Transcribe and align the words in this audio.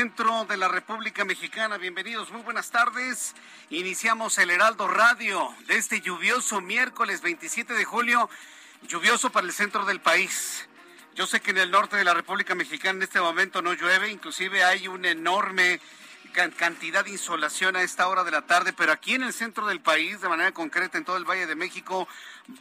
Centro 0.00 0.44
de 0.44 0.58
la 0.58 0.68
República 0.68 1.24
Mexicana. 1.24 1.78
Bienvenidos, 1.78 2.30
muy 2.30 2.42
buenas 2.42 2.70
tardes. 2.70 3.34
Iniciamos 3.70 4.36
el 4.36 4.50
Heraldo 4.50 4.88
Radio 4.88 5.48
de 5.68 5.78
este 5.78 6.02
lluvioso 6.02 6.60
miércoles 6.60 7.22
27 7.22 7.72
de 7.72 7.82
julio, 7.86 8.28
lluvioso 8.82 9.30
para 9.32 9.46
el 9.46 9.54
centro 9.54 9.86
del 9.86 10.02
país. 10.02 10.68
Yo 11.14 11.26
sé 11.26 11.40
que 11.40 11.52
en 11.52 11.56
el 11.56 11.70
norte 11.70 11.96
de 11.96 12.04
la 12.04 12.12
República 12.12 12.54
Mexicana 12.54 12.98
en 12.98 13.04
este 13.04 13.22
momento 13.22 13.62
no 13.62 13.72
llueve, 13.72 14.10
inclusive 14.10 14.62
hay 14.64 14.86
una 14.86 15.08
enorme 15.08 15.80
can- 16.34 16.50
cantidad 16.50 17.02
de 17.02 17.12
insolación 17.12 17.74
a 17.74 17.80
esta 17.80 18.06
hora 18.08 18.22
de 18.22 18.32
la 18.32 18.42
tarde, 18.42 18.74
pero 18.74 18.92
aquí 18.92 19.14
en 19.14 19.22
el 19.22 19.32
centro 19.32 19.66
del 19.66 19.80
país, 19.80 20.20
de 20.20 20.28
manera 20.28 20.52
concreta 20.52 20.98
en 20.98 21.06
todo 21.06 21.16
el 21.16 21.24
Valle 21.24 21.46
de 21.46 21.54
México, 21.54 22.06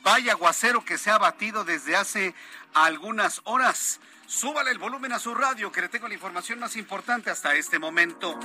vaya 0.03 0.31
aguacero 0.31 0.85
que 0.85 0.97
se 0.97 1.11
ha 1.11 1.17
batido 1.17 1.65
desde 1.65 1.97
hace 1.97 2.33
algunas 2.73 3.41
horas. 3.43 3.99
Súbale 4.27 4.71
el 4.71 4.79
volumen 4.79 5.13
a 5.13 5.19
su 5.19 5.35
radio, 5.35 5.71
que 5.71 5.81
le 5.81 5.89
tengo 5.89 6.07
la 6.07 6.15
información 6.15 6.59
más 6.59 6.75
importante 6.75 7.29
hasta 7.29 7.55
este 7.55 7.77
momento. 7.77 8.37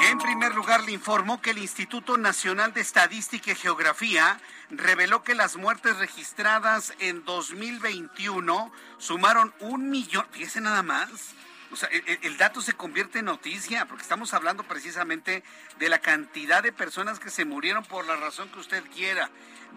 En 0.00 0.18
primer 0.18 0.54
lugar, 0.54 0.84
le 0.84 0.92
informó 0.92 1.40
que 1.40 1.50
el 1.50 1.58
Instituto 1.58 2.18
Nacional 2.18 2.74
de 2.74 2.82
Estadística 2.82 3.52
y 3.52 3.54
Geografía 3.54 4.38
reveló 4.68 5.22
que 5.22 5.34
las 5.34 5.56
muertes 5.56 5.96
registradas 5.96 6.92
en 6.98 7.24
2021 7.24 8.70
sumaron 8.98 9.54
un 9.60 9.88
millón, 9.88 10.26
fíjese 10.30 10.60
nada 10.60 10.82
más. 10.82 11.34
O 11.72 11.76
sea, 11.76 11.88
el, 11.88 12.18
el 12.22 12.36
dato 12.36 12.60
se 12.60 12.74
convierte 12.74 13.18
en 13.18 13.26
noticia, 13.26 13.86
porque 13.86 14.02
estamos 14.02 14.32
hablando 14.34 14.62
precisamente 14.62 15.42
de 15.78 15.88
la 15.88 15.98
cantidad 15.98 16.62
de 16.62 16.72
personas 16.72 17.18
que 17.18 17.30
se 17.30 17.44
murieron 17.44 17.84
por 17.84 18.06
la 18.06 18.16
razón 18.16 18.48
que 18.50 18.60
usted 18.60 18.84
quiera. 18.94 19.30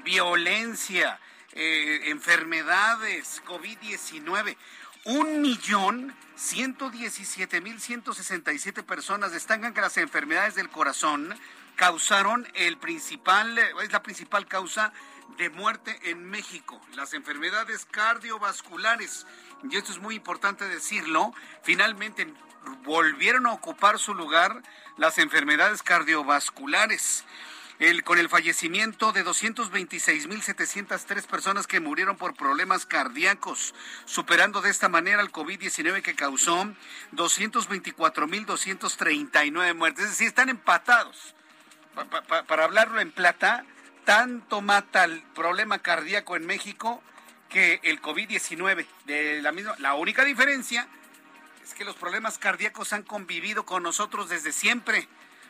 Violencia, 0.04 1.20
eh, 1.54 2.02
enfermedades, 2.06 3.42
COVID-19. 3.46 4.56
Un 5.06 5.42
millón 5.42 6.16
ciento 6.36 6.90
diecisiete 6.90 7.62
mil 7.62 7.82
ciento 7.82 8.14
sesenta 8.14 8.54
y 8.54 8.60
siete 8.60 8.84
personas 8.84 9.32
destacan 9.32 9.74
que 9.74 9.82
las 9.82 9.98
enfermedades 9.98 10.56
del 10.56 10.70
corazón 10.70 11.34
causaron 11.76 12.48
el 12.56 12.78
principal, 12.78 13.58
es 13.58 13.92
la 13.92 14.04
principal 14.04 14.46
causa 14.48 14.92
de 15.38 15.50
muerte 15.50 15.98
en 16.04 16.30
México. 16.30 16.80
Las 16.96 17.14
enfermedades 17.14 17.86
cardiovasculares, 17.86 19.26
y 19.64 19.76
esto 19.78 19.92
es 19.92 20.00
muy 20.00 20.16
importante 20.16 20.68
decirlo, 20.68 21.34
finalmente 21.64 22.32
volvieron 22.84 23.48
a 23.48 23.54
ocupar 23.54 23.98
su 24.00 24.14
lugar 24.14 24.62
las 24.98 25.18
enfermedades 25.18 25.82
cardiovasculares. 25.84 27.24
Con 28.04 28.20
el 28.20 28.28
fallecimiento 28.28 29.14
de 29.14 29.24
226.703 29.24 31.26
personas 31.28 31.66
que 31.66 31.80
murieron 31.80 32.18
por 32.18 32.34
problemas 32.34 32.86
cardíacos, 32.86 33.74
superando 34.04 34.60
de 34.60 34.70
esta 34.70 34.90
manera 34.90 35.22
el 35.22 35.32
COVID-19 35.32 36.02
que 36.02 36.14
causó 36.14 36.68
224.239 37.14 39.74
muertes. 39.76 40.04
Es 40.06 40.10
decir, 40.12 40.28
están 40.28 40.50
empatados. 40.50 41.36
Pa- 41.96 42.06
pa- 42.06 42.22
pa- 42.24 42.44
para 42.44 42.66
hablarlo 42.66 43.00
en 43.00 43.12
plata, 43.12 43.66
tanto 44.06 44.62
mata 44.62 45.06
el 45.06 45.22
problema 45.34 45.80
cardíaco 45.80 46.36
en 46.36 46.46
México 46.46 47.02
que 47.50 47.80
el 47.84 48.02
COVID-19. 48.02 48.86
De 49.06 49.42
la 49.42 49.52
la 49.80 49.96
única 49.96 50.24
diferencia 50.24 50.88
es 51.64 51.74
que 51.74 51.84
los 51.84 51.96
problemas 51.96 52.38
cardíacos 52.38 52.94
han 52.94 53.04
convivido 53.04 53.66
con 53.66 53.84
nosotros 53.84 54.30
desde 54.30 54.52
siempre, 54.52 55.08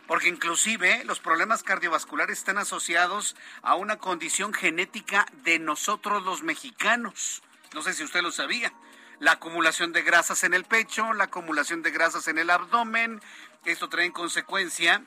porque 0.08 0.30
inclusive 0.30 1.04
los 1.06 1.20
problemas 1.20 1.62
cardiovasculares 1.62 2.40
están 2.40 2.58
asociados 2.58 3.36
a 3.62 3.76
una 3.76 3.98
condición 3.98 4.54
genética 4.54 5.26
de 5.44 5.60
nosotros 5.60 6.24
los 6.24 6.42
mexicanos. 6.42 7.44
No 7.74 7.82
sé 7.82 7.94
si 7.94 8.04
usted 8.04 8.22
lo 8.22 8.32
sabía. 8.32 8.74
La 9.20 9.34
acumulación 9.34 9.92
de 9.92 10.02
grasas 10.02 10.44
en 10.44 10.54
el 10.54 10.64
pecho, 10.64 11.14
la 11.14 11.26
acumulación 11.26 11.84
de 11.84 11.92
grasas 11.92 12.28
en 12.28 12.38
el 12.38 12.50
abdomen, 12.50 13.22
esto 13.66 13.90
trae 13.90 14.06
en 14.06 14.14
consecuencia 14.14 15.04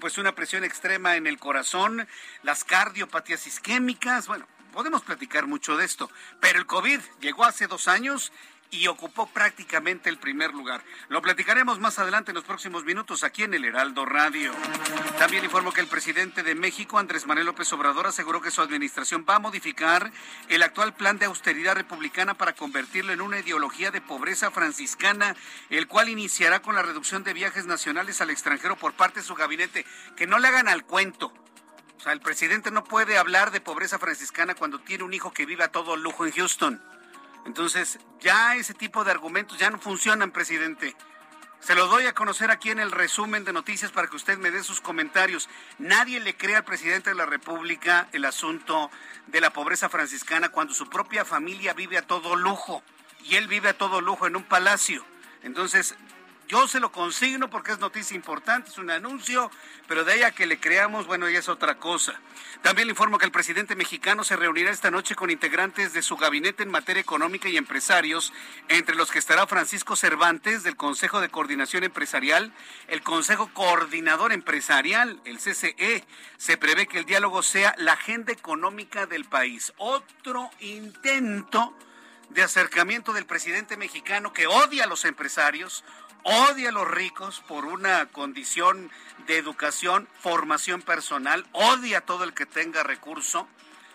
pues 0.00 0.18
una 0.18 0.34
presión 0.34 0.64
extrema 0.64 1.16
en 1.16 1.26
el 1.26 1.38
corazón, 1.38 2.08
las 2.42 2.64
cardiopatías 2.64 3.46
isquémicas, 3.46 4.28
bueno, 4.28 4.46
podemos 4.70 5.02
platicar 5.02 5.46
mucho 5.46 5.76
de 5.76 5.84
esto, 5.84 6.10
pero 6.40 6.58
el 6.58 6.66
COVID 6.66 7.00
llegó 7.20 7.44
hace 7.44 7.66
dos 7.66 7.88
años 7.88 8.32
y 8.70 8.86
ocupó 8.86 9.26
prácticamente 9.26 10.08
el 10.08 10.18
primer 10.18 10.52
lugar. 10.52 10.82
Lo 11.08 11.20
platicaremos 11.22 11.80
más 11.80 11.98
adelante 11.98 12.30
en 12.30 12.36
los 12.36 12.44
próximos 12.44 12.84
minutos 12.84 13.24
aquí 13.24 13.42
en 13.42 13.54
el 13.54 13.64
Heraldo 13.64 14.04
Radio. 14.04 14.52
También 15.18 15.44
informo 15.44 15.72
que 15.72 15.80
el 15.80 15.86
presidente 15.86 16.42
de 16.42 16.54
México, 16.54 16.98
Andrés 16.98 17.26
Manuel 17.26 17.46
López 17.46 17.72
Obrador, 17.72 18.06
aseguró 18.06 18.40
que 18.40 18.50
su 18.50 18.62
administración 18.62 19.26
va 19.28 19.36
a 19.36 19.40
modificar 19.40 20.12
el 20.48 20.62
actual 20.62 20.94
plan 20.94 21.18
de 21.18 21.26
austeridad 21.26 21.74
republicana 21.74 22.34
para 22.34 22.54
convertirlo 22.54 23.12
en 23.12 23.20
una 23.20 23.40
ideología 23.40 23.90
de 23.90 24.00
pobreza 24.00 24.50
franciscana, 24.50 25.36
el 25.68 25.88
cual 25.88 26.08
iniciará 26.08 26.62
con 26.62 26.74
la 26.74 26.82
reducción 26.82 27.24
de 27.24 27.34
viajes 27.34 27.66
nacionales 27.66 28.20
al 28.20 28.30
extranjero 28.30 28.76
por 28.76 28.92
parte 28.92 29.20
de 29.20 29.26
su 29.26 29.34
gabinete. 29.34 29.84
Que 30.16 30.26
no 30.26 30.38
le 30.38 30.48
hagan 30.48 30.68
al 30.68 30.84
cuento. 30.84 31.32
O 32.00 32.02
sea, 32.02 32.14
el 32.14 32.20
presidente 32.20 32.70
no 32.70 32.82
puede 32.82 33.18
hablar 33.18 33.50
de 33.50 33.60
pobreza 33.60 33.98
franciscana 33.98 34.54
cuando 34.54 34.78
tiene 34.78 35.04
un 35.04 35.12
hijo 35.12 35.34
que 35.34 35.44
vive 35.44 35.64
a 35.64 35.70
todo 35.70 35.96
lujo 35.96 36.24
en 36.24 36.32
Houston. 36.32 36.82
Entonces, 37.44 37.98
ya 38.20 38.56
ese 38.56 38.72
tipo 38.72 39.04
de 39.04 39.10
argumentos 39.10 39.58
ya 39.58 39.68
no 39.68 39.78
funcionan, 39.78 40.30
presidente. 40.30 40.96
Se 41.60 41.74
lo 41.74 41.88
doy 41.88 42.06
a 42.06 42.14
conocer 42.14 42.50
aquí 42.50 42.70
en 42.70 42.78
el 42.78 42.90
resumen 42.90 43.44
de 43.44 43.52
noticias 43.52 43.92
para 43.92 44.08
que 44.08 44.16
usted 44.16 44.38
me 44.38 44.50
dé 44.50 44.62
sus 44.62 44.80
comentarios. 44.80 45.50
Nadie 45.78 46.20
le 46.20 46.34
cree 46.34 46.56
al 46.56 46.64
presidente 46.64 47.10
de 47.10 47.16
la 47.16 47.26
República 47.26 48.08
el 48.12 48.24
asunto 48.24 48.90
de 49.26 49.42
la 49.42 49.52
pobreza 49.52 49.90
franciscana 49.90 50.48
cuando 50.48 50.72
su 50.72 50.88
propia 50.88 51.26
familia 51.26 51.74
vive 51.74 51.98
a 51.98 52.06
todo 52.06 52.34
lujo 52.34 52.82
y 53.24 53.34
él 53.34 53.46
vive 53.46 53.68
a 53.68 53.76
todo 53.76 54.00
lujo 54.00 54.26
en 54.26 54.36
un 54.36 54.44
palacio. 54.44 55.04
Entonces, 55.42 55.96
Yo 56.50 56.66
se 56.66 56.80
lo 56.80 56.90
consigno 56.90 57.48
porque 57.48 57.70
es 57.70 57.78
noticia 57.78 58.16
importante, 58.16 58.70
es 58.70 58.78
un 58.78 58.90
anuncio, 58.90 59.52
pero 59.86 60.02
de 60.02 60.14
ahí 60.14 60.22
a 60.24 60.32
que 60.32 60.46
le 60.46 60.58
creamos, 60.58 61.06
bueno, 61.06 61.28
ya 61.28 61.38
es 61.38 61.48
otra 61.48 61.76
cosa. 61.76 62.20
También 62.62 62.88
le 62.88 62.90
informo 62.90 63.18
que 63.18 63.24
el 63.24 63.30
presidente 63.30 63.76
mexicano 63.76 64.24
se 64.24 64.34
reunirá 64.34 64.72
esta 64.72 64.90
noche 64.90 65.14
con 65.14 65.30
integrantes 65.30 65.92
de 65.92 66.02
su 66.02 66.16
gabinete 66.16 66.64
en 66.64 66.72
materia 66.72 67.00
económica 67.00 67.48
y 67.48 67.56
empresarios, 67.56 68.32
entre 68.66 68.96
los 68.96 69.12
que 69.12 69.20
estará 69.20 69.46
Francisco 69.46 69.94
Cervantes 69.94 70.64
del 70.64 70.74
Consejo 70.74 71.20
de 71.20 71.28
Coordinación 71.28 71.84
Empresarial, 71.84 72.52
el 72.88 73.02
Consejo 73.02 73.48
Coordinador 73.54 74.32
Empresarial, 74.32 75.20
el 75.24 75.38
CCE. 75.38 76.04
Se 76.36 76.56
prevé 76.56 76.88
que 76.88 76.98
el 76.98 77.04
diálogo 77.04 77.44
sea 77.44 77.76
la 77.78 77.92
agenda 77.92 78.32
económica 78.32 79.06
del 79.06 79.24
país. 79.24 79.72
Otro 79.76 80.50
intento 80.58 81.76
de 82.30 82.42
acercamiento 82.42 83.12
del 83.12 83.26
presidente 83.26 83.76
mexicano 83.76 84.32
que 84.32 84.48
odia 84.48 84.84
a 84.84 84.86
los 84.88 85.04
empresarios, 85.04 85.84
odia 86.22 86.70
a 86.70 86.72
los 86.72 86.88
ricos 86.88 87.42
por 87.46 87.64
una 87.64 88.06
condición 88.06 88.90
de 89.26 89.38
educación, 89.38 90.08
formación 90.20 90.82
personal, 90.82 91.46
odia 91.52 91.98
a 91.98 92.00
todo 92.02 92.24
el 92.24 92.34
que 92.34 92.46
tenga 92.46 92.82
recurso. 92.82 93.48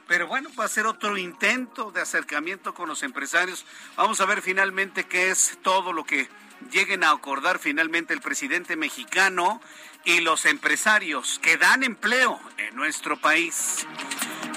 Pero 0.08 0.28
bueno, 0.28 0.50
va 0.60 0.66
a 0.66 0.70
ser 0.70 0.86
otro 0.86 1.18
intento 1.18 1.92
de 1.92 2.02
acercamiento 2.02 2.74
con 2.74 2.88
los 2.88 3.02
empresarios. 3.02 3.66
Vamos 3.96 4.22
a 4.22 4.26
ver 4.26 4.42
finalmente 4.42 5.06
qué 5.06 5.32
es 5.32 5.58
todo 5.64 5.94
lo 5.94 6.04
que 6.04 6.30
lleguen 6.72 7.04
a 7.04 7.12
acordar 7.12 7.60
finalmente 7.60 8.14
el 8.14 8.22
presidente 8.22 8.76
mexicano 8.76 9.62
y 10.04 10.22
los 10.22 10.46
empresarios 10.46 11.40
que 11.40 11.58
dan 11.58 11.84
empleo 11.84 12.40
en 12.58 12.76
nuestro 12.76 13.18
país. 13.18 13.88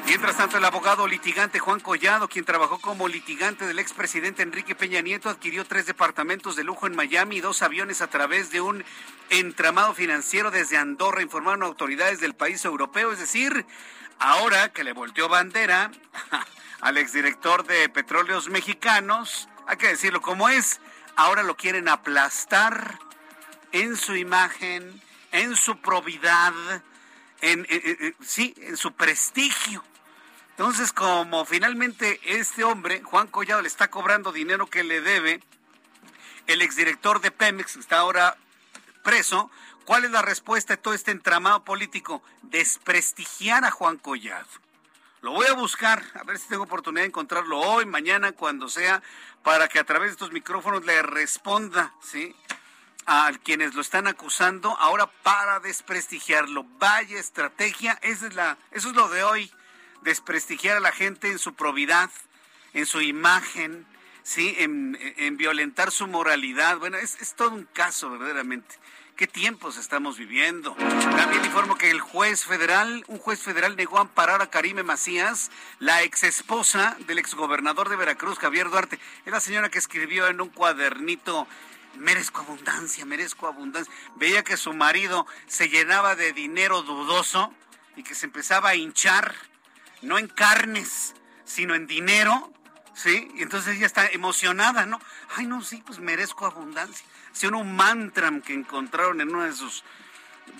Mientras 0.09 0.39
tanto, 0.39 0.57
el 0.57 0.65
abogado 0.65 1.07
litigante 1.07 1.59
Juan 1.59 1.81
Collado, 1.81 2.29
quien 2.29 2.47
trabajó 2.47 2.79
como 2.79 3.09
litigante 3.09 3.67
del 3.67 3.79
expresidente 3.79 4.43
Enrique 4.43 4.75
Peña 4.75 5.03
Nieto, 5.03 5.29
adquirió 5.29 5.67
tres 5.67 5.85
departamentos 5.85 6.57
de 6.57 6.65
lujo 6.65 6.87
en 6.87 6.97
Miami 6.97 7.37
y 7.37 7.41
dos 7.43 7.61
aviones 7.61 8.01
a 8.01 8.09
través 8.09 8.51
de 8.51 8.63
un 8.63 8.83
entramado 9.29 9.93
financiero 9.93 10.51
desde 10.51 10.79
Andorra, 10.79 11.21
informaron 11.21 11.63
autoridades 11.63 12.21
del 12.21 12.35
país 12.35 12.65
europeo. 12.65 13.13
Es 13.13 13.19
decir, 13.19 13.67
ahora 14.19 14.73
que 14.73 14.83
le 14.83 14.95
volteó 14.95 15.29
bandera 15.29 15.91
al 16.81 16.97
exdirector 16.97 17.67
de 17.67 17.91
Petróleos 17.91 18.49
Mexicanos, 18.49 19.47
hay 19.67 19.77
que 19.77 19.89
decirlo 19.89 20.23
como 20.23 20.49
es, 20.49 20.81
ahora 21.17 21.43
lo 21.43 21.55
quieren 21.55 21.87
aplastar 21.87 22.99
en 23.73 23.95
su 23.95 24.17
imagen, 24.17 25.03
en 25.33 25.55
su 25.55 25.77
probidad, 25.83 26.55
en, 27.43 27.67
sí, 28.23 28.55
en 28.57 28.79
su 28.79 28.93
prestigio. 28.93 29.85
Entonces, 30.59 30.93
como 30.93 31.45
finalmente 31.45 32.21
este 32.25 32.65
hombre, 32.65 33.01
Juan 33.05 33.29
Collado, 33.29 33.63
le 33.63 33.69
está 33.69 33.91
cobrando 33.91 34.33
dinero 34.33 34.67
que 34.67 34.83
le 34.83 35.01
debe, 35.01 35.41
el 36.49 36.63
exdirector 36.63 37.21
de 37.21 37.31
Pemex 37.31 37.77
está 37.77 37.99
ahora 38.01 38.37
preso, 39.05 39.53
¿cuál 39.85 40.05
es 40.05 40.11
la 40.11 40.21
respuesta 40.21 40.73
de 40.73 40.83
todo 40.83 40.95
este 40.95 41.13
entramado 41.13 41.63
político? 41.63 42.25
Desprestigiar 42.43 43.65
a 43.65 43.71
Juan 43.71 43.99
Collado. 43.99 44.49
Lo 45.21 45.31
voy 45.31 45.47
a 45.47 45.53
buscar, 45.53 46.03
a 46.15 46.25
ver 46.25 46.41
si 46.41 46.49
tengo 46.49 46.65
oportunidad 46.65 47.03
de 47.03 47.09
encontrarlo 47.11 47.61
hoy, 47.61 47.87
mañana, 47.87 48.33
cuando 48.33 48.69
sea, 48.69 49.01
para 49.45 49.69
que 49.69 49.79
a 49.79 49.85
través 49.85 50.09
de 50.09 50.13
estos 50.15 50.33
micrófonos 50.33 50.85
le 50.85 51.03
responda, 51.03 51.95
¿sí? 52.03 52.35
a 53.07 53.31
quienes 53.45 53.77
lo 53.77 53.81
están 53.81 54.09
acusando 54.09 54.77
ahora 54.79 55.07
para 55.23 55.61
desprestigiarlo. 55.61 56.67
Vaya 56.81 57.21
estrategia, 57.21 57.97
esa 58.03 58.27
es 58.27 58.35
la, 58.35 58.59
eso 58.73 58.89
es 58.89 58.97
lo 58.97 59.09
de 59.09 59.23
hoy 59.23 59.53
desprestigiar 60.03 60.77
a 60.77 60.81
la 60.81 60.93
gente 60.93 61.29
en 61.29 61.39
su 61.39 61.55
probidad, 61.55 62.11
en 62.75 62.87
su 62.87 63.00
imagen, 63.00 63.87
¿sí? 64.23 64.55
en, 64.59 65.37
violentar 65.37 65.91
su 65.91 66.06
moralidad. 66.06 66.79
Bueno, 66.79 66.97
es, 66.99 67.35
todo 67.35 67.50
un 67.50 67.65
caso 67.65 68.11
verdaderamente. 68.11 68.77
¿Qué 69.17 69.27
tiempos 69.27 69.79
estamos 69.79 70.17
viviendo? 70.17 70.75
También 70.75 71.45
informo 71.45 71.77
que 71.77 71.91
el 71.91 72.00
juez 72.00 72.45
federal, 72.45 73.05
un 73.09 73.19
juez 73.19 73.43
federal 73.43 73.75
negó 73.75 73.99
amparar 73.99 74.43
a 74.43 74.50
Karime 74.50 74.85
Macías, 74.85 75.50
la 75.81 76.05
ex 76.05 76.23
esposa 76.23 76.97
del 77.09 77.19
exgobernador 77.19 77.89
de 77.89 77.97
Veracruz, 77.97 78.39
Javier 78.39 78.71
Duarte. 78.71 79.00
Es 79.27 79.33
la 79.33 79.41
señora 79.41 79.71
que 79.71 79.79
escribió 79.79 80.29
en 80.29 80.41
un 80.41 80.50
cuadernito 80.50 81.49
merezco 81.97 82.43
abundancia, 82.43 83.05
merezco 83.05 83.49
abundancia. 83.49 83.93
Veía 84.17 84.45
que 84.45 84.56
su 84.56 84.73
marido 84.73 85.27
se 85.49 85.69
llenaba 85.69 86.15
de 86.15 86.33
dinero 86.33 86.83
dudoso 86.83 87.53
y 87.97 88.05
que 88.05 88.15
se 88.15 88.27
empezaba 88.27 88.69
a 88.69 88.77
hinchar 88.77 89.35
no 90.03 90.19
en 90.19 90.29
carnes, 90.29 91.15
sino 91.45 91.75
en 91.75 91.87
dinero, 91.87 92.53
¿sí? 92.95 93.31
Y 93.35 93.43
entonces 93.43 93.77
ella 93.77 93.87
está 93.87 94.06
emocionada, 94.06 94.87
¿no? 94.87 95.00
Ay, 95.37 95.47
no, 95.47 95.62
sí, 95.62 95.83
pues 95.87 95.99
merezco 95.99 96.47
abundancia. 96.47 97.06
Si 97.33 97.47
un 97.47 97.77
mantra 97.77 98.31
que 98.45 98.55
encontraron 98.55 99.21
en 99.21 99.35
una 99.35 99.47
de 99.47 99.53
sus 99.53 99.85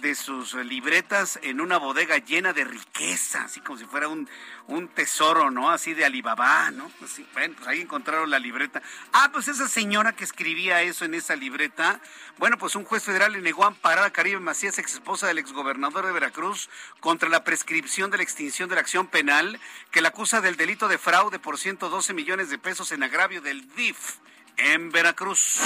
de 0.01 0.15
sus 0.15 0.55
libretas 0.55 1.39
en 1.43 1.61
una 1.61 1.79
bodega 1.79 2.19
llena 2.19 2.53
de 2.53 2.65
riqueza, 2.65 3.45
así 3.45 3.61
como 3.61 3.79
si 3.79 3.85
fuera 3.85 4.09
un, 4.09 4.29
un 4.67 4.89
tesoro, 4.89 5.51
¿no? 5.51 5.71
Así 5.71 5.95
de 5.95 6.05
Alibaba, 6.05 6.71
¿no? 6.71 6.91
Así, 7.03 7.27
bueno, 7.33 7.55
pues 7.57 7.69
ahí 7.69 7.81
encontraron 7.81 8.31
la 8.31 8.39
libreta. 8.39 8.83
Ah, 9.13 9.31
pues 9.33 9.49
esa 9.49 9.69
señora 9.69 10.15
que 10.15 10.25
escribía 10.25 10.83
eso 10.83 11.05
en 11.05 11.15
esa 11.15 11.37
libreta, 11.37 12.01
bueno, 12.39 12.59
pues 12.59 12.77
un 12.77 12.85
juez 12.85 13.03
federal 13.03 13.33
le 13.33 13.41
negó 13.41 13.65
amparar 13.65 14.05
a 14.05 14.13
Caribe 14.13 14.41
Macías, 14.41 14.79
ex 14.79 14.95
esposa 14.95 15.27
del 15.27 15.39
exgobernador 15.39 16.07
de 16.07 16.13
Veracruz, 16.13 16.69
contra 17.01 17.29
la 17.29 17.45
prescripción 17.45 18.11
de 18.11 18.19
la 18.19 18.23
extinción 18.23 18.69
de 18.69 18.77
la 18.77 18.81
acción 18.81 19.07
penal 19.07 19.61
que 19.91 20.01
la 20.01 20.09
acusa 20.09 20.41
del 20.41 20.57
delito 20.57 20.89
de 20.89 20.99
fraude 20.99 21.39
por 21.39 21.59
112 21.59 22.15
millones 22.15 22.51
de 22.51 22.59
pesos 22.59 22.93
en 22.93 23.03
agravio 23.03 23.41
del 23.41 23.75
DIF 23.75 24.19
en 24.59 24.91
Veracruz. 24.91 25.61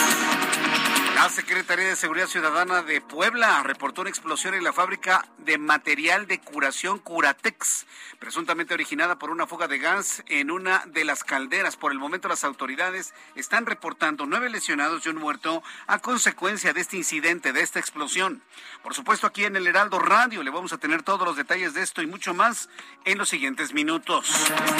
La 1.14 1.28
Secretaría 1.28 1.86
de 1.86 1.94
Seguridad 1.94 2.26
Ciudadana 2.26 2.82
de 2.82 3.00
Puebla 3.00 3.62
reportó 3.62 4.00
una 4.00 4.10
explosión 4.10 4.54
en 4.54 4.64
la 4.64 4.72
fábrica 4.72 5.24
de 5.38 5.56
material 5.56 6.26
de 6.26 6.40
curación 6.40 6.98
Curatex, 6.98 7.86
presuntamente 8.18 8.74
originada 8.74 9.18
por 9.18 9.30
una 9.30 9.46
fuga 9.46 9.68
de 9.68 9.78
gas 9.78 10.24
en 10.26 10.50
una 10.50 10.82
de 10.86 11.04
las 11.04 11.22
calderas. 11.22 11.76
Por 11.76 11.92
el 11.92 11.98
momento 11.98 12.28
las 12.28 12.42
autoridades 12.42 13.14
están 13.36 13.66
reportando 13.66 14.26
nueve 14.26 14.50
lesionados 14.50 15.06
y 15.06 15.10
un 15.10 15.16
muerto 15.16 15.62
a 15.86 16.00
consecuencia 16.00 16.72
de 16.72 16.80
este 16.80 16.96
incidente, 16.96 17.52
de 17.52 17.60
esta 17.60 17.78
explosión. 17.78 18.42
Por 18.82 18.94
supuesto, 18.94 19.26
aquí 19.26 19.44
en 19.44 19.54
el 19.54 19.66
Heraldo 19.68 20.00
Radio 20.00 20.42
le 20.42 20.50
vamos 20.50 20.72
a 20.72 20.78
tener 20.78 21.04
todos 21.04 21.24
los 21.24 21.36
detalles 21.36 21.74
de 21.74 21.82
esto 21.82 22.02
y 22.02 22.06
mucho 22.06 22.34
más 22.34 22.68
en 23.04 23.18
los 23.18 23.28
siguientes 23.28 23.74
minutos. 23.74 24.28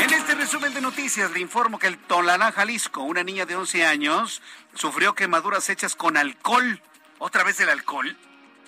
En 0.03 0.13
este 0.13 0.35
resumen 0.35 0.75
de 0.75 0.81
noticias 0.81 1.31
le 1.31 1.41
informo 1.41 1.79
que 1.79 1.87
el 1.87 1.99
Tolalá, 1.99 2.51
Jalisco, 2.51 3.03
una 3.03 3.23
niña 3.23 3.47
de 3.47 3.55
11 3.55 3.85
años, 3.85 4.02
sufrió 4.75 5.15
quemaduras 5.15 5.69
hechas 5.69 5.95
con 5.95 6.17
alcohol. 6.17 6.81
¿Otra 7.19 7.45
vez 7.45 7.61
el 7.61 7.69
alcohol? 7.69 8.17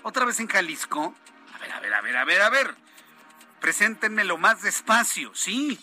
¿Otra 0.02 0.24
vez 0.24 0.38
en 0.40 0.48
Jalisco? 0.48 1.14
A 1.54 1.58
ver, 1.58 1.72
a 1.72 1.80
ver, 1.80 1.94
a 1.94 2.00
ver, 2.00 2.16
a 2.16 2.24
ver, 2.24 2.42
a 2.42 2.50
ver. 2.50 2.74
Preséntenmelo 3.60 4.36
más 4.36 4.62
despacio, 4.62 5.34
sí. 5.34 5.78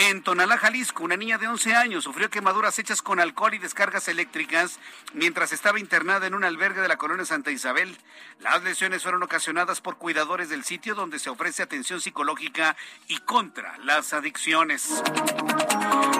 En 0.00 0.22
Tonalá, 0.22 0.58
Jalisco, 0.58 1.02
una 1.02 1.16
niña 1.16 1.38
de 1.38 1.48
11 1.48 1.74
años 1.74 2.04
sufrió 2.04 2.30
quemaduras 2.30 2.78
hechas 2.78 3.02
con 3.02 3.18
alcohol 3.18 3.54
y 3.54 3.58
descargas 3.58 4.06
eléctricas 4.06 4.78
mientras 5.12 5.52
estaba 5.52 5.80
internada 5.80 6.24
en 6.28 6.34
un 6.34 6.44
albergue 6.44 6.80
de 6.80 6.86
la 6.86 6.96
colonia 6.96 7.24
Santa 7.24 7.50
Isabel. 7.50 7.98
Las 8.38 8.62
lesiones 8.62 9.02
fueron 9.02 9.24
ocasionadas 9.24 9.80
por 9.80 9.98
cuidadores 9.98 10.50
del 10.50 10.62
sitio 10.62 10.94
donde 10.94 11.18
se 11.18 11.30
ofrece 11.30 11.64
atención 11.64 12.00
psicológica 12.00 12.76
y 13.08 13.18
contra 13.18 13.76
las 13.78 14.12
adicciones. 14.12 15.02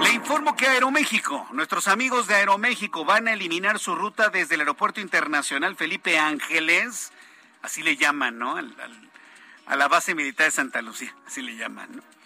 Le 0.02 0.10
informo 0.10 0.56
que 0.56 0.66
Aeroméxico, 0.66 1.46
nuestros 1.52 1.86
amigos 1.86 2.26
de 2.26 2.34
Aeroméxico 2.34 3.04
van 3.04 3.28
a 3.28 3.34
eliminar 3.34 3.78
su 3.78 3.94
ruta 3.94 4.28
desde 4.28 4.56
el 4.56 4.62
Aeropuerto 4.62 5.00
Internacional 5.00 5.76
Felipe 5.76 6.18
Ángeles, 6.18 7.12
así 7.62 7.84
le 7.84 7.96
llaman, 7.96 8.40
¿no? 8.40 8.56
a 9.66 9.76
la 9.76 9.86
base 9.86 10.16
militar 10.16 10.46
de 10.46 10.50
Santa 10.50 10.82
Lucía, 10.82 11.14
así 11.28 11.42
le 11.42 11.54
llaman, 11.54 11.94
¿no? 11.94 12.17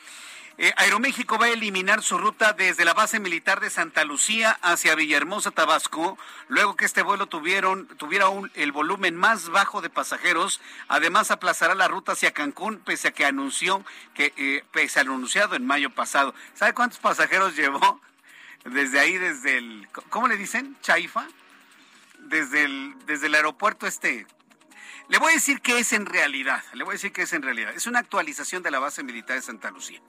Eh, 0.62 0.72
Aeroméxico 0.76 1.38
va 1.38 1.46
a 1.46 1.48
eliminar 1.48 2.04
su 2.04 2.18
ruta 2.18 2.52
desde 2.52 2.84
la 2.84 2.94
base 2.94 3.18
militar 3.18 3.58
de 3.58 3.68
Santa 3.68 4.04
Lucía 4.04 4.60
hacia 4.62 4.94
Villahermosa, 4.94 5.50
Tabasco, 5.50 6.16
luego 6.46 6.76
que 6.76 6.84
este 6.84 7.02
vuelo 7.02 7.26
tuvieron, 7.26 7.88
tuviera 7.96 8.26
el 8.54 8.70
volumen 8.70 9.16
más 9.16 9.48
bajo 9.48 9.80
de 9.80 9.90
pasajeros. 9.90 10.60
Además, 10.86 11.32
aplazará 11.32 11.74
la 11.74 11.88
ruta 11.88 12.12
hacia 12.12 12.30
Cancún, 12.30 12.78
pese 12.78 13.08
a 13.08 13.10
que 13.10 13.24
anunció 13.24 13.84
que, 14.14 14.32
eh, 14.36 14.62
pese 14.70 15.00
anunciado 15.00 15.56
en 15.56 15.66
mayo 15.66 15.90
pasado. 15.90 16.32
¿Sabe 16.54 16.74
cuántos 16.74 17.00
pasajeros 17.00 17.56
llevó? 17.56 18.00
Desde 18.64 19.00
ahí, 19.00 19.18
desde 19.18 19.58
el, 19.58 19.88
¿cómo 20.10 20.28
le 20.28 20.36
dicen? 20.36 20.76
Chaifa. 20.80 21.26
Desde 22.20 22.62
el, 22.62 22.94
desde 23.06 23.26
el 23.26 23.34
aeropuerto 23.34 23.88
este, 23.88 24.28
le 25.08 25.18
voy 25.18 25.32
a 25.32 25.34
decir 25.34 25.60
qué 25.60 25.80
es 25.80 25.92
en 25.92 26.06
realidad. 26.06 26.62
Le 26.74 26.84
voy 26.84 26.92
a 26.92 26.98
decir 26.98 27.10
qué 27.12 27.22
es 27.22 27.32
en 27.32 27.42
realidad. 27.42 27.74
Es 27.74 27.88
una 27.88 27.98
actualización 27.98 28.62
de 28.62 28.70
la 28.70 28.78
base 28.78 29.02
militar 29.02 29.34
de 29.34 29.42
Santa 29.42 29.72
Lucía 29.72 30.00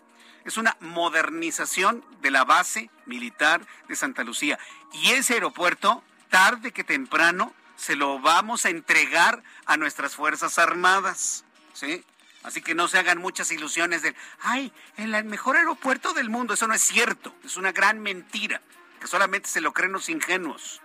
es 0.45 0.57
una 0.57 0.77
modernización 0.79 2.03
de 2.21 2.31
la 2.31 2.43
base 2.43 2.89
militar 3.05 3.65
de 3.88 3.95
Santa 3.95 4.23
Lucía. 4.23 4.59
Y 4.91 5.12
ese 5.12 5.35
aeropuerto, 5.35 6.03
tarde 6.29 6.71
que 6.71 6.83
temprano, 6.83 7.53
se 7.75 7.95
lo 7.95 8.19
vamos 8.19 8.65
a 8.65 8.69
entregar 8.69 9.43
a 9.65 9.77
nuestras 9.77 10.15
Fuerzas 10.15 10.59
Armadas. 10.59 11.45
¿Sí? 11.73 12.03
Así 12.43 12.62
que 12.62 12.75
no 12.75 12.88
se 12.88 13.00
hagan 13.00 13.19
muchas 13.19 13.51
ilusiones 13.51 14.01
de, 14.01 14.15
ay, 14.41 14.73
el 14.97 15.23
mejor 15.23 15.55
aeropuerto 15.55 16.13
del 16.13 16.29
mundo. 16.29 16.53
Eso 16.53 16.67
no 16.67 16.73
es 16.73 16.81
cierto. 16.81 17.33
Es 17.43 17.55
una 17.55 17.71
gran 17.71 18.00
mentira, 18.00 18.62
que 19.00 19.07
solamente 19.07 19.50
se 19.50 19.62
lo 19.62 19.73
creen 19.73 19.93
los 19.93 20.09
ingenuos. 20.09 20.81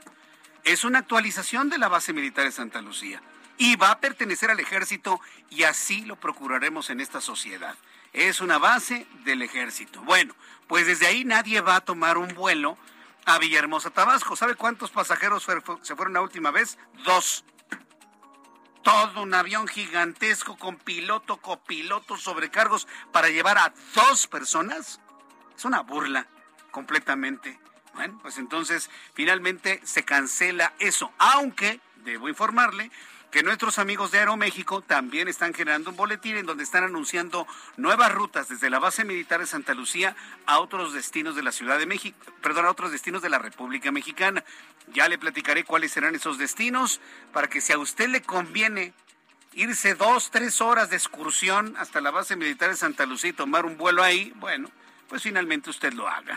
es 0.64 0.84
una 0.84 1.00
actualización 1.00 1.70
de 1.70 1.78
la 1.78 1.88
base 1.88 2.12
militar 2.12 2.44
de 2.44 2.52
Santa 2.52 2.82
Lucía 2.82 3.22
y 3.58 3.76
va 3.76 3.90
a 3.90 4.00
pertenecer 4.00 4.50
al 4.50 4.60
ejército 4.60 5.20
y 5.50 5.64
así 5.64 6.04
lo 6.04 6.16
procuraremos 6.16 6.90
en 6.90 7.00
esta 7.00 7.20
sociedad. 7.20 7.74
Es 8.12 8.40
una 8.40 8.58
base 8.58 9.06
del 9.24 9.42
ejército. 9.42 10.02
Bueno, 10.02 10.34
pues 10.66 10.86
desde 10.86 11.06
ahí 11.06 11.24
nadie 11.24 11.60
va 11.60 11.76
a 11.76 11.80
tomar 11.80 12.18
un 12.18 12.34
vuelo 12.34 12.78
a 13.24 13.38
Villahermosa, 13.38 13.90
Tabasco. 13.90 14.36
¿Sabe 14.36 14.54
cuántos 14.54 14.90
pasajeros 14.90 15.46
se 15.82 15.96
fueron 15.96 16.14
la 16.14 16.22
última 16.22 16.50
vez? 16.50 16.78
Dos. 17.04 17.44
Todo 18.82 19.22
un 19.22 19.34
avión 19.34 19.68
gigantesco 19.68 20.56
con 20.56 20.76
piloto, 20.76 21.36
copiloto, 21.38 22.16
sobrecargos 22.16 22.88
para 23.12 23.28
llevar 23.28 23.58
a 23.58 23.74
dos 23.94 24.26
personas. 24.26 25.00
Es 25.56 25.64
una 25.64 25.80
burla, 25.80 26.26
completamente. 26.70 27.58
Bueno, 27.94 28.18
pues 28.22 28.38
entonces 28.38 28.88
finalmente 29.12 29.80
se 29.84 30.04
cancela 30.04 30.72
eso, 30.78 31.12
aunque, 31.18 31.80
debo 31.96 32.28
informarle, 32.28 32.90
que 33.30 33.42
nuestros 33.42 33.78
amigos 33.78 34.10
de 34.10 34.18
Aeroméxico 34.18 34.80
también 34.80 35.28
están 35.28 35.52
generando 35.52 35.90
un 35.90 35.96
boletín 35.96 36.36
en 36.36 36.46
donde 36.46 36.64
están 36.64 36.84
anunciando 36.84 37.46
nuevas 37.76 38.12
rutas 38.12 38.48
desde 38.48 38.70
la 38.70 38.78
base 38.78 39.04
militar 39.04 39.40
de 39.40 39.46
Santa 39.46 39.74
Lucía 39.74 40.16
a 40.46 40.60
otros 40.60 40.94
destinos 40.94 41.36
de 41.36 41.42
la 41.42 41.52
Ciudad 41.52 41.78
de 41.78 41.86
México, 41.86 42.16
perdón, 42.40 42.66
a 42.66 42.70
otros 42.70 42.90
destinos 42.90 43.20
de 43.20 43.28
la 43.28 43.38
República 43.38 43.92
Mexicana. 43.92 44.44
Ya 44.92 45.08
le 45.08 45.18
platicaré 45.18 45.64
cuáles 45.64 45.92
serán 45.92 46.14
esos 46.14 46.38
destinos 46.38 47.00
para 47.32 47.48
que 47.48 47.60
si 47.60 47.72
a 47.72 47.78
usted 47.78 48.08
le 48.08 48.22
conviene 48.22 48.94
irse 49.52 49.94
dos, 49.94 50.30
tres 50.30 50.60
horas 50.60 50.88
de 50.88 50.96
excursión 50.96 51.76
hasta 51.78 52.00
la 52.00 52.10
base 52.10 52.36
militar 52.36 52.70
de 52.70 52.76
Santa 52.76 53.04
Lucía 53.04 53.30
y 53.30 53.34
tomar 53.34 53.66
un 53.66 53.76
vuelo 53.76 54.02
ahí, 54.02 54.32
bueno, 54.36 54.70
pues 55.08 55.22
finalmente 55.22 55.70
usted 55.70 55.92
lo 55.94 56.06
haga. 56.06 56.36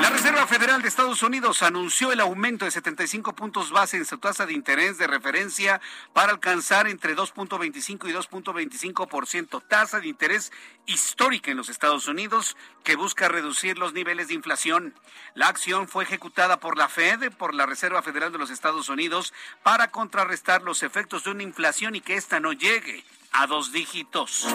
La 0.00 0.10
Reserva 0.10 0.46
Federal 0.46 0.82
de 0.82 0.88
Estados 0.88 1.22
Unidos 1.22 1.62
anunció 1.62 2.12
el 2.12 2.20
aumento 2.20 2.64
de 2.64 2.70
75 2.70 3.34
puntos 3.34 3.70
base 3.70 3.96
en 3.96 4.04
su 4.04 4.18
tasa 4.18 4.44
de 4.44 4.52
interés 4.52 4.98
de 4.98 5.06
referencia 5.06 5.80
para 6.12 6.32
alcanzar 6.32 6.88
entre 6.88 7.16
2.25 7.16 8.08
y 8.08 8.12
2.25% 8.12 9.62
tasa 9.66 10.00
de 10.00 10.08
interés 10.08 10.52
histórica 10.86 11.50
en 11.50 11.56
los 11.56 11.68
Estados 11.68 12.08
Unidos 12.08 12.56
que 12.82 12.96
busca 12.96 13.28
reducir 13.28 13.78
los 13.78 13.92
niveles 13.92 14.28
de 14.28 14.34
inflación. 14.34 14.94
La 15.34 15.48
acción 15.48 15.88
fue 15.88 16.04
ejecutada 16.04 16.58
por 16.58 16.76
la 16.76 16.88
Fed, 16.88 17.32
por 17.32 17.54
la 17.54 17.66
Reserva 17.66 18.02
Federal 18.02 18.32
de 18.32 18.38
los 18.38 18.50
Estados 18.50 18.88
Unidos, 18.88 19.32
para 19.62 19.90
contrarrestar 19.90 20.62
los 20.62 20.82
efectos 20.82 21.24
de 21.24 21.30
una 21.30 21.44
inflación 21.44 21.94
y 21.94 22.00
que 22.00 22.16
ésta 22.16 22.40
no 22.40 22.52
llegue 22.52 23.04
a 23.32 23.46
dos 23.46 23.72
dígitos. 23.72 24.46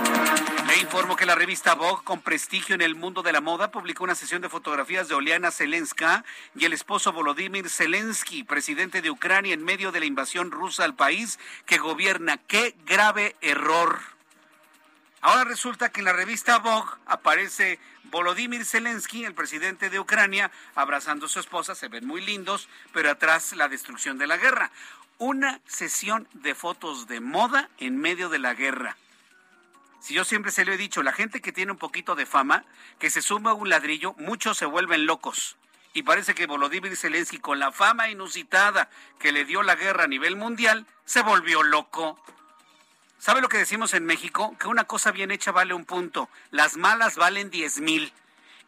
Le 0.67 0.77
informo 0.77 1.15
que 1.15 1.25
la 1.25 1.35
revista 1.35 1.75
Vogue, 1.75 2.03
con 2.03 2.21
prestigio 2.21 2.75
en 2.75 2.81
el 2.81 2.95
mundo 2.95 3.23
de 3.23 3.31
la 3.31 3.41
moda, 3.41 3.71
publicó 3.71 4.03
una 4.03 4.15
sesión 4.15 4.41
de 4.41 4.49
fotografías 4.49 5.07
de 5.07 5.15
Oleana 5.15 5.51
Zelenska 5.51 6.23
y 6.55 6.65
el 6.65 6.73
esposo 6.73 7.11
Volodymyr 7.11 7.69
Zelensky, 7.69 8.43
presidente 8.43 9.01
de 9.01 9.09
Ucrania, 9.09 9.53
en 9.53 9.63
medio 9.63 9.91
de 9.91 9.99
la 9.99 10.05
invasión 10.05 10.51
rusa 10.51 10.83
al 10.83 10.95
país 10.95 11.39
que 11.65 11.77
gobierna. 11.77 12.37
¡Qué 12.37 12.75
grave 12.85 13.35
error! 13.41 13.99
Ahora 15.21 15.45
resulta 15.45 15.89
que 15.89 16.01
en 16.01 16.05
la 16.05 16.13
revista 16.13 16.59
Vogue 16.59 16.91
aparece 17.07 17.79
Volodymyr 18.05 18.65
Zelensky, 18.65 19.25
el 19.25 19.33
presidente 19.33 19.89
de 19.89 19.99
Ucrania, 19.99 20.51
abrazando 20.75 21.25
a 21.25 21.29
su 21.29 21.39
esposa, 21.39 21.75
se 21.75 21.87
ven 21.87 22.05
muy 22.05 22.21
lindos, 22.21 22.69
pero 22.93 23.09
atrás 23.09 23.53
la 23.53 23.67
destrucción 23.67 24.17
de 24.17 24.27
la 24.27 24.37
guerra 24.37 24.71
una 25.17 25.61
sesión 25.65 26.27
de 26.33 26.55
fotos 26.55 27.07
de 27.07 27.19
moda 27.19 27.69
en 27.77 27.97
medio 27.97 28.29
de 28.29 28.39
la 28.39 28.53
guerra. 28.53 28.97
Si 29.99 30.13
yo 30.13 30.23
siempre 30.23 30.51
se 30.51 30.63
lo 30.63 30.73
he 30.73 30.77
dicho, 30.77 31.01
la 31.03 31.11
gente 31.11 31.41
que 31.41 31.51
tiene 31.51 31.71
un 31.71 31.77
poquito 31.77 32.15
de 32.15 32.25
fama, 32.25 32.63
que 32.99 33.09
se 33.09 33.21
suma 33.21 33.51
a 33.51 33.55
un 33.55 33.69
ladrillo, 33.69 34.13
muchos 34.19 34.57
se 34.57 34.65
vuelven 34.65 35.05
locos. 35.05 35.57
Y 35.93 36.03
parece 36.03 36.35
que 36.35 36.45
Volodymyr 36.45 36.95
Zelensky, 36.95 37.39
con 37.39 37.59
la 37.59 37.71
fama 37.71 38.09
inusitada 38.09 38.89
que 39.19 39.31
le 39.31 39.45
dio 39.45 39.63
la 39.63 39.75
guerra 39.75 40.03
a 40.03 40.07
nivel 40.07 40.35
mundial, 40.35 40.85
se 41.05 41.23
volvió 41.23 41.63
loco. 41.63 42.19
¿Sabe 43.17 43.41
lo 43.41 43.49
que 43.49 43.57
decimos 43.57 43.95
en 43.95 44.05
México? 44.05 44.55
Que 44.59 44.67
una 44.67 44.83
cosa 44.83 45.11
bien 45.11 45.31
hecha 45.31 45.51
vale 45.51 45.73
un 45.73 45.85
punto, 45.85 46.29
las 46.51 46.77
malas 46.77 47.15
valen 47.15 47.49
diez 47.49 47.79
mil. 47.79 48.13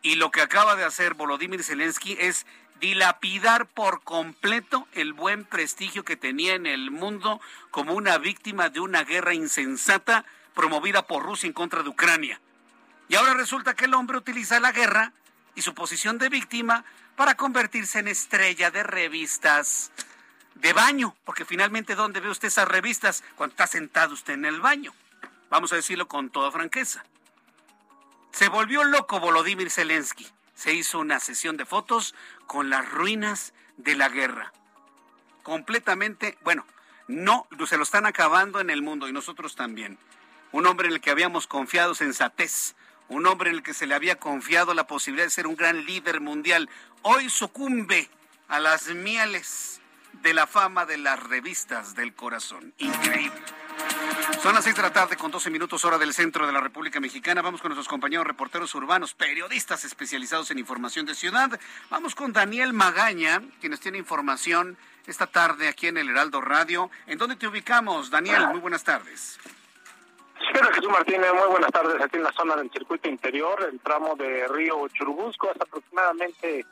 Y 0.01 0.15
lo 0.15 0.31
que 0.31 0.41
acaba 0.41 0.75
de 0.75 0.85
hacer 0.85 1.13
Volodymyr 1.13 1.63
Zelensky 1.63 2.17
es 2.19 2.47
dilapidar 2.79 3.67
por 3.67 4.01
completo 4.03 4.87
el 4.93 5.13
buen 5.13 5.45
prestigio 5.45 6.03
que 6.03 6.15
tenía 6.15 6.55
en 6.55 6.65
el 6.65 6.91
mundo 6.91 7.41
como 7.71 7.93
una 7.93 8.17
víctima 8.17 8.69
de 8.69 8.79
una 8.79 9.03
guerra 9.03 9.33
insensata 9.33 10.25
promovida 10.53 11.05
por 11.07 11.23
Rusia 11.23 11.47
en 11.47 11.53
contra 11.53 11.83
de 11.83 11.89
Ucrania. 11.89 12.39
Y 13.07 13.15
ahora 13.15 13.33
resulta 13.33 13.75
que 13.75 13.85
el 13.85 13.93
hombre 13.93 14.17
utiliza 14.17 14.59
la 14.59 14.71
guerra 14.71 15.13
y 15.55 15.61
su 15.61 15.73
posición 15.73 16.17
de 16.17 16.29
víctima 16.29 16.85
para 17.15 17.35
convertirse 17.35 17.99
en 17.99 18.07
estrella 18.07 18.71
de 18.71 18.83
revistas 18.83 19.91
de 20.55 20.73
baño, 20.73 21.15
porque 21.25 21.45
finalmente 21.45 21.95
¿dónde 21.95 22.19
ve 22.19 22.29
usted 22.29 22.47
esas 22.49 22.67
revistas? 22.67 23.23
Cuando 23.35 23.53
está 23.53 23.67
sentado 23.67 24.13
usted 24.13 24.33
en 24.33 24.45
el 24.45 24.61
baño. 24.61 24.93
Vamos 25.49 25.73
a 25.73 25.75
decirlo 25.75 26.07
con 26.07 26.29
toda 26.29 26.51
franqueza. 26.51 27.03
Se 28.31 28.47
volvió 28.47 28.83
loco 28.83 29.19
Volodymyr 29.19 29.71
Zelensky 29.71 30.27
se 30.59 30.73
hizo 30.73 30.99
una 30.99 31.21
sesión 31.21 31.55
de 31.55 31.65
fotos 31.65 32.13
con 32.45 32.69
las 32.69 32.91
ruinas 32.91 33.53
de 33.77 33.95
la 33.95 34.09
guerra. 34.09 34.51
Completamente, 35.41 36.37
bueno, 36.43 36.65
no, 37.07 37.47
se 37.65 37.77
lo 37.77 37.83
están 37.83 38.05
acabando 38.05 38.59
en 38.59 38.69
el 38.69 38.81
mundo 38.81 39.07
y 39.07 39.13
nosotros 39.13 39.55
también. 39.55 39.97
Un 40.51 40.65
hombre 40.65 40.89
en 40.89 40.95
el 40.95 40.99
que 40.99 41.11
habíamos 41.11 41.47
confiado 41.47 41.95
sensatez, 41.95 42.75
un 43.07 43.25
hombre 43.25 43.51
en 43.51 43.55
el 43.55 43.63
que 43.63 43.73
se 43.73 43.87
le 43.87 43.95
había 43.95 44.17
confiado 44.17 44.73
la 44.73 44.85
posibilidad 44.85 45.27
de 45.27 45.31
ser 45.31 45.47
un 45.47 45.55
gran 45.55 45.85
líder 45.85 46.19
mundial, 46.19 46.69
hoy 47.03 47.29
sucumbe 47.29 48.09
a 48.49 48.59
las 48.59 48.87
mieles 48.87 49.78
de 50.13 50.33
la 50.33 50.47
fama 50.47 50.85
de 50.85 50.97
las 50.97 51.21
revistas 51.21 51.95
del 51.95 52.13
corazón. 52.13 52.73
Increíble. 52.77 53.41
Son 54.41 54.53
las 54.53 54.63
seis 54.63 54.75
de 54.75 54.81
la 54.81 54.93
tarde 54.93 55.15
con 55.15 55.31
12 55.31 55.49
minutos 55.49 55.83
hora 55.85 55.97
del 55.97 56.13
centro 56.13 56.45
de 56.45 56.53
la 56.53 56.61
República 56.61 56.99
Mexicana. 56.99 57.41
Vamos 57.41 57.61
con 57.61 57.69
nuestros 57.69 57.87
compañeros 57.87 58.25
reporteros 58.25 58.73
urbanos, 58.75 59.13
periodistas 59.13 59.83
especializados 59.85 60.51
en 60.51 60.59
información 60.59 61.05
de 61.05 61.15
ciudad. 61.15 61.59
Vamos 61.89 62.15
con 62.15 62.33
Daniel 62.33 62.73
Magaña, 62.73 63.41
quienes 63.59 63.79
tiene 63.79 63.97
información 63.97 64.77
esta 65.07 65.27
tarde 65.27 65.67
aquí 65.67 65.87
en 65.87 65.97
el 65.97 66.09
Heraldo 66.09 66.41
Radio. 66.41 66.89
¿En 67.07 67.17
dónde 67.17 67.35
te 67.35 67.47
ubicamos, 67.47 68.09
Daniel? 68.09 68.47
Muy 68.47 68.59
buenas 68.59 68.83
tardes. 68.83 69.39
Espero 70.41 70.71
Jesús 70.73 70.89
Martínez, 70.89 71.33
muy 71.33 71.49
buenas 71.49 71.71
tardes 71.71 72.01
aquí 72.01 72.17
en 72.17 72.23
la 72.23 72.31
zona 72.31 72.55
del 72.55 72.71
circuito 72.71 73.09
interior, 73.09 73.67
el 73.69 73.79
tramo 73.81 74.15
de 74.15 74.47
Río 74.47 74.87
Churubusco, 74.87 75.49
hasta 75.51 75.65
aproximadamente 75.65 76.65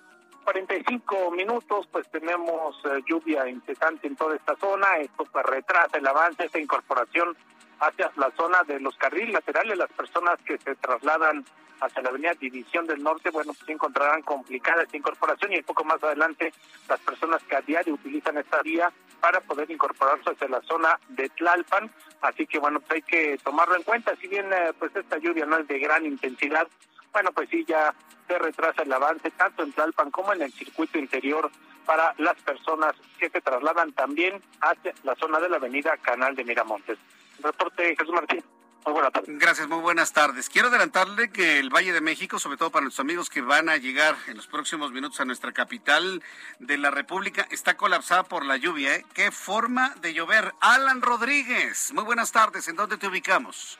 45 0.47 1.31
minutos, 1.31 1.89
pues 1.91 2.07
tenemos 2.07 2.73
eh, 2.85 3.01
lluvia 3.05 3.49
incesante 3.49 4.07
en 4.07 4.15
toda 4.15 4.33
esta 4.37 4.55
zona. 4.55 4.95
Esto 4.95 5.25
pues 5.25 5.45
retrasa 5.45 5.97
el 5.97 6.07
avance, 6.07 6.45
esta 6.45 6.57
incorporación 6.57 7.35
hacia 7.81 8.09
la 8.15 8.31
zona 8.31 8.63
de 8.63 8.79
los 8.79 8.95
carriles 8.95 9.33
laterales. 9.33 9.77
Las 9.77 9.91
personas 9.91 10.39
que 10.45 10.57
se 10.57 10.75
trasladan 10.75 11.43
hacia 11.81 12.01
la 12.01 12.09
avenida 12.11 12.33
División 12.35 12.87
del 12.87 13.03
Norte, 13.03 13.29
bueno, 13.29 13.51
pues 13.57 13.69
encontrarán 13.69 14.21
complicada 14.21 14.83
esta 14.83 14.95
incorporación 14.95 15.51
y 15.51 15.57
un 15.57 15.63
poco 15.65 15.83
más 15.83 16.01
adelante 16.01 16.53
las 16.87 17.01
personas 17.01 17.43
que 17.43 17.57
a 17.57 17.61
diario 17.61 17.95
utilizan 17.95 18.37
esta 18.37 18.61
vía 18.61 18.89
para 19.19 19.41
poder 19.41 19.69
incorporarse 19.69 20.29
hacia 20.29 20.47
la 20.47 20.61
zona 20.61 20.97
de 21.09 21.27
Tlalpan. 21.27 21.91
Así 22.21 22.47
que 22.47 22.57
bueno, 22.57 22.79
pues 22.79 22.91
hay 22.91 23.01
que 23.01 23.37
tomarlo 23.43 23.75
en 23.75 23.83
cuenta. 23.83 24.15
Si 24.15 24.27
bien 24.27 24.45
eh, 24.53 24.71
pues 24.79 24.95
esta 24.95 25.17
lluvia 25.17 25.45
no 25.45 25.57
es 25.57 25.67
de 25.67 25.77
gran 25.77 26.05
intensidad, 26.05 26.69
bueno, 27.17 27.31
pues 27.31 27.49
sí, 27.49 27.65
ya 27.67 27.95
se 28.27 28.37
retrasa 28.37 28.83
el 28.83 28.93
avance 28.93 29.31
tanto 29.31 29.63
en 29.63 29.73
Tlalpan 29.73 30.11
como 30.11 30.33
en 30.33 30.43
el 30.43 30.53
circuito 30.53 30.99
interior 30.99 31.49
para 31.83 32.13
las 32.19 32.35
personas 32.43 32.93
que 33.17 33.27
se 33.31 33.41
trasladan 33.41 33.91
también 33.93 34.39
hacia 34.61 34.93
la 35.03 35.15
zona 35.15 35.39
de 35.39 35.49
la 35.49 35.57
avenida 35.57 35.97
Canal 35.97 36.35
de 36.35 36.43
Miramontes. 36.43 36.99
Reporte 37.41 37.95
Jesús 37.95 38.13
Martín. 38.13 38.43
Muy 38.85 38.93
buenas 38.93 39.13
tardes. 39.13 39.39
Gracias, 39.39 39.67
muy 39.67 39.79
buenas 39.79 40.13
tardes. 40.13 40.47
Quiero 40.47 40.67
adelantarle 40.67 41.31
que 41.31 41.57
el 41.57 41.71
Valle 41.71 41.91
de 41.91 42.01
México, 42.01 42.37
sobre 42.37 42.57
todo 42.57 42.69
para 42.69 42.83
nuestros 42.83 43.03
amigos 43.03 43.31
que 43.31 43.41
van 43.41 43.67
a 43.67 43.77
llegar 43.77 44.15
en 44.27 44.37
los 44.37 44.45
próximos 44.45 44.91
minutos 44.91 45.19
a 45.19 45.25
nuestra 45.25 45.53
capital 45.53 46.21
de 46.59 46.77
la 46.77 46.91
República, 46.91 47.47
está 47.49 47.77
colapsada 47.77 48.25
por 48.25 48.45
la 48.45 48.57
lluvia. 48.57 48.93
¿eh? 48.93 49.05
¿Qué 49.15 49.31
forma 49.31 49.95
de 50.01 50.13
llover? 50.13 50.53
Alan 50.59 51.01
Rodríguez, 51.01 51.93
muy 51.93 52.03
buenas 52.03 52.31
tardes. 52.31 52.67
¿En 52.67 52.75
dónde 52.75 52.97
te 52.97 53.07
ubicamos? 53.07 53.79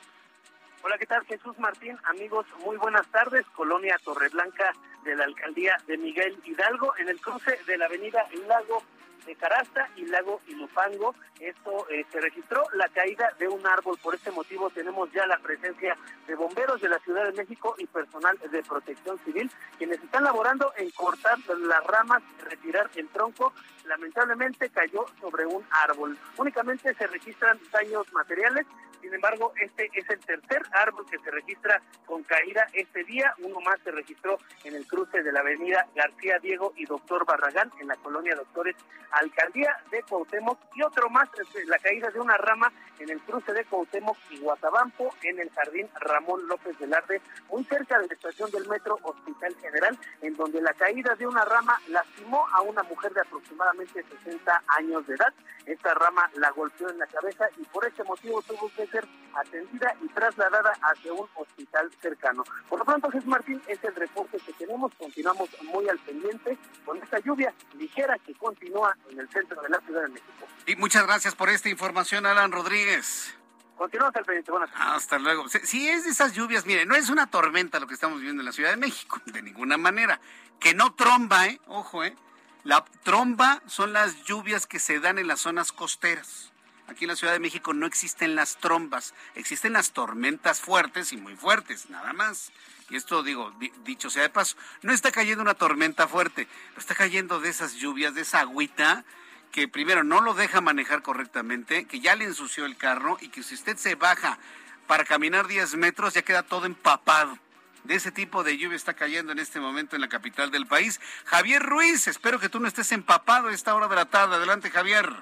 Hola, 0.88 0.96
¿qué 0.96 1.04
tal? 1.04 1.22
Jesús 1.26 1.58
Martín, 1.58 1.98
amigos, 2.04 2.46
muy 2.64 2.78
buenas 2.78 3.06
tardes. 3.08 3.44
Colonia 3.54 4.00
Torreblanca 4.02 4.72
de 5.04 5.14
la 5.16 5.24
alcaldía 5.24 5.76
de 5.86 5.98
Miguel 5.98 6.40
Hidalgo, 6.46 6.96
en 6.96 7.10
el 7.10 7.20
cruce 7.20 7.58
de 7.66 7.76
la 7.76 7.84
avenida 7.84 8.26
Lago 8.46 8.82
de 9.26 9.36
Carasta 9.36 9.90
y 9.96 10.06
Lago 10.06 10.40
Ilupango. 10.46 11.14
Esto 11.40 11.86
eh, 11.90 12.06
se 12.10 12.22
registró 12.22 12.64
la 12.72 12.88
caída 12.88 13.30
de 13.38 13.48
un 13.48 13.66
árbol. 13.66 13.98
Por 14.02 14.14
este 14.14 14.30
motivo 14.30 14.70
tenemos 14.70 15.12
ya 15.12 15.26
la 15.26 15.36
presencia 15.40 15.94
de 16.26 16.34
bomberos 16.34 16.80
de 16.80 16.88
la 16.88 16.98
Ciudad 17.00 17.24
de 17.26 17.32
México 17.32 17.74
y 17.76 17.86
personal 17.86 18.38
de 18.50 18.62
protección 18.62 19.18
civil, 19.26 19.50
quienes 19.76 20.02
están 20.02 20.24
laborando 20.24 20.72
en 20.78 20.88
cortar 20.92 21.36
las 21.50 21.84
ramas, 21.84 22.22
retirar 22.48 22.88
el 22.94 23.08
tronco. 23.08 23.52
Lamentablemente 23.84 24.70
cayó 24.70 25.04
sobre 25.20 25.44
un 25.44 25.62
árbol. 25.70 26.16
Únicamente 26.38 26.94
se 26.94 27.06
registran 27.08 27.60
daños 27.72 28.10
materiales 28.14 28.66
Sin 29.00 29.14
embargo, 29.14 29.52
este 29.60 29.90
es 29.94 30.08
el 30.10 30.20
tercer 30.20 30.62
árbol 30.72 31.06
que 31.10 31.18
se 31.18 31.30
registra 31.30 31.80
con 32.06 32.22
caída 32.24 32.66
este 32.72 33.04
día. 33.04 33.34
Uno 33.38 33.60
más 33.60 33.78
se 33.84 33.90
registró 33.90 34.38
en 34.64 34.74
el 34.74 34.86
cruce 34.86 35.22
de 35.22 35.32
la 35.32 35.40
avenida 35.40 35.86
García 35.94 36.38
Diego 36.40 36.72
y 36.76 36.84
Doctor 36.84 37.24
Barragán 37.24 37.70
en 37.80 37.88
la 37.88 37.96
colonia 37.96 38.34
Doctores 38.34 38.76
Alcaldía 39.10 39.76
de 39.90 40.02
Cuauhtémoc 40.02 40.58
y 40.74 40.82
otro 40.82 41.08
más, 41.08 41.28
la 41.66 41.78
caída 41.78 42.10
de 42.10 42.20
una 42.20 42.36
rama 42.36 42.72
en 42.98 43.10
el 43.10 43.20
cruce 43.20 43.52
de 43.52 43.64
Cuauhtémoc 43.64 44.16
y 44.30 44.38
Guatabampo 44.38 45.14
en 45.22 45.38
el 45.40 45.50
jardín 45.50 45.88
Ramón 46.00 46.46
López 46.46 46.78
Velarde, 46.78 47.20
muy 47.50 47.64
cerca 47.64 47.98
de 47.98 48.06
la 48.06 48.14
estación 48.14 48.50
del 48.50 48.68
metro 48.68 48.98
Hospital 49.02 49.54
General, 49.60 49.98
en 50.20 50.34
donde 50.34 50.60
la 50.60 50.74
caída 50.74 51.14
de 51.14 51.26
una 51.26 51.44
rama 51.44 51.80
lastimó 51.88 52.46
a 52.48 52.60
una 52.62 52.82
mujer 52.82 53.12
de 53.14 53.20
aproximadamente 53.20 54.02
60 54.02 54.62
años 54.68 55.06
de 55.06 55.14
edad. 55.14 55.32
Esta 55.64 55.94
rama 55.94 56.30
la 56.34 56.50
golpeó 56.50 56.88
en 56.90 56.98
la 56.98 57.06
cabeza 57.06 57.48
y 57.56 57.64
por 57.64 57.86
ese 57.86 58.02
motivo 58.04 58.42
tuvo 58.42 58.70
que 58.74 58.86
ser 58.90 59.06
atendida 59.34 59.94
y 60.02 60.08
trasladada 60.08 60.72
hacia 60.82 61.12
un 61.12 61.28
hospital 61.34 61.90
cercano. 62.00 62.44
Por 62.68 62.78
lo 62.80 62.84
pronto, 62.84 63.10
Jesús 63.10 63.28
Martín, 63.28 63.60
es 63.66 63.82
el 63.84 63.94
reporte 63.94 64.38
que 64.38 64.52
tenemos. 64.54 64.92
Continuamos 64.98 65.48
muy 65.62 65.88
al 65.88 65.98
pendiente 65.98 66.58
con 66.84 67.02
esta 67.02 67.18
lluvia 67.20 67.52
ligera 67.76 68.16
que 68.18 68.34
continúa 68.34 68.96
en 69.10 69.20
el 69.20 69.28
centro 69.30 69.60
de 69.62 69.68
la 69.68 69.80
Ciudad 69.80 70.02
de 70.02 70.08
México. 70.08 70.46
Y 70.66 70.76
muchas 70.76 71.06
gracias 71.06 71.34
por 71.34 71.48
esta 71.48 71.68
información, 71.68 72.26
Alan 72.26 72.52
Rodríguez. 72.52 73.34
Continuamos 73.76 74.16
al 74.16 74.24
pendiente. 74.24 74.50
Buenas 74.50 74.70
Hasta 74.74 75.18
luego. 75.18 75.48
Si 75.48 75.88
es 75.88 76.04
de 76.04 76.10
esas 76.10 76.32
lluvias, 76.32 76.66
mire, 76.66 76.84
no 76.84 76.96
es 76.96 77.10
una 77.10 77.28
tormenta 77.28 77.78
lo 77.78 77.86
que 77.86 77.94
estamos 77.94 78.18
viviendo 78.18 78.42
en 78.42 78.46
la 78.46 78.52
Ciudad 78.52 78.70
de 78.70 78.76
México, 78.76 79.20
de 79.26 79.42
ninguna 79.42 79.76
manera. 79.76 80.20
Que 80.58 80.74
no 80.74 80.94
tromba, 80.94 81.46
¿eh? 81.46 81.60
Ojo, 81.68 82.02
¿eh? 82.02 82.16
La 82.64 82.84
tromba 83.04 83.62
son 83.66 83.92
las 83.92 84.24
lluvias 84.24 84.66
que 84.66 84.80
se 84.80 84.98
dan 84.98 85.18
en 85.18 85.28
las 85.28 85.40
zonas 85.40 85.70
costeras. 85.70 86.52
Aquí 86.88 87.04
en 87.04 87.08
la 87.08 87.16
Ciudad 87.16 87.34
de 87.34 87.38
México 87.38 87.74
no 87.74 87.86
existen 87.86 88.34
las 88.34 88.56
trombas, 88.56 89.14
existen 89.34 89.74
las 89.74 89.92
tormentas 89.92 90.60
fuertes 90.60 91.12
y 91.12 91.18
muy 91.18 91.36
fuertes, 91.36 91.90
nada 91.90 92.12
más. 92.14 92.50
Y 92.88 92.96
esto 92.96 93.22
digo, 93.22 93.52
dicho 93.84 94.08
sea 94.08 94.22
de 94.22 94.30
paso, 94.30 94.56
no 94.80 94.92
está 94.92 95.12
cayendo 95.12 95.42
una 95.42 95.54
tormenta 95.54 96.08
fuerte, 96.08 96.48
está 96.78 96.94
cayendo 96.94 97.40
de 97.40 97.50
esas 97.50 97.74
lluvias, 97.74 98.14
de 98.14 98.22
esa 98.22 98.40
agüita 98.40 99.04
que 99.52 99.68
primero 99.68 100.02
no 100.02 100.20
lo 100.20 100.34
deja 100.34 100.60
manejar 100.60 101.02
correctamente, 101.02 101.84
que 101.84 102.00
ya 102.00 102.16
le 102.16 102.24
ensució 102.24 102.64
el 102.64 102.76
carro 102.76 103.18
y 103.20 103.28
que 103.28 103.42
si 103.42 103.54
usted 103.54 103.76
se 103.76 103.94
baja 103.94 104.38
para 104.86 105.04
caminar 105.04 105.46
10 105.46 105.76
metros 105.76 106.14
ya 106.14 106.22
queda 106.22 106.42
todo 106.42 106.66
empapado. 106.66 107.38
De 107.84 107.94
ese 107.94 108.10
tipo 108.10 108.44
de 108.44 108.58
lluvia 108.58 108.76
está 108.76 108.94
cayendo 108.94 109.32
en 109.32 109.38
este 109.38 109.60
momento 109.60 109.94
en 109.94 110.02
la 110.02 110.08
capital 110.08 110.50
del 110.50 110.66
país. 110.66 111.00
Javier 111.24 111.62
Ruiz, 111.62 112.06
espero 112.08 112.40
que 112.40 112.48
tú 112.48 112.60
no 112.60 112.68
estés 112.68 112.92
empapado 112.92 113.48
a 113.48 113.52
esta 113.52 113.74
hora 113.74 113.88
de 113.88 113.96
la 113.96 114.06
tarde. 114.06 114.36
Adelante, 114.36 114.70
Javier. 114.70 115.14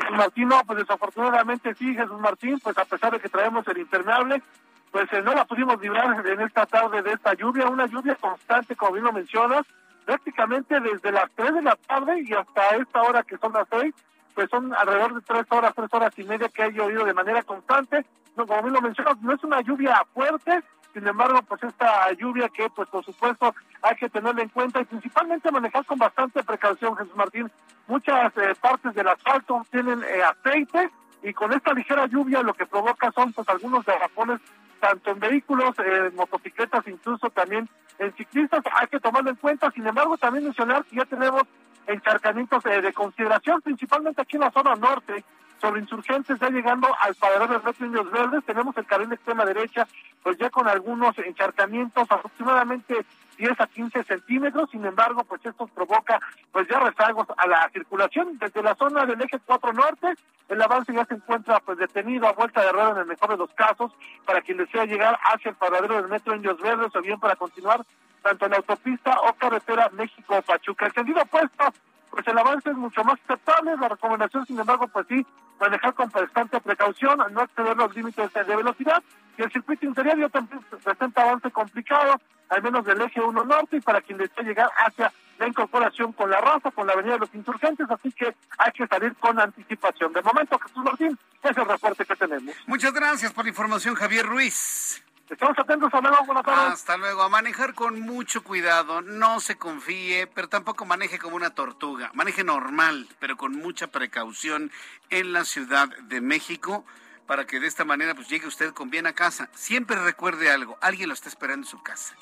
Jesús 0.00 0.16
Martín, 0.16 0.48
no, 0.48 0.60
pues 0.64 0.78
desafortunadamente 0.80 1.74
sí, 1.74 1.94
Jesús 1.94 2.20
Martín, 2.20 2.58
pues 2.60 2.76
a 2.78 2.84
pesar 2.84 3.12
de 3.12 3.20
que 3.20 3.28
traemos 3.28 3.66
el 3.68 3.78
impermeable, 3.78 4.42
pues 4.90 5.12
eh, 5.12 5.22
no 5.22 5.34
la 5.34 5.44
pudimos 5.44 5.80
librar 5.80 6.26
en 6.26 6.40
esta 6.40 6.66
tarde 6.66 7.02
de 7.02 7.12
esta 7.12 7.34
lluvia, 7.34 7.68
una 7.68 7.86
lluvia 7.86 8.14
constante, 8.14 8.76
como 8.76 8.92
bien 8.92 9.04
lo 9.04 9.12
mencionas, 9.12 9.66
prácticamente 10.04 10.80
desde 10.80 11.12
las 11.12 11.30
3 11.34 11.54
de 11.54 11.62
la 11.62 11.76
tarde 11.76 12.22
y 12.24 12.32
hasta 12.32 12.76
esta 12.76 13.02
hora 13.02 13.22
que 13.22 13.36
son 13.38 13.52
las 13.52 13.66
6, 13.70 13.94
pues 14.34 14.48
son 14.50 14.74
alrededor 14.74 15.14
de 15.14 15.20
3 15.20 15.44
horas, 15.50 15.72
3 15.74 15.88
horas 15.92 16.18
y 16.18 16.24
media 16.24 16.48
que 16.48 16.62
ha 16.62 16.68
llovido 16.68 17.04
de 17.04 17.12
manera 17.12 17.42
constante. 17.42 18.06
No, 18.36 18.46
como 18.46 18.62
bien 18.62 18.74
lo 18.74 18.80
mencionas, 18.80 19.20
no 19.20 19.34
es 19.34 19.42
una 19.42 19.60
lluvia 19.60 20.02
fuerte, 20.14 20.62
sin 20.98 21.06
embargo, 21.06 21.40
pues 21.42 21.62
esta 21.62 22.10
lluvia 22.12 22.48
que, 22.48 22.68
pues 22.70 22.88
por 22.88 23.04
supuesto, 23.04 23.54
hay 23.82 23.94
que 23.94 24.08
tenerla 24.08 24.42
en 24.42 24.48
cuenta 24.48 24.80
y 24.80 24.84
principalmente 24.84 25.52
manejar 25.52 25.86
con 25.86 25.96
bastante 25.96 26.42
precaución, 26.42 26.96
Jesús 26.96 27.14
Martín. 27.14 27.48
Muchas 27.86 28.36
eh, 28.36 28.52
partes 28.60 28.92
del 28.94 29.06
asfalto 29.06 29.64
tienen 29.70 30.02
eh, 30.02 30.22
aceite 30.24 30.90
y 31.22 31.32
con 31.32 31.52
esta 31.52 31.72
ligera 31.72 32.06
lluvia 32.06 32.42
lo 32.42 32.52
que 32.52 32.66
provoca 32.66 33.12
son 33.12 33.32
pues 33.32 33.48
algunos 33.48 33.84
derrapones 33.86 34.40
tanto 34.80 35.12
en 35.12 35.20
vehículos, 35.20 35.76
en 35.78 36.16
motocicletas, 36.16 36.86
incluso 36.88 37.30
también 37.30 37.68
en 38.00 38.12
ciclistas. 38.16 38.62
Hay 38.74 38.88
que 38.88 38.98
tomarlo 38.98 39.30
en 39.30 39.36
cuenta. 39.36 39.70
Sin 39.70 39.86
embargo, 39.86 40.18
también 40.18 40.44
mencionar 40.44 40.84
que 40.84 40.96
ya 40.96 41.04
tenemos 41.04 41.42
encharcamientos 41.86 42.66
eh, 42.66 42.82
de 42.82 42.92
consideración, 42.92 43.62
principalmente 43.62 44.22
aquí 44.22 44.34
en 44.34 44.42
la 44.42 44.50
zona 44.50 44.74
norte, 44.74 45.24
sobre 45.60 45.80
insurgentes 45.80 46.38
ya 46.38 46.50
llegando 46.50 46.88
al 47.00 47.14
paradero 47.14 47.58
de 47.58 47.64
Metro 47.64 47.86
Indios 47.86 48.10
Verdes, 48.10 48.44
tenemos 48.44 48.76
el 48.76 48.86
carril 48.86 49.08
de 49.08 49.16
extrema 49.16 49.44
derecha, 49.44 49.86
pues 50.22 50.38
ya 50.38 50.50
con 50.50 50.68
algunos 50.68 51.18
encharcamientos, 51.18 52.10
aproximadamente 52.10 53.04
10 53.38 53.60
a 53.60 53.66
15 53.66 54.04
centímetros, 54.04 54.70
sin 54.70 54.84
embargo, 54.84 55.24
pues 55.24 55.44
esto 55.44 55.66
provoca 55.68 56.20
pues 56.52 56.66
ya 56.68 56.80
rezagos 56.80 57.26
a 57.36 57.46
la 57.46 57.68
circulación 57.72 58.38
desde 58.38 58.62
la 58.62 58.74
zona 58.74 59.06
del 59.06 59.20
eje 59.20 59.38
4 59.44 59.72
norte, 59.72 60.14
el 60.48 60.62
avance 60.62 60.92
ya 60.92 61.04
se 61.04 61.14
encuentra 61.14 61.60
pues 61.60 61.78
detenido 61.78 62.26
a 62.26 62.32
vuelta 62.32 62.62
de 62.62 62.72
rueda 62.72 62.90
en 62.90 62.98
el 62.98 63.06
mejor 63.06 63.30
de 63.30 63.36
los 63.36 63.50
casos, 63.54 63.92
para 64.24 64.40
quien 64.40 64.58
desea 64.58 64.86
llegar 64.86 65.18
hacia 65.24 65.50
el 65.50 65.56
paradero 65.56 65.96
del 65.96 66.08
metro 66.08 66.34
Indios 66.34 66.60
Verdes 66.60 66.94
o 66.94 67.02
bien 67.02 67.20
para 67.20 67.36
continuar 67.36 67.84
tanto 68.22 68.46
en 68.46 68.50
la 68.50 68.56
autopista 68.58 69.20
o 69.20 69.32
carretera 69.34 69.88
México-Pachuca. 69.92 70.86
El 70.86 70.92
sentido 70.92 71.22
opuesto 71.22 71.72
pues 72.10 72.26
el 72.26 72.38
avance 72.38 72.70
es 72.70 72.76
mucho 72.76 73.04
más 73.04 73.18
aceptable. 73.24 73.76
La 73.76 73.88
recomendación, 73.88 74.46
sin 74.46 74.58
embargo, 74.58 74.88
pues 74.88 75.06
sí, 75.08 75.26
manejar 75.60 75.94
con 75.94 76.10
bastante 76.10 76.60
precaución, 76.60 77.18
no 77.32 77.42
exceder 77.42 77.76
los 77.76 77.94
límites 77.94 78.32
de 78.32 78.56
velocidad. 78.56 79.02
Y 79.36 79.42
el 79.42 79.52
circuito 79.52 79.86
interior 79.86 80.18
ya 80.18 80.28
también 80.28 80.60
presenta 80.82 81.22
avance 81.22 81.50
complicado, 81.50 82.20
al 82.48 82.62
menos 82.62 82.84
del 82.84 83.00
eje 83.02 83.20
1 83.20 83.44
norte, 83.44 83.76
y 83.76 83.80
para 83.80 84.00
quien 84.00 84.18
desea 84.18 84.42
llegar 84.42 84.70
hacia 84.84 85.12
la 85.38 85.46
incorporación 85.46 86.12
con 86.12 86.30
la 86.30 86.40
raza, 86.40 86.70
con 86.72 86.86
la 86.86 86.94
avenida 86.94 87.14
de 87.14 87.20
los 87.20 87.34
insurgentes, 87.34 87.86
así 87.90 88.10
que 88.12 88.34
hay 88.58 88.72
que 88.72 88.86
salir 88.88 89.14
con 89.16 89.38
anticipación. 89.38 90.12
De 90.12 90.22
momento, 90.22 90.58
Jesús 90.58 90.82
Martín, 90.82 91.18
es 91.42 91.56
el 91.56 91.64
reporte 91.64 92.04
que 92.04 92.16
tenemos. 92.16 92.54
Muchas 92.66 92.92
gracias 92.92 93.32
por 93.32 93.44
la 93.44 93.50
información, 93.50 93.94
Javier 93.94 94.26
Ruiz. 94.26 95.04
Estamos 95.30 95.58
atentos, 95.58 95.92
a 95.92 96.00
luego, 96.00 96.24
buenas 96.24 96.44
tardes. 96.44 96.72
Hasta 96.72 96.96
luego, 96.96 97.22
a 97.22 97.28
manejar 97.28 97.74
con 97.74 98.00
mucho 98.00 98.42
cuidado, 98.42 99.02
no 99.02 99.40
se 99.40 99.58
confíe, 99.58 100.26
pero 100.26 100.48
tampoco 100.48 100.86
maneje 100.86 101.18
como 101.18 101.36
una 101.36 101.50
tortuga, 101.50 102.10
maneje 102.14 102.44
normal, 102.44 103.06
pero 103.18 103.36
con 103.36 103.52
mucha 103.52 103.88
precaución 103.88 104.72
en 105.10 105.34
la 105.34 105.44
Ciudad 105.44 105.88
de 106.04 106.22
México 106.22 106.86
para 107.26 107.46
que 107.46 107.60
de 107.60 107.66
esta 107.66 107.84
manera 107.84 108.14
pues 108.14 108.28
llegue 108.28 108.46
usted 108.46 108.72
con 108.72 108.88
bien 108.88 109.06
a 109.06 109.12
casa. 109.12 109.50
Siempre 109.54 109.96
recuerde 110.02 110.50
algo, 110.50 110.78
alguien 110.80 111.08
lo 111.08 111.14
está 111.14 111.28
esperando 111.28 111.66
en 111.66 111.70
su 111.70 111.82
casa. 111.82 112.14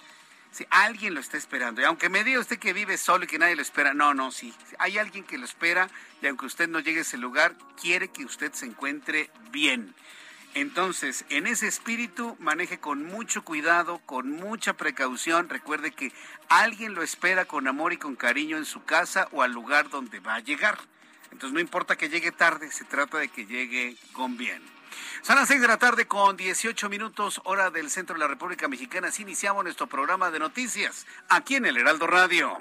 Si 0.50 0.66
alguien 0.70 1.14
lo 1.14 1.20
está 1.20 1.36
esperando, 1.36 1.80
y 1.80 1.84
aunque 1.84 2.08
me 2.08 2.24
diga 2.24 2.40
usted 2.40 2.58
que 2.58 2.72
vive 2.72 2.98
solo 2.98 3.24
y 3.24 3.28
que 3.28 3.38
nadie 3.38 3.54
lo 3.54 3.62
espera, 3.62 3.94
no, 3.94 4.14
no, 4.14 4.32
sí, 4.32 4.52
hay 4.78 4.98
alguien 4.98 5.22
que 5.22 5.38
lo 5.38 5.44
espera 5.44 5.88
y 6.22 6.26
aunque 6.26 6.46
usted 6.46 6.68
no 6.68 6.80
llegue 6.80 6.98
a 6.98 7.02
ese 7.02 7.18
lugar, 7.18 7.54
quiere 7.80 8.08
que 8.08 8.24
usted 8.24 8.52
se 8.52 8.66
encuentre 8.66 9.30
bien. 9.52 9.94
Entonces, 10.56 11.26
en 11.28 11.46
ese 11.46 11.66
espíritu, 11.66 12.34
maneje 12.40 12.78
con 12.80 13.04
mucho 13.04 13.44
cuidado, 13.44 14.00
con 14.06 14.30
mucha 14.30 14.72
precaución. 14.72 15.50
Recuerde 15.50 15.90
que 15.90 16.14
alguien 16.48 16.94
lo 16.94 17.02
espera 17.02 17.44
con 17.44 17.68
amor 17.68 17.92
y 17.92 17.98
con 17.98 18.16
cariño 18.16 18.56
en 18.56 18.64
su 18.64 18.82
casa 18.82 19.28
o 19.32 19.42
al 19.42 19.52
lugar 19.52 19.90
donde 19.90 20.18
va 20.18 20.36
a 20.36 20.40
llegar. 20.40 20.78
Entonces, 21.30 21.52
no 21.52 21.60
importa 21.60 21.96
que 21.96 22.08
llegue 22.08 22.32
tarde, 22.32 22.70
se 22.70 22.86
trata 22.86 23.18
de 23.18 23.28
que 23.28 23.44
llegue 23.44 23.98
con 24.14 24.38
bien. 24.38 24.62
Son 25.22 25.36
las 25.36 25.48
seis 25.48 25.60
de 25.60 25.68
la 25.68 25.76
tarde 25.76 26.06
con 26.06 26.36
18 26.36 26.88
minutos, 26.88 27.40
hora 27.44 27.70
del 27.70 27.90
centro 27.90 28.14
de 28.14 28.20
la 28.20 28.28
República 28.28 28.68
Mexicana. 28.68 29.08
Así 29.08 29.22
iniciamos 29.22 29.64
nuestro 29.64 29.86
programa 29.86 30.30
de 30.30 30.38
noticias 30.38 31.06
aquí 31.28 31.56
en 31.56 31.66
el 31.66 31.76
Heraldo 31.76 32.06
Radio. 32.06 32.58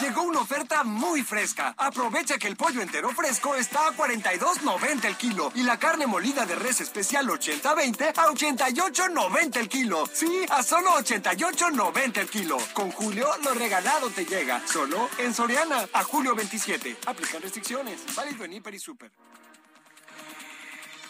Llegó 0.00 0.22
una 0.22 0.40
oferta 0.40 0.84
muy 0.84 1.22
fresca. 1.22 1.74
Aprovecha 1.76 2.38
que 2.38 2.48
el 2.48 2.56
pollo 2.56 2.82
entero 2.82 3.10
fresco 3.10 3.54
está 3.54 3.88
a 3.88 3.92
42.90 3.92 5.04
el 5.04 5.16
kilo 5.16 5.50
y 5.54 5.62
la 5.62 5.78
carne 5.78 6.06
molida 6.06 6.46
de 6.46 6.54
res 6.54 6.80
especial 6.80 7.26
80-20 7.28 8.12
a 8.16 8.26
88.90 8.26 9.56
el 9.56 9.68
kilo. 9.68 10.04
Sí, 10.12 10.44
a 10.50 10.62
solo 10.62 10.90
88.90 10.98 12.18
el 12.18 12.28
kilo. 12.28 12.58
Con 12.74 12.90
Julio, 12.90 13.28
lo 13.42 13.54
regalado 13.54 14.10
te 14.10 14.24
llega. 14.24 14.66
Solo 14.66 15.08
en 15.18 15.34
Soriana. 15.34 15.88
A 15.92 16.02
julio 16.04 16.34
27. 16.34 16.96
Aplican 17.06 17.42
restricciones. 17.42 18.04
Válido 18.14 18.44
en 18.44 18.52
Hiper 18.52 18.74
y 18.74 18.78
Super. 18.78 19.10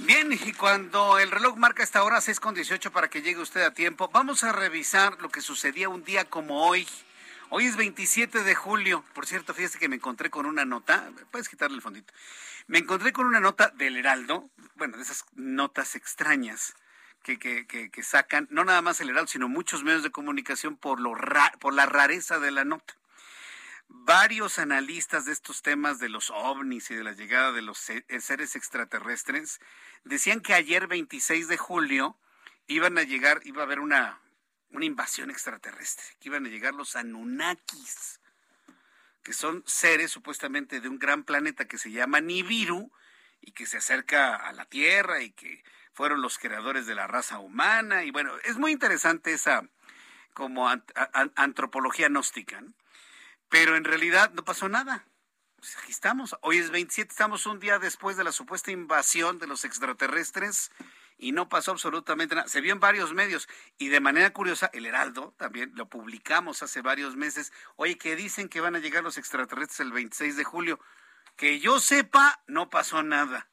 Bien, 0.01 0.31
y 0.31 0.53
cuando 0.53 1.19
el 1.19 1.31
reloj 1.31 1.57
marca 1.57 1.83
esta 1.83 2.05
hora, 2.05 2.21
6 2.21 2.39
con 2.39 2.55
18 2.55 2.93
para 2.93 3.09
que 3.09 3.23
llegue 3.23 3.41
usted 3.41 3.63
a 3.63 3.73
tiempo, 3.73 4.11
vamos 4.13 4.45
a 4.45 4.53
revisar 4.53 5.21
lo 5.23 5.31
que 5.31 5.41
sucedía 5.41 5.89
un 5.89 6.05
día 6.05 6.27
como 6.27 6.67
hoy. 6.67 6.87
Hoy 7.49 7.65
es 7.65 7.77
27 7.77 8.45
de 8.45 8.55
julio. 8.55 9.05
Por 9.15 9.27
cierto, 9.27 9.55
fíjese 9.55 9.79
que 9.79 9.89
me 9.89 9.97
encontré 9.97 10.29
con 10.29 10.45
una 10.45 10.67
nota. 10.67 11.11
Puedes 11.31 11.49
quitarle 11.49 11.77
el 11.77 11.83
fondito. 11.83 12.13
Me 12.67 12.79
encontré 12.79 13.13
con 13.13 13.25
una 13.25 13.41
nota 13.41 13.69
del 13.71 13.97
Heraldo. 13.97 14.51
Bueno, 14.75 14.99
de 14.99 15.03
esas 15.03 15.25
notas 15.35 15.97
extrañas 15.97 16.75
que, 17.23 17.39
que, 17.39 17.67
que, 17.67 18.03
sacan, 18.03 18.49
no 18.51 18.65
nada 18.65 18.83
más 18.83 19.01
el 19.01 19.09
Heraldo, 19.09 19.29
sino 19.29 19.49
muchos 19.49 19.83
medios 19.83 20.03
de 20.03 20.11
comunicación 20.11 20.77
por, 20.77 21.01
lo 21.01 21.15
por 21.59 21.73
la 21.73 21.87
rareza 21.87 22.39
de 22.39 22.51
la 22.51 22.65
nota 22.65 22.95
varios 23.89 24.59
analistas 24.59 25.25
de 25.25 25.33
estos 25.33 25.63
temas 25.63 25.99
de 25.99 26.09
los 26.09 26.31
ovnis 26.31 26.91
y 26.91 26.95
de 26.95 27.05
la 27.05 27.13
llegada 27.13 27.53
de 27.53 27.63
los 27.63 27.89
eh, 27.91 28.05
seres 28.21 28.57
extraterrestres 28.57 29.61
decían 30.05 30.41
que 30.41 30.55
ayer 30.55 30.87
26 30.87 31.49
de 31.49 31.57
julio 31.57 32.19
iban 32.67 32.99
a 32.99 33.03
llegar, 33.03 33.41
iba 33.45 33.63
a 33.63 33.65
haber 33.65 33.81
una, 33.81 34.21
una 34.71 34.85
invasión 34.85 35.31
extraterrestre, 35.31 36.05
que 36.21 36.29
iban 36.29 36.47
a 36.47 36.49
llegar 36.49 36.75
los 36.75 36.97
Anunnakis, 36.97 38.21
que 39.23 39.33
son 39.33 39.63
seres 39.67 40.11
supuestamente 40.11 40.81
de 40.81 40.89
un 40.89 40.99
gran 40.99 41.25
planeta 41.25 41.67
que 41.67 41.79
se 41.79 41.91
llama 41.91 42.21
Nibiru 42.21 42.93
y 43.41 43.53
que 43.53 43.67
se 43.67 43.79
acerca 43.79 44.37
a 44.37 44.53
la 44.53 44.67
Tierra 44.67 45.23
y 45.23 45.31
que 45.31 45.65
fueron 45.93 46.23
los 46.23 46.39
creadores 46.39 46.87
de 46.87 46.95
la 46.95 47.07
raza 47.07 47.39
humana. 47.39 48.05
Y 48.05 48.11
bueno, 48.11 48.33
es 48.45 48.57
muy 48.57 48.71
interesante 48.71 49.33
esa 49.33 49.69
como 50.33 50.69
antropología 51.35 52.09
gnóstica, 52.09 52.63
pero 53.49 53.77
en 53.77 53.85
realidad 53.85 54.33
no 54.33 54.45
pasó 54.45 54.69
nada. 54.69 55.07
Pues 55.57 55.77
aquí 55.79 55.91
estamos. 55.91 56.37
Hoy 56.43 56.59
es 56.59 56.71
27, 56.71 57.11
estamos 57.11 57.47
un 57.47 57.61
día 57.61 57.79
después 57.79 58.17
de 58.17 58.25
la 58.25 58.33
supuesta 58.33 58.71
invasión 58.71 59.39
de 59.39 59.47
los 59.47 59.65
extraterrestres 59.65 60.71
y 61.19 61.33
no 61.33 61.49
pasó 61.49 61.73
absolutamente 61.73 62.35
nada. 62.35 62.49
Se 62.49 62.61
vio 62.61 62.73
en 62.73 62.81
varios 62.81 63.13
medios 63.15 63.49
y 63.79 63.89
de 63.89 64.01
manera 64.01 64.33
curiosa, 64.33 64.71
el 64.73 64.87
Heraldo 64.87 65.35
también 65.39 65.73
lo 65.75 65.89
publicamos 65.89 66.63
hace 66.63 66.83
varios 66.83 67.17
meses. 67.17 67.53
Oye, 67.77 67.97
que 67.97 68.17
dicen 68.17 68.49
que 68.49 68.61
van 68.61 68.77
a 68.77 68.81
llegar 68.81 69.03
los 69.03 69.19
extraterrestres 69.19 69.81
el 69.81 69.93
26 69.93 70.37
de 70.37 70.45
julio. 70.45 70.81
Que 71.37 71.59
yo 71.59 71.81
sepa, 71.81 72.43
no 72.47 72.71
pasó 72.71 73.03
nada. 73.03 73.49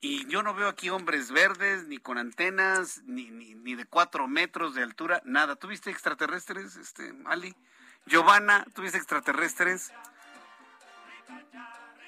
Y 0.00 0.26
yo 0.26 0.42
no 0.42 0.54
veo 0.54 0.68
aquí 0.68 0.90
hombres 0.90 1.30
verdes, 1.30 1.86
ni 1.86 1.96
con 1.96 2.18
antenas, 2.18 3.02
ni, 3.06 3.30
ni, 3.30 3.74
de 3.74 3.86
cuatro 3.86 4.28
metros 4.28 4.74
de 4.74 4.82
altura, 4.82 5.22
nada. 5.24 5.56
¿Tuviste 5.56 5.90
extraterrestres, 5.90 6.76
este, 6.76 7.14
Ali? 7.24 7.56
Giovanna, 8.06 8.64
¿tuviste 8.74 8.98
extraterrestres? 8.98 9.92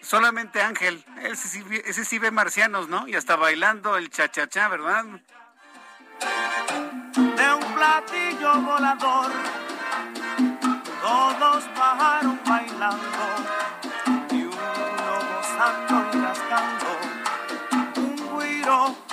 Solamente 0.03 0.63
Ángel, 0.63 1.05
ese 1.23 1.49
sí, 1.49 1.65
ese 1.85 2.05
sí 2.05 2.19
ve 2.19 2.31
marcianos, 2.31 2.89
¿no? 2.89 3.09
Y 3.09 3.15
hasta 3.15 3.37
bailando 3.37 3.97
el 3.97 4.11
cha-cha-cha, 4.11 4.69
¿verdad? 4.69 5.05
De 7.15 7.55
un 7.55 7.75
platillo 7.75 8.61
volador, 8.61 9.33
todos 11.01 11.65
bajaron 11.75 12.41
bailando 12.47 13.27
y 14.31 14.43
uno 14.45 14.57
gozando 15.35 16.11
y 16.13 16.21
rascando 16.23 16.87
un 17.97 18.39
guiro. 18.39 19.06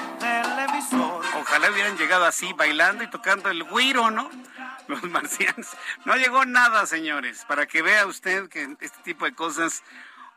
Ojalá 1.54 1.70
hubieran 1.70 1.96
llegado 2.00 2.26
así, 2.26 2.52
bailando 2.54 3.04
y 3.04 3.12
tocando 3.12 3.48
el 3.52 3.64
guiro, 3.64 4.10
¿no? 4.10 4.28
Los 4.88 5.04
marcianos. 5.04 5.68
No 6.04 6.16
llegó 6.16 6.46
nada, 6.46 6.88
señores, 6.88 7.46
para 7.48 7.68
que 7.68 7.84
vea 7.84 8.08
usted 8.08 8.50
que 8.50 8.76
este 8.80 8.98
tipo 9.04 9.26
de 9.26 9.36
cosas 9.36 9.84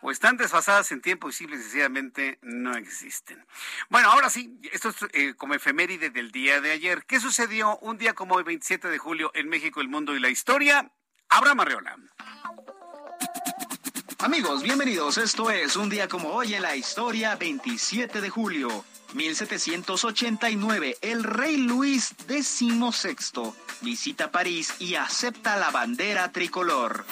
o 0.02 0.10
están 0.10 0.36
desfasadas 0.36 0.92
en 0.92 1.00
tiempo 1.00 1.30
y 1.30 1.32
simple 1.32 1.56
y 1.56 1.62
sencillamente 1.62 2.38
no 2.42 2.76
existen. 2.76 3.42
Bueno, 3.88 4.10
ahora 4.10 4.28
sí, 4.28 4.60
esto 4.70 4.90
es 4.90 4.96
eh, 5.14 5.34
como 5.38 5.54
efeméride 5.54 6.10
del 6.10 6.32
día 6.32 6.60
de 6.60 6.72
ayer. 6.72 7.06
¿Qué 7.06 7.18
sucedió 7.18 7.78
un 7.78 7.96
día 7.96 8.12
como 8.12 8.34
hoy, 8.34 8.42
27 8.42 8.88
de 8.88 8.98
julio, 8.98 9.30
en 9.32 9.48
México, 9.48 9.80
el 9.80 9.88
mundo 9.88 10.14
y 10.14 10.20
la 10.20 10.28
historia? 10.28 10.92
Abraham 11.30 11.60
Arreola. 11.60 11.96
Amigos, 14.18 14.62
bienvenidos. 14.62 15.16
Esto 15.16 15.50
es 15.50 15.76
un 15.76 15.88
día 15.88 16.08
como 16.08 16.28
hoy 16.28 16.52
en 16.52 16.60
la 16.60 16.76
historia, 16.76 17.36
27 17.36 18.20
de 18.20 18.28
julio. 18.28 18.84
1789, 19.16 20.98
el 21.00 21.24
rey 21.24 21.56
Luis 21.56 22.14
XVI 22.28 23.52
visita 23.80 24.30
París 24.30 24.74
y 24.78 24.94
acepta 24.94 25.56
la 25.56 25.70
bandera 25.70 26.30
tricolor. 26.32 27.06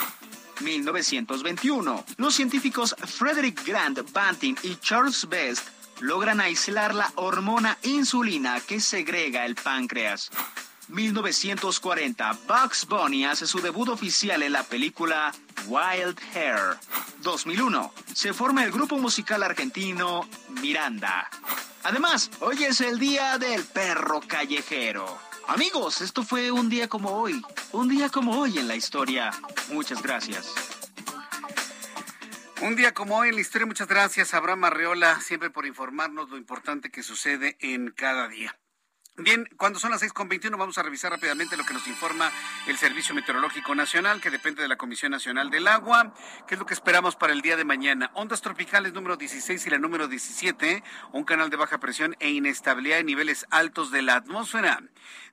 1921. 0.61 2.05
Los 2.19 2.35
científicos 2.35 2.95
Frederick 2.99 3.65
Grant 3.67 4.13
Banting 4.13 4.55
y 4.63 4.77
Charles 4.77 5.27
Best 5.29 5.67
logran 6.01 6.41
aislar 6.41 6.95
la 6.95 7.11
hormona 7.15 7.79
insulina 7.83 8.61
que 8.61 8.81
segrega 8.81 9.47
el 9.47 9.55
páncreas. 9.55 10.31
1940, 10.89 12.39
Bugs 12.47 12.87
Bunny 12.87 13.25
hace 13.25 13.47
su 13.47 13.61
debut 13.61 13.89
oficial 13.89 14.43
en 14.43 14.53
la 14.53 14.63
película 14.63 15.35
Wild 15.67 16.19
Hair. 16.35 16.79
2001, 17.23 17.93
se 18.13 18.33
forma 18.33 18.65
el 18.65 18.71
grupo 18.71 18.99
musical 18.99 19.43
argentino 19.43 20.29
Miranda. 20.61 21.29
Además, 21.83 22.31
hoy 22.41 22.65
es 22.65 22.81
el 22.81 22.99
día 22.99 23.39
del 23.39 23.65
perro 23.65 24.21
callejero. 24.27 25.19
Amigos, 25.49 26.01
esto 26.01 26.23
fue 26.23 26.51
un 26.51 26.69
día 26.69 26.89
como 26.89 27.11
hoy, 27.11 27.43
un 27.73 27.89
día 27.89 28.09
como 28.09 28.39
hoy 28.39 28.59
en 28.59 28.69
la 28.69 28.77
historia. 28.77 29.31
Muchas 29.71 30.03
gracias. 30.03 30.53
Un 32.63 32.77
día 32.77 32.95
como 32.95 33.19
hoy 33.19 33.29
en 33.29 33.35
la 33.35 33.41
historia, 33.41 33.67
muchas 33.67 33.89
gracias 33.89 34.33
Abraham 34.33 34.65
Arreola, 34.65 35.21
siempre 35.21 35.51
por 35.51 35.67
informarnos 35.67 36.31
lo 36.31 36.39
importante 36.39 36.91
que 36.91 37.03
sucede 37.03 37.57
en 37.61 37.91
cada 37.91 38.29
día. 38.29 38.57
Bien, 39.17 39.49
cuando 39.57 39.79
son 39.79 39.93
las 39.93 40.03
6.21 40.03 40.59
vamos 40.59 40.77
a 40.77 40.83
revisar 40.83 41.13
rápidamente 41.13 41.57
lo 41.57 41.65
que 41.65 41.73
nos 41.73 41.87
informa 41.87 42.33
el 42.67 42.77
Servicio 42.77 43.15
Meteorológico 43.15 43.73
Nacional, 43.77 44.21
que 44.21 44.29
depende 44.29 44.61
de 44.61 44.67
la 44.67 44.75
Comisión 44.75 45.13
Nacional 45.13 45.51
del 45.51 45.69
Agua. 45.69 46.13
¿Qué 46.49 46.55
es 46.55 46.59
lo 46.59 46.67
que 46.67 46.75
esperamos 46.75 47.15
para 47.15 47.33
el 47.33 47.41
día 47.41 47.57
de 47.57 47.65
mañana? 47.65 48.11
Ondas 48.15 48.43
tropicales 48.43 48.93
número 48.93 49.17
16 49.17 49.65
y 49.65 49.71
la 49.71 49.79
número 49.79 50.09
17, 50.09 50.83
un 51.13 51.23
canal 51.23 51.49
de 51.49 51.57
baja 51.57 51.79
presión 51.79 52.17
e 52.19 52.31
inestabilidad 52.31 52.99
en 52.99 53.07
niveles 53.07 53.47
altos 53.51 53.93
de 53.93 54.03
la 54.03 54.17
atmósfera. 54.17 54.83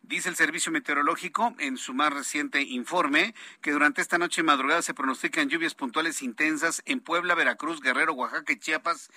Dice 0.03 0.29
el 0.29 0.35
Servicio 0.35 0.71
Meteorológico 0.71 1.55
en 1.57 1.77
su 1.77 1.95
más 1.95 2.13
reciente 2.13 2.61
informe 2.61 3.33
que 3.61 3.71
durante 3.71 4.01
esta 4.01 4.19
noche 4.19 4.41
y 4.41 4.43
madrugada 4.43 4.83
se 4.83 4.93
pronostican 4.93 5.49
lluvias 5.49 5.73
puntuales 5.73 6.21
intensas 6.21 6.83
en 6.85 6.99
Puebla, 6.99 7.33
Veracruz, 7.33 7.81
Guerrero, 7.81 8.13
Oaxaca 8.13 8.53
y 8.53 8.59
Chiapas, 8.59 9.09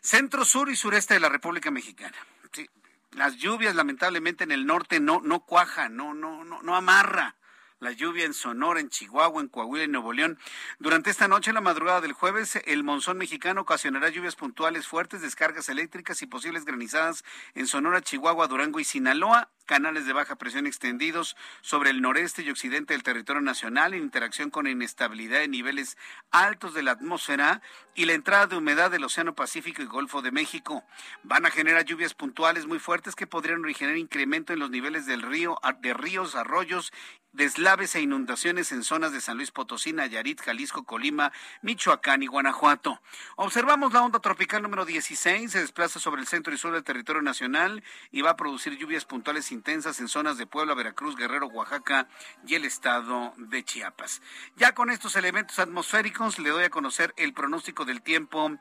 centro, 0.00 0.46
sur 0.46 0.70
y 0.70 0.76
sureste 0.76 1.12
de 1.12 1.20
la 1.20 1.28
República 1.28 1.70
Mexicana. 1.70 2.16
Sí, 2.52 2.70
las 3.12 3.36
lluvias 3.36 3.74
lamentablemente 3.74 4.44
en 4.44 4.52
el 4.52 4.66
norte 4.66 5.00
no 5.00 5.20
no 5.22 5.40
cuajan, 5.40 5.96
no 5.96 6.14
no 6.14 6.44
no 6.44 6.62
no 6.62 6.76
amarra 6.76 7.36
la 7.80 7.92
lluvia 7.92 8.24
en 8.24 8.34
Sonora, 8.34 8.80
en 8.80 8.88
Chihuahua, 8.88 9.40
en 9.40 9.48
Coahuila 9.48 9.84
y 9.84 9.88
Nuevo 9.88 10.12
León. 10.12 10.38
Durante 10.78 11.10
esta 11.10 11.28
noche, 11.28 11.52
la 11.52 11.60
madrugada 11.60 12.00
del 12.00 12.12
jueves, 12.12 12.60
el 12.66 12.82
monzón 12.82 13.18
mexicano 13.18 13.60
ocasionará 13.60 14.08
lluvias 14.08 14.34
puntuales 14.34 14.88
fuertes, 14.88 15.22
descargas 15.22 15.68
eléctricas 15.68 16.20
y 16.22 16.26
posibles 16.26 16.64
granizadas 16.64 17.24
en 17.54 17.66
Sonora, 17.66 18.02
Chihuahua, 18.02 18.48
Durango 18.48 18.80
y 18.80 18.84
Sinaloa 18.84 19.50
canales 19.68 20.06
de 20.06 20.14
baja 20.14 20.34
presión 20.34 20.66
extendidos 20.66 21.36
sobre 21.60 21.90
el 21.90 22.00
noreste 22.00 22.42
y 22.42 22.50
occidente 22.50 22.94
del 22.94 23.04
territorio 23.04 23.42
nacional 23.42 23.92
en 23.94 24.02
interacción 24.02 24.50
con 24.50 24.66
inestabilidad 24.66 25.40
de 25.40 25.48
niveles 25.48 25.96
altos 26.30 26.72
de 26.74 26.82
la 26.82 26.92
atmósfera 26.92 27.60
y 27.94 28.06
la 28.06 28.14
entrada 28.14 28.46
de 28.46 28.56
humedad 28.56 28.90
del 28.90 29.04
Océano 29.04 29.34
Pacífico 29.34 29.82
y 29.82 29.86
Golfo 29.86 30.22
de 30.22 30.32
México. 30.32 30.84
Van 31.22 31.44
a 31.44 31.50
generar 31.50 31.84
lluvias 31.84 32.14
puntuales 32.14 32.66
muy 32.66 32.78
fuertes 32.78 33.14
que 33.14 33.26
podrían 33.26 33.62
originar 33.62 33.96
incremento 33.96 34.52
en 34.52 34.58
los 34.58 34.70
niveles 34.70 35.04
del 35.04 35.20
río, 35.22 35.58
de 35.82 35.94
ríos, 35.94 36.34
arroyos 36.34 36.92
deslaves 37.32 37.94
e 37.94 38.00
inundaciones 38.00 38.72
en 38.72 38.82
zonas 38.82 39.12
de 39.12 39.20
San 39.20 39.36
Luis 39.36 39.50
Potosí, 39.50 39.92
Nayarit, 39.92 40.40
Jalisco, 40.40 40.84
Colima, 40.84 41.32
Michoacán 41.62 42.22
y 42.22 42.26
Guanajuato. 42.26 43.00
Observamos 43.36 43.92
la 43.92 44.02
onda 44.02 44.18
tropical 44.18 44.62
número 44.62 44.84
16, 44.84 45.52
se 45.52 45.60
desplaza 45.60 46.00
sobre 46.00 46.20
el 46.20 46.26
centro 46.26 46.52
y 46.52 46.58
sur 46.58 46.72
del 46.72 46.84
territorio 46.84 47.22
nacional 47.22 47.84
y 48.10 48.22
va 48.22 48.30
a 48.30 48.36
producir 48.36 48.76
lluvias 48.76 49.04
puntuales 49.04 49.52
intensas 49.58 49.98
en 49.98 50.06
zonas 50.06 50.38
de 50.38 50.46
Puebla, 50.46 50.74
Veracruz, 50.74 51.16
Guerrero, 51.16 51.48
Oaxaca 51.48 52.06
y 52.46 52.54
el 52.54 52.64
estado 52.64 53.34
de 53.36 53.64
Chiapas. 53.64 54.22
Ya 54.56 54.72
con 54.72 54.88
estos 54.90 55.16
elementos 55.16 55.58
atmosféricos 55.58 56.38
le 56.38 56.50
doy 56.50 56.62
a 56.62 56.70
conocer 56.70 57.12
el 57.16 57.32
pronóstico 57.32 57.84
del 57.84 58.00
tiempo 58.00 58.56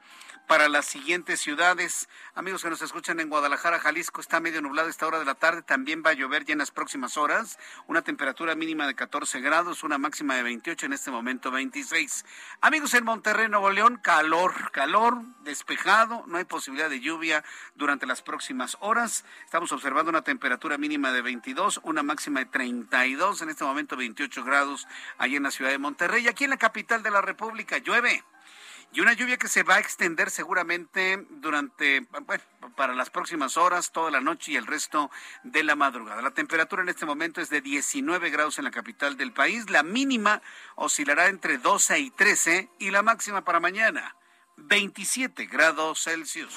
para 0.47 0.69
las 0.69 0.85
siguientes 0.85 1.39
ciudades. 1.39 2.09
Amigos 2.33 2.63
que 2.63 2.69
nos 2.69 2.81
escuchan 2.81 3.19
en 3.19 3.29
Guadalajara, 3.29 3.79
Jalisco, 3.79 4.21
está 4.21 4.39
medio 4.39 4.61
nublado 4.61 4.89
esta 4.89 5.05
hora 5.05 5.19
de 5.19 5.25
la 5.25 5.35
tarde, 5.35 5.61
también 5.61 6.01
va 6.03 6.11
a 6.11 6.13
llover 6.13 6.45
ya 6.45 6.53
en 6.53 6.59
las 6.59 6.71
próximas 6.71 7.17
horas, 7.17 7.59
una 7.85 8.01
temperatura 8.01 8.55
mínima 8.55 8.87
de 8.87 8.95
14 8.95 9.39
grados, 9.41 9.83
una 9.83 9.97
máxima 9.97 10.35
de 10.35 10.43
28, 10.43 10.87
en 10.87 10.93
este 10.93 11.11
momento 11.11 11.51
26. 11.51 12.25
Amigos 12.61 12.93
en 12.95 13.03
Monterrey, 13.03 13.49
Nuevo 13.49 13.69
León, 13.69 13.99
calor, 14.01 14.71
calor, 14.71 15.21
despejado, 15.43 16.23
no 16.27 16.37
hay 16.37 16.45
posibilidad 16.45 16.89
de 16.89 17.01
lluvia 17.01 17.43
durante 17.75 18.07
las 18.07 18.21
próximas 18.21 18.77
horas. 18.79 19.25
Estamos 19.43 19.71
observando 19.73 20.09
una 20.09 20.21
temperatura 20.21 20.77
mínima 20.77 20.86
de 20.87 21.21
22, 21.21 21.81
una 21.83 22.01
máxima 22.01 22.39
de 22.39 22.45
32, 22.45 23.41
en 23.41 23.49
este 23.49 23.65
momento 23.65 23.97
28 23.97 24.43
grados 24.45 24.87
allí 25.17 25.35
en 25.35 25.43
la 25.43 25.51
ciudad 25.51 25.69
de 25.69 25.77
Monterrey. 25.77 26.27
Aquí 26.29 26.45
en 26.45 26.51
la 26.51 26.57
capital 26.57 27.03
de 27.03 27.11
la 27.11 27.21
República 27.21 27.77
llueve 27.77 28.23
y 28.93 29.01
una 29.01 29.11
lluvia 29.11 29.35
que 29.35 29.49
se 29.49 29.63
va 29.63 29.75
a 29.75 29.79
extender 29.79 30.31
seguramente 30.31 31.25
durante, 31.29 32.07
bueno, 32.25 32.41
para 32.77 32.95
las 32.95 33.09
próximas 33.09 33.57
horas, 33.57 33.91
toda 33.91 34.11
la 34.11 34.21
noche 34.21 34.53
y 34.53 34.55
el 34.55 34.65
resto 34.65 35.11
de 35.43 35.63
la 35.63 35.75
madrugada. 35.75 36.21
La 36.21 36.31
temperatura 36.31 36.83
en 36.83 36.89
este 36.89 37.05
momento 37.05 37.41
es 37.41 37.49
de 37.49 37.59
19 37.59 38.29
grados 38.29 38.57
en 38.57 38.63
la 38.63 38.71
capital 38.71 39.17
del 39.17 39.33
país, 39.33 39.69
la 39.69 39.83
mínima 39.83 40.41
oscilará 40.75 41.27
entre 41.27 41.57
12 41.57 41.99
y 41.99 42.11
13 42.11 42.69
y 42.79 42.91
la 42.91 43.01
máxima 43.01 43.43
para 43.43 43.59
mañana 43.59 44.15
27 44.55 45.47
grados 45.47 46.03
Celsius. 46.03 46.55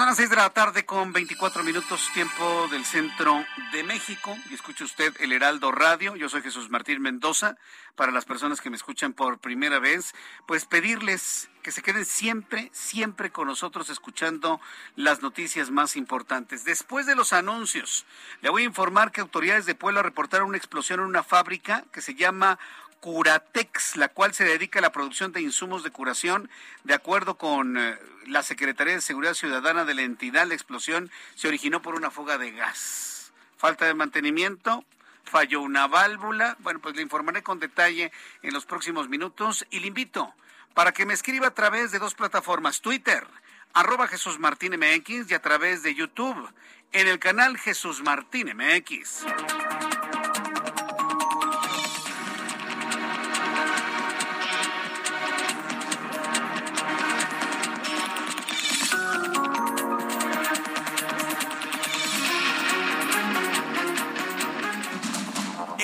Son 0.00 0.06
las 0.06 0.16
seis 0.16 0.30
de 0.30 0.36
la 0.36 0.48
tarde 0.48 0.86
con 0.86 1.12
24 1.12 1.62
minutos 1.62 2.08
tiempo 2.14 2.68
del 2.70 2.86
centro 2.86 3.44
de 3.70 3.84
México 3.84 4.34
y 4.48 4.54
escucha 4.54 4.84
usted 4.84 5.14
el 5.20 5.30
Heraldo 5.30 5.72
Radio. 5.72 6.16
Yo 6.16 6.30
soy 6.30 6.40
Jesús 6.40 6.70
Martín 6.70 7.02
Mendoza. 7.02 7.58
Para 7.96 8.10
las 8.10 8.24
personas 8.24 8.62
que 8.62 8.70
me 8.70 8.76
escuchan 8.76 9.12
por 9.12 9.40
primera 9.40 9.78
vez, 9.78 10.14
pues 10.46 10.64
pedirles 10.64 11.50
que 11.62 11.70
se 11.70 11.82
queden 11.82 12.06
siempre, 12.06 12.70
siempre 12.72 13.30
con 13.30 13.46
nosotros 13.46 13.90
escuchando 13.90 14.58
las 14.96 15.20
noticias 15.20 15.70
más 15.70 15.96
importantes. 15.96 16.64
Después 16.64 17.04
de 17.04 17.14
los 17.14 17.34
anuncios, 17.34 18.06
le 18.40 18.48
voy 18.48 18.62
a 18.62 18.66
informar 18.66 19.12
que 19.12 19.20
autoridades 19.20 19.66
de 19.66 19.74
Puebla 19.74 20.02
reportaron 20.02 20.48
una 20.48 20.56
explosión 20.56 21.00
en 21.00 21.06
una 21.06 21.22
fábrica 21.22 21.84
que 21.92 22.00
se 22.00 22.14
llama 22.14 22.58
Curatex, 23.00 23.96
la 23.96 24.08
cual 24.08 24.34
se 24.34 24.44
dedica 24.44 24.78
a 24.78 24.82
la 24.82 24.92
producción 24.92 25.32
de 25.32 25.40
insumos 25.40 25.82
de 25.82 25.90
curación. 25.90 26.50
De 26.84 26.94
acuerdo 26.94 27.36
con 27.36 27.76
eh, 27.76 27.98
la 28.26 28.42
Secretaría 28.42 28.94
de 28.94 29.00
Seguridad 29.00 29.34
Ciudadana 29.34 29.84
de 29.84 29.94
la 29.94 30.02
entidad, 30.02 30.46
la 30.46 30.54
explosión 30.54 31.10
se 31.34 31.48
originó 31.48 31.82
por 31.82 31.94
una 31.94 32.10
fuga 32.10 32.38
de 32.38 32.52
gas. 32.52 33.32
Falta 33.56 33.86
de 33.86 33.94
mantenimiento, 33.94 34.84
falló 35.24 35.62
una 35.62 35.86
válvula. 35.86 36.56
Bueno, 36.60 36.80
pues 36.80 36.94
le 36.94 37.02
informaré 37.02 37.42
con 37.42 37.58
detalle 37.58 38.12
en 38.42 38.52
los 38.52 38.66
próximos 38.66 39.08
minutos 39.08 39.66
y 39.70 39.80
le 39.80 39.88
invito 39.88 40.34
para 40.74 40.92
que 40.92 41.06
me 41.06 41.14
escriba 41.14 41.48
a 41.48 41.54
través 41.54 41.90
de 41.90 41.98
dos 41.98 42.14
plataformas, 42.14 42.80
Twitter, 42.80 43.26
arroba 43.72 44.06
Jesús 44.08 44.38
Martín 44.38 44.74
MX 44.78 45.30
y 45.30 45.34
a 45.34 45.42
través 45.42 45.82
de 45.82 45.94
YouTube, 45.94 46.48
en 46.92 47.08
el 47.08 47.18
canal 47.18 47.58
Jesús 47.58 48.02
Martín 48.02 48.52
MX. 48.56 49.24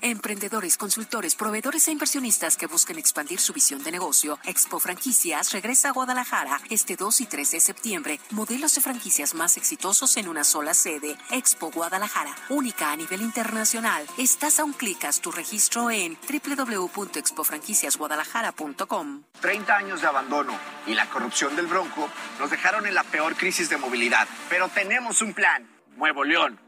Emprendedores, 0.00 0.76
consultores, 0.76 1.34
proveedores 1.34 1.88
e 1.88 1.92
inversionistas 1.92 2.56
que 2.56 2.66
busquen 2.66 2.98
expandir 2.98 3.40
su 3.40 3.52
visión 3.52 3.82
de 3.82 3.90
negocio. 3.90 4.38
Expo 4.44 4.78
Franquicias 4.78 5.50
regresa 5.52 5.88
a 5.88 5.92
Guadalajara 5.92 6.60
este 6.70 6.94
2 6.94 7.22
y 7.22 7.26
3 7.26 7.50
de 7.50 7.60
septiembre. 7.60 8.20
Modelos 8.30 8.72
de 8.74 8.80
franquicias 8.80 9.34
más 9.34 9.56
exitosos 9.56 10.16
en 10.16 10.28
una 10.28 10.44
sola 10.44 10.72
sede. 10.74 11.16
Expo 11.30 11.72
Guadalajara, 11.72 12.32
única 12.48 12.92
a 12.92 12.96
nivel 12.96 13.22
internacional. 13.22 14.06
Estás 14.18 14.60
a 14.60 14.64
un 14.64 14.72
clic, 14.72 15.04
haz 15.04 15.20
tu 15.20 15.32
registro 15.32 15.90
en 15.90 16.16
www.expofranquiciasguadalajara.com. 16.28 19.24
30 19.40 19.76
años 19.76 20.00
de 20.00 20.06
abandono 20.06 20.56
y 20.86 20.94
la 20.94 21.10
corrupción 21.10 21.56
del 21.56 21.66
Bronco 21.66 22.08
nos 22.38 22.50
dejaron 22.50 22.86
en 22.86 22.94
la 22.94 23.02
peor 23.02 23.34
crisis 23.34 23.68
de 23.68 23.76
movilidad. 23.76 24.28
Pero 24.48 24.68
tenemos 24.68 25.22
un 25.22 25.34
plan. 25.34 25.68
Nuevo 25.96 26.22
León 26.22 26.67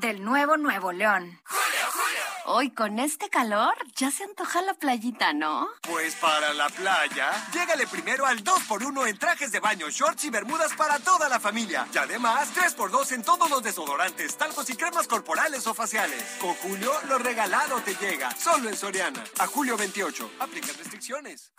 del 0.00 0.24
nuevo 0.24 0.56
Nuevo 0.56 0.92
León. 0.92 1.40
Hoy 2.48 2.70
con 2.70 3.00
este 3.00 3.28
calor 3.28 3.74
ya 3.96 4.10
se 4.10 4.22
antoja 4.22 4.62
la 4.62 4.74
playita, 4.74 5.32
¿no? 5.32 5.66
Pues 5.82 6.14
para 6.14 6.54
la 6.54 6.68
playa, 6.68 7.32
llégale 7.52 7.88
primero 7.88 8.24
al 8.24 8.44
2x1 8.44 9.08
en 9.08 9.18
trajes 9.18 9.50
de 9.50 9.58
baño, 9.58 9.90
shorts 9.90 10.24
y 10.24 10.30
bermudas 10.30 10.72
para 10.74 11.00
toda 11.00 11.28
la 11.28 11.40
familia. 11.40 11.88
Y 11.92 11.98
además, 11.98 12.54
3x2 12.54 13.12
en 13.12 13.22
todos 13.24 13.50
los 13.50 13.62
desodorantes, 13.64 14.36
talcos 14.36 14.70
y 14.70 14.76
cremas 14.76 15.08
corporales 15.08 15.66
o 15.66 15.74
faciales. 15.74 16.22
Con 16.40 16.54
Julio, 16.54 16.92
lo 17.08 17.18
regalado 17.18 17.80
te 17.80 17.96
llega. 17.96 18.30
Solo 18.36 18.68
en 18.68 18.76
Soriana. 18.76 19.24
A 19.38 19.46
julio 19.48 19.76
28. 19.76 20.30
Aplican 20.38 20.76
restricciones. 20.76 21.52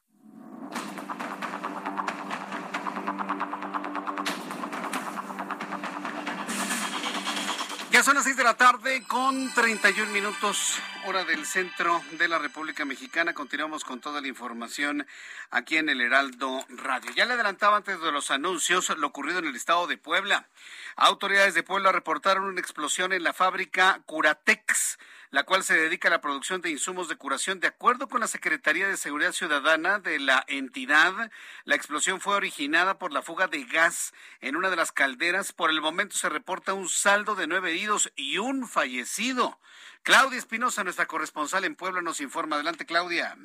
Ya 7.97 8.03
son 8.03 8.13
las 8.13 8.25
6 8.25 8.38
de 8.38 8.43
la 8.43 8.53
tarde 8.53 9.01
con 9.07 9.51
31 9.55 10.12
minutos, 10.12 10.77
hora 11.07 11.25
del 11.25 11.47
centro 11.47 11.99
de 12.12 12.27
la 12.27 12.38
República 12.38 12.86
Mexicana. 12.86 13.33
Continuamos 13.33 13.83
con 13.83 13.99
toda 13.99 14.21
la 14.21 14.27
información 14.27 15.07
aquí 15.49 15.77
en 15.77 15.89
el 15.89 16.01
Heraldo 16.01 16.63
Radio. 16.69 17.10
Ya 17.15 17.25
le 17.25 17.33
adelantaba 17.33 17.75
antes 17.75 17.99
de 17.99 18.12
los 18.12 18.29
anuncios 18.29 18.95
lo 18.95 19.07
ocurrido 19.07 19.39
en 19.39 19.45
el 19.45 19.55
estado 19.55 19.88
de 19.88 19.97
Puebla. 19.97 20.47
Autoridades 20.95 21.55
de 21.55 21.63
Puebla 21.63 21.91
reportaron 21.91 22.43
una 22.43 22.62
explosión 22.62 23.13
en 23.13 23.23
la 23.23 23.33
fábrica 23.33 23.99
Curatex 24.05 24.99
la 25.31 25.43
cual 25.43 25.63
se 25.63 25.75
dedica 25.75 26.07
a 26.07 26.11
la 26.11 26.21
producción 26.21 26.61
de 26.61 26.69
insumos 26.69 27.09
de 27.09 27.15
curación. 27.15 27.59
De 27.59 27.67
acuerdo 27.67 28.07
con 28.07 28.21
la 28.21 28.27
Secretaría 28.27 28.87
de 28.87 28.97
Seguridad 28.97 29.31
Ciudadana 29.31 29.99
de 29.99 30.19
la 30.19 30.43
entidad, 30.47 31.31
la 31.65 31.75
explosión 31.75 32.21
fue 32.21 32.35
originada 32.35 32.97
por 32.97 33.11
la 33.11 33.21
fuga 33.21 33.47
de 33.47 33.63
gas 33.65 34.13
en 34.41 34.55
una 34.55 34.69
de 34.69 34.75
las 34.75 34.91
calderas. 34.91 35.53
Por 35.53 35.69
el 35.69 35.81
momento 35.81 36.15
se 36.17 36.29
reporta 36.29 36.73
un 36.73 36.89
saldo 36.89 37.35
de 37.35 37.47
nueve 37.47 37.71
heridos 37.71 38.11
y 38.15 38.37
un 38.37 38.67
fallecido. 38.67 39.59
Claudia 40.03 40.39
Espinosa, 40.39 40.83
nuestra 40.83 41.05
corresponsal 41.05 41.65
en 41.65 41.75
Puebla, 41.75 42.01
nos 42.01 42.21
informa. 42.21 42.55
Adelante, 42.55 42.85
Claudia. 42.85 43.35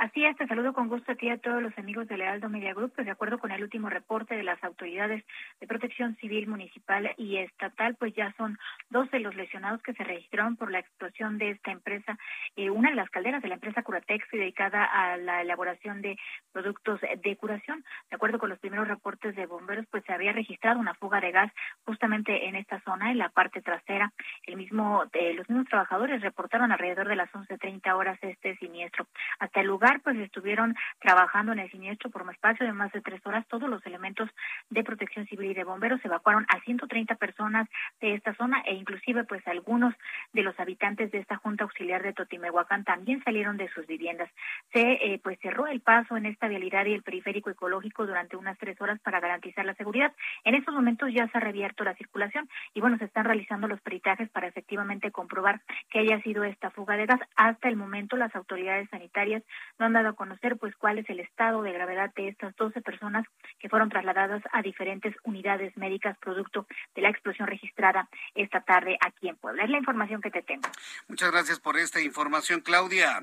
Así 0.00 0.24
es, 0.24 0.34
te 0.38 0.46
saludo 0.46 0.72
con 0.72 0.88
gusto 0.88 1.12
a 1.12 1.14
ti 1.14 1.26
y 1.26 1.30
a 1.30 1.36
todos 1.36 1.62
los 1.62 1.76
amigos 1.76 2.08
de 2.08 2.16
Lealdo 2.16 2.48
Media 2.48 2.72
Group. 2.72 2.94
Pues 2.94 3.04
de 3.04 3.10
acuerdo 3.10 3.38
con 3.38 3.50
el 3.52 3.62
último 3.62 3.90
reporte 3.90 4.34
de 4.34 4.42
las 4.42 4.64
autoridades 4.64 5.22
de 5.60 5.66
protección 5.66 6.16
civil 6.16 6.48
municipal 6.48 7.12
y 7.18 7.36
estatal, 7.36 7.96
pues 7.96 8.14
ya 8.14 8.32
son 8.38 8.58
dos 8.88 9.10
de 9.10 9.20
los 9.20 9.34
lesionados 9.34 9.82
que 9.82 9.92
se 9.92 10.02
registraron 10.02 10.56
por 10.56 10.70
la 10.70 10.78
explosión 10.78 11.36
de 11.36 11.50
esta 11.50 11.70
empresa, 11.70 12.16
eh, 12.56 12.70
una 12.70 12.88
de 12.88 12.96
las 12.96 13.10
calderas 13.10 13.42
de 13.42 13.48
la 13.48 13.56
empresa 13.56 13.82
Curatex 13.82 14.26
dedicada 14.32 14.86
a 14.86 15.18
la 15.18 15.42
elaboración 15.42 16.00
de 16.00 16.16
productos 16.50 16.98
de 17.02 17.36
curación. 17.36 17.84
De 18.08 18.16
acuerdo 18.16 18.38
con 18.38 18.48
los 18.48 18.58
primeros 18.58 18.88
reportes 18.88 19.36
de 19.36 19.44
bomberos, 19.44 19.84
pues 19.90 20.02
se 20.04 20.14
había 20.14 20.32
registrado 20.32 20.80
una 20.80 20.94
fuga 20.94 21.20
de 21.20 21.30
gas 21.30 21.52
justamente 21.84 22.48
en 22.48 22.56
esta 22.56 22.80
zona, 22.84 23.10
en 23.10 23.18
la 23.18 23.28
parte 23.28 23.60
trasera. 23.60 24.14
El 24.46 24.56
mismo, 24.56 25.04
eh, 25.12 25.34
los 25.34 25.46
mismos 25.50 25.68
trabajadores 25.68 26.22
reportaron 26.22 26.72
alrededor 26.72 27.06
de 27.06 27.16
las 27.16 27.30
11.30 27.32 27.94
horas 27.94 28.18
este 28.22 28.56
siniestro. 28.56 29.06
Hasta 29.38 29.60
el 29.60 29.66
lugar 29.66 29.89
pues 29.98 30.16
estuvieron 30.18 30.76
trabajando 31.00 31.50
en 31.52 31.58
el 31.58 31.70
siniestro 31.72 32.10
por 32.10 32.22
un 32.22 32.30
espacio 32.30 32.64
de 32.64 32.72
más 32.72 32.92
de 32.92 33.00
tres 33.00 33.20
horas. 33.26 33.44
Todos 33.48 33.68
los 33.68 33.84
elementos 33.84 34.30
de 34.68 34.84
protección 34.84 35.26
civil 35.26 35.50
y 35.50 35.54
de 35.54 35.64
bomberos 35.64 36.04
evacuaron 36.04 36.46
a 36.48 36.60
130 36.60 37.16
personas 37.16 37.68
de 38.00 38.14
esta 38.14 38.34
zona 38.34 38.62
e 38.66 38.74
inclusive 38.74 39.24
pues 39.24 39.46
algunos 39.48 39.94
de 40.32 40.42
los 40.42 40.58
habitantes 40.60 41.10
de 41.10 41.18
esta 41.18 41.36
Junta 41.36 41.64
Auxiliar 41.64 42.02
de 42.02 42.12
Totimehuacán 42.12 42.84
también 42.84 43.22
salieron 43.24 43.56
de 43.56 43.68
sus 43.70 43.86
viviendas. 43.86 44.30
Se 44.72 44.80
eh, 44.80 45.20
pues 45.22 45.38
cerró 45.40 45.66
el 45.66 45.80
paso 45.80 46.16
en 46.16 46.26
esta 46.26 46.46
vialidad 46.46 46.86
y 46.86 46.94
el 46.94 47.02
periférico 47.02 47.50
ecológico 47.50 48.06
durante 48.06 48.36
unas 48.36 48.58
tres 48.58 48.80
horas 48.80 49.00
para 49.00 49.20
garantizar 49.20 49.64
la 49.64 49.74
seguridad. 49.74 50.12
En 50.44 50.54
estos 50.54 50.74
momentos 50.74 51.10
ya 51.12 51.26
se 51.28 51.38
ha 51.38 51.40
reabierto 51.40 51.84
la 51.84 51.94
circulación 51.94 52.48
y 52.74 52.80
bueno, 52.80 52.98
se 52.98 53.06
están 53.06 53.24
realizando 53.24 53.66
los 53.66 53.80
peritajes 53.80 54.28
para 54.30 54.46
efectivamente 54.46 55.10
comprobar 55.10 55.60
que 55.90 56.00
haya 56.00 56.20
sido 56.22 56.44
esta 56.44 56.70
fuga 56.70 56.96
de 56.96 57.06
gas. 57.06 57.20
Hasta 57.36 57.68
el 57.68 57.76
momento 57.76 58.16
las 58.16 58.34
autoridades 58.34 58.88
sanitarias 58.90 59.42
no 59.80 59.86
han 59.86 59.94
dado 59.94 60.10
a 60.10 60.14
conocer 60.14 60.56
pues 60.58 60.76
cuál 60.76 60.98
es 60.98 61.08
el 61.10 61.20
estado 61.20 61.62
de 61.62 61.72
gravedad 61.72 62.12
de 62.14 62.28
estas 62.28 62.54
12 62.56 62.80
personas 62.82 63.26
que 63.58 63.68
fueron 63.68 63.88
trasladadas 63.88 64.42
a 64.52 64.62
diferentes 64.62 65.14
unidades 65.24 65.76
médicas 65.76 66.16
producto 66.18 66.66
de 66.94 67.02
la 67.02 67.08
explosión 67.08 67.48
registrada 67.48 68.08
esta 68.34 68.60
tarde 68.60 68.98
aquí 69.00 69.28
en 69.28 69.36
Puebla. 69.36 69.64
Es 69.64 69.70
la 69.70 69.78
información 69.78 70.20
que 70.20 70.30
te 70.30 70.42
tengo. 70.42 70.68
Muchas 71.08 71.32
gracias 71.32 71.58
por 71.58 71.76
esta 71.78 72.00
información, 72.00 72.60
Claudia. 72.60 73.20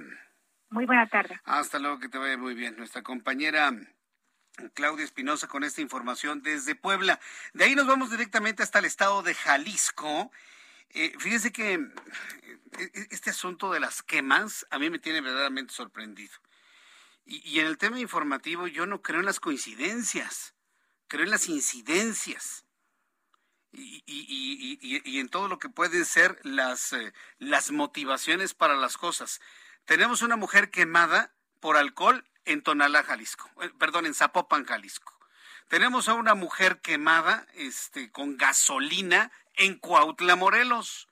Muy 0.69 0.85
buena 0.85 1.07
tarde. 1.07 1.39
Hasta 1.45 1.79
luego, 1.79 1.99
que 1.99 2.09
te 2.09 2.17
vaya 2.17 2.37
muy 2.37 2.53
bien. 2.53 2.75
Nuestra 2.75 3.01
compañera 3.03 3.71
Claudia 4.73 5.05
Espinosa 5.05 5.47
con 5.47 5.63
esta 5.63 5.81
información 5.81 6.41
desde 6.41 6.75
Puebla. 6.75 7.19
De 7.53 7.65
ahí 7.65 7.75
nos 7.75 7.87
vamos 7.87 8.11
directamente 8.11 8.63
hasta 8.63 8.79
el 8.79 8.85
estado 8.85 9.21
de 9.21 9.33
Jalisco. 9.35 10.31
Eh, 10.89 11.13
fíjese 11.19 11.51
que 11.51 11.73
eh, 11.73 13.07
este 13.11 13.29
asunto 13.29 13.71
de 13.71 13.79
las 13.79 14.01
quemas 14.01 14.65
a 14.71 14.79
mí 14.79 14.89
me 14.89 14.99
tiene 14.99 15.21
verdaderamente 15.21 15.73
sorprendido. 15.73 16.33
Y, 17.29 17.59
en 17.59 17.67
el 17.67 17.77
tema 17.77 17.99
informativo 17.99 18.67
yo 18.67 18.85
no 18.85 19.01
creo 19.01 19.19
en 19.19 19.25
las 19.25 19.41
coincidencias, 19.41 20.55
creo 21.09 21.25
en 21.25 21.31
las 21.31 21.49
incidencias. 21.49 22.63
Y, 23.73 25.19
en 25.19 25.29
todo 25.29 25.49
lo 25.49 25.59
que 25.59 25.67
pueden 25.67 26.05
ser 26.05 26.39
las, 26.43 26.93
eh, 26.93 27.13
las 27.37 27.71
motivaciones 27.71 28.53
para 28.53 28.75
las 28.75 28.97
cosas. 28.97 29.41
Tenemos 29.85 30.21
una 30.21 30.37
mujer 30.37 30.71
quemada 30.71 31.33
por 31.59 31.75
alcohol 31.75 32.23
en 32.45 32.63
Tonalá, 32.63 33.03
Jalisco, 33.03 33.49
eh, 33.61 33.71
perdón, 33.77 34.05
en 34.05 34.13
Zapopan, 34.13 34.65
Jalisco. 34.65 35.13
Tenemos 35.67 36.07
a 36.07 36.13
una 36.13 36.33
mujer 36.33 36.79
quemada 36.79 37.45
este, 37.55 38.09
con 38.09 38.37
gasolina 38.37 39.33
en 39.55 39.77
Cuautla, 39.77 40.37
Morelos. 40.37 41.09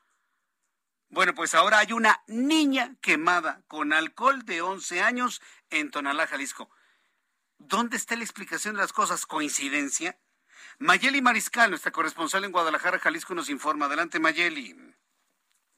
Bueno, 1.16 1.34
pues 1.34 1.56
ahora 1.56 1.80
hay 1.80 1.94
una 1.94 2.22
niña 2.28 2.98
quemada 3.00 3.62
con 3.70 3.94
alcohol 3.94 4.44
de 4.44 4.62
11 4.62 5.02
años 5.02 5.42
en 5.70 5.90
Tonalá, 5.90 6.28
Jalisco. 6.28 6.70
¿Dónde 7.58 7.96
está 7.96 8.18
la 8.18 8.26
explicación 8.26 8.76
de 8.76 8.82
las 8.82 8.92
cosas? 8.92 9.26
¿Coincidencia? 9.26 10.20
Mayeli 10.78 11.22
Mariscal, 11.22 11.70
nuestra 11.70 11.94
corresponsal 11.94 12.44
en 12.44 12.52
Guadalajara, 12.52 13.00
Jalisco, 13.00 13.34
nos 13.34 13.48
informa. 13.48 13.86
Adelante, 13.86 14.20
Mayeli. 14.20 14.76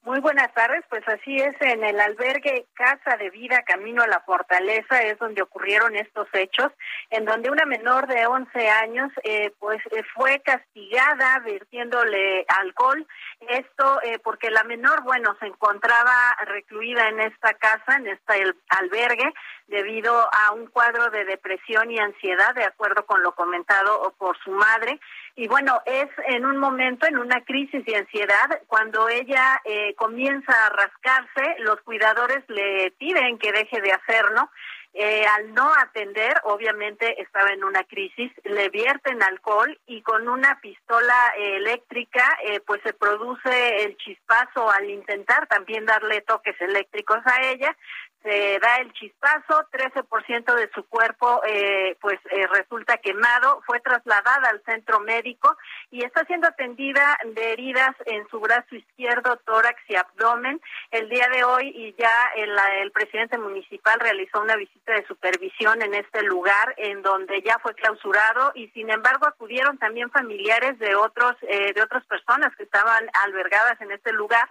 Muy 0.07 0.21
buenas 0.21 0.53
tardes, 0.53 0.85
pues 0.87 1.05
así 1.05 1.35
es, 1.35 1.53
en 1.59 1.83
el 1.83 1.99
albergue 1.99 2.65
Casa 2.75 3.17
de 3.17 3.29
Vida 3.29 3.63
Camino 3.63 4.03
a 4.03 4.07
la 4.07 4.21
Fortaleza 4.21 5.01
es 5.01 5.19
donde 5.19 5.41
ocurrieron 5.41 5.97
estos 5.97 6.29
hechos, 6.31 6.71
en 7.09 7.25
donde 7.25 7.49
una 7.49 7.65
menor 7.65 8.07
de 8.07 8.25
11 8.25 8.69
años 8.69 9.11
eh, 9.25 9.51
pues 9.59 9.79
eh, 9.91 10.03
fue 10.15 10.39
castigada 10.39 11.39
vertiéndole 11.39 12.45
alcohol, 12.47 13.05
esto 13.49 14.01
eh, 14.01 14.17
porque 14.23 14.49
la 14.49 14.63
menor, 14.63 15.03
bueno, 15.03 15.35
se 15.41 15.47
encontraba 15.47 16.37
recluida 16.45 17.09
en 17.09 17.19
esta 17.19 17.53
casa, 17.55 17.97
en 17.97 18.07
este 18.07 18.45
albergue, 18.79 19.33
debido 19.67 20.13
a 20.33 20.53
un 20.53 20.67
cuadro 20.67 21.09
de 21.09 21.25
depresión 21.25 21.91
y 21.91 21.99
ansiedad, 21.99 22.55
de 22.55 22.63
acuerdo 22.63 23.05
con 23.05 23.21
lo 23.23 23.35
comentado 23.35 24.15
por 24.17 24.37
su 24.37 24.51
madre. 24.51 25.01
Y 25.39 25.47
bueno, 25.47 25.79
es 25.85 26.09
en 26.29 26.47
un 26.47 26.57
momento, 26.57 27.05
en 27.05 27.19
una 27.19 27.41
crisis 27.41 27.85
de 27.85 27.95
ansiedad, 27.95 28.59
cuando 28.65 29.07
ella 29.07 29.61
eh, 29.65 29.93
comienza 29.93 30.51
a 30.51 30.69
rascarse, 30.69 31.59
los 31.59 31.79
cuidadores 31.81 32.43
le 32.47 32.89
piden 32.97 33.37
que 33.37 33.51
deje 33.51 33.79
de 33.79 33.91
hacerlo. 33.91 34.49
Eh, 34.95 35.27
al 35.27 35.53
no 35.53 35.71
atender, 35.75 36.41
obviamente 36.45 37.21
estaba 37.21 37.51
en 37.51 37.63
una 37.63 37.83
crisis, 37.83 38.31
le 38.45 38.69
vierten 38.69 39.21
alcohol 39.21 39.79
y 39.85 40.01
con 40.01 40.27
una 40.27 40.59
pistola 40.59 41.33
eléctrica, 41.37 42.23
eh, 42.43 42.59
pues 42.61 42.81
se 42.81 42.93
produce 42.93 43.83
el 43.83 43.95
chispazo 43.97 44.71
al 44.71 44.89
intentar 44.89 45.45
también 45.45 45.85
darle 45.85 46.21
toques 46.21 46.59
eléctricos 46.59 47.19
a 47.25 47.43
ella 47.43 47.77
se 48.23 48.59
da 48.59 48.77
el 48.77 48.91
chispazo, 48.93 49.65
13% 49.71 50.55
de 50.55 50.69
su 50.73 50.83
cuerpo 50.87 51.41
eh, 51.47 51.97
pues 52.01 52.19
eh, 52.31 52.47
resulta 52.47 52.97
quemado, 52.97 53.61
fue 53.65 53.79
trasladada 53.79 54.49
al 54.49 54.61
centro 54.63 54.99
médico 54.99 55.55
y 55.91 56.03
está 56.03 56.25
siendo 56.25 56.47
atendida 56.47 57.17
de 57.23 57.53
heridas 57.53 57.95
en 58.05 58.27
su 58.29 58.39
brazo 58.39 58.75
izquierdo, 58.75 59.37
tórax 59.45 59.79
y 59.87 59.95
abdomen. 59.95 60.61
El 60.91 61.09
día 61.09 61.27
de 61.29 61.43
hoy 61.43 61.71
y 61.75 61.93
ya 61.97 62.31
el, 62.35 62.57
el 62.81 62.91
presidente 62.91 63.37
municipal 63.37 63.99
realizó 63.99 64.41
una 64.41 64.55
visita 64.55 64.93
de 64.93 65.05
supervisión 65.05 65.81
en 65.81 65.93
este 65.93 66.23
lugar 66.23 66.73
en 66.77 67.01
donde 67.01 67.41
ya 67.41 67.59
fue 67.59 67.73
clausurado 67.75 68.51
y 68.55 68.67
sin 68.69 68.89
embargo 68.89 69.27
acudieron 69.27 69.77
también 69.77 70.09
familiares 70.11 70.77
de 70.79 70.95
otros 70.95 71.35
eh, 71.41 71.73
de 71.73 71.81
otras 71.81 72.05
personas 72.05 72.55
que 72.55 72.63
estaban 72.63 73.07
albergadas 73.25 73.79
en 73.81 73.91
este 73.91 74.11
lugar 74.13 74.49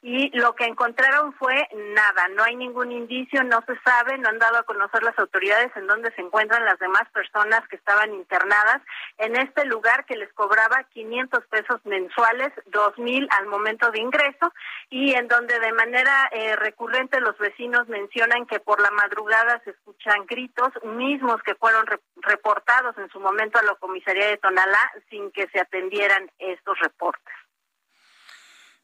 y 0.00 0.30
lo 0.38 0.54
que 0.54 0.64
encontraron 0.64 1.32
fue 1.34 1.68
nada, 1.74 2.28
no 2.28 2.44
hay 2.44 2.54
ningún 2.54 2.92
indicio, 2.92 3.42
no 3.42 3.62
se 3.66 3.76
sabe, 3.80 4.16
no 4.18 4.28
han 4.28 4.38
dado 4.38 4.58
a 4.58 4.62
conocer 4.62 5.02
las 5.02 5.18
autoridades 5.18 5.72
en 5.76 5.88
dónde 5.88 6.12
se 6.12 6.22
encuentran 6.22 6.64
las 6.64 6.78
demás 6.78 7.02
personas 7.12 7.66
que 7.68 7.76
estaban 7.76 8.14
internadas 8.14 8.80
en 9.18 9.34
este 9.34 9.64
lugar 9.64 10.04
que 10.04 10.16
les 10.16 10.32
cobraba 10.34 10.84
500 10.84 11.44
pesos 11.46 11.80
mensuales, 11.84 12.52
2000 12.66 13.28
al 13.38 13.46
momento 13.46 13.90
de 13.90 13.98
ingreso 13.98 14.52
y 14.88 15.14
en 15.14 15.26
donde 15.26 15.58
de 15.58 15.72
manera 15.72 16.28
eh, 16.30 16.54
recurrente 16.54 17.20
los 17.20 17.36
vecinos 17.38 17.88
mencionan 17.88 18.46
que 18.46 18.60
por 18.60 18.80
la 18.80 18.92
madrugada 18.92 19.60
se 19.64 19.70
escuchan 19.70 20.26
gritos 20.26 20.72
mismos 20.84 21.42
que 21.42 21.56
fueron 21.56 21.86
reportados 22.16 22.96
en 22.98 23.08
su 23.10 23.18
momento 23.18 23.58
a 23.58 23.62
la 23.62 23.74
comisaría 23.74 24.28
de 24.28 24.36
Tonalá 24.36 24.92
sin 25.10 25.32
que 25.32 25.48
se 25.48 25.58
atendieran 25.58 26.30
estos 26.38 26.78
reportes. 26.78 27.34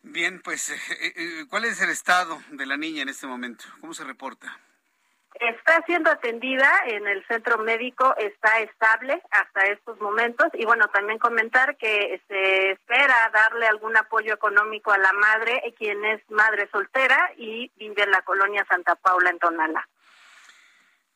Bien, 0.04 0.40
pues, 0.42 0.68
eh, 0.68 0.76
eh, 1.00 1.12
eh, 1.16 1.44
¿cuál 1.48 1.64
es 1.64 1.80
el 1.80 1.88
estado 1.88 2.38
de 2.50 2.66
la 2.66 2.76
niña 2.76 3.02
en 3.02 3.08
este 3.08 3.26
momento? 3.26 3.64
¿Cómo 3.80 3.94
se 3.94 4.04
reporta? 4.04 4.60
Está 5.40 5.82
siendo 5.86 6.10
atendida 6.10 6.70
en 6.86 7.06
el 7.08 7.26
centro 7.26 7.58
médico, 7.58 8.14
está 8.18 8.60
estable 8.60 9.20
hasta 9.30 9.64
estos 9.64 9.98
momentos 10.00 10.48
y 10.52 10.66
bueno, 10.66 10.88
también 10.88 11.18
comentar 11.18 11.76
que 11.78 12.20
se 12.28 12.72
espera 12.72 13.30
darle 13.32 13.66
algún 13.66 13.96
apoyo 13.96 14.34
económico 14.34 14.92
a 14.92 14.98
la 14.98 15.12
madre, 15.14 15.74
quien 15.76 16.04
es 16.04 16.22
madre 16.30 16.68
soltera 16.70 17.32
y 17.36 17.72
vive 17.76 18.02
en 18.02 18.10
la 18.10 18.22
colonia 18.22 18.64
Santa 18.68 18.94
Paula 18.96 19.30
en 19.30 19.38
Tonala. 19.38 19.88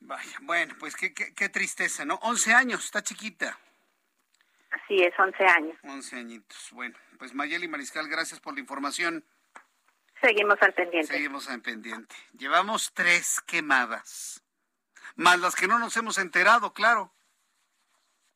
Vaya, 0.01 0.39
bueno, 0.41 0.75
pues 0.81 0.97
qué, 0.97 1.13
qué, 1.13 1.35
qué 1.35 1.49
tristeza, 1.51 2.05
¿no? 2.07 2.15
11 2.23 2.55
años, 2.55 2.85
está 2.87 3.03
chiquita. 3.03 3.59
Así 4.71 5.03
es, 5.03 5.15
11 5.19 5.45
años. 5.45 5.79
11 5.83 6.17
añitos. 6.17 6.71
Bueno, 6.73 6.97
pues 7.19 7.35
Mayeli 7.35 7.69
Mariscal, 7.69 8.09
gracias 8.09 8.41
por 8.41 8.55
la 8.55 8.61
información. 8.61 9.25
Seguimos 10.21 10.61
al 10.61 10.75
pendiente. 10.75 11.13
Seguimos 11.13 11.49
al 11.49 11.63
pendiente. 11.63 12.15
Llevamos 12.33 12.93
tres 12.93 13.41
quemadas. 13.47 14.43
Más 15.17 15.39
las 15.39 15.55
que 15.55 15.69
no 15.69 15.79
nos 15.79 15.97
hemos 15.97 16.19
enterado, 16.19 16.75
claro. 16.75 17.15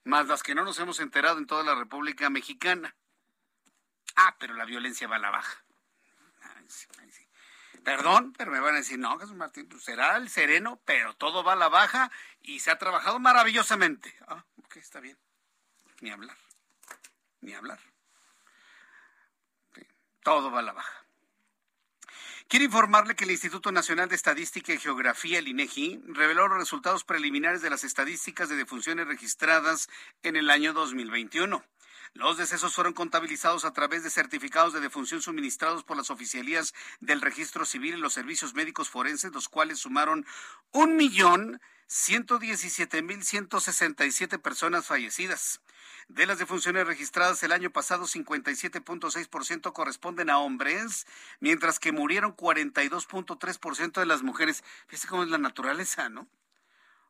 Más 0.05 0.27
las 0.27 0.43
que 0.43 0.55
no 0.55 0.65
nos 0.65 0.79
hemos 0.79 1.01
enterado 1.01 1.39
en 1.39 1.47
toda 1.47 1.65
la 1.65 1.75
República 1.75 2.31
Mexicana. 2.31 2.97
Ah, 4.17 4.37
pero 4.39 4.55
la 4.55 4.65
violencia 4.65 5.09
va 5.09 5.17
a 5.17 5.21
la 5.21 5.31
baja. 5.31 5.65
Perdón, 7.85 8.33
pero 8.39 8.53
me 8.53 8.61
van 8.61 8.75
a 8.75 8.79
decir, 8.79 8.99
no, 8.99 9.19
Jesús 9.19 9.35
Martín, 9.35 9.69
pues 9.69 9.83
será 9.83 10.17
el 10.17 10.29
sereno, 10.29 10.81
pero 10.85 11.15
todo 11.15 11.43
va 11.43 11.55
a 11.55 11.57
la 11.57 11.69
baja 11.69 12.13
y 12.41 12.61
se 12.61 12.71
ha 12.71 12.79
trabajado 12.79 13.19
maravillosamente. 13.19 14.15
Ah, 14.29 14.45
ok, 14.57 14.77
está 14.77 15.01
bien 15.01 15.19
ni 16.03 16.11
hablar, 16.11 16.37
ni 17.41 17.55
hablar. 17.55 17.79
todo 20.23 20.51
va 20.51 20.59
a 20.59 20.63
la 20.63 20.73
baja. 20.73 21.07
Quiero 22.49 22.65
informarle 22.65 23.17
que 23.17 23.25
el 23.25 23.31
Instituto 23.31 23.73
Nacional 23.73 24.09
de 24.09 24.17
Estadística 24.17 24.73
y 24.73 24.79
Geografía, 24.79 25.39
el 25.39 25.49
INEGI, 25.49 26.03
reveló 26.09 26.49
los 26.49 26.59
resultados 26.59 27.03
preliminares 27.03 27.63
de 27.63 27.71
las 27.71 27.83
estadísticas 27.83 28.49
de 28.49 28.57
defunciones 28.57 29.07
registradas 29.07 29.89
en 30.23 30.37
el 30.37 30.51
año 30.51 30.73
2021. 30.73 31.65
Los 32.15 32.37
decesos 32.37 32.75
fueron 32.75 32.93
contabilizados 32.93 33.65
a 33.65 33.73
través 33.73 34.03
de 34.03 34.11
certificados 34.11 34.75
de 34.75 34.81
defunción 34.81 35.23
suministrados 35.23 35.83
por 35.83 35.97
las 35.97 36.11
oficialías 36.11 36.75
del 37.01 37.23
registro 37.23 37.65
civil 37.65 37.95
y 37.95 38.01
los 38.01 38.13
servicios 38.13 38.55
médicos 38.55 38.91
forenses, 38.91 39.33
los 39.33 39.49
cuales 39.49 39.79
sumaron 39.79 40.27
un 40.73 40.97
millón 40.97 41.61
117.167 41.93 44.41
personas 44.41 44.87
fallecidas. 44.87 45.61
De 46.09 46.25
las 46.25 46.39
defunciones 46.39 46.87
registradas 46.87 47.43
el 47.43 47.53
año 47.53 47.69
pasado, 47.71 48.07
57.6% 48.07 49.75
corresponden 49.75 50.31
a 50.31 50.39
hombres, 50.39 51.07
mientras 51.41 51.79
que 51.79 51.93
murieron 51.93 52.35
42.3% 52.35 54.01
de 54.01 54.07
las 54.07 54.23
mujeres. 54.23 54.65
Fíjese 54.87 55.07
cómo 55.07 55.23
es 55.23 55.29
la 55.29 55.37
naturaleza, 55.37 56.09
¿no? 56.09 56.27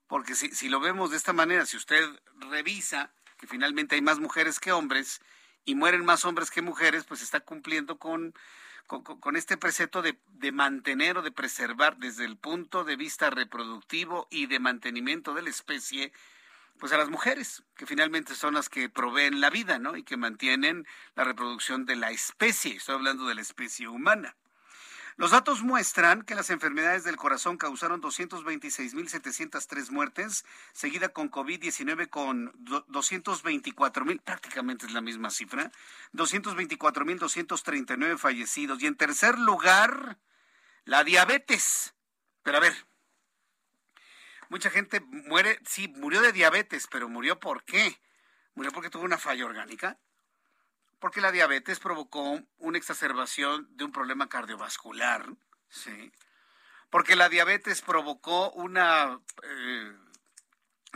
Porque 0.09 0.35
si, 0.35 0.51
si 0.51 0.69
lo 0.69 0.81
vemos 0.81 1.13
de 1.13 1.17
esta 1.17 1.33
manera, 1.33 1.65
si 1.65 1.77
usted 1.77 2.05
revisa 2.51 3.13
que 3.39 3.47
finalmente 3.47 3.95
hay 3.95 4.03
más 4.03 4.19
mujeres 4.19 4.59
que 4.59 4.73
hombres 4.73 5.21
y 5.65 5.77
mueren 5.77 6.05
más 6.05 6.25
hombres 6.25 6.51
que 6.51 6.61
mujeres, 6.61 7.05
pues 7.05 7.23
está 7.23 7.39
cumpliendo 7.39 8.01
con 8.01 8.35
con, 8.87 9.37
este 9.37 9.57
precepto 9.57 10.03
de, 10.03 10.19
de, 10.29 10.53
mantener 10.53 11.19
o 11.19 11.23
de 11.23 11.31
preservar 11.31 11.97
desde 11.99 12.25
el 12.25 12.37
punto 12.37 12.85
de 12.85 12.97
vista 12.97 13.31
reproductivo 13.31 14.29
y 14.31 14.47
de 14.47 14.59
mantenimiento 14.59 15.35
de 15.35 15.43
la 15.43 15.51
especie, 15.51 16.13
pues 16.79 16.93
a 16.93 16.99
las 16.99 17.09
mujeres, 17.09 17.63
que 17.77 17.87
finalmente 17.87 18.35
son 18.35 18.55
las 18.55 18.69
que 18.69 18.89
proveen 18.89 19.41
la 19.41 19.51
vida, 19.51 19.79
¿no? 19.79 19.97
Y 19.97 20.03
que 20.03 20.17
mantienen 20.17 20.87
la 21.15 21.25
reproducción 21.25 21.87
de 21.87 21.97
la 21.97 22.11
especie, 22.11 22.77
estoy 22.77 22.97
hablando 22.97 23.27
de 23.27 23.35
la 23.35 23.41
especie 23.41 23.89
humana. 23.89 24.37
Los 25.17 25.33
datos 25.33 25.63
muestran 25.63 26.23
que 26.23 26.35
las 26.35 26.51
enfermedades 26.51 27.05
del 27.05 27.17
corazón 27.17 27.59
causaron 27.59 28.01
226.703 28.01 29.91
muertes, 29.91 30.47
seguida 30.73 31.11
con 31.11 31.31
COVID-19 31.31 32.09
con 32.09 32.55
224.000, 32.65 34.23
prácticamente 34.23 34.87
es 34.87 34.93
la 34.93 35.03
misma 35.03 35.29
cifra, 35.31 35.71
224.239 36.15 38.17
fallecidos. 38.17 38.83
Y 38.83 38.87
en 38.87 38.97
tercer 38.97 39.39
lugar, 39.39 40.19
la 40.85 41.05
diabetes. 41.05 41.95
Pero 42.43 42.57
a 42.57 42.61
ver, 42.61 42.75
mucha 44.49 44.71
gente 44.71 45.01
muere, 45.01 45.61
sí, 45.67 45.89
murió 45.89 46.23
de 46.23 46.33
diabetes, 46.33 46.87
pero 46.91 47.07
murió 47.09 47.39
¿por 47.39 47.65
qué? 47.65 48.01
Murió 48.55 48.73
porque 48.73 48.91
tuvo 48.91 49.05
una 49.05 49.19
falla 49.19 49.45
orgánica 49.45 49.99
porque 51.03 51.21
la 51.21 51.33
diabetes 51.33 51.81
provocó 51.81 52.41
una 52.59 52.79
exacerbación 52.79 53.67
de 53.77 53.83
un 53.83 53.91
problema 53.91 54.29
cardiovascular, 54.29 55.27
¿sí? 55.69 56.13
porque 56.91 57.17
la 57.17 57.29
diabetes 57.29 57.83
provocó 57.83 58.53
una 58.53 59.19
eh, 59.43 59.97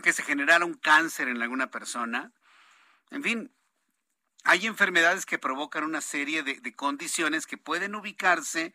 que 0.04 0.12
se 0.12 0.22
generara 0.22 0.64
un 0.64 0.74
cáncer 0.74 1.26
en 1.26 1.42
alguna 1.42 1.72
persona. 1.72 2.30
En 3.10 3.24
fin, 3.24 3.52
hay 4.44 4.68
enfermedades 4.68 5.26
que 5.26 5.40
provocan 5.40 5.82
una 5.82 6.00
serie 6.00 6.44
de, 6.44 6.60
de 6.60 6.72
condiciones 6.72 7.44
que 7.44 7.58
pueden 7.58 7.96
ubicarse 7.96 8.74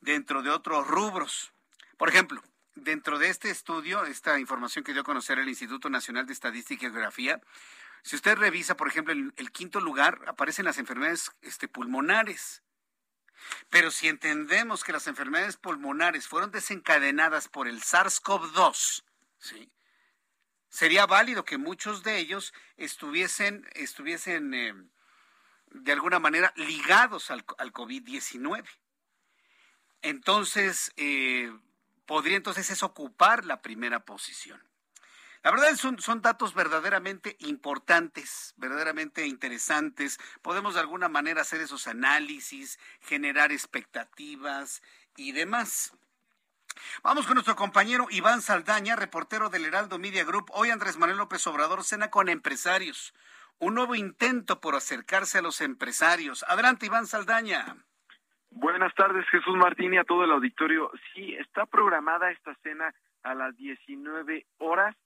dentro 0.00 0.42
de 0.42 0.50
otros 0.50 0.84
rubros. 0.88 1.52
Por 1.96 2.08
ejemplo, 2.08 2.42
dentro 2.74 3.20
de 3.20 3.28
este 3.28 3.50
estudio, 3.50 4.04
esta 4.04 4.40
información 4.40 4.82
que 4.82 4.92
dio 4.92 5.02
a 5.02 5.04
conocer 5.04 5.38
el 5.38 5.48
Instituto 5.48 5.90
Nacional 5.90 6.26
de 6.26 6.32
Estadística 6.32 6.86
y 6.86 6.90
Geografía, 6.90 7.40
si 8.06 8.14
usted 8.14 8.36
revisa, 8.38 8.76
por 8.76 8.86
ejemplo, 8.86 9.12
el, 9.12 9.34
el 9.36 9.50
quinto 9.50 9.80
lugar, 9.80 10.22
aparecen 10.28 10.64
las 10.64 10.78
enfermedades 10.78 11.32
este, 11.42 11.66
pulmonares. 11.66 12.62
Pero 13.68 13.90
si 13.90 14.06
entendemos 14.06 14.84
que 14.84 14.92
las 14.92 15.08
enfermedades 15.08 15.56
pulmonares 15.56 16.28
fueron 16.28 16.52
desencadenadas 16.52 17.48
por 17.48 17.66
el 17.66 17.82
SARS-CoV-2, 17.82 19.02
¿sí? 19.40 19.72
sería 20.68 21.04
válido 21.06 21.44
que 21.44 21.58
muchos 21.58 22.04
de 22.04 22.18
ellos 22.18 22.54
estuviesen, 22.76 23.68
estuviesen 23.72 24.54
eh, 24.54 24.74
de 25.72 25.90
alguna 25.90 26.20
manera 26.20 26.52
ligados 26.54 27.32
al, 27.32 27.44
al 27.58 27.72
COVID-19. 27.72 28.64
Entonces, 30.02 30.92
eh, 30.94 31.52
podría 32.06 32.36
entonces 32.36 32.70
eso 32.70 32.86
ocupar 32.86 33.44
la 33.44 33.62
primera 33.62 34.04
posición. 34.04 34.65
La 35.46 35.52
verdad 35.52 35.76
son, 35.76 36.00
son 36.00 36.22
datos 36.22 36.54
verdaderamente 36.54 37.36
importantes, 37.38 38.52
verdaderamente 38.56 39.28
interesantes. 39.28 40.18
Podemos 40.42 40.74
de 40.74 40.80
alguna 40.80 41.08
manera 41.08 41.42
hacer 41.42 41.60
esos 41.60 41.86
análisis, 41.86 42.80
generar 43.00 43.52
expectativas 43.52 44.82
y 45.16 45.30
demás. 45.30 45.96
Vamos 47.04 47.26
con 47.26 47.34
nuestro 47.34 47.54
compañero 47.54 48.08
Iván 48.10 48.42
Saldaña, 48.42 48.96
reportero 48.96 49.48
del 49.48 49.66
Heraldo 49.66 50.00
Media 50.00 50.24
Group. 50.24 50.50
Hoy 50.50 50.70
Andrés 50.70 50.96
Manuel 50.96 51.18
López 51.18 51.46
Obrador 51.46 51.84
cena 51.84 52.10
con 52.10 52.28
empresarios. 52.28 53.14
Un 53.60 53.76
nuevo 53.76 53.94
intento 53.94 54.60
por 54.60 54.74
acercarse 54.74 55.38
a 55.38 55.42
los 55.42 55.60
empresarios. 55.60 56.44
Adelante, 56.48 56.86
Iván 56.86 57.06
Saldaña. 57.06 57.76
Buenas 58.50 58.92
tardes, 58.96 59.24
Jesús 59.28 59.54
Martín 59.54 59.94
y 59.94 59.98
a 59.98 60.02
todo 60.02 60.24
el 60.24 60.32
auditorio. 60.32 60.90
Sí, 61.14 61.36
está 61.36 61.66
programada 61.66 62.32
esta 62.32 62.52
cena 62.64 62.92
a 63.22 63.34
las 63.34 63.56
19 63.56 64.44
horas 64.58 64.96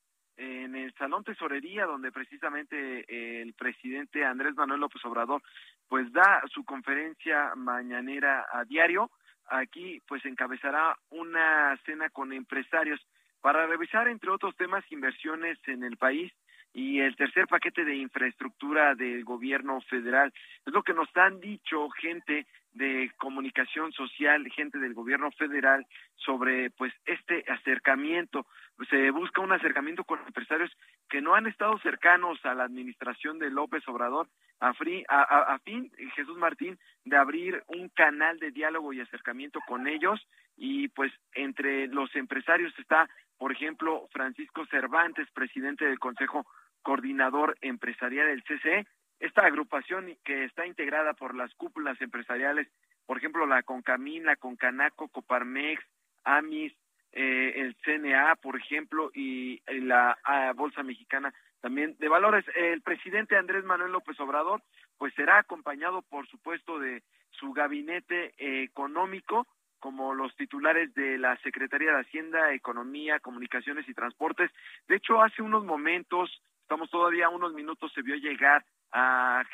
en 0.40 0.74
el 0.74 0.94
Salón 0.94 1.22
Tesorería, 1.22 1.84
donde 1.84 2.10
precisamente 2.10 3.42
el 3.42 3.52
presidente 3.52 4.24
Andrés 4.24 4.54
Manuel 4.54 4.80
López 4.80 5.04
Obrador 5.04 5.42
pues 5.86 6.10
da 6.12 6.42
su 6.52 6.64
conferencia 6.64 7.54
mañanera 7.56 8.46
a 8.50 8.64
diario. 8.64 9.10
Aquí 9.48 10.00
pues 10.08 10.24
encabezará 10.24 10.96
una 11.10 11.76
cena 11.84 12.08
con 12.08 12.32
empresarios 12.32 13.00
para 13.42 13.66
revisar 13.66 14.08
entre 14.08 14.30
otros 14.30 14.56
temas 14.56 14.82
inversiones 14.90 15.58
en 15.66 15.84
el 15.84 15.98
país 15.98 16.32
y 16.72 17.00
el 17.00 17.16
tercer 17.16 17.46
paquete 17.46 17.84
de 17.84 17.96
infraestructura 17.96 18.94
del 18.94 19.24
gobierno 19.24 19.80
federal. 19.82 20.32
Es 20.64 20.72
lo 20.72 20.82
que 20.82 20.94
nos 20.94 21.14
han 21.16 21.40
dicho 21.40 21.90
gente 21.90 22.46
de 22.72 23.10
comunicación 23.16 23.92
social, 23.92 24.48
gente 24.54 24.78
del 24.78 24.94
gobierno 24.94 25.30
federal 25.32 25.86
sobre 26.16 26.70
pues 26.70 26.92
este 27.04 27.44
acercamiento. 27.50 28.46
Se 28.88 29.10
busca 29.10 29.40
un 29.40 29.52
acercamiento 29.52 30.04
con 30.04 30.20
empresarios 30.20 30.70
que 31.08 31.20
no 31.20 31.34
han 31.34 31.46
estado 31.46 31.78
cercanos 31.78 32.38
a 32.44 32.54
la 32.54 32.64
administración 32.64 33.38
de 33.38 33.50
López 33.50 33.86
Obrador 33.88 34.28
a, 34.60 34.72
a, 35.08 35.54
a 35.54 35.58
fin, 35.60 35.90
Jesús 36.14 36.36
Martín, 36.36 36.78
de 37.04 37.16
abrir 37.16 37.62
un 37.66 37.88
canal 37.88 38.38
de 38.38 38.50
diálogo 38.50 38.92
y 38.92 39.00
acercamiento 39.00 39.60
con 39.66 39.86
ellos 39.86 40.20
y 40.56 40.88
pues 40.88 41.12
entre 41.34 41.88
los 41.88 42.14
empresarios 42.14 42.72
está, 42.78 43.08
por 43.38 43.50
ejemplo, 43.50 44.08
Francisco 44.12 44.66
Cervantes, 44.66 45.28
presidente 45.32 45.86
del 45.86 45.98
Consejo 45.98 46.46
Coordinador 46.82 47.56
Empresarial 47.62 48.28
del 48.28 48.44
CCE, 48.44 48.86
esta 49.20 49.46
agrupación 49.46 50.16
que 50.24 50.44
está 50.44 50.66
integrada 50.66 51.12
por 51.12 51.34
las 51.34 51.54
cúpulas 51.54 52.00
empresariales, 52.00 52.68
por 53.06 53.18
ejemplo, 53.18 53.46
la 53.46 53.62
Concamín, 53.62 54.24
la 54.24 54.36
Concanaco, 54.36 55.08
Coparmex, 55.08 55.84
AMIS, 56.24 56.72
eh, 57.12 57.52
el 57.56 57.76
CNA, 57.84 58.36
por 58.36 58.56
ejemplo, 58.56 59.10
y 59.14 59.60
la 59.66 60.16
ah, 60.24 60.52
Bolsa 60.54 60.82
Mexicana 60.82 61.34
también 61.60 61.96
de 61.98 62.08
valores. 62.08 62.44
El 62.54 62.80
presidente 62.82 63.36
Andrés 63.36 63.64
Manuel 63.64 63.92
López 63.92 64.18
Obrador, 64.20 64.62
pues 64.96 65.12
será 65.14 65.38
acompañado, 65.38 66.02
por 66.02 66.26
supuesto, 66.28 66.78
de 66.78 67.02
su 67.30 67.52
gabinete 67.52 68.32
económico, 68.62 69.46
como 69.78 70.14
los 70.14 70.34
titulares 70.36 70.92
de 70.94 71.18
la 71.18 71.36
Secretaría 71.38 71.92
de 71.92 72.00
Hacienda, 72.00 72.52
Economía, 72.52 73.20
Comunicaciones 73.20 73.88
y 73.88 73.94
Transportes. 73.94 74.50
De 74.88 74.96
hecho, 74.96 75.22
hace 75.22 75.42
unos 75.42 75.64
momentos, 75.64 76.42
estamos 76.62 76.90
todavía 76.90 77.28
unos 77.28 77.54
minutos, 77.54 77.92
se 77.94 78.02
vio 78.02 78.16
llegar 78.16 78.64
a, 78.92 79.44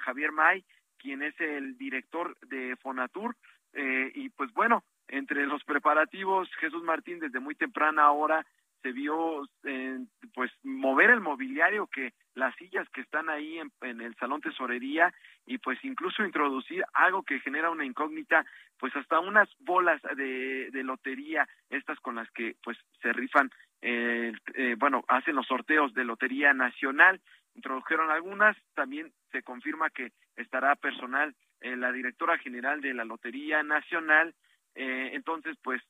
Javier 0.00 0.32
May, 0.32 0.64
quien 0.98 1.22
es 1.22 1.38
el 1.40 1.76
director 1.76 2.36
de 2.46 2.76
Fonatur, 2.76 3.36
eh, 3.72 4.10
y 4.14 4.28
pues 4.30 4.52
bueno, 4.54 4.84
entre 5.08 5.46
los 5.46 5.62
preparativos, 5.64 6.48
Jesús 6.60 6.82
Martín 6.82 7.20
desde 7.20 7.40
muy 7.40 7.54
temprana 7.54 8.10
hora 8.10 8.46
se 8.82 8.92
vio 8.92 9.42
eh, 9.64 9.98
pues 10.34 10.52
mover 10.62 11.10
el 11.10 11.20
mobiliario 11.20 11.88
que 11.88 12.12
las 12.34 12.54
sillas 12.56 12.88
que 12.90 13.00
están 13.00 13.28
ahí 13.28 13.58
en, 13.58 13.72
en, 13.80 14.00
el 14.00 14.14
salón 14.16 14.40
tesorería 14.40 15.12
y 15.44 15.58
pues 15.58 15.78
incluso 15.82 16.24
introducir 16.24 16.84
algo 16.92 17.22
que 17.22 17.40
genera 17.40 17.70
una 17.70 17.84
incógnita 17.84 18.44
pues 18.78 18.94
hasta 18.94 19.18
unas 19.18 19.48
bolas 19.58 20.00
de, 20.16 20.70
de 20.70 20.84
lotería 20.84 21.48
estas 21.70 21.98
con 22.00 22.14
las 22.14 22.30
que 22.30 22.54
pues 22.62 22.78
se 23.02 23.12
rifan 23.12 23.50
eh, 23.82 24.32
eh, 24.54 24.76
bueno 24.78 25.04
hacen 25.08 25.34
los 25.34 25.46
sorteos 25.46 25.92
de 25.94 26.04
lotería 26.04 26.52
nacional 26.52 27.20
introdujeron 27.56 28.10
algunas, 28.10 28.56
también 28.74 29.12
se 29.32 29.42
confirma 29.42 29.90
que 29.90 30.12
estará 30.36 30.76
personal 30.76 31.34
eh, 31.60 31.76
la 31.76 31.90
directora 31.90 32.38
general 32.38 32.80
de 32.80 32.94
la 32.94 33.04
Lotería 33.04 33.62
Nacional, 33.62 34.34
eh, 34.74 35.10
entonces 35.14 35.56
pues 35.62 35.82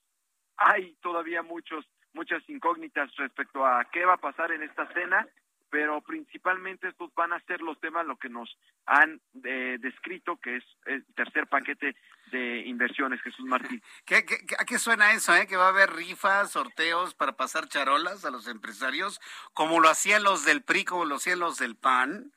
hay 0.57 0.95
todavía 1.03 1.43
muchos 1.43 1.85
muchas 2.15 2.49
incógnitas 2.49 3.15
respecto 3.17 3.67
a 3.67 3.85
qué 3.93 4.07
va 4.07 4.15
a 4.15 4.19
pasar 4.29 4.51
en 4.51 4.63
esta 4.63 4.91
cena, 4.95 5.29
pero 5.71 6.01
principalmente 6.01 6.89
estos 6.89 7.13
van 7.15 7.33
a 7.33 7.41
ser 7.41 7.61
los 7.61 7.79
temas 7.81 8.07
lo 8.07 8.17
que 8.17 8.29
nos 8.29 8.57
han 8.87 9.21
eh, 9.45 9.79
descrito, 9.81 10.37
que 10.37 10.57
es 10.57 10.65
el 10.87 11.05
tercer 11.15 11.47
paquete 11.47 11.97
de 12.31 12.61
inversiones, 12.67 13.21
Jesús 13.23 13.45
Martín. 13.47 13.83
¿Qué, 14.07 14.25
qué, 14.25 14.37
a 14.59 14.65
qué 14.65 14.79
suena 14.79 15.13
eso? 15.13 15.35
Eh? 15.35 15.47
¿Que 15.47 15.57
va 15.57 15.67
a 15.67 15.71
haber 15.71 15.91
rifas, 15.91 16.53
sorteos 16.53 17.15
para 17.15 17.37
pasar 17.37 17.69
charolas 17.69 18.25
a 18.25 18.31
los 18.31 18.49
empresarios, 18.49 19.21
como 19.53 19.81
lo 19.81 19.89
hacían 19.89 20.23
los 20.23 20.45
del 20.45 20.63
PRI, 20.63 20.85
como 20.85 21.05
lo 21.05 21.17
hacían 21.17 21.39
los 21.39 21.59
del 21.59 21.77
PAN? 21.77 22.33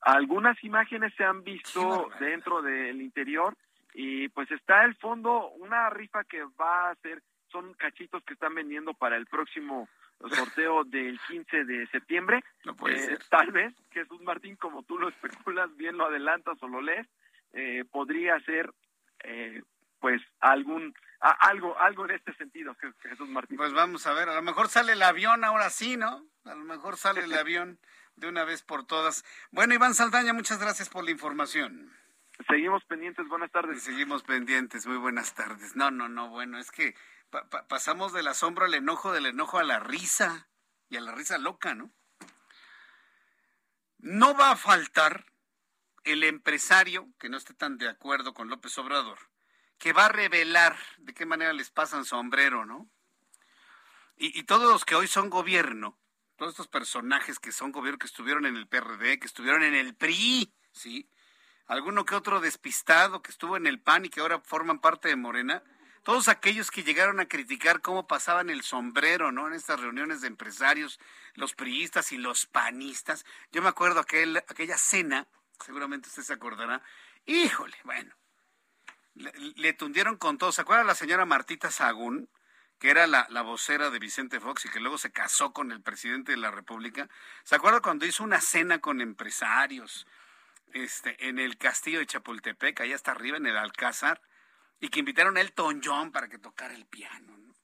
Algunas 0.00 0.62
imágenes 0.62 1.12
se 1.16 1.24
han 1.24 1.42
visto 1.42 2.08
dentro 2.20 2.62
del 2.62 3.02
interior 3.02 3.56
y 3.94 4.28
pues 4.28 4.50
está 4.52 4.84
el 4.84 4.94
fondo, 4.96 5.48
una 5.50 5.90
rifa 5.90 6.22
que 6.24 6.44
va 6.60 6.90
a 6.90 6.94
ser, 6.96 7.20
son 7.50 7.74
cachitos 7.74 8.22
que 8.24 8.34
están 8.34 8.54
vendiendo 8.54 8.94
para 8.94 9.16
el 9.16 9.26
próximo 9.26 9.88
sorteo 10.20 10.84
del 10.84 11.18
15 11.28 11.64
de 11.64 11.86
septiembre. 11.88 12.42
No 12.64 12.74
puede 12.74 12.96
eh, 12.96 13.06
ser. 13.06 13.24
Tal 13.28 13.50
vez, 13.52 13.74
Jesús 13.90 14.20
Martín, 14.22 14.56
como 14.56 14.82
tú 14.82 14.98
lo 14.98 15.08
especulas, 15.08 15.74
bien 15.76 15.96
lo 15.96 16.06
adelantas 16.06 16.60
o 16.62 16.68
lo 16.68 16.80
lees, 16.80 17.06
eh, 17.52 17.84
podría 17.90 18.38
ser 18.40 18.72
eh, 19.24 19.62
pues 20.00 20.22
algún 20.40 20.94
a, 21.20 21.30
algo 21.48 21.78
algo 21.78 22.04
en 22.04 22.12
este 22.12 22.32
sentido 22.34 22.76
Jesús 23.02 23.28
Martín. 23.28 23.56
Pues 23.56 23.72
vamos 23.72 24.06
a 24.06 24.12
ver 24.12 24.28
a 24.28 24.34
lo 24.34 24.42
mejor 24.42 24.68
sale 24.68 24.92
el 24.92 25.02
avión 25.02 25.44
ahora 25.44 25.70
sí 25.70 25.96
no 25.96 26.24
a 26.44 26.54
lo 26.54 26.64
mejor 26.64 26.96
sale 26.96 27.24
el 27.24 27.32
avión 27.38 27.78
de 28.16 28.28
una 28.28 28.44
vez 28.44 28.62
por 28.62 28.86
todas. 28.86 29.24
Bueno 29.50 29.74
Iván 29.74 29.94
Saldaña 29.94 30.32
muchas 30.32 30.60
gracias 30.60 30.88
por 30.88 31.04
la 31.04 31.10
información. 31.10 31.92
Seguimos 32.46 32.84
pendientes 32.84 33.26
buenas 33.26 33.50
tardes. 33.50 33.82
Seguimos 33.82 34.22
pendientes 34.22 34.86
muy 34.86 34.98
buenas 34.98 35.34
tardes. 35.34 35.74
No 35.74 35.90
no 35.90 36.08
no 36.08 36.28
bueno 36.28 36.58
es 36.58 36.70
que 36.70 36.94
pa 37.30 37.48
pa 37.48 37.66
pasamos 37.68 38.12
del 38.12 38.28
asombro 38.28 38.64
al 38.64 38.74
enojo 38.74 39.12
del 39.12 39.26
enojo 39.26 39.58
a 39.58 39.64
la 39.64 39.80
risa 39.80 40.48
y 40.88 40.96
a 40.96 41.00
la 41.00 41.12
risa 41.12 41.38
loca 41.38 41.74
no 41.74 41.92
no 43.98 44.34
va 44.34 44.52
a 44.52 44.56
faltar 44.56 45.26
el 46.04 46.24
empresario 46.24 47.08
que 47.18 47.28
no 47.28 47.36
esté 47.36 47.54
tan 47.54 47.78
de 47.78 47.88
acuerdo 47.88 48.34
con 48.34 48.48
López 48.48 48.76
Obrador, 48.78 49.18
que 49.78 49.92
va 49.92 50.06
a 50.06 50.10
revelar 50.10 50.76
de 50.98 51.14
qué 51.14 51.26
manera 51.26 51.52
les 51.52 51.70
pasan 51.70 52.04
sombrero, 52.04 52.64
¿no? 52.64 52.88
Y, 54.16 54.36
y, 54.38 54.42
todos 54.44 54.70
los 54.72 54.84
que 54.84 54.96
hoy 54.96 55.06
son 55.06 55.30
gobierno, 55.30 55.96
todos 56.36 56.52
estos 56.52 56.66
personajes 56.66 57.38
que 57.38 57.52
son 57.52 57.70
gobierno, 57.70 57.98
que 57.98 58.06
estuvieron 58.06 58.46
en 58.46 58.56
el 58.56 58.66
PRD, 58.66 59.20
que 59.20 59.26
estuvieron 59.26 59.62
en 59.62 59.74
el 59.74 59.94
PRI, 59.94 60.52
¿sí? 60.72 61.08
Alguno 61.66 62.04
que 62.04 62.16
otro 62.16 62.40
despistado 62.40 63.22
que 63.22 63.30
estuvo 63.30 63.56
en 63.56 63.66
el 63.66 63.80
PAN 63.80 64.06
y 64.06 64.08
que 64.08 64.20
ahora 64.20 64.40
forman 64.40 64.80
parte 64.80 65.08
de 65.08 65.16
Morena, 65.16 65.62
todos 66.08 66.28
aquellos 66.28 66.70
que 66.70 66.84
llegaron 66.84 67.20
a 67.20 67.28
criticar 67.28 67.82
cómo 67.82 68.06
pasaban 68.06 68.48
el 68.48 68.62
sombrero, 68.62 69.30
¿no? 69.30 69.46
En 69.46 69.52
estas 69.52 69.78
reuniones 69.78 70.22
de 70.22 70.28
empresarios, 70.28 70.98
los 71.34 71.52
priistas 71.52 72.12
y 72.12 72.16
los 72.16 72.46
panistas. 72.46 73.26
Yo 73.52 73.60
me 73.60 73.68
acuerdo 73.68 74.00
aquel, 74.00 74.38
aquella 74.38 74.78
cena 74.78 75.28
seguramente 75.62 76.08
usted 76.08 76.22
se 76.22 76.32
acordará. 76.32 76.80
Híjole, 77.26 77.76
bueno, 77.84 78.14
Le, 79.16 79.32
le 79.56 79.72
tundieron 79.74 80.16
con 80.16 80.38
todo. 80.38 80.50
¿Se 80.50 80.62
acuerda 80.62 80.82
la 80.82 80.94
señora 80.94 81.26
Martita 81.26 81.70
Sagún? 81.70 82.30
que 82.78 82.88
era 82.88 83.06
la, 83.06 83.26
la, 83.28 83.42
vocera 83.42 83.90
de 83.90 83.98
Vicente 83.98 84.40
Fox 84.40 84.64
y 84.64 84.70
que 84.70 84.80
luego 84.80 84.96
se 84.96 85.12
casó 85.12 85.52
con 85.52 85.72
el 85.72 85.82
presidente 85.82 86.32
de 86.32 86.38
la 86.38 86.50
República. 86.50 87.10
¿Se 87.44 87.54
acuerda 87.54 87.82
cuando 87.82 88.06
hizo 88.06 88.24
una 88.24 88.40
cena 88.40 88.78
con 88.78 89.02
empresarios 89.02 90.06
este, 90.72 91.28
en 91.28 91.38
el 91.38 91.58
castillo 91.58 91.98
de 91.98 92.06
Chapultepec, 92.06 92.80
allá 92.80 92.94
hasta 92.94 93.10
arriba 93.10 93.36
en 93.36 93.44
el 93.46 93.58
Alcázar, 93.58 94.22
y 94.80 94.88
que 94.88 95.00
invitaron 95.00 95.36
a 95.36 95.40
Elton 95.40 95.80
John 95.84 96.12
para 96.12 96.28
que 96.28 96.38
tocara 96.38 96.74
el 96.74 96.86
piano? 96.86 97.36
¿no? 97.36 97.54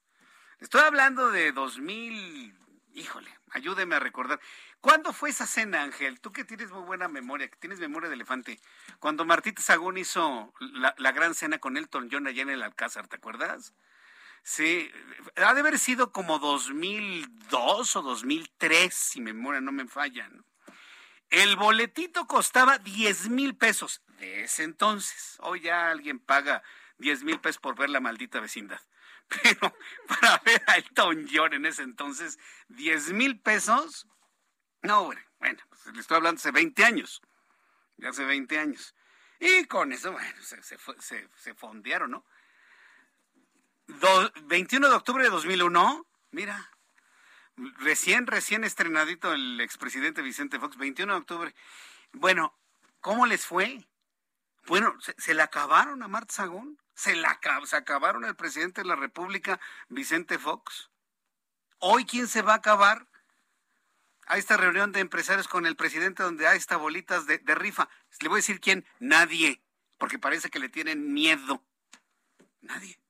Estoy 0.58 0.82
hablando 0.82 1.30
de 1.30 1.52
2000, 1.52 2.56
híjole, 2.94 3.30
ayúdeme 3.50 3.96
a 3.96 4.00
recordar. 4.00 4.40
¿Cuándo 4.80 5.12
fue 5.12 5.30
esa 5.30 5.46
cena, 5.46 5.82
Ángel? 5.82 6.20
Tú 6.20 6.32
que 6.32 6.44
tienes 6.44 6.70
muy 6.70 6.82
buena 6.82 7.08
memoria, 7.08 7.48
que 7.48 7.56
tienes 7.56 7.80
memoria 7.80 8.08
de 8.08 8.16
elefante. 8.16 8.60
Cuando 8.98 9.24
Martita 9.24 9.62
Sagún 9.62 9.96
hizo 9.96 10.52
la, 10.60 11.12
gran 11.12 11.34
cena 11.34 11.58
con 11.58 11.76
Elton 11.76 12.08
John 12.12 12.26
allá 12.26 12.42
en 12.42 12.50
el 12.50 12.62
Alcázar, 12.62 13.08
¿te 13.08 13.16
acuerdas? 13.16 13.72
Sí, 14.42 14.90
ha 15.36 15.54
de 15.54 15.60
haber 15.60 15.78
sido 15.78 16.12
como 16.12 16.38
2002 16.38 17.96
o 17.96 18.02
2003, 18.02 18.94
si 18.94 19.22
memoria 19.22 19.62
no 19.62 19.72
me 19.72 19.86
falla. 19.88 20.28
¿no? 20.28 20.44
El 21.30 21.56
boletito 21.56 22.26
costaba 22.26 22.78
10 22.78 23.30
mil 23.30 23.56
pesos 23.56 24.02
de 24.18 24.44
ese 24.44 24.64
entonces. 24.64 25.38
Hoy 25.40 25.60
ya 25.60 25.90
alguien 25.90 26.18
paga 26.18 26.62
10 26.98 27.24
mil 27.24 27.40
pesos 27.40 27.60
por 27.60 27.76
ver 27.76 27.90
la 27.90 28.00
maldita 28.00 28.40
vecindad. 28.40 28.80
Pero 29.28 29.74
para 30.06 30.38
ver 30.44 30.62
a 30.66 30.76
Elton 30.76 31.26
John 31.32 31.54
en 31.54 31.66
ese 31.66 31.82
entonces, 31.82 32.38
10 32.68 33.12
mil 33.12 33.40
pesos. 33.40 34.06
No, 34.82 35.04
bueno, 35.04 35.62
pues 35.68 35.94
le 35.94 36.00
estoy 36.00 36.16
hablando 36.16 36.38
hace 36.38 36.50
20 36.50 36.84
años. 36.84 37.22
Ya 37.96 38.10
hace 38.10 38.24
20 38.24 38.58
años. 38.58 38.94
Y 39.40 39.64
con 39.64 39.92
eso, 39.92 40.12
bueno, 40.12 40.42
se, 40.42 40.62
se, 40.62 40.78
se, 41.36 41.54
fondearon, 41.54 42.10
¿no? 42.10 42.24
Do, 43.86 44.32
21 44.44 44.88
de 44.88 44.94
octubre 44.94 45.24
de 45.24 45.30
2001, 45.30 46.06
mira, 46.30 46.70
recién, 47.78 48.26
recién 48.26 48.64
estrenadito 48.64 49.32
el 49.32 49.60
expresidente 49.60 50.22
Vicente 50.22 50.58
Fox, 50.58 50.76
21 50.76 51.12
de 51.12 51.18
octubre. 51.18 51.54
Bueno, 52.12 52.56
¿cómo 53.00 53.26
les 53.26 53.44
fue? 53.44 53.86
Bueno, 54.66 54.98
se, 55.00 55.14
se 55.18 55.34
la 55.34 55.44
acabaron 55.44 56.02
a 56.02 56.08
Marta 56.08 56.34
Sagún, 56.34 56.78
se 56.94 57.16
la 57.16 57.38
se 57.66 57.76
acabaron 57.76 58.24
al 58.24 58.36
presidente 58.36 58.82
de 58.82 58.88
la 58.88 58.96
República, 58.96 59.60
Vicente 59.88 60.38
Fox. 60.38 60.90
Hoy, 61.78 62.04
¿quién 62.04 62.28
se 62.28 62.42
va 62.42 62.54
a 62.54 62.56
acabar? 62.56 63.08
A 64.26 64.38
esta 64.38 64.56
reunión 64.56 64.92
de 64.92 65.00
empresarios 65.00 65.48
con 65.48 65.66
el 65.66 65.76
presidente 65.76 66.22
donde 66.22 66.46
hay 66.46 66.56
estas 66.56 66.78
bolitas 66.78 67.26
de, 67.26 67.38
de 67.38 67.54
rifa. 67.54 67.88
Le 68.20 68.28
voy 68.28 68.36
a 68.36 68.38
decir 68.38 68.60
quién, 68.60 68.86
nadie, 68.98 69.62
porque 69.98 70.18
parece 70.18 70.48
que 70.48 70.58
le 70.58 70.70
tienen 70.70 71.12
miedo. 71.12 71.62
Nadie. 72.62 73.03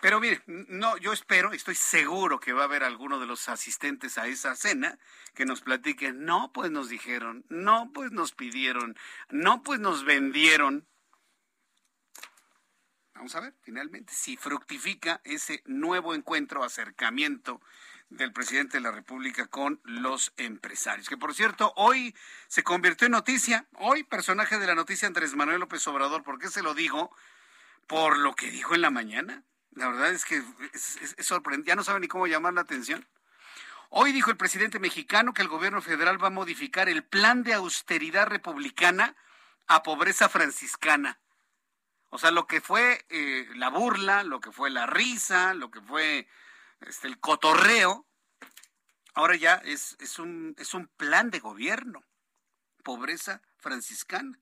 Pero 0.00 0.20
mire, 0.20 0.42
no, 0.46 0.96
yo 0.98 1.12
espero, 1.12 1.52
estoy 1.52 1.74
seguro 1.74 2.38
que 2.38 2.52
va 2.52 2.62
a 2.62 2.64
haber 2.64 2.84
alguno 2.84 3.18
de 3.18 3.26
los 3.26 3.48
asistentes 3.48 4.18
a 4.18 4.26
esa 4.26 4.54
cena 4.54 4.98
que 5.34 5.46
nos 5.46 5.62
platiquen, 5.62 6.24
no, 6.24 6.52
pues 6.52 6.70
nos 6.70 6.88
dijeron, 6.88 7.44
no, 7.48 7.90
pues 7.92 8.12
nos 8.12 8.32
pidieron, 8.32 8.96
no, 9.30 9.62
pues 9.62 9.80
nos 9.80 10.04
vendieron. 10.04 10.86
Vamos 13.14 13.34
a 13.34 13.40
ver, 13.40 13.54
finalmente, 13.62 14.12
si 14.12 14.36
fructifica 14.36 15.22
ese 15.24 15.62
nuevo 15.64 16.14
encuentro, 16.14 16.62
acercamiento 16.62 17.62
del 18.10 18.32
presidente 18.32 18.76
de 18.76 18.82
la 18.82 18.92
República 18.92 19.46
con 19.46 19.80
los 19.84 20.32
empresarios. 20.36 21.08
Que 21.08 21.16
por 21.16 21.34
cierto, 21.34 21.72
hoy 21.76 22.14
se 22.46 22.62
convirtió 22.62 23.06
en 23.06 23.12
noticia, 23.12 23.66
hoy 23.74 24.04
personaje 24.04 24.58
de 24.58 24.66
la 24.66 24.74
noticia 24.74 25.08
Andrés 25.08 25.34
Manuel 25.34 25.60
López 25.60 25.86
Obrador, 25.88 26.22
¿por 26.22 26.38
qué 26.38 26.48
se 26.48 26.62
lo 26.62 26.74
digo? 26.74 27.10
Por 27.86 28.18
lo 28.18 28.34
que 28.34 28.50
dijo 28.50 28.74
en 28.74 28.82
la 28.82 28.90
mañana. 28.90 29.44
La 29.76 29.88
verdad 29.88 30.10
es 30.10 30.24
que 30.24 30.42
es, 30.72 30.98
sorprendente, 31.20 31.68
ya 31.68 31.76
no 31.76 31.84
saben 31.84 32.00
ni 32.00 32.08
cómo 32.08 32.26
llamar 32.26 32.54
la 32.54 32.62
atención. 32.62 33.06
Hoy 33.90 34.10
dijo 34.12 34.30
el 34.30 34.38
presidente 34.38 34.78
mexicano 34.78 35.34
que 35.34 35.42
el 35.42 35.48
gobierno 35.48 35.82
federal 35.82 36.22
va 36.22 36.28
a 36.28 36.30
modificar 36.30 36.88
el 36.88 37.04
plan 37.04 37.42
de 37.42 37.52
austeridad 37.52 38.26
republicana 38.26 39.14
a 39.66 39.82
pobreza 39.82 40.30
franciscana. 40.30 41.20
O 42.08 42.18
sea, 42.18 42.30
lo 42.30 42.46
que 42.46 42.62
fue 42.62 43.04
eh, 43.10 43.46
la 43.56 43.68
burla, 43.68 44.24
lo 44.24 44.40
que 44.40 44.50
fue 44.50 44.70
la 44.70 44.86
risa, 44.86 45.52
lo 45.52 45.70
que 45.70 45.82
fue 45.82 46.26
este, 46.80 47.08
el 47.08 47.20
cotorreo, 47.20 48.06
ahora 49.12 49.36
ya 49.36 49.56
es, 49.56 49.96
es, 50.00 50.18
un, 50.18 50.54
es 50.58 50.72
un 50.72 50.88
plan 50.88 51.30
de 51.30 51.40
gobierno. 51.40 52.02
Pobreza 52.82 53.42
franciscana. 53.58 54.40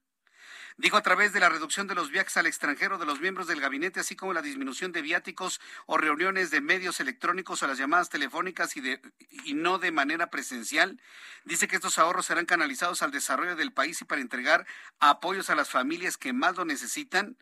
Dijo 0.76 0.96
a 0.96 1.02
través 1.02 1.32
de 1.32 1.38
la 1.38 1.48
reducción 1.48 1.86
de 1.86 1.94
los 1.94 2.10
viajes 2.10 2.36
al 2.36 2.46
extranjero 2.46 2.98
de 2.98 3.06
los 3.06 3.20
miembros 3.20 3.46
del 3.46 3.60
gabinete, 3.60 4.00
así 4.00 4.16
como 4.16 4.32
la 4.32 4.42
disminución 4.42 4.90
de 4.90 5.02
viáticos 5.02 5.60
o 5.86 5.98
reuniones 5.98 6.50
de 6.50 6.60
medios 6.60 6.98
electrónicos 6.98 7.62
o 7.62 7.66
las 7.68 7.78
llamadas 7.78 8.08
telefónicas 8.08 8.76
y, 8.76 8.80
de, 8.80 9.00
y 9.44 9.54
no 9.54 9.78
de 9.78 9.92
manera 9.92 10.30
presencial. 10.30 11.00
Dice 11.44 11.68
que 11.68 11.76
estos 11.76 11.98
ahorros 11.98 12.26
serán 12.26 12.46
canalizados 12.46 13.02
al 13.02 13.12
desarrollo 13.12 13.54
del 13.54 13.72
país 13.72 14.00
y 14.00 14.04
para 14.04 14.20
entregar 14.20 14.66
apoyos 14.98 15.48
a 15.48 15.54
las 15.54 15.70
familias 15.70 16.16
que 16.16 16.32
más 16.32 16.56
lo 16.56 16.64
necesitan, 16.64 17.36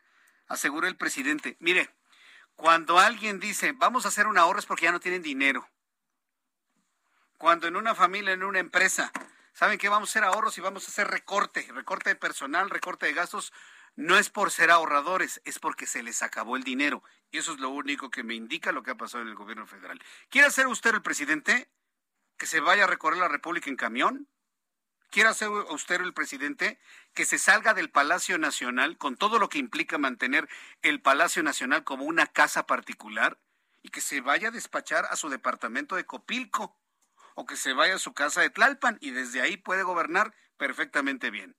aseguró 0.47 0.87
el 0.87 0.97
presidente. 0.97 1.57
Mire, 1.59 1.89
cuando 2.57 2.99
alguien 2.99 3.41
dice, 3.41 3.73
vamos 3.73 4.05
a 4.05 4.09
hacer 4.09 4.27
un 4.27 4.39
ahorro 4.39 4.59
es 4.59 4.67
porque 4.67 4.85
ya 4.85 4.93
no 4.93 5.01
tienen 5.01 5.23
dinero. 5.23 5.69
Cuando 7.39 7.67
en 7.67 7.77
una 7.77 7.95
familia, 7.95 8.35
en 8.35 8.45
una 8.45 8.61
empresa, 8.61 9.11
¿saben 9.53 9.79
qué? 9.79 9.89
Vamos 9.89 10.09
a 10.09 10.13
hacer 10.13 10.25
ahorros 10.25 10.59
y 10.59 10.61
vamos 10.61 10.85
a 10.85 10.89
hacer 10.89 11.09
recorte, 11.09 11.67
recorte 11.73 12.11
de 12.11 12.17
personal, 12.17 12.71
recorte 12.71 13.07
de 13.07 13.13
gastos. 13.13 13.53
No 13.95 14.17
es 14.17 14.31
por 14.31 14.51
ser 14.51 14.71
ahorradores, 14.71 15.43
es 15.45 15.59
porque 15.59 15.87
se 15.87 16.03
les 16.03 16.23
acabó 16.23 16.57
el 16.57 16.65
dinero. 16.65 17.03
Y 17.31 17.39
eso 17.39 17.53
es 17.53 17.61
lo 17.61 17.69
único 17.69 18.11
que 18.11 18.23
me 18.23 18.35
indica 18.35 18.73
lo 18.73 18.83
que 18.83 18.93
ha 18.93 18.97
pasado 18.97 19.23
en 19.23 19.29
el 19.29 19.35
gobierno 19.35 19.67
federal. 19.67 20.03
¿Quiere 20.31 20.51
ser 20.51 20.67
usted 20.67 20.95
el 20.95 21.03
presidente? 21.03 21.71
¿Que 22.39 22.47
se 22.47 22.61
vaya 22.61 22.85
a 22.85 22.87
recorrer 22.87 23.19
la 23.19 23.29
República 23.29 23.69
en 23.69 23.77
camión? 23.77 24.29
¿Quiere 25.11 25.35
ser 25.35 25.51
usted 25.51 26.01
el 26.01 26.15
presidente? 26.15 26.81
Que 27.13 27.27
se 27.27 27.39
salga 27.39 27.75
del 27.75 27.91
Palacio 27.91 28.39
Nacional 28.39 28.97
con 28.97 29.17
todo 29.17 29.39
lo 29.39 29.51
que 29.51 29.59
implica 29.59 29.99
mantener 29.99 30.49
el 30.81 31.03
Palacio 31.03 31.43
Nacional 31.43 31.85
como 31.85 32.05
una 32.05 32.27
casa 32.27 32.67
particular 32.67 33.39
y 33.83 33.91
que 33.91 34.01
se 34.01 34.23
vaya 34.23 34.49
a 34.49 34.53
despachar 34.53 35.05
a 35.11 35.17
su 35.17 35.29
departamento 35.29 35.97
de 35.97 36.07
Copilco 36.07 36.79
o 37.35 37.47
que 37.47 37.57
se 37.57 37.73
vaya 37.73 37.97
a 37.97 37.99
su 37.99 38.15
casa 38.15 38.41
de 38.41 38.51
Tlalpan 38.51 38.99
y 39.01 39.11
desde 39.11 39.41
ahí 39.41 39.57
puede 39.57 39.83
gobernar 39.83 40.35
perfectamente 40.57 41.31
bien. 41.31 41.57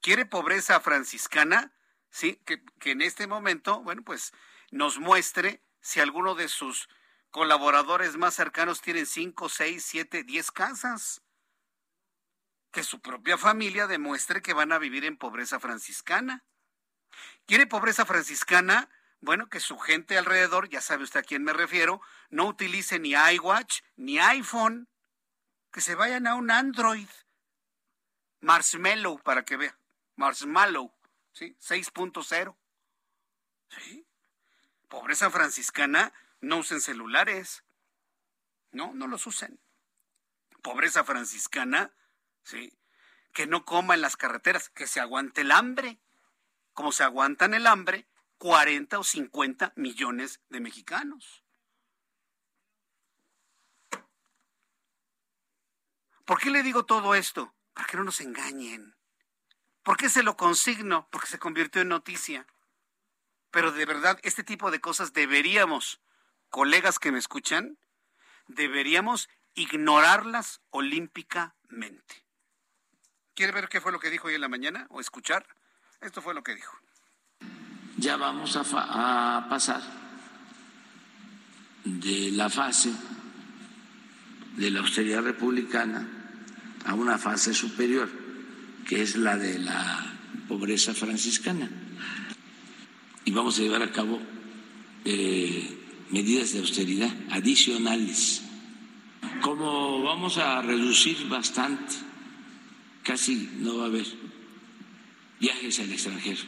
¿Quiere 0.00 0.26
pobreza 0.26 0.80
franciscana? 0.80 1.74
Sí, 2.10 2.42
que, 2.46 2.62
que 2.78 2.92
en 2.92 3.02
este 3.02 3.26
momento, 3.26 3.82
bueno, 3.82 4.02
pues 4.04 4.32
nos 4.70 4.98
muestre 4.98 5.64
si 5.80 6.00
alguno 6.00 6.34
de 6.34 6.48
sus 6.48 6.88
colaboradores 7.30 8.16
más 8.16 8.34
cercanos 8.34 8.80
tienen 8.80 9.06
cinco, 9.06 9.48
seis, 9.48 9.84
siete, 9.84 10.22
diez 10.22 10.50
casas. 10.50 11.22
Que 12.70 12.82
su 12.82 13.00
propia 13.00 13.38
familia 13.38 13.86
demuestre 13.86 14.42
que 14.42 14.52
van 14.52 14.72
a 14.72 14.78
vivir 14.78 15.04
en 15.04 15.16
pobreza 15.16 15.58
franciscana. 15.60 16.44
¿Quiere 17.46 17.66
pobreza 17.66 18.04
franciscana? 18.06 18.88
Bueno, 19.24 19.48
que 19.48 19.58
su 19.58 19.78
gente 19.78 20.18
alrededor, 20.18 20.68
ya 20.68 20.82
sabe 20.82 21.04
usted 21.04 21.20
a 21.20 21.22
quién 21.22 21.44
me 21.44 21.54
refiero, 21.54 22.02
no 22.28 22.44
utilice 22.44 22.98
ni 22.98 23.12
iWatch 23.12 23.80
ni 23.96 24.18
iPhone, 24.18 24.86
que 25.72 25.80
se 25.80 25.94
vayan 25.94 26.26
a 26.26 26.34
un 26.34 26.50
Android. 26.50 27.08
Marshmallow, 28.40 29.18
para 29.22 29.46
que 29.46 29.56
vea. 29.56 29.78
Marshmallow, 30.16 30.92
¿sí? 31.32 31.56
6.0. 31.58 32.54
¿Sí? 33.70 34.06
Pobreza 34.88 35.30
franciscana, 35.30 36.12
no 36.42 36.58
usen 36.58 36.82
celulares. 36.82 37.64
No, 38.72 38.92
no 38.92 39.06
los 39.06 39.26
usen. 39.26 39.58
Pobreza 40.60 41.02
franciscana, 41.02 41.92
¿sí? 42.42 42.76
Que 43.32 43.46
no 43.46 43.64
coma 43.64 43.94
en 43.94 44.02
las 44.02 44.18
carreteras, 44.18 44.68
que 44.68 44.86
se 44.86 45.00
aguante 45.00 45.40
el 45.40 45.50
hambre. 45.50 45.98
Como 46.74 46.92
se 46.92 47.04
aguantan 47.04 47.54
el 47.54 47.66
hambre 47.66 48.06
40 48.44 48.98
o 48.98 49.02
50 49.02 49.72
millones 49.74 50.38
de 50.50 50.60
mexicanos. 50.60 51.42
¿Por 56.26 56.38
qué 56.38 56.50
le 56.50 56.62
digo 56.62 56.84
todo 56.84 57.14
esto? 57.14 57.54
Para 57.72 57.86
que 57.86 57.96
no 57.96 58.04
nos 58.04 58.20
engañen. 58.20 58.94
¿Por 59.82 59.96
qué 59.96 60.10
se 60.10 60.22
lo 60.22 60.36
consigno? 60.36 61.08
Porque 61.10 61.28
se 61.28 61.38
convirtió 61.38 61.80
en 61.80 61.88
noticia. 61.88 62.46
Pero 63.50 63.72
de 63.72 63.86
verdad, 63.86 64.20
este 64.22 64.44
tipo 64.44 64.70
de 64.70 64.82
cosas 64.82 65.14
deberíamos, 65.14 66.02
colegas 66.50 66.98
que 66.98 67.12
me 67.12 67.20
escuchan, 67.20 67.78
deberíamos 68.46 69.30
ignorarlas 69.54 70.60
olímpicamente. 70.68 72.26
¿Quiere 73.34 73.52
ver 73.52 73.70
qué 73.70 73.80
fue 73.80 73.90
lo 73.90 74.00
que 74.00 74.10
dijo 74.10 74.28
hoy 74.28 74.34
en 74.34 74.42
la 74.42 74.50
mañana 74.50 74.86
o 74.90 75.00
escuchar? 75.00 75.46
Esto 76.02 76.20
fue 76.20 76.34
lo 76.34 76.42
que 76.42 76.54
dijo. 76.54 76.78
Ya 77.96 78.16
vamos 78.16 78.56
a, 78.56 79.46
pasar 79.48 79.82
de 81.84 82.30
la 82.32 82.50
fase 82.50 82.92
de 84.56 84.70
la 84.70 84.80
austeridad 84.80 85.22
republicana 85.22 86.06
a 86.86 86.94
una 86.94 87.18
fase 87.18 87.54
superior, 87.54 88.08
que 88.86 89.02
es 89.02 89.16
la 89.16 89.36
de 89.36 89.58
la 89.58 90.16
pobreza 90.48 90.94
franciscana. 90.94 91.68
Y 93.24 93.30
vamos 93.30 93.58
a 93.58 93.62
llevar 93.62 93.82
a 93.82 93.92
cabo 93.92 94.20
eh, 95.04 96.06
medidas 96.10 96.52
de 96.52 96.60
austeridad 96.60 97.12
adicionales. 97.30 98.42
Como 99.40 100.02
vamos 100.02 100.38
a 100.38 100.62
reducir 100.62 101.28
bastante, 101.28 101.94
casi 103.02 103.50
no 103.60 103.78
va 103.78 103.84
a 103.84 103.86
haber 103.86 104.06
viajes 105.40 105.80
al 105.80 105.92
extranjero. 105.92 106.42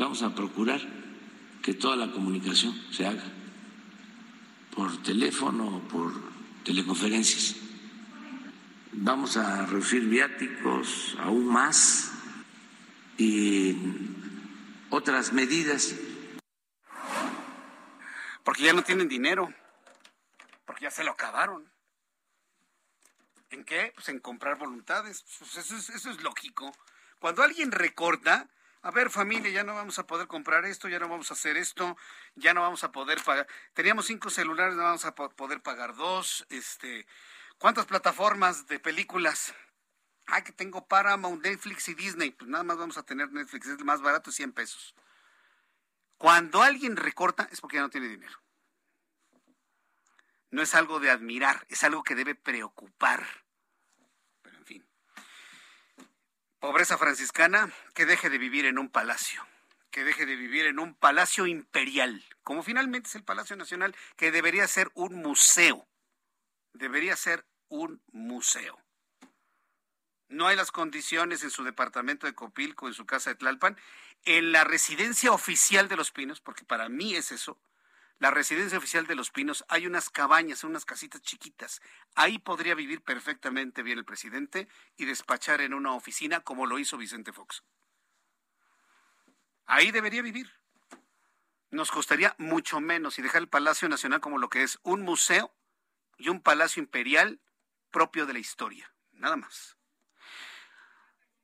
Vamos 0.00 0.22
a 0.22 0.34
procurar 0.34 0.80
que 1.62 1.74
toda 1.74 1.94
la 1.94 2.10
comunicación 2.10 2.72
se 2.90 3.06
haga 3.06 3.22
por 4.74 5.02
teléfono 5.02 5.76
o 5.76 5.80
por 5.88 6.10
teleconferencias. 6.64 7.56
Vamos 8.92 9.36
a 9.36 9.66
reducir 9.66 10.06
viáticos 10.06 11.18
aún 11.20 11.46
más 11.46 12.12
y 13.18 13.76
otras 14.88 15.34
medidas. 15.34 15.94
Porque 18.42 18.62
ya 18.62 18.72
no 18.72 18.82
tienen 18.82 19.06
dinero, 19.06 19.52
porque 20.64 20.84
ya 20.84 20.90
se 20.90 21.04
lo 21.04 21.10
acabaron. 21.10 21.70
¿En 23.50 23.64
qué? 23.64 23.92
Pues 23.94 24.08
en 24.08 24.18
comprar 24.18 24.56
voluntades. 24.56 25.26
Pues 25.38 25.58
eso, 25.58 25.76
es, 25.76 25.90
eso 25.90 26.10
es 26.10 26.22
lógico. 26.22 26.72
Cuando 27.18 27.42
alguien 27.42 27.70
recorta, 27.70 28.48
a 28.82 28.90
ver 28.90 29.10
familia, 29.10 29.50
ya 29.50 29.64
no 29.64 29.74
vamos 29.74 29.98
a 29.98 30.06
poder 30.06 30.26
comprar 30.26 30.64
esto, 30.64 30.88
ya 30.88 30.98
no 30.98 31.08
vamos 31.08 31.30
a 31.30 31.34
hacer 31.34 31.56
esto, 31.56 31.96
ya 32.34 32.54
no 32.54 32.62
vamos 32.62 32.82
a 32.84 32.92
poder 32.92 33.22
pagar. 33.22 33.46
Teníamos 33.74 34.06
cinco 34.06 34.30
celulares, 34.30 34.74
no 34.74 34.82
vamos 34.84 35.04
a 35.04 35.14
poder 35.14 35.60
pagar 35.62 35.94
dos. 35.94 36.46
Este, 36.48 37.06
¿Cuántas 37.58 37.86
plataformas 37.86 38.66
de 38.68 38.78
películas? 38.78 39.54
Ah, 40.26 40.42
que 40.42 40.52
tengo 40.52 40.86
Paramount, 40.86 41.44
Netflix 41.44 41.88
y 41.88 41.94
Disney. 41.94 42.30
Pues 42.30 42.48
nada 42.48 42.64
más 42.64 42.78
vamos 42.78 42.96
a 42.96 43.02
tener 43.02 43.30
Netflix, 43.32 43.66
es 43.66 43.84
más 43.84 44.00
barato, 44.00 44.32
100 44.32 44.52
pesos. 44.52 44.94
Cuando 46.16 46.62
alguien 46.62 46.96
recorta 46.96 47.48
es 47.50 47.60
porque 47.60 47.76
ya 47.76 47.82
no 47.82 47.90
tiene 47.90 48.08
dinero. 48.08 48.40
No 50.50 50.62
es 50.62 50.74
algo 50.74 51.00
de 51.00 51.10
admirar, 51.10 51.66
es 51.68 51.84
algo 51.84 52.02
que 52.02 52.14
debe 52.14 52.34
preocupar. 52.34 53.26
Pero 54.42 54.56
en 54.56 54.66
fin. 54.66 54.88
Pobreza 56.60 56.98
franciscana, 56.98 57.72
que 57.94 58.04
deje 58.04 58.28
de 58.28 58.36
vivir 58.36 58.66
en 58.66 58.78
un 58.78 58.90
palacio, 58.90 59.46
que 59.90 60.04
deje 60.04 60.26
de 60.26 60.36
vivir 60.36 60.66
en 60.66 60.78
un 60.78 60.94
palacio 60.94 61.46
imperial, 61.46 62.22
como 62.42 62.62
finalmente 62.62 63.08
es 63.08 63.14
el 63.14 63.24
Palacio 63.24 63.56
Nacional, 63.56 63.96
que 64.16 64.30
debería 64.30 64.68
ser 64.68 64.90
un 64.92 65.14
museo. 65.14 65.88
Debería 66.74 67.16
ser 67.16 67.46
un 67.68 68.02
museo. 68.12 68.78
No 70.28 70.48
hay 70.48 70.56
las 70.56 70.70
condiciones 70.70 71.42
en 71.42 71.50
su 71.50 71.64
departamento 71.64 72.26
de 72.26 72.34
Copilco, 72.34 72.88
en 72.88 72.94
su 72.94 73.06
casa 73.06 73.30
de 73.30 73.36
Tlalpan, 73.36 73.78
en 74.26 74.52
la 74.52 74.62
residencia 74.62 75.32
oficial 75.32 75.88
de 75.88 75.96
Los 75.96 76.12
Pinos, 76.12 76.42
porque 76.42 76.64
para 76.66 76.90
mí 76.90 77.14
es 77.14 77.32
eso, 77.32 77.58
la 78.20 78.30
residencia 78.30 78.76
oficial 78.76 79.06
de 79.06 79.14
Los 79.14 79.30
Pinos, 79.30 79.64
hay 79.68 79.86
unas 79.86 80.10
cabañas, 80.10 80.62
unas 80.62 80.84
casitas 80.84 81.22
chiquitas. 81.22 81.80
Ahí 82.14 82.38
podría 82.38 82.74
vivir 82.74 83.02
perfectamente 83.02 83.82
bien 83.82 83.98
el 83.98 84.04
presidente 84.04 84.68
y 84.98 85.06
despachar 85.06 85.62
en 85.62 85.72
una 85.72 85.94
oficina 85.94 86.40
como 86.40 86.66
lo 86.66 86.78
hizo 86.78 86.98
Vicente 86.98 87.32
Fox. 87.32 87.64
Ahí 89.64 89.90
debería 89.90 90.20
vivir. 90.20 90.52
Nos 91.70 91.90
costaría 91.90 92.34
mucho 92.36 92.78
menos 92.80 93.18
y 93.18 93.22
dejar 93.22 93.40
el 93.40 93.48
Palacio 93.48 93.88
Nacional 93.88 94.20
como 94.20 94.36
lo 94.36 94.50
que 94.50 94.64
es 94.64 94.78
un 94.82 95.00
museo 95.00 95.54
y 96.18 96.28
un 96.28 96.42
palacio 96.42 96.82
imperial 96.82 97.40
propio 97.90 98.26
de 98.26 98.34
la 98.34 98.38
historia. 98.38 98.92
Nada 99.12 99.36
más. 99.36 99.78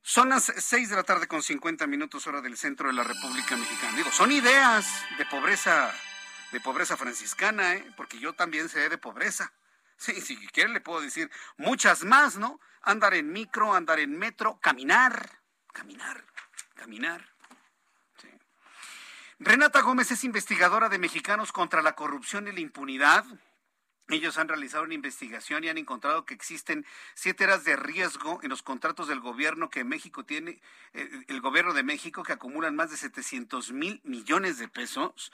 Son 0.03 0.29
las 0.29 0.53
seis 0.59 0.91
de 0.91 0.97
la 0.97 1.05
tarde 1.05 1.27
con 1.27 1.43
50 1.43 1.87
minutos 1.87 2.27
hora 2.27 2.43
del 2.43 2.59
centro 2.59 2.89
de 2.89 2.95
la 2.95 3.03
República 3.03 3.57
Mexicana. 3.57 3.97
Digo, 3.97 4.11
son 4.13 4.31
ideas 4.31 4.87
de 5.17 5.25
pobreza 5.25 5.95
de 6.53 6.61
pobreza 6.61 6.97
franciscana, 6.97 7.75
¿eh? 7.75 7.93
porque 7.97 8.19
yo 8.19 8.35
también 8.35 8.69
sé 8.69 8.89
de 8.89 8.99
pobreza. 8.99 9.53
Sí, 9.99 10.21
si 10.21 10.37
quiere 10.49 10.69
le 10.69 10.83
puedo 10.83 11.01
decir 11.01 11.31
muchas 11.57 12.05
más, 12.05 12.37
¿no? 12.37 12.61
Andar 12.83 13.15
en 13.15 13.33
micro, 13.33 13.73
andar 13.73 13.99
en 13.99 14.19
metro, 14.19 14.61
caminar, 14.61 15.41
caminar, 15.73 16.23
caminar. 16.75 17.27
Renata 19.39 19.81
Gómez 19.81 20.11
es 20.11 20.25
investigadora 20.25 20.91
de 20.91 20.99
Mexicanos 20.99 21.51
contra 21.53 21.83
la 21.83 21.95
Corrupción 21.95 22.49
y 22.49 22.53
la 22.53 22.61
Impunidad. 22.61 23.25
Ellos 24.09 24.39
han 24.39 24.49
realizado 24.49 24.85
una 24.85 24.95
investigación 24.95 25.65
y 25.65 25.69
han 25.69 25.79
encontrado 25.79 26.25
que 26.25 26.33
existen 26.33 26.87
siete 27.15 27.45
eras 27.45 27.65
de 27.65 27.77
riesgo 27.77 28.41
en 28.43 28.49
los 28.49 28.63
contratos 28.63 29.09
del 29.09 29.21
gobierno 29.21 29.69
que 29.69 29.85
México 29.85 30.25
tiene, 30.25 30.61
eh, 30.95 31.25
el 31.29 31.41
gobierno 31.41 31.75
de 31.75 31.83
México, 31.83 32.23
que 32.23 32.33
acumulan 32.33 32.77
más 32.77 32.91
de 32.91 32.97
700 32.97 33.73
mil 33.73 34.01
millones 34.05 34.59
de 34.59 34.69
pesos 34.69 35.33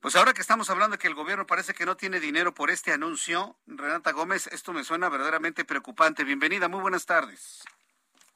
pues 0.00 0.16
ahora 0.16 0.32
que 0.32 0.40
estamos 0.40 0.70
hablando 0.70 0.96
de 0.96 0.98
que 0.98 1.08
el 1.08 1.14
gobierno 1.14 1.46
parece 1.46 1.74
que 1.74 1.86
no 1.86 1.96
tiene 1.96 2.20
dinero 2.20 2.54
por 2.54 2.70
este 2.70 2.92
anuncio, 2.92 3.56
Renata 3.66 4.12
Gómez, 4.12 4.46
esto 4.48 4.72
me 4.72 4.84
suena 4.84 5.08
verdaderamente 5.08 5.64
preocupante. 5.64 6.24
Bienvenida, 6.24 6.68
muy 6.68 6.80
buenas 6.80 7.06
tardes. 7.06 7.64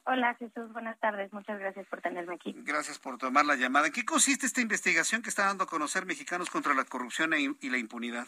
Hola 0.05 0.35
Jesús, 0.35 0.73
buenas 0.73 0.99
tardes. 0.99 1.33
Muchas 1.33 1.61
gracias 1.61 1.87
por 1.87 2.01
tenerme 2.01 2.35
aquí. 2.35 2.55
Gracias 2.57 2.99
por 2.99 3.19
tomar 3.19 3.45
la 3.45 3.55
llamada. 3.55 3.87
¿En 3.87 3.93
qué 3.93 4.05
consiste 4.05 4.47
esta 4.47 4.61
investigación 4.61 5.23
que 5.23 5.29
está 5.29 5.47
dando 5.47 5.65
a 5.65 5.69
conocer 5.69 6.07
Mexicanos 6.07 6.51
contra 6.51 6.75
la 6.75 6.85
corrupción 6.85 7.35
e 7.35 7.55
y 7.61 7.71
la 7.71 7.79
impunidad? 7.79 8.27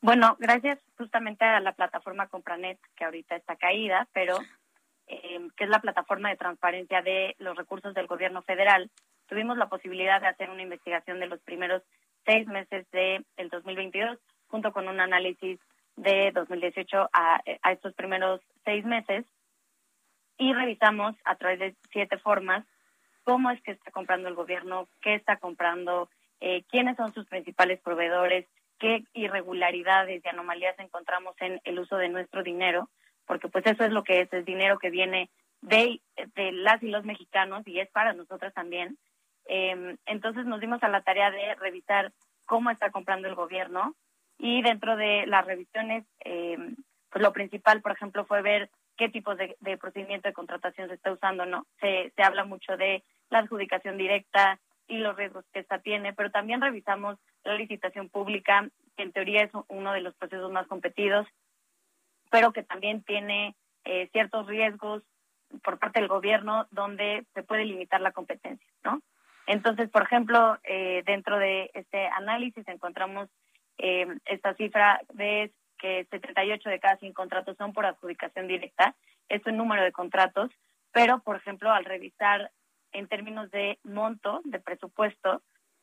Bueno, 0.00 0.36
gracias 0.38 0.78
justamente 0.96 1.44
a 1.44 1.60
la 1.60 1.72
plataforma 1.72 2.28
Compranet, 2.28 2.78
que 2.96 3.04
ahorita 3.04 3.34
está 3.34 3.56
caída, 3.56 4.06
pero 4.12 4.38
eh, 5.08 5.48
que 5.56 5.64
es 5.64 5.70
la 5.70 5.80
plataforma 5.80 6.28
de 6.28 6.36
transparencia 6.36 7.02
de 7.02 7.34
los 7.38 7.56
recursos 7.56 7.94
del 7.94 8.06
gobierno 8.06 8.42
federal 8.42 8.90
tuvimos 9.28 9.56
la 9.56 9.68
posibilidad 9.68 10.20
de 10.20 10.28
hacer 10.28 10.50
una 10.50 10.62
investigación 10.62 11.20
de 11.20 11.26
los 11.26 11.40
primeros 11.40 11.82
seis 12.24 12.46
meses 12.46 12.86
del 12.90 13.24
de 13.36 13.48
2022, 13.48 14.18
junto 14.48 14.72
con 14.72 14.88
un 14.88 15.00
análisis 15.00 15.60
de 15.96 16.32
2018 16.32 17.10
a, 17.12 17.40
a 17.62 17.72
estos 17.72 17.94
primeros 17.94 18.40
seis 18.64 18.84
meses, 18.84 19.24
y 20.38 20.52
revisamos 20.52 21.16
a 21.24 21.34
través 21.36 21.58
de 21.58 21.74
siete 21.92 22.16
formas 22.18 22.64
cómo 23.24 23.50
es 23.50 23.60
que 23.60 23.72
está 23.72 23.90
comprando 23.90 24.28
el 24.28 24.34
gobierno, 24.34 24.88
qué 25.02 25.14
está 25.14 25.36
comprando, 25.36 26.08
eh, 26.40 26.62
quiénes 26.70 26.96
son 26.96 27.12
sus 27.12 27.26
principales 27.26 27.78
proveedores, 27.80 28.46
qué 28.78 29.04
irregularidades 29.12 30.22
y 30.24 30.28
anomalías 30.28 30.78
encontramos 30.78 31.34
en 31.40 31.60
el 31.64 31.78
uso 31.78 31.96
de 31.96 32.08
nuestro 32.08 32.42
dinero, 32.42 32.88
porque 33.26 33.48
pues 33.48 33.66
eso 33.66 33.84
es 33.84 33.90
lo 33.90 34.02
que 34.02 34.22
es, 34.22 34.32
es 34.32 34.46
dinero 34.46 34.78
que 34.78 34.88
viene 34.88 35.28
de, 35.60 36.00
de 36.36 36.52
las 36.52 36.82
y 36.82 36.88
los 36.88 37.04
mexicanos 37.04 37.66
y 37.66 37.80
es 37.80 37.90
para 37.90 38.14
nosotros 38.14 38.54
también. 38.54 38.96
Em, 39.48 39.96
entonces 40.04 40.44
nos 40.44 40.60
dimos 40.60 40.82
a 40.82 40.88
la 40.88 41.00
tarea 41.00 41.30
de 41.30 41.54
revisar 41.54 42.12
cómo 42.44 42.70
está 42.70 42.90
comprando 42.90 43.28
el 43.28 43.34
gobierno 43.34 43.94
y 44.38 44.62
dentro 44.62 44.96
de 44.96 45.26
las 45.26 45.44
revisiones, 45.46 46.04
em, 46.20 46.76
pues 47.10 47.22
lo 47.22 47.32
principal, 47.32 47.80
por 47.80 47.92
ejemplo, 47.92 48.26
fue 48.26 48.42
ver 48.42 48.70
qué 48.96 49.08
tipo 49.08 49.34
de, 49.34 49.56
procedimiento 49.80 50.28
de 50.28 50.34
contratación 50.34 50.88
se 50.88 50.94
está 50.94 51.12
usando, 51.12 51.46
¿no? 51.46 51.66
Se, 51.80 52.12
se 52.14 52.22
habla 52.22 52.44
mucho 52.44 52.76
de 52.76 53.02
la 53.30 53.38
adjudicación 53.38 53.96
directa 53.96 54.60
y 54.86 54.98
los 54.98 55.16
riesgos 55.16 55.44
que 55.52 55.60
esta 55.60 55.78
tiene, 55.78 56.12
pero 56.12 56.30
también 56.30 56.60
revisamos 56.60 57.18
la 57.44 57.54
licitación 57.54 58.10
pública, 58.10 58.68
que 58.96 59.02
en 59.02 59.12
teoría 59.12 59.44
es 59.44 59.50
uno 59.68 59.92
de 59.92 60.00
los 60.02 60.14
procesos 60.14 60.52
más 60.52 60.66
competidos, 60.66 61.26
pero 62.30 62.52
que 62.52 62.62
también 62.62 63.02
tiene 63.02 63.54
eh, 63.84 64.08
ciertos 64.12 64.46
riesgos 64.46 65.02
por 65.62 65.78
parte 65.78 66.00
del 66.00 66.08
gobierno 66.08 66.66
donde 66.70 67.24
se 67.34 67.42
puede 67.42 67.64
limitar 67.64 68.00
la 68.02 68.12
competencia, 68.12 68.66
¿no? 68.84 69.00
Entonces, 69.48 69.88
por 69.88 70.02
ejemplo, 70.02 70.58
eh, 70.62 71.02
dentro 71.06 71.38
de 71.38 71.70
este 71.72 72.06
análisis 72.08 72.68
encontramos 72.68 73.30
eh, 73.78 74.06
esta 74.26 74.52
cifra 74.54 75.00
de 75.14 75.50
que 75.78 76.06
78 76.10 76.68
de 76.68 76.78
cada 76.78 76.98
100 76.98 77.14
contratos 77.14 77.56
son 77.56 77.72
por 77.72 77.86
adjudicación 77.86 78.46
directa. 78.46 78.94
Es 79.30 79.44
un 79.46 79.56
número 79.56 79.82
de 79.82 79.90
contratos, 79.90 80.50
pero, 80.92 81.20
por 81.20 81.36
ejemplo, 81.36 81.72
al 81.72 81.86
revisar 81.86 82.50
en 82.92 83.08
términos 83.08 83.50
de 83.50 83.78
monto, 83.84 84.42
de 84.44 84.60
presupuesto, 84.60 85.40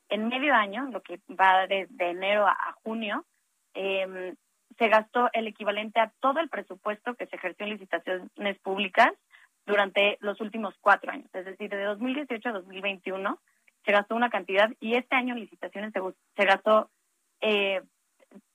en 0.09 0.27
medio 0.27 0.53
año, 0.53 0.87
lo 0.91 1.01
que 1.01 1.19
va 1.29 1.65
desde 1.65 2.11
enero 2.11 2.45
a, 2.45 2.75
junio, 2.83 3.25
em, 3.73 4.35
se 4.77 4.89
gastó 4.89 5.29
el 5.33 5.47
equivalente 5.47 5.99
a 5.99 6.11
todo 6.19 6.39
el 6.39 6.49
presupuesto 6.49 7.15
que 7.15 7.25
se 7.25 7.35
ejerció 7.35 7.65
en 7.65 7.71
licitaciones 7.71 8.59
públicas 8.59 9.11
durante 9.65 10.19
los 10.21 10.39
últimos 10.39 10.75
cuatro 10.81 11.11
años, 11.11 11.33
es 11.33 11.45
decir, 11.45 11.71
de 11.71 11.83
2018 11.83 12.49
a 12.49 12.51
2021 12.51 13.39
se 13.85 13.91
gastó 13.91 14.15
una 14.15 14.29
cantidad 14.29 14.71
y 14.79 14.95
este 14.95 15.15
año 15.15 15.33
en 15.33 15.41
licitaciones 15.41 15.93
se, 15.93 16.45
gastó 16.45 16.89
eh, 17.41 17.81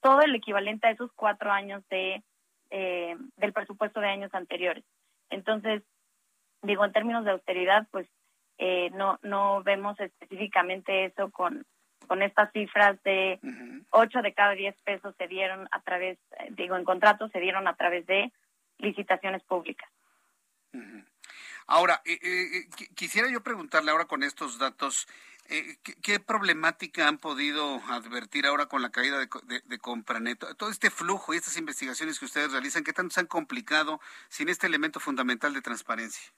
todo 0.01 0.21
el 0.21 0.35
equivalente 0.35 0.87
a 0.87 0.91
esos 0.91 1.11
cuatro 1.13 1.51
años 1.51 1.83
de 1.89 2.21
eh, 2.69 3.17
del 3.37 3.53
presupuesto 3.53 3.99
de 3.99 4.07
años 4.07 4.33
anteriores. 4.33 4.83
Entonces, 5.29 5.83
digo, 6.61 6.85
en 6.85 6.93
términos 6.93 7.25
de 7.25 7.31
austeridad, 7.31 7.87
pues 7.91 8.07
eh, 8.57 8.89
no 8.91 9.19
no 9.23 9.63
vemos 9.63 9.99
específicamente 9.99 11.05
eso 11.05 11.31
con 11.31 11.65
con 12.07 12.21
estas 12.21 12.51
cifras 12.51 13.01
de 13.03 13.39
ocho 13.91 14.21
de 14.21 14.33
cada 14.33 14.51
diez 14.51 14.75
pesos 14.83 15.15
se 15.17 15.27
dieron 15.27 15.67
a 15.71 15.81
través, 15.81 16.17
digo, 16.49 16.75
en 16.75 16.83
contratos 16.83 17.31
se 17.31 17.39
dieron 17.39 17.67
a 17.67 17.75
través 17.75 18.05
de 18.05 18.31
licitaciones 18.79 19.43
públicas. 19.43 19.89
Ahora, 21.67 22.01
eh, 22.05 22.19
eh, 22.21 22.69
quisiera 22.95 23.29
yo 23.29 23.41
preguntarle 23.41 23.91
ahora 23.91 24.05
con 24.05 24.23
estos 24.23 24.57
datos, 24.57 25.07
eh, 25.49 25.77
¿qué, 26.01 26.19
problemática 26.19 27.07
han 27.07 27.17
podido 27.17 27.81
advertir 27.89 28.45
ahora 28.45 28.67
con 28.67 28.81
la 28.81 28.89
caída 28.89 29.17
de, 29.17 29.27
de, 29.65 29.79
Compranet? 29.79 30.39
Todo 30.57 30.69
este 30.69 30.89
flujo 30.89 31.33
y 31.33 31.37
estas 31.37 31.57
investigaciones 31.57 32.19
que 32.19 32.25
ustedes 32.25 32.51
realizan, 32.51 32.83
¿qué 32.83 32.93
tanto 32.93 33.13
se 33.13 33.19
han 33.19 33.27
complicado 33.27 33.99
sin 34.29 34.49
este 34.49 34.67
elemento 34.67 34.99
fundamental 34.99 35.53
de 35.53 35.61
transparencia? 35.61 36.31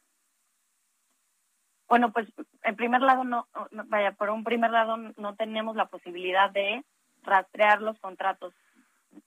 Bueno, 1.87 2.11
pues 2.11 2.27
en 2.63 2.75
primer 2.75 3.01
lado, 3.01 3.23
no, 3.23 3.47
vaya, 3.85 4.13
por 4.13 4.31
un 4.31 4.43
primer 4.43 4.71
lado 4.71 4.97
no 4.97 5.35
tenemos 5.35 5.75
la 5.75 5.85
posibilidad 5.85 6.49
de 6.49 6.83
rastrear 7.21 7.81
los 7.81 7.99
contratos, 7.99 8.53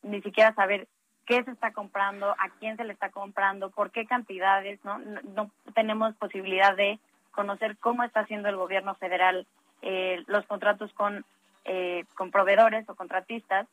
ni 0.03 0.21
siquiera 0.23 0.53
saber 0.55 0.89
qué 1.27 1.43
se 1.45 1.51
está 1.51 1.73
comprando, 1.73 2.31
a 2.31 2.49
quién 2.59 2.77
se 2.77 2.85
le 2.85 2.93
está 2.93 3.11
comprando, 3.11 3.71
por 3.71 3.91
qué 3.91 4.07
cantidades, 4.07 4.83
¿no? 4.85 4.99
No, 4.99 5.21
no 5.35 5.51
tenemos 5.75 6.15
posibilidad 6.17 6.75
de 6.77 6.99
conocer 7.33 7.77
cómo 7.79 8.03
está 8.03 8.21
haciendo 8.21 8.49
el 8.49 8.57
gobierno 8.57 8.95
federal 8.95 9.47
eh, 9.83 10.25
los 10.27 10.47
contratos 10.47 10.93
con, 10.95 11.25
eh, 11.65 12.05
con 12.15 12.31
proveedores 12.31 12.89
o 12.89 12.95
contratistas. 12.95 13.67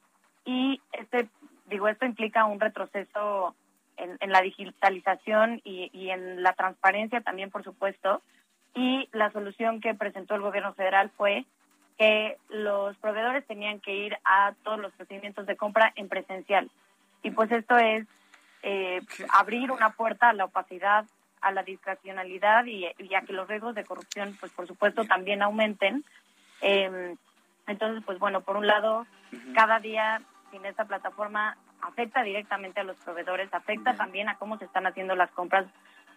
Y 0.45 0.81
este 0.91 1.29
digo 1.67 1.87
esto 1.87 2.05
implica 2.05 2.45
un 2.45 2.59
retroceso 2.59 3.55
en, 3.95 4.17
en 4.19 4.31
la 4.31 4.41
digitalización 4.41 5.61
y, 5.63 5.89
y, 5.93 6.09
en 6.09 6.43
la 6.43 6.53
transparencia 6.53 7.21
también 7.21 7.51
por 7.51 7.63
supuesto. 7.63 8.21
Y 8.75 9.07
la 9.13 9.31
solución 9.31 9.79
que 9.79 9.93
presentó 9.93 10.35
el 10.35 10.41
gobierno 10.41 10.73
federal 10.73 11.11
fue 11.15 11.45
que 11.97 12.37
los 12.49 12.97
proveedores 12.97 13.45
tenían 13.45 13.79
que 13.79 13.93
ir 13.95 14.17
a 14.25 14.53
todos 14.63 14.79
los 14.79 14.91
procedimientos 14.93 15.45
de 15.45 15.55
compra 15.55 15.93
en 15.95 16.09
presencial 16.09 16.69
y 17.23 17.31
pues 17.31 17.51
esto 17.51 17.77
es 17.77 18.05
eh, 18.61 19.01
abrir 19.29 19.71
una 19.71 19.91
puerta 19.91 20.29
a 20.29 20.33
la 20.33 20.45
opacidad 20.45 21.05
a 21.43 21.51
la 21.51 21.63
discrecionalidad 21.63 22.65
y, 22.65 22.85
a 22.85 23.21
que 23.21 23.33
los 23.33 23.47
riesgos 23.47 23.75
de 23.75 23.83
corrupción, 23.83 24.35
pues 24.39 24.51
por 24.53 24.65
supuesto, 24.65 25.03
también 25.03 25.41
aumenten. 25.41 26.03
Eh, 26.61 27.15
entonces, 27.67 28.01
pues 28.05 28.17
bueno, 28.17 28.41
por 28.41 28.57
un 28.57 28.65
lado, 28.65 29.05
cada 29.53 29.79
día 29.79 30.21
sin 30.51 30.65
esta 30.65 30.85
plataforma 30.85 31.57
afecta 31.81 32.23
directamente 32.23 32.79
a 32.79 32.85
los 32.85 32.95
proveedores, 32.97 33.53
afecta 33.53 33.95
también 33.95 34.29
a 34.29 34.35
cómo 34.35 34.57
se 34.57 34.65
están 34.65 34.87
haciendo 34.87 35.15
las 35.15 35.31
compras, 35.31 35.65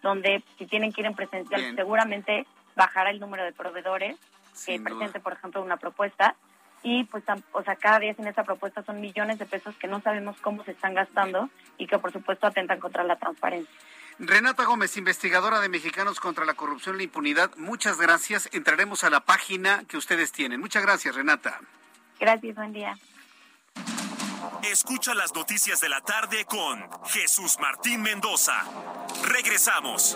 donde 0.01 0.43
si 0.57 0.65
tienen 0.65 0.93
que 0.93 1.01
ir 1.01 1.07
en 1.07 1.15
presencial, 1.15 1.75
seguramente 1.75 2.45
bajará 2.75 3.09
el 3.09 3.19
número 3.19 3.43
de 3.43 3.51
proveedores 3.51 4.17
que 4.65 4.79
presente, 4.79 5.19
por 5.19 5.33
ejemplo, 5.33 5.61
una 5.61 5.77
propuesta. 5.77 6.35
Y 6.83 7.03
pues, 7.05 7.23
o 7.51 7.63
sea, 7.63 7.75
cada 7.75 7.99
día 7.99 8.13
sin 8.13 8.27
esta 8.27 8.43
propuesta 8.43 8.83
son 8.83 9.01
millones 9.01 9.39
de 9.39 9.45
pesos 9.45 9.75
que 9.77 9.87
no 9.87 10.01
sabemos 10.01 10.37
cómo 10.41 10.63
se 10.63 10.71
están 10.71 10.93
gastando 10.93 11.49
y 11.77 11.87
que, 11.87 11.97
por 11.99 12.11
supuesto, 12.11 12.47
atentan 12.47 12.79
contra 12.79 13.03
la 13.03 13.15
transparencia. 13.15 13.73
Renata 14.19 14.65
Gómez, 14.65 14.97
investigadora 14.97 15.59
de 15.59 15.69
Mexicanos 15.69 16.19
contra 16.19 16.43
la 16.43 16.55
Corrupción 16.55 16.95
y 16.95 16.99
la 16.99 17.03
Impunidad, 17.03 17.55
muchas 17.57 17.99
gracias. 17.99 18.49
Entraremos 18.51 19.03
a 19.03 19.09
la 19.09 19.19
página 19.19 19.83
que 19.87 19.97
ustedes 19.97 20.31
tienen. 20.31 20.59
Muchas 20.59 20.83
gracias, 20.83 21.13
Renata. 21.13 21.59
Gracias, 22.19 22.55
buen 22.55 22.73
día. 22.73 22.97
Escucha 24.63 25.13
las 25.13 25.35
noticias 25.35 25.79
de 25.81 25.89
la 25.89 26.01
tarde 26.01 26.45
con 26.45 26.83
Jesús 27.05 27.57
Martín 27.59 28.01
Mendoza. 28.01 28.63
Regresamos. 29.23 30.15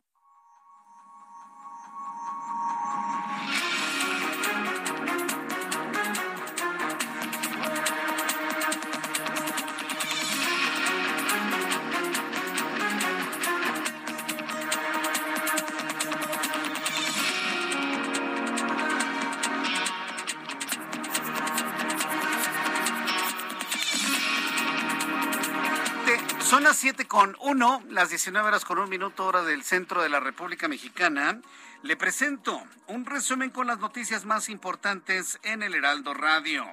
7 26.81 27.05
con 27.05 27.37
1, 27.41 27.83
las 27.89 28.09
19 28.09 28.47
horas 28.47 28.65
con 28.65 28.79
un 28.79 28.89
minuto 28.89 29.27
hora 29.27 29.43
del 29.43 29.61
centro 29.61 30.01
de 30.01 30.09
la 30.09 30.19
República 30.19 30.67
Mexicana. 30.67 31.39
Le 31.83 31.97
presento 31.97 32.63
un 32.85 33.07
resumen 33.07 33.49
con 33.49 33.65
las 33.65 33.79
noticias 33.79 34.23
más 34.23 34.49
importantes 34.49 35.39
en 35.41 35.63
el 35.63 35.73
Heraldo 35.73 36.13
Radio. 36.13 36.63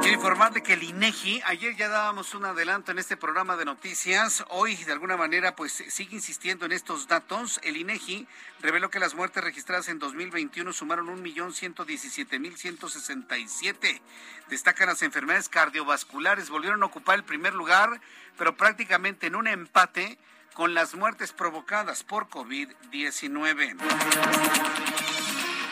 Quiero 0.00 0.16
informarle 0.16 0.62
que 0.62 0.72
el 0.72 0.82
INEGI, 0.82 1.42
ayer 1.44 1.76
ya 1.76 1.90
dábamos 1.90 2.34
un 2.34 2.46
adelanto 2.46 2.90
en 2.90 2.98
este 2.98 3.18
programa 3.18 3.58
de 3.58 3.66
noticias, 3.66 4.46
hoy 4.48 4.76
de 4.76 4.92
alguna 4.92 5.18
manera 5.18 5.54
pues 5.54 5.84
sigue 5.88 6.16
insistiendo 6.16 6.64
en 6.64 6.72
estos 6.72 7.06
datos. 7.06 7.60
El 7.62 7.76
INEGI 7.76 8.26
reveló 8.60 8.88
que 8.88 8.98
las 8.98 9.14
muertes 9.14 9.44
registradas 9.44 9.88
en 9.88 9.98
2021 9.98 10.72
sumaron 10.72 11.08
1.117.167. 11.22 14.00
Destacan 14.48 14.88
las 14.88 15.02
enfermedades 15.02 15.50
cardiovasculares, 15.50 16.48
volvieron 16.48 16.82
a 16.82 16.86
ocupar 16.86 17.16
el 17.16 17.24
primer 17.24 17.52
lugar, 17.52 18.00
pero 18.38 18.56
prácticamente 18.56 19.26
en 19.26 19.34
un 19.34 19.48
empate 19.48 20.18
con 20.54 20.74
las 20.74 20.94
muertes 20.94 21.32
provocadas 21.32 22.04
por 22.04 22.28
COVID-19. 22.28 23.76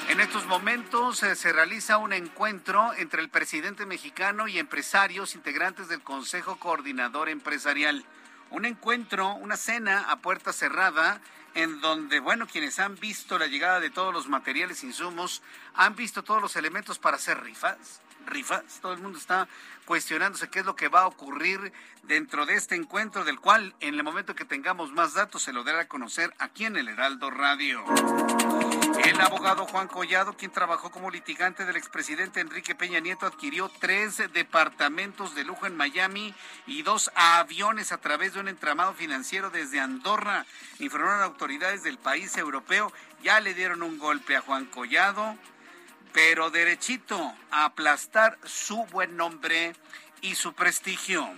En 0.08 0.20
estos 0.20 0.46
momentos 0.46 1.22
eh, 1.22 1.36
se 1.36 1.52
realiza 1.52 1.98
un 1.98 2.12
encuentro 2.12 2.92
entre 2.94 3.22
el 3.22 3.28
presidente 3.28 3.86
mexicano 3.86 4.48
y 4.48 4.58
empresarios 4.58 5.34
integrantes 5.34 5.88
del 5.88 6.02
Consejo 6.02 6.56
Coordinador 6.56 7.28
Empresarial. 7.28 8.04
Un 8.50 8.64
encuentro, 8.64 9.34
una 9.34 9.56
cena 9.56 10.10
a 10.10 10.16
puerta 10.16 10.52
cerrada 10.52 11.20
en 11.54 11.80
donde, 11.80 12.20
bueno, 12.20 12.46
quienes 12.46 12.78
han 12.80 12.96
visto 12.96 13.38
la 13.38 13.46
llegada 13.46 13.80
de 13.80 13.90
todos 13.90 14.12
los 14.12 14.28
materiales, 14.28 14.82
insumos, 14.82 15.42
han 15.74 15.94
visto 15.94 16.24
todos 16.24 16.42
los 16.42 16.56
elementos 16.56 16.98
para 16.98 17.16
hacer 17.16 17.40
rifas, 17.42 18.00
rifas. 18.26 18.62
Todo 18.80 18.92
el 18.92 19.00
mundo 19.00 19.18
está 19.18 19.48
cuestionándose 19.84 20.48
qué 20.48 20.60
es 20.60 20.66
lo 20.66 20.76
que 20.76 20.88
va 20.88 21.00
a 21.00 21.06
ocurrir 21.06 21.72
dentro 22.04 22.46
de 22.46 22.54
este 22.54 22.74
encuentro, 22.74 23.24
del 23.24 23.40
cual 23.40 23.74
en 23.80 23.94
el 23.94 24.02
momento 24.02 24.34
que 24.34 24.44
tengamos 24.44 24.92
más 24.92 25.14
datos 25.14 25.42
se 25.42 25.52
lo 25.52 25.64
dará 25.64 25.80
a 25.80 25.88
conocer 25.88 26.32
aquí 26.38 26.64
en 26.64 26.76
el 26.76 26.88
Heraldo 26.88 27.30
Radio. 27.30 27.84
El 29.04 29.20
abogado 29.20 29.66
Juan 29.66 29.88
Collado, 29.88 30.36
quien 30.36 30.50
trabajó 30.50 30.90
como 30.90 31.10
litigante 31.10 31.64
del 31.64 31.76
expresidente 31.76 32.40
Enrique 32.40 32.74
Peña 32.74 33.00
Nieto, 33.00 33.26
adquirió 33.26 33.70
tres 33.80 34.18
departamentos 34.32 35.34
de 35.34 35.44
lujo 35.44 35.66
en 35.66 35.76
Miami 35.76 36.34
y 36.66 36.82
dos 36.82 37.10
aviones 37.14 37.92
a 37.92 37.98
través 37.98 38.34
de 38.34 38.40
un 38.40 38.48
entramado 38.48 38.92
financiero 38.94 39.50
desde 39.50 39.80
Andorra. 39.80 40.44
Informaron 40.78 41.22
autoridades 41.22 41.82
del 41.82 41.98
país 41.98 42.36
europeo. 42.36 42.92
Ya 43.22 43.40
le 43.40 43.54
dieron 43.54 43.82
un 43.82 43.98
golpe 43.98 44.36
a 44.36 44.42
Juan 44.42 44.66
Collado, 44.66 45.36
pero 46.12 46.50
derechito 46.50 47.34
a 47.50 47.64
aplastar 47.66 48.38
su 48.44 48.84
buen 48.86 49.16
nombre 49.16 49.74
y 50.22 50.34
su 50.34 50.52
prestigio. 50.52 51.28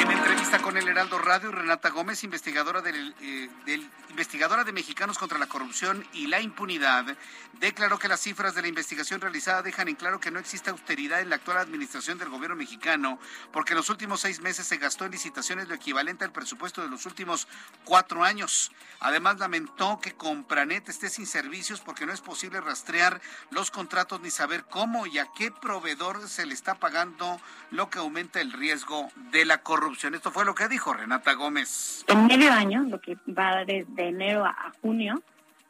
En 0.00 0.10
entrevista 0.10 0.58
con 0.60 0.76
el 0.76 0.88
Heraldo 0.88 1.18
Radio, 1.18 1.50
Renata 1.50 1.90
Gómez, 1.90 2.24
investigadora 2.24 2.80
del, 2.82 3.14
eh, 3.20 3.48
del, 3.66 3.88
investigadora 4.14 4.62
de 4.62 4.70
Mexicanos 4.70 5.18
contra 5.18 5.38
la 5.38 5.48
Corrupción 5.48 6.06
y 6.12 6.28
la 6.28 6.40
Impunidad, 6.40 7.16
declaró 7.58 7.98
que 7.98 8.06
las 8.06 8.20
cifras 8.20 8.54
de 8.54 8.62
la 8.62 8.68
investigación 8.68 9.20
realizada 9.20 9.60
dejan 9.60 9.88
en 9.88 9.96
claro 9.96 10.20
que 10.20 10.30
no 10.30 10.38
existe 10.38 10.70
austeridad 10.70 11.20
en 11.20 11.30
la 11.30 11.36
actual 11.36 11.58
administración 11.58 12.16
del 12.16 12.28
gobierno 12.28 12.54
mexicano, 12.54 13.18
porque 13.52 13.72
en 13.72 13.78
los 13.78 13.90
últimos 13.90 14.20
seis 14.20 14.40
meses 14.40 14.68
se 14.68 14.76
gastó 14.76 15.04
en 15.04 15.10
licitaciones 15.10 15.66
lo 15.66 15.74
equivalente 15.74 16.24
al 16.24 16.30
presupuesto 16.30 16.80
de 16.80 16.88
los 16.88 17.06
últimos 17.06 17.48
cuatro 17.82 18.22
años. 18.22 18.70
Además, 19.00 19.40
lamentó 19.40 19.98
que 20.00 20.14
Compranet 20.14 20.88
esté 20.88 21.10
sin 21.10 21.26
servicios 21.26 21.80
porque 21.80 22.06
no 22.06 22.12
es 22.12 22.20
posible 22.20 22.60
rastrear 22.60 23.20
los 23.50 23.72
contratos 23.72 24.20
ni 24.20 24.30
saber 24.30 24.64
cómo 24.64 25.06
y 25.08 25.18
a 25.18 25.26
qué 25.36 25.50
proveedor 25.50 26.28
se 26.28 26.46
le 26.46 26.54
está 26.54 26.76
pagando, 26.76 27.40
lo 27.72 27.90
que 27.90 27.98
aumenta 27.98 28.40
el 28.40 28.52
riesgo 28.52 29.08
de 29.32 29.33
la 29.44 29.58
corrupción. 29.58 30.14
Esto 30.14 30.30
fue 30.30 30.44
lo 30.44 30.54
que 30.54 30.68
dijo 30.68 30.92
Renata 30.92 31.32
Gómez. 31.34 32.04
En 32.08 32.26
medio 32.26 32.52
año, 32.52 32.84
lo 32.88 33.00
que 33.00 33.16
va 33.26 33.64
desde 33.64 34.08
enero 34.08 34.44
a, 34.44 34.72
junio, 34.82 35.22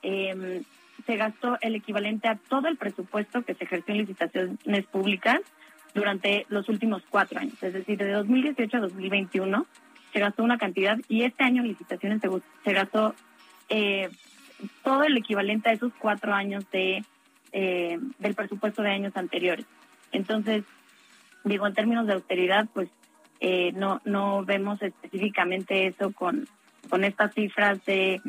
eh, 0.03 0.62
se 1.07 1.17
gastó 1.17 1.57
el 1.61 1.77
equivalente 1.77 2.29
a 2.29 2.37
todo 2.37 2.69
el 2.69 2.77
presupuesto 2.77 3.43
que 3.43 3.55
se 3.55 3.65
ejerció 3.65 3.95
en 3.95 4.01
licitaciones 4.01 4.87
públicas 4.87 5.41
durante 5.95 6.47
los 6.49 6.69
últimos 6.69 7.03
cuatro 7.09 7.39
años. 7.39 7.62
Es 7.62 7.73
decir, 7.73 7.99
de 7.99 8.11
2018 8.11 8.77
a 8.77 8.81
2021 8.81 9.67
se 10.12 10.19
gastó 10.21 10.43
una 10.43 10.59
cantidad 10.59 10.99
y 11.09 11.23
este 11.23 11.45
año 11.45 11.62
en 11.62 11.69
licitaciones 11.69 12.21
se, 12.21 12.29
se 12.65 12.73
gastó 12.73 13.15
eh, 13.69 14.11
todo 14.83 15.05
el 15.05 15.17
equivalente 15.17 15.71
a 15.71 15.73
esos 15.73 15.93
cuatro 15.99 16.35
años 16.35 16.65
de 16.71 17.05
eh, 17.57 18.01
del 18.19 18.35
presupuesto 18.35 18.83
de 18.83 18.91
años 18.91 19.17
anteriores. 19.17 19.65
Entonces, 20.11 20.65
digo, 21.45 21.69
en 21.69 21.75
términos 21.75 22.05
de 22.05 22.15
austeridad, 22.15 22.67
pues 22.75 22.89
eh, 23.41 23.72
no, 23.72 24.01
no 24.05 24.45
vemos 24.45 24.80
específicamente 24.82 25.87
eso 25.87 26.12
con, 26.12 26.49
con 26.89 27.05
estas 27.05 27.35
cifras 27.35 27.85
de 27.85 28.20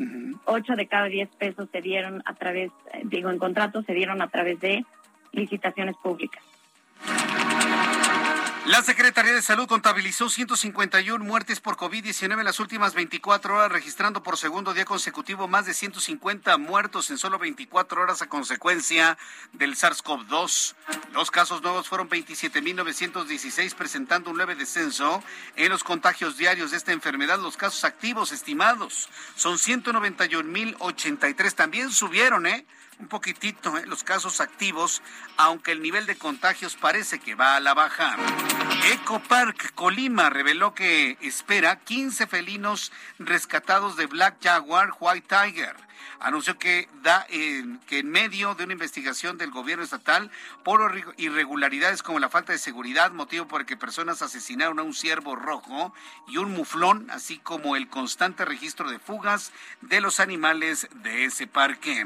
8 0.44 0.76
de 0.76 0.86
cada 0.86 1.06
10 1.06 1.28
pesos 1.36 1.68
se 1.70 1.80
dieron 1.80 2.22
a 2.26 2.34
través, 2.34 2.70
eh, 2.92 3.02
digo, 3.04 3.30
en 3.30 3.38
contratos 3.38 3.84
se 3.86 3.94
dieron 3.94 4.22
a 4.22 4.28
través 4.28 4.60
de 4.60 4.84
licitaciones 5.32 5.96
públicas. 5.96 6.42
La 8.66 8.82
Secretaría 8.82 9.32
de 9.32 9.42
Salud 9.42 9.68
contabilizó 9.68 10.28
151 10.28 11.24
muertes 11.24 11.60
por 11.60 11.76
COVID-19 11.76 12.40
en 12.40 12.44
las 12.44 12.58
últimas 12.58 12.94
24 12.94 13.54
horas, 13.54 13.70
registrando 13.70 14.24
por 14.24 14.36
segundo 14.36 14.74
día 14.74 14.84
consecutivo 14.84 15.46
más 15.46 15.66
de 15.66 15.74
150 15.74 16.58
muertos 16.58 17.10
en 17.10 17.18
solo 17.18 17.38
24 17.38 18.02
horas 18.02 18.22
a 18.22 18.28
consecuencia 18.28 19.18
del 19.52 19.76
SARS-CoV-2. 19.76 20.74
Los 21.12 21.30
casos 21.30 21.62
nuevos 21.62 21.88
fueron 21.88 22.10
27.916, 22.10 23.72
presentando 23.74 24.30
un 24.30 24.38
leve 24.38 24.56
descenso 24.56 25.22
en 25.54 25.68
los 25.68 25.84
contagios 25.84 26.36
diarios 26.36 26.72
de 26.72 26.78
esta 26.78 26.90
enfermedad. 26.90 27.38
Los 27.38 27.56
casos 27.56 27.84
activos 27.84 28.32
estimados 28.32 29.08
son 29.36 29.58
191.083. 29.58 31.54
También 31.54 31.92
subieron, 31.92 32.48
¿eh? 32.48 32.66
Un 32.98 33.08
poquitito 33.08 33.76
¿eh? 33.76 33.86
los 33.86 34.04
casos 34.04 34.40
activos, 34.40 35.02
aunque 35.36 35.72
el 35.72 35.82
nivel 35.82 36.06
de 36.06 36.16
contagios 36.16 36.76
parece 36.76 37.18
que 37.18 37.34
va 37.34 37.56
a 37.56 37.60
la 37.60 37.74
baja. 37.74 38.16
Ecopark 38.92 39.74
Colima 39.74 40.30
reveló 40.30 40.74
que 40.74 41.18
espera 41.20 41.80
15 41.80 42.26
felinos 42.26 42.92
rescatados 43.18 43.96
de 43.96 44.06
Black 44.06 44.36
Jaguar 44.42 44.90
White 45.00 45.26
Tiger 45.28 45.85
anunció 46.20 46.58
que 46.58 46.88
da 47.02 47.26
que 47.26 47.98
en 47.98 48.10
medio 48.10 48.54
de 48.54 48.64
una 48.64 48.72
investigación 48.72 49.38
del 49.38 49.50
gobierno 49.50 49.84
estatal 49.84 50.30
por 50.64 50.94
irregularidades 51.16 52.02
como 52.02 52.18
la 52.18 52.28
falta 52.28 52.52
de 52.52 52.58
seguridad, 52.58 53.12
motivo 53.12 53.46
por 53.46 53.60
el 53.60 53.66
que 53.66 53.76
personas 53.76 54.22
asesinaron 54.22 54.78
a 54.78 54.82
un 54.82 54.94
ciervo 54.94 55.36
rojo 55.36 55.92
y 56.28 56.38
un 56.38 56.52
muflón, 56.52 57.10
así 57.10 57.38
como 57.38 57.76
el 57.76 57.88
constante 57.88 58.44
registro 58.44 58.90
de 58.90 58.98
fugas 58.98 59.52
de 59.80 60.00
los 60.00 60.20
animales 60.20 60.88
de 61.02 61.24
ese 61.24 61.46
parque. 61.46 62.04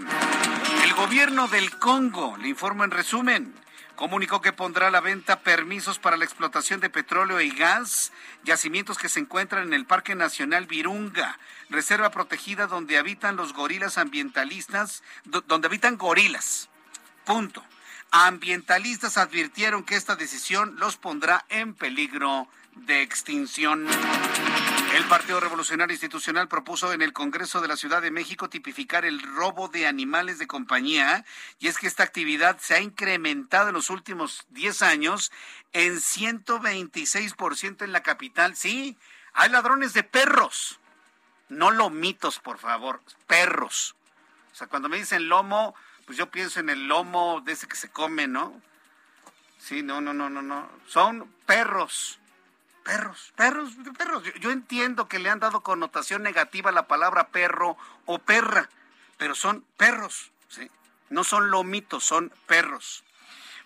El 0.85 0.95
gobierno 0.95 1.49
del 1.49 1.77
Congo, 1.79 2.37
le 2.37 2.49
informo 2.49 2.85
en 2.85 2.91
resumen, 2.91 3.55
comunicó 4.01 4.41
que 4.41 4.55
pondrá 4.55 4.87
a 4.87 4.91
la 4.91 5.03
venta 5.03 5.41
permisos 5.41 5.99
para 5.99 6.17
la 6.17 6.25
explotación 6.25 6.81
de 6.81 6.89
petróleo 6.89 7.39
y 7.43 7.51
gas, 7.51 8.13
yacimientos 8.45 8.97
que 8.97 9.11
se 9.11 9.21
encuentran 9.21 9.67
en 9.67 9.75
el 9.75 9.85
Parque 9.85 10.15
Nacional 10.15 10.65
Virunga, 10.65 11.39
reserva 11.69 12.11
protegida 12.11 12.67
donde 12.67 12.97
habitan 12.97 13.37
los 13.37 13.53
gorilas 13.53 13.99
ambientalistas, 13.99 15.03
donde 15.25 15.67
habitan 15.69 15.99
gorilas. 15.99 16.71
Punto. 17.27 17.63
Ambientalistas 18.11 19.19
advirtieron 19.19 19.85
que 19.85 19.97
esta 19.97 20.17
decisión 20.17 20.77
los 20.79 20.97
pondrá 20.97 21.45
en 21.51 21.75
peligro 21.75 22.49
de 22.77 23.03
extinción. 23.03 23.87
El 24.93 25.05
Partido 25.07 25.39
Revolucionario 25.39 25.95
Institucional 25.95 26.49
propuso 26.49 26.93
en 26.93 27.01
el 27.01 27.13
Congreso 27.13 27.61
de 27.61 27.69
la 27.69 27.77
Ciudad 27.77 28.03
de 28.03 28.11
México 28.11 28.49
tipificar 28.49 29.05
el 29.05 29.23
robo 29.23 29.69
de 29.69 29.87
animales 29.87 30.39
de 30.39 30.49
compañía 30.49 31.25
y 31.61 31.69
es 31.69 31.79
que 31.79 31.87
esta 31.87 32.03
actividad 32.03 32.59
se 32.59 32.75
ha 32.75 32.81
incrementado 32.81 33.69
en 33.69 33.75
los 33.75 33.89
últimos 33.89 34.47
10 34.51 34.83
años 34.83 35.31
en 35.73 35.95
126% 35.95 37.85
en 37.85 37.93
la 37.93 38.03
capital. 38.03 38.57
Sí, 38.57 38.97
hay 39.33 39.51
ladrones 39.51 39.95
de 39.95 40.03
perros, 40.03 40.81
no 41.49 41.71
lomitos, 41.71 42.41
por 42.41 42.59
favor, 42.59 43.01
perros. 43.29 43.95
O 44.53 44.57
sea, 44.57 44.67
cuando 44.67 44.89
me 44.89 44.99
dicen 44.99 45.29
lomo, 45.29 45.75
pues 46.05 46.19
yo 46.19 46.31
pienso 46.33 46.59
en 46.59 46.69
el 46.69 46.89
lomo 46.89 47.41
de 47.43 47.53
ese 47.53 47.69
que 47.69 47.77
se 47.77 47.91
come, 47.91 48.27
¿no? 48.27 48.61
Sí, 49.61 49.85
no, 49.85 50.01
no, 50.01 50.13
no, 50.13 50.29
no, 50.29 50.43
no. 50.43 50.69
Son 50.89 51.33
perros 51.47 52.20
Perros, 52.91 53.33
perros, 53.37 53.73
perros. 53.97 54.25
Yo, 54.41 54.51
entiendo 54.51 55.07
que 55.07 55.21
le 55.21 55.31
han 55.31 55.39
dado 55.39 55.61
connotación 55.61 56.25
negativa 56.25 56.71
a 56.71 56.73
la 56.73 56.89
palabra 56.89 57.29
perro 57.29 57.77
o 58.05 58.19
perra, 58.19 58.69
pero 59.17 59.37
son 59.37 59.65
perros, 59.77 60.33
¿sí? 60.49 60.69
No 61.09 61.23
son 61.23 61.53
lomitos, 61.53 62.03
son 62.03 62.33
perros. 62.47 63.05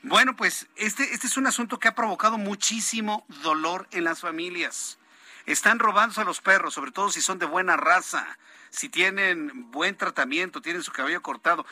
Bueno, 0.02 0.36
pues 0.36 0.66
este, 0.76 1.14
este 1.14 1.26
es 1.26 1.38
un 1.38 1.46
asunto 1.46 1.78
que 1.78 1.88
ha 1.88 1.94
provocado 1.94 2.36
muchísimo 2.36 3.24
dolor 3.42 3.88
en 3.92 4.04
las 4.04 4.20
familias. 4.20 4.98
Están 5.46 5.78
robándose 5.78 6.20
a 6.20 6.24
los 6.24 6.42
perros, 6.42 6.74
sobre 6.74 6.90
todo 6.90 7.10
si 7.10 7.22
son 7.22 7.38
de 7.38 7.46
buena 7.46 7.78
raza, 7.78 8.36
si 8.68 8.90
tienen 8.90 9.70
buen 9.70 9.96
tratamiento, 9.96 10.60
tienen 10.60 10.82
su 10.82 10.92
cabello 10.92 11.22
cortado. 11.22 11.64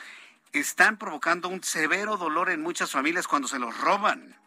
Están 0.55 0.97
provocando 0.97 1.49
un 1.49 1.63
severo 1.63 2.17
dolor 2.17 2.49
en 2.49 2.63
muchas 2.63 2.91
familias 2.91 3.29
cuando 3.29 3.47
se 3.47 3.59
los 3.59 3.77
roban. 3.77 4.41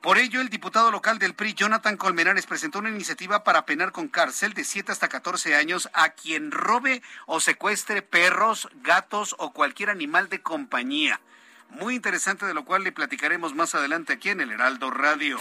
Por 0.00 0.18
ello, 0.18 0.40
el 0.40 0.48
diputado 0.48 0.90
local 0.90 1.18
del 1.18 1.34
PRI, 1.34 1.54
Jonathan 1.54 1.96
Colmenares, 1.96 2.46
presentó 2.46 2.78
una 2.78 2.90
iniciativa 2.90 3.42
para 3.42 3.66
penar 3.66 3.92
con 3.92 4.08
cárcel 4.08 4.52
de 4.52 4.64
7 4.64 4.92
hasta 4.92 5.08
14 5.08 5.54
años 5.56 5.88
a 5.92 6.10
quien 6.10 6.50
robe 6.50 7.02
o 7.26 7.40
secuestre 7.40 8.02
perros, 8.02 8.68
gatos 8.82 9.34
o 9.38 9.52
cualquier 9.52 9.90
animal 9.90 10.28
de 10.28 10.42
compañía. 10.42 11.20
Muy 11.70 11.96
interesante, 11.96 12.46
de 12.46 12.54
lo 12.54 12.64
cual 12.64 12.84
le 12.84 12.92
platicaremos 12.92 13.54
más 13.54 13.74
adelante 13.74 14.12
aquí 14.12 14.30
en 14.30 14.40
el 14.40 14.52
Heraldo 14.52 14.90
Radio. 14.90 15.38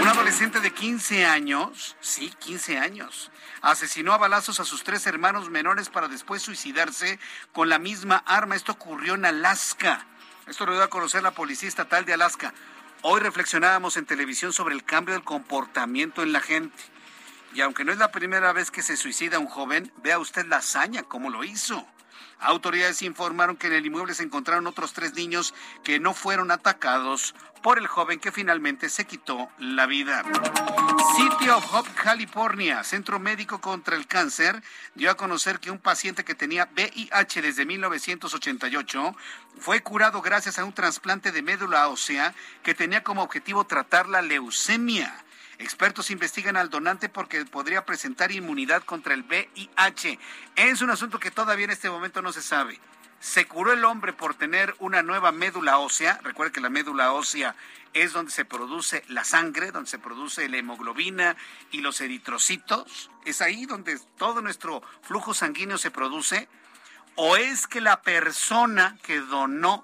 Un 0.00 0.06
adolescente 0.06 0.60
de 0.60 0.70
15 0.70 1.24
años, 1.24 1.96
sí, 2.00 2.32
15 2.38 2.78
años, 2.78 3.30
asesinó 3.62 4.12
a 4.12 4.18
balazos 4.18 4.60
a 4.60 4.64
sus 4.64 4.84
tres 4.84 5.06
hermanos 5.06 5.48
menores 5.48 5.88
para 5.88 6.08
después 6.08 6.42
suicidarse 6.42 7.18
con 7.52 7.68
la 7.68 7.78
misma 7.78 8.22
arma. 8.26 8.54
Esto 8.54 8.72
ocurrió 8.72 9.14
en 9.14 9.24
Alaska. 9.24 10.06
Esto 10.46 10.66
lo 10.66 10.74
dio 10.74 10.82
a 10.82 10.90
conocer 10.90 11.22
la 11.22 11.32
Policía 11.32 11.68
Estatal 11.68 12.04
de 12.04 12.12
Alaska. 12.12 12.52
Hoy 13.08 13.20
reflexionábamos 13.20 13.96
en 13.96 14.04
televisión 14.04 14.52
sobre 14.52 14.74
el 14.74 14.82
cambio 14.82 15.14
del 15.14 15.22
comportamiento 15.22 16.24
en 16.24 16.32
la 16.32 16.40
gente. 16.40 16.82
Y 17.54 17.60
aunque 17.60 17.84
no 17.84 17.92
es 17.92 17.98
la 17.98 18.10
primera 18.10 18.52
vez 18.52 18.72
que 18.72 18.82
se 18.82 18.96
suicida 18.96 19.38
un 19.38 19.46
joven, 19.46 19.92
vea 19.98 20.18
usted 20.18 20.44
la 20.46 20.56
hazaña, 20.56 21.04
cómo 21.04 21.30
lo 21.30 21.44
hizo. 21.44 21.86
Autoridades 22.38 23.02
informaron 23.02 23.56
que 23.56 23.66
en 23.68 23.72
el 23.72 23.86
inmueble 23.86 24.14
se 24.14 24.22
encontraron 24.22 24.66
otros 24.66 24.92
tres 24.92 25.14
niños 25.14 25.54
que 25.82 25.98
no 25.98 26.12
fueron 26.12 26.50
atacados 26.50 27.34
por 27.62 27.78
el 27.78 27.86
joven 27.86 28.20
que 28.20 28.30
finalmente 28.30 28.88
se 28.88 29.06
quitó 29.06 29.48
la 29.58 29.86
vida. 29.86 30.22
City 31.16 31.48
of 31.48 31.74
Hope, 31.74 31.90
California, 32.00 32.84
Centro 32.84 33.18
Médico 33.18 33.60
contra 33.60 33.96
el 33.96 34.06
Cáncer, 34.06 34.62
dio 34.94 35.10
a 35.10 35.16
conocer 35.16 35.58
que 35.60 35.70
un 35.70 35.78
paciente 35.78 36.24
que 36.24 36.34
tenía 36.34 36.68
VIH 36.76 37.42
desde 37.42 37.64
1988 37.64 39.16
fue 39.58 39.82
curado 39.82 40.20
gracias 40.20 40.58
a 40.58 40.64
un 40.64 40.74
trasplante 40.74 41.32
de 41.32 41.42
médula 41.42 41.88
ósea 41.88 42.34
que 42.62 42.74
tenía 42.74 43.02
como 43.02 43.22
objetivo 43.22 43.64
tratar 43.64 44.08
la 44.08 44.22
leucemia. 44.22 45.25
Expertos 45.58 46.10
investigan 46.10 46.56
al 46.56 46.68
donante 46.68 47.08
porque 47.08 47.44
podría 47.46 47.84
presentar 47.84 48.30
inmunidad 48.30 48.82
contra 48.82 49.14
el 49.14 49.22
VIH. 49.22 50.18
Es 50.56 50.82
un 50.82 50.90
asunto 50.90 51.18
que 51.18 51.30
todavía 51.30 51.64
en 51.64 51.70
este 51.70 51.88
momento 51.88 52.20
no 52.20 52.32
se 52.32 52.42
sabe. 52.42 52.78
Se 53.20 53.46
curó 53.46 53.72
el 53.72 53.84
hombre 53.84 54.12
por 54.12 54.34
tener 54.34 54.74
una 54.78 55.02
nueva 55.02 55.32
médula 55.32 55.78
ósea. 55.78 56.20
Recuerde 56.22 56.52
que 56.52 56.60
la 56.60 56.68
médula 56.68 57.12
ósea 57.12 57.56
es 57.94 58.12
donde 58.12 58.30
se 58.30 58.44
produce 58.44 59.02
la 59.08 59.24
sangre, 59.24 59.72
donde 59.72 59.88
se 59.88 59.98
produce 59.98 60.48
la 60.50 60.58
hemoglobina 60.58 61.36
y 61.70 61.80
los 61.80 62.02
eritrocitos. 62.02 63.10
Es 63.24 63.40
ahí 63.40 63.64
donde 63.64 63.98
todo 64.18 64.42
nuestro 64.42 64.82
flujo 65.02 65.32
sanguíneo 65.32 65.78
se 65.78 65.90
produce. 65.90 66.48
¿O 67.14 67.38
es 67.38 67.66
que 67.66 67.80
la 67.80 68.02
persona 68.02 68.98
que 69.02 69.20
donó 69.20 69.82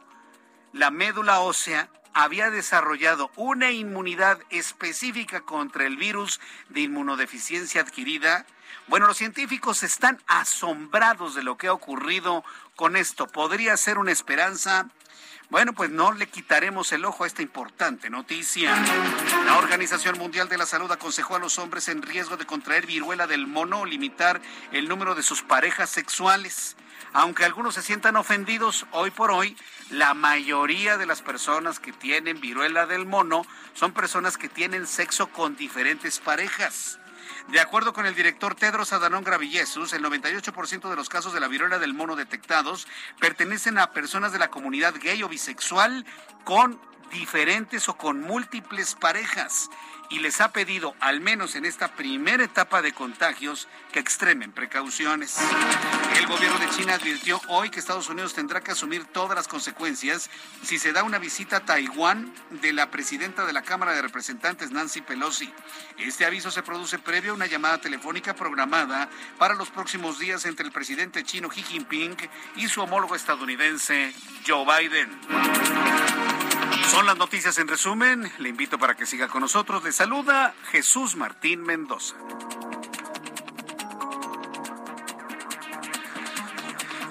la 0.74 0.90
médula 0.90 1.40
ósea 1.40 1.88
había 2.14 2.50
desarrollado 2.50 3.30
una 3.36 3.70
inmunidad 3.70 4.38
específica 4.50 5.40
contra 5.40 5.86
el 5.86 5.96
virus 5.96 6.40
de 6.68 6.82
inmunodeficiencia 6.82 7.80
adquirida. 7.80 8.46
Bueno, 8.88 9.06
los 9.06 9.16
científicos 9.16 9.82
están 9.82 10.20
asombrados 10.26 11.34
de 11.34 11.42
lo 11.42 11.56
que 11.56 11.68
ha 11.68 11.72
ocurrido 11.72 12.44
con 12.76 12.96
esto. 12.96 13.26
¿Podría 13.26 13.76
ser 13.76 13.98
una 13.98 14.12
esperanza? 14.12 14.88
Bueno, 15.50 15.74
pues 15.74 15.90
no 15.90 16.12
le 16.12 16.28
quitaremos 16.28 16.92
el 16.92 17.04
ojo 17.04 17.24
a 17.24 17.26
esta 17.26 17.42
importante 17.42 18.08
noticia. 18.08 18.74
La 19.44 19.58
Organización 19.58 20.18
Mundial 20.18 20.48
de 20.48 20.56
la 20.56 20.64
Salud 20.64 20.90
aconsejó 20.90 21.36
a 21.36 21.38
los 21.38 21.58
hombres 21.58 21.88
en 21.88 22.00
riesgo 22.00 22.38
de 22.38 22.46
contraer 22.46 22.86
viruela 22.86 23.26
del 23.26 23.46
mono 23.46 23.84
limitar 23.84 24.40
el 24.72 24.88
número 24.88 25.14
de 25.14 25.22
sus 25.22 25.42
parejas 25.42 25.90
sexuales. 25.90 26.74
Aunque 27.12 27.44
algunos 27.44 27.74
se 27.74 27.82
sientan 27.82 28.16
ofendidos, 28.16 28.86
hoy 28.92 29.10
por 29.10 29.30
hoy, 29.30 29.56
la 29.90 30.14
mayoría 30.14 30.96
de 30.96 31.06
las 31.06 31.22
personas 31.22 31.78
que 31.78 31.92
tienen 31.92 32.40
viruela 32.40 32.86
del 32.86 33.06
mono 33.06 33.44
son 33.74 33.92
personas 33.92 34.38
que 34.38 34.48
tienen 34.48 34.86
sexo 34.86 35.28
con 35.28 35.56
diferentes 35.56 36.20
parejas. 36.20 36.98
De 37.48 37.60
acuerdo 37.60 37.92
con 37.92 38.06
el 38.06 38.14
director 38.14 38.54
Tedros 38.54 38.92
Adhanom 38.92 39.24
Ghebreyesus, 39.24 39.92
el 39.92 40.04
98% 40.04 40.88
de 40.88 40.96
los 40.96 41.08
casos 41.08 41.32
de 41.32 41.40
la 41.40 41.48
viruela 41.48 41.78
del 41.78 41.92
mono 41.92 42.16
detectados 42.16 42.86
pertenecen 43.18 43.78
a 43.78 43.90
personas 43.90 44.32
de 44.32 44.38
la 44.38 44.48
comunidad 44.48 44.94
gay 45.00 45.22
o 45.22 45.28
bisexual 45.28 46.06
con 46.44 46.80
diferentes 47.10 47.88
o 47.88 47.96
con 47.96 48.20
múltiples 48.20 48.94
parejas 48.94 49.68
y 50.12 50.18
les 50.18 50.42
ha 50.42 50.52
pedido, 50.52 50.94
al 51.00 51.20
menos 51.20 51.54
en 51.56 51.64
esta 51.64 51.96
primera 51.96 52.44
etapa 52.44 52.82
de 52.82 52.92
contagios, 52.92 53.66
que 53.92 53.98
extremen 53.98 54.52
precauciones. 54.52 55.38
El 56.18 56.26
gobierno 56.26 56.58
de 56.58 56.68
China 56.68 56.94
advirtió 56.94 57.40
hoy 57.48 57.70
que 57.70 57.80
Estados 57.80 58.10
Unidos 58.10 58.34
tendrá 58.34 58.60
que 58.60 58.72
asumir 58.72 59.06
todas 59.06 59.34
las 59.34 59.48
consecuencias 59.48 60.28
si 60.62 60.78
se 60.78 60.92
da 60.92 61.02
una 61.02 61.18
visita 61.18 61.56
a 61.56 61.64
Taiwán 61.64 62.30
de 62.50 62.74
la 62.74 62.90
presidenta 62.90 63.46
de 63.46 63.54
la 63.54 63.62
Cámara 63.62 63.94
de 63.94 64.02
Representantes, 64.02 64.70
Nancy 64.70 65.00
Pelosi. 65.00 65.50
Este 65.96 66.26
aviso 66.26 66.50
se 66.50 66.62
produce 66.62 66.98
previo 66.98 67.32
a 67.32 67.34
una 67.34 67.46
llamada 67.46 67.80
telefónica 67.80 68.34
programada 68.34 69.08
para 69.38 69.54
los 69.54 69.70
próximos 69.70 70.18
días 70.18 70.44
entre 70.44 70.66
el 70.66 70.72
presidente 70.72 71.24
chino 71.24 71.48
Xi 71.48 71.62
Jinping 71.62 72.16
y 72.56 72.68
su 72.68 72.82
homólogo 72.82 73.16
estadounidense, 73.16 74.12
Joe 74.46 74.66
Biden. 74.66 76.41
Son 76.92 77.06
las 77.06 77.16
noticias 77.16 77.56
en 77.56 77.68
resumen. 77.68 78.30
Le 78.36 78.50
invito 78.50 78.78
para 78.78 78.94
que 78.94 79.06
siga 79.06 79.26
con 79.26 79.40
nosotros. 79.40 79.82
Le 79.82 79.92
saluda 79.92 80.54
Jesús 80.70 81.16
Martín 81.16 81.62
Mendoza. 81.62 82.14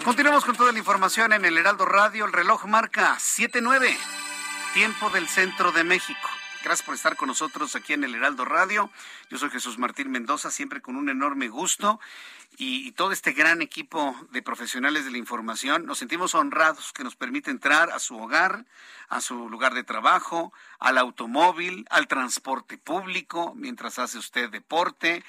Continuamos 0.05 0.45
con 0.45 0.55
toda 0.55 0.71
la 0.71 0.77
información 0.77 1.33
en 1.33 1.45
el 1.45 1.57
Heraldo 1.57 1.85
Radio. 1.85 2.25
El 2.25 2.31
reloj 2.31 2.65
marca 2.65 3.17
7-9, 3.17 3.97
tiempo 4.75 5.09
del 5.09 5.27
centro 5.27 5.71
de 5.71 5.83
México. 5.83 6.29
Gracias 6.63 6.85
por 6.85 6.93
estar 6.93 7.15
con 7.15 7.29
nosotros 7.29 7.75
aquí 7.75 7.93
en 7.93 8.03
el 8.03 8.13
Heraldo 8.13 8.45
Radio. 8.45 8.91
Yo 9.31 9.39
soy 9.39 9.49
Jesús 9.49 9.79
Martín 9.79 10.11
Mendoza, 10.11 10.51
siempre 10.51 10.79
con 10.79 10.95
un 10.95 11.09
enorme 11.09 11.47
gusto. 11.47 11.99
Y, 12.57 12.87
y, 12.87 12.91
todo 12.91 13.11
este 13.11 13.31
gran 13.31 13.61
equipo 13.61 14.15
de 14.31 14.41
profesionales 14.41 15.05
de 15.05 15.11
la 15.11 15.17
información, 15.17 15.85
nos 15.85 15.99
sentimos 15.99 16.35
honrados 16.35 16.91
que 16.93 17.03
nos 17.03 17.15
permite 17.15 17.49
entrar 17.49 17.89
a 17.91 17.99
su 17.99 18.17
hogar, 18.17 18.65
a 19.07 19.21
su 19.21 19.49
lugar 19.49 19.73
de 19.73 19.83
trabajo, 19.83 20.53
al 20.79 20.97
automóvil, 20.97 21.85
al 21.89 22.07
transporte 22.07 22.77
público, 22.77 23.53
mientras 23.55 23.99
hace 23.99 24.17
usted 24.17 24.49
deporte 24.49 25.23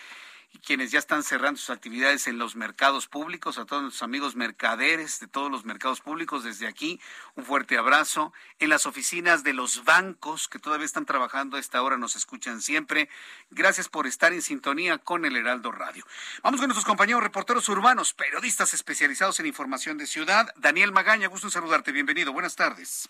quienes 0.59 0.91
ya 0.91 0.99
están 0.99 1.23
cerrando 1.23 1.59
sus 1.59 1.71
actividades 1.71 2.27
en 2.27 2.39
los 2.39 2.57
mercados 2.57 3.09
públicos, 3.09 3.59
a 3.59 3.65
todos 3.65 3.83
nuestros 3.83 4.03
amigos 4.03 4.37
mercaderes 4.37 5.21
de 5.21 5.27
todos 5.27 5.51
los 5.51 5.65
mercados 5.65 6.01
públicos, 6.01 6.45
desde 6.45 6.67
aquí 6.67 7.01
un 7.35 7.45
fuerte 7.45 7.79
abrazo. 7.79 8.33
En 8.59 8.69
las 8.69 8.87
oficinas 8.87 9.43
de 9.45 9.55
los 9.55 9.85
bancos 9.85 10.49
que 10.49 10.59
todavía 10.59 10.87
están 10.87 11.07
trabajando 11.07 11.57
a 11.57 11.61
esta 11.61 11.83
hora, 11.83 11.97
nos 11.97 12.17
escuchan 12.17 12.61
siempre. 12.61 13.09
Gracias 13.51 13.89
por 13.89 14.07
estar 14.07 14.33
en 14.33 14.43
sintonía 14.43 14.99
con 14.99 15.25
el 15.25 15.37
Heraldo 15.37 15.73
Radio. 15.73 16.05
Vamos 16.43 16.61
con 16.61 16.69
nuestros 16.69 16.87
compañeros 16.87 17.23
reporteros 17.23 17.69
urbanos, 17.69 18.13
periodistas 18.13 18.75
especializados 18.75 19.41
en 19.41 19.47
información 19.47 19.99
de 19.99 20.07
ciudad. 20.07 20.53
Daniel 20.57 20.93
Magaña, 20.93 21.29
gusto 21.29 21.47
en 21.49 21.51
saludarte. 21.53 21.93
Bienvenido. 21.93 22.33
Buenas 22.33 22.57
tardes. 22.57 23.09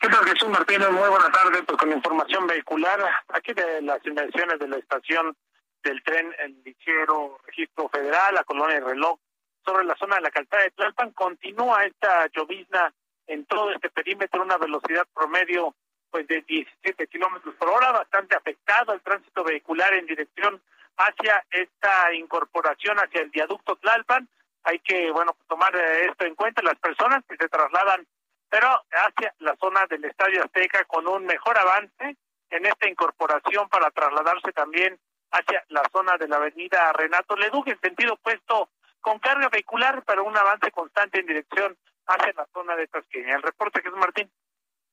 ¿Qué 0.00 0.08
tal, 0.08 0.24
Jesús 0.24 0.48
Martínez? 0.48 0.90
Muy 0.90 1.08
buenas 1.08 1.30
tardes. 1.30 1.62
Pues 1.64 1.78
con 1.78 1.92
información 1.92 2.46
vehicular, 2.48 3.00
aquí 3.28 3.52
de 3.52 3.82
las 3.82 4.04
inversiones 4.04 4.58
de 4.58 4.66
la 4.66 4.76
estación 4.76 5.36
del 5.82 6.02
tren 6.02 6.34
El 6.38 6.62
Ligero 6.64 7.38
Registro 7.46 7.88
Federal, 7.88 8.34
la 8.34 8.44
colonia 8.44 8.76
de 8.76 8.86
reloj, 8.86 9.18
sobre 9.64 9.84
la 9.84 9.96
zona 9.96 10.16
de 10.16 10.22
la 10.22 10.30
calzada 10.30 10.62
de 10.62 10.70
Tlalpan. 10.70 11.12
Continúa 11.12 11.84
esta 11.84 12.26
llovizna 12.28 12.92
en 13.26 13.44
todo 13.46 13.72
este 13.72 13.90
perímetro, 13.90 14.42
una 14.42 14.58
velocidad 14.58 15.06
promedio 15.14 15.74
pues 16.10 16.26
de 16.26 16.42
17 16.42 17.06
kilómetros 17.06 17.54
por 17.54 17.70
hora, 17.70 17.90
bastante 17.92 18.36
afectado 18.36 18.92
el 18.92 19.00
tránsito 19.00 19.42
vehicular 19.44 19.94
en 19.94 20.06
dirección 20.06 20.60
hacia 20.98 21.42
esta 21.50 22.12
incorporación 22.12 22.98
hacia 22.98 23.22
el 23.22 23.30
viaducto 23.30 23.76
Tlalpan. 23.76 24.28
Hay 24.64 24.78
que, 24.80 25.10
bueno, 25.10 25.36
tomar 25.48 25.74
esto 25.74 26.26
en 26.26 26.34
cuenta, 26.34 26.62
las 26.62 26.78
personas 26.78 27.24
que 27.26 27.36
se 27.36 27.48
trasladan, 27.48 28.06
pero 28.50 28.68
hacia 28.92 29.34
la 29.38 29.56
zona 29.56 29.86
del 29.86 30.04
Estadio 30.04 30.44
Azteca 30.44 30.84
con 30.84 31.08
un 31.08 31.24
mejor 31.24 31.58
avance 31.58 32.16
en 32.50 32.66
esta 32.66 32.88
incorporación 32.88 33.68
para 33.70 33.90
trasladarse 33.90 34.52
también 34.52 34.98
hacia 35.32 35.64
la 35.68 35.82
zona 35.90 36.16
de 36.18 36.28
la 36.28 36.36
avenida 36.36 36.92
Renato 36.92 37.36
Leduc 37.36 37.66
en 37.68 37.80
sentido 37.80 38.14
opuesto 38.14 38.70
con 39.00 39.18
carga 39.18 39.48
vehicular, 39.48 40.02
pero 40.06 40.24
un 40.24 40.36
avance 40.36 40.70
constante 40.70 41.20
en 41.20 41.26
dirección 41.26 41.76
hacia 42.06 42.32
la 42.34 42.46
zona 42.52 42.76
de 42.76 42.86
Tasqueña. 42.86 43.36
El 43.36 43.42
reporte 43.42 43.82
es 43.84 43.92
Martín. 43.94 44.30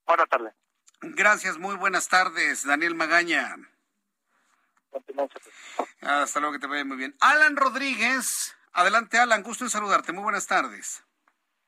Buenas 0.05 0.27
tardes. 0.27 0.53
Gracias, 1.01 1.57
muy 1.57 1.75
buenas 1.75 2.09
tardes, 2.09 2.65
Daniel 2.65 2.95
Magaña. 2.95 3.55
Hasta 6.01 6.39
luego, 6.39 6.53
que 6.53 6.59
te 6.59 6.67
vaya 6.67 6.83
muy 6.83 6.97
bien. 6.97 7.15
Alan 7.21 7.55
Rodríguez, 7.55 8.57
adelante 8.73 9.19
Alan, 9.19 9.43
gusto 9.43 9.63
en 9.63 9.69
saludarte, 9.69 10.11
muy 10.11 10.23
buenas 10.23 10.47
tardes. 10.47 11.05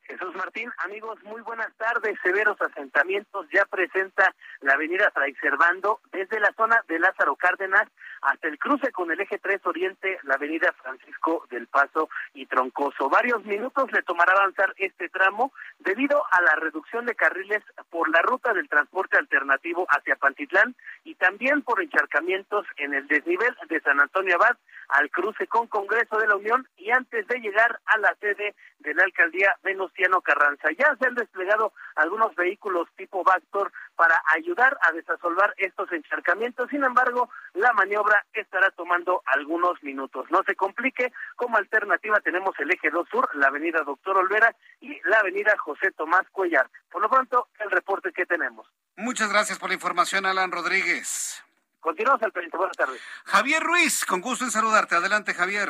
Jesús 0.02 0.36
Martín, 0.36 0.70
amigos, 0.80 1.24
muy 1.24 1.42
buenas 1.42 1.74
tardes. 1.78 2.18
Severos 2.22 2.60
asentamientos 2.62 3.48
ya 3.54 3.64
presenta 3.66 4.36
la 4.60 4.74
avenida 4.74 5.10
Fray 5.12 5.34
Servando 5.36 6.02
desde 6.12 6.40
la 6.40 6.52
zona 6.58 6.84
de 6.90 7.00
Lázaro 7.00 7.36
Cárdenas 7.38 7.88
hasta 8.22 8.48
el 8.48 8.58
cruce 8.60 8.92
con 8.92 9.12
el 9.12 9.20
eje 9.20 9.40
3 9.40 9.66
Oriente, 9.66 10.20
la 10.24 10.36
avenida 10.36 10.74
Francisco 10.82 11.46
del 11.50 11.68
Paso 11.68 12.10
y 12.34 12.46
Troncoso. 12.46 13.10
Varios 13.10 13.44
minutos 13.46 13.92
le 13.92 14.04
tomará 14.04 14.34
avanzar 14.34 14.74
este 14.78 15.10
tramo 15.10 15.52
debido 15.80 16.24
a 16.32 16.42
la 16.42 16.56
reducción 16.56 17.06
de 17.06 17.16
carriles 17.16 17.64
por 17.90 18.10
la 18.10 18.22
ruta 18.22 18.54
del 18.54 18.70
transporte 18.70 19.18
alternativo 19.18 19.88
hacia 19.90 20.16
Pantitlán 20.16 20.76
y 21.04 21.16
también 21.16 21.62
por 21.64 21.82
encharcamientos 21.82 22.66
en 22.78 22.94
el 22.94 23.08
desnivel 23.08 23.56
de 23.68 23.82
San 23.82 24.00
Antonio 24.00 24.36
Abad 24.36 24.58
al 24.90 25.10
cruce 25.10 25.48
con 25.48 25.68
Congreso 25.68 26.18
de 26.18 26.28
la 26.28 26.36
Unión 26.36 26.68
y 26.78 26.92
antes 26.92 27.28
de 27.28 27.40
llegar 27.40 27.80
a 27.86 27.98
la 27.98 28.16
sede 28.20 28.56
de 28.80 28.94
la 28.94 29.04
alcaldía 29.04 29.56
Venustiano 29.64 30.22
Carranza. 30.22 30.70
Ya 30.78 30.96
se 31.00 31.08
han 31.08 31.16
desplegado 31.16 31.74
algunos 31.96 32.36
vehículos 32.36 32.88
tipo 32.96 33.24
Vactor 33.24 33.72
para 33.96 34.22
ayudar 34.36 34.78
a 34.82 34.92
desasolvar 34.92 35.54
estos 35.58 35.92
encharcamientos. 35.92 36.70
Sin 36.70 36.84
embargo, 36.84 37.30
la 37.54 37.74
maniobra 37.74 38.26
estará 38.34 38.72
tomando 38.72 39.22
algunos 39.26 39.82
minutos. 39.84 40.26
No 40.30 40.44
se 40.44 40.56
complique, 40.56 41.12
como 41.36 41.58
alternativa 41.58 42.20
tenemos 42.20 42.58
el 42.60 42.72
eje 42.72 42.90
2 42.90 43.08
Sur, 43.10 43.30
la 43.36 43.48
avenida 43.48 43.84
Doctor 43.84 44.18
Olvera 44.18 44.56
y 44.80 45.00
la 45.08 45.20
avenida 45.20 45.58
José 45.58 45.92
Tomás 45.92 46.28
Cuellar. 46.32 46.70
Por 46.90 47.02
lo 47.02 47.10
pronto, 47.10 47.48
el 47.60 47.72
reporte 47.72 48.12
que 48.12 48.26
tenemos. 48.26 48.68
Muchas 48.96 49.30
gracias 49.32 49.60
por 49.60 49.70
la 49.70 49.76
información, 49.76 50.26
Alan 50.26 50.52
Rodríguez. 50.52 51.44
Continuamos 51.80 52.22
al 52.22 52.32
frente. 52.32 52.56
Buenas 52.56 52.78
tardes. 52.78 53.02
Javier 53.26 53.64
Ruiz, 53.64 54.06
con 54.06 54.22
gusto 54.22 54.46
en 54.46 54.52
saludarte. 54.52 54.96
Adelante, 54.96 55.34
Javier. 55.34 55.70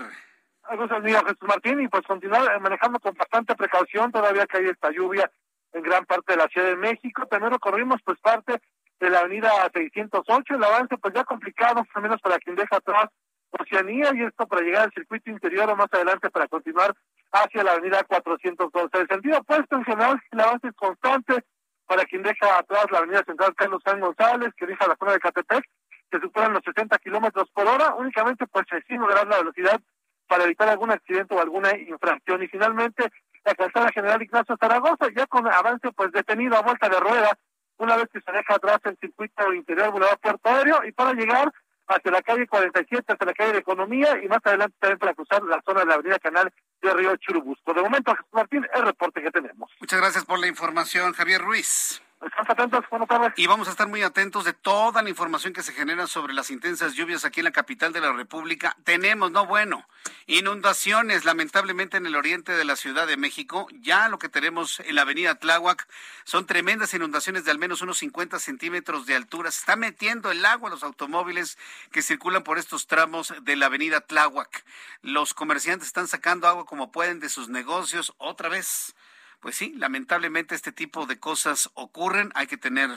Buenos 0.67 1.03
días, 1.03 1.21
Jesús 1.23 1.47
Martín. 1.47 1.81
Y 1.81 1.87
pues 1.87 2.05
continuar 2.05 2.59
manejando 2.59 2.99
con 2.99 3.13
bastante 3.13 3.55
precaución, 3.55 4.11
todavía 4.11 4.45
que 4.45 4.57
hay 4.57 4.65
esta 4.65 4.91
lluvia 4.91 5.31
en 5.73 5.81
gran 5.81 6.05
parte 6.05 6.33
de 6.33 6.37
la 6.37 6.47
Ciudad 6.47 6.67
de 6.67 6.75
México. 6.75 7.27
Primero 7.29 7.59
corrimos 7.59 8.01
pues 8.03 8.19
parte 8.19 8.59
de 8.99 9.09
la 9.09 9.19
avenida 9.19 9.49
608, 9.73 10.55
el 10.55 10.63
avance 10.63 10.97
pues 10.97 11.13
ya 11.13 11.23
complicado, 11.23 11.83
al 11.93 12.01
menos 12.01 12.21
para 12.21 12.37
quien 12.39 12.55
deja 12.55 12.77
atrás 12.77 13.09
Oceanía, 13.51 14.11
y 14.13 14.23
esto 14.23 14.47
para 14.47 14.61
llegar 14.61 14.83
al 14.83 14.93
circuito 14.93 15.29
interior 15.29 15.69
o 15.69 15.75
más 15.75 15.87
adelante 15.91 16.29
para 16.29 16.47
continuar 16.47 16.95
hacia 17.31 17.63
la 17.63 17.73
avenida 17.73 18.03
412. 18.03 18.97
El 18.97 19.07
sentido 19.07 19.39
opuesto 19.39 19.75
en 19.75 19.83
general, 19.83 20.21
el 20.31 20.39
avance 20.39 20.67
es 20.67 20.75
constante 20.75 21.43
para 21.85 22.05
quien 22.05 22.23
deja 22.23 22.57
atrás 22.57 22.85
la 22.91 22.99
avenida 22.99 23.23
central 23.25 23.53
Carlos 23.55 23.81
San 23.83 23.99
González, 23.99 24.53
que 24.55 24.65
deja 24.65 24.87
la 24.87 24.95
zona 24.95 25.13
de 25.13 25.19
Catepec, 25.19 25.65
que 26.09 26.19
superan 26.19 26.53
los 26.53 26.63
60 26.63 26.97
kilómetros 26.99 27.49
por 27.51 27.67
hora, 27.67 27.95
únicamente 27.95 28.47
pues 28.47 28.65
sí 28.87 28.95
lograr 28.95 29.27
la 29.27 29.39
velocidad 29.39 29.79
para 30.27 30.45
evitar 30.45 30.69
algún 30.69 30.91
accidente 30.91 31.35
o 31.35 31.41
alguna 31.41 31.75
infracción. 31.77 32.41
Y 32.43 32.47
finalmente, 32.47 33.11
la 33.43 33.55
calzada 33.55 33.91
General 33.91 34.21
Ignacio 34.21 34.57
Zaragoza, 34.59 35.07
ya 35.15 35.25
con 35.27 35.47
avance 35.47 35.91
pues 35.91 36.11
detenido 36.11 36.55
a 36.57 36.61
vuelta 36.61 36.89
de 36.89 36.99
rueda, 36.99 37.37
una 37.77 37.97
vez 37.97 38.07
que 38.13 38.21
se 38.21 38.31
deja 38.31 38.55
atrás 38.55 38.79
el 38.83 38.97
circuito 38.97 39.53
interior 39.53 39.91
Boulevard 39.91 40.19
Puerto 40.19 40.49
Aéreo, 40.49 40.83
y 40.85 40.91
para 40.91 41.13
llegar 41.13 41.51
hacia 41.87 42.11
la 42.11 42.21
calle 42.21 42.47
47, 42.47 43.13
hacia 43.13 43.25
la 43.25 43.33
calle 43.33 43.53
de 43.53 43.59
Economía, 43.59 44.23
y 44.23 44.27
más 44.27 44.39
adelante 44.43 44.75
también 44.79 44.99
para 44.99 45.13
cruzar 45.13 45.43
la 45.43 45.61
zona 45.65 45.81
de 45.81 45.85
la 45.87 45.93
avenida 45.95 46.19
Canal 46.19 46.53
de 46.81 46.93
Río 46.93 47.15
Churubusco. 47.17 47.73
De 47.73 47.81
momento, 47.81 48.11
Jesús 48.11 48.31
Martín, 48.31 48.67
el 48.73 48.83
reporte 48.83 49.21
que 49.21 49.31
tenemos. 49.31 49.71
Muchas 49.79 49.99
gracias 49.99 50.25
por 50.25 50.39
la 50.39 50.47
información, 50.47 51.13
Javier 51.13 51.41
Ruiz. 51.41 52.01
Estamos 52.23 52.49
atentos, 52.51 52.85
buenas 52.91 53.09
tardes. 53.09 53.33
Y 53.35 53.47
vamos 53.47 53.67
a 53.67 53.71
estar 53.71 53.87
muy 53.87 54.03
atentos 54.03 54.45
de 54.45 54.53
toda 54.53 55.01
la 55.01 55.09
información 55.09 55.53
que 55.53 55.63
se 55.63 55.73
genera 55.73 56.05
sobre 56.05 56.33
las 56.33 56.51
intensas 56.51 56.93
lluvias 56.93 57.25
aquí 57.25 57.39
en 57.39 57.45
la 57.45 57.51
capital 57.51 57.93
de 57.93 58.01
la 58.01 58.13
República. 58.13 58.77
Tenemos, 58.83 59.31
no 59.31 59.47
bueno, 59.47 59.87
inundaciones 60.27 61.25
lamentablemente 61.25 61.97
en 61.97 62.05
el 62.05 62.15
oriente 62.15 62.51
de 62.51 62.63
la 62.63 62.75
Ciudad 62.75 63.07
de 63.07 63.17
México. 63.17 63.67
Ya 63.71 64.07
lo 64.07 64.19
que 64.19 64.29
tenemos 64.29 64.81
en 64.81 64.93
la 64.93 65.01
avenida 65.01 65.33
Tláhuac 65.33 65.87
son 66.23 66.45
tremendas 66.45 66.93
inundaciones 66.93 67.43
de 67.43 67.51
al 67.51 67.57
menos 67.57 67.81
unos 67.81 67.97
50 67.97 68.37
centímetros 68.37 69.07
de 69.07 69.15
altura. 69.15 69.49
Se 69.49 69.61
está 69.61 69.75
metiendo 69.75 70.29
el 70.29 70.45
agua 70.45 70.69
a 70.69 70.71
los 70.73 70.83
automóviles 70.83 71.57
que 71.91 72.03
circulan 72.03 72.43
por 72.43 72.59
estos 72.59 72.85
tramos 72.85 73.33
de 73.41 73.55
la 73.55 73.65
avenida 73.65 73.99
Tláhuac. 73.99 74.63
Los 75.01 75.33
comerciantes 75.33 75.87
están 75.87 76.07
sacando 76.07 76.47
agua 76.47 76.67
como 76.67 76.91
pueden 76.91 77.19
de 77.19 77.29
sus 77.29 77.49
negocios 77.49 78.13
otra 78.19 78.47
vez 78.47 78.95
pues 79.41 79.57
sí, 79.57 79.73
lamentablemente 79.77 80.55
este 80.55 80.71
tipo 80.71 81.05
de 81.07 81.19
cosas 81.19 81.71
ocurren. 81.73 82.31
Hay 82.35 82.47
que 82.47 82.57
tener 82.57 82.91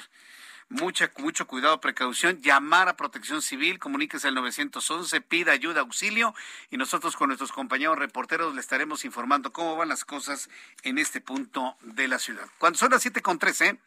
mucha, 0.68 1.10
mucho 1.18 1.46
cuidado, 1.46 1.80
precaución, 1.80 2.40
llamar 2.42 2.88
a 2.88 2.96
protección 2.96 3.42
civil, 3.42 3.78
comuníquese 3.78 4.28
al 4.28 4.34
911, 4.34 5.20
pida 5.22 5.52
ayuda, 5.52 5.80
auxilio 5.80 6.34
y 6.70 6.76
nosotros 6.76 7.16
con 7.16 7.28
nuestros 7.28 7.52
compañeros 7.52 7.98
reporteros 7.98 8.54
le 8.54 8.60
estaremos 8.60 9.04
informando 9.04 9.52
cómo 9.52 9.76
van 9.76 9.88
las 9.88 10.04
cosas 10.04 10.50
en 10.82 10.98
este 10.98 11.20
punto 11.20 11.76
de 11.80 12.08
la 12.08 12.18
ciudad. 12.18 12.46
Cuando 12.58 12.78
son 12.78 12.90
las 12.90 13.02
7 13.02 13.22
con 13.22 13.38
13, 13.38 13.78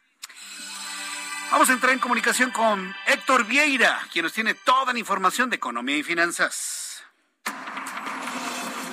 vamos 1.52 1.70
a 1.70 1.72
entrar 1.72 1.92
en 1.92 2.00
comunicación 2.00 2.50
con 2.50 2.94
Héctor 3.06 3.44
Vieira, 3.44 4.00
quien 4.12 4.24
nos 4.24 4.32
tiene 4.32 4.54
toda 4.54 4.92
la 4.92 4.98
información 4.98 5.48
de 5.50 5.56
economía 5.56 5.96
y 5.96 6.02
finanzas. 6.02 7.04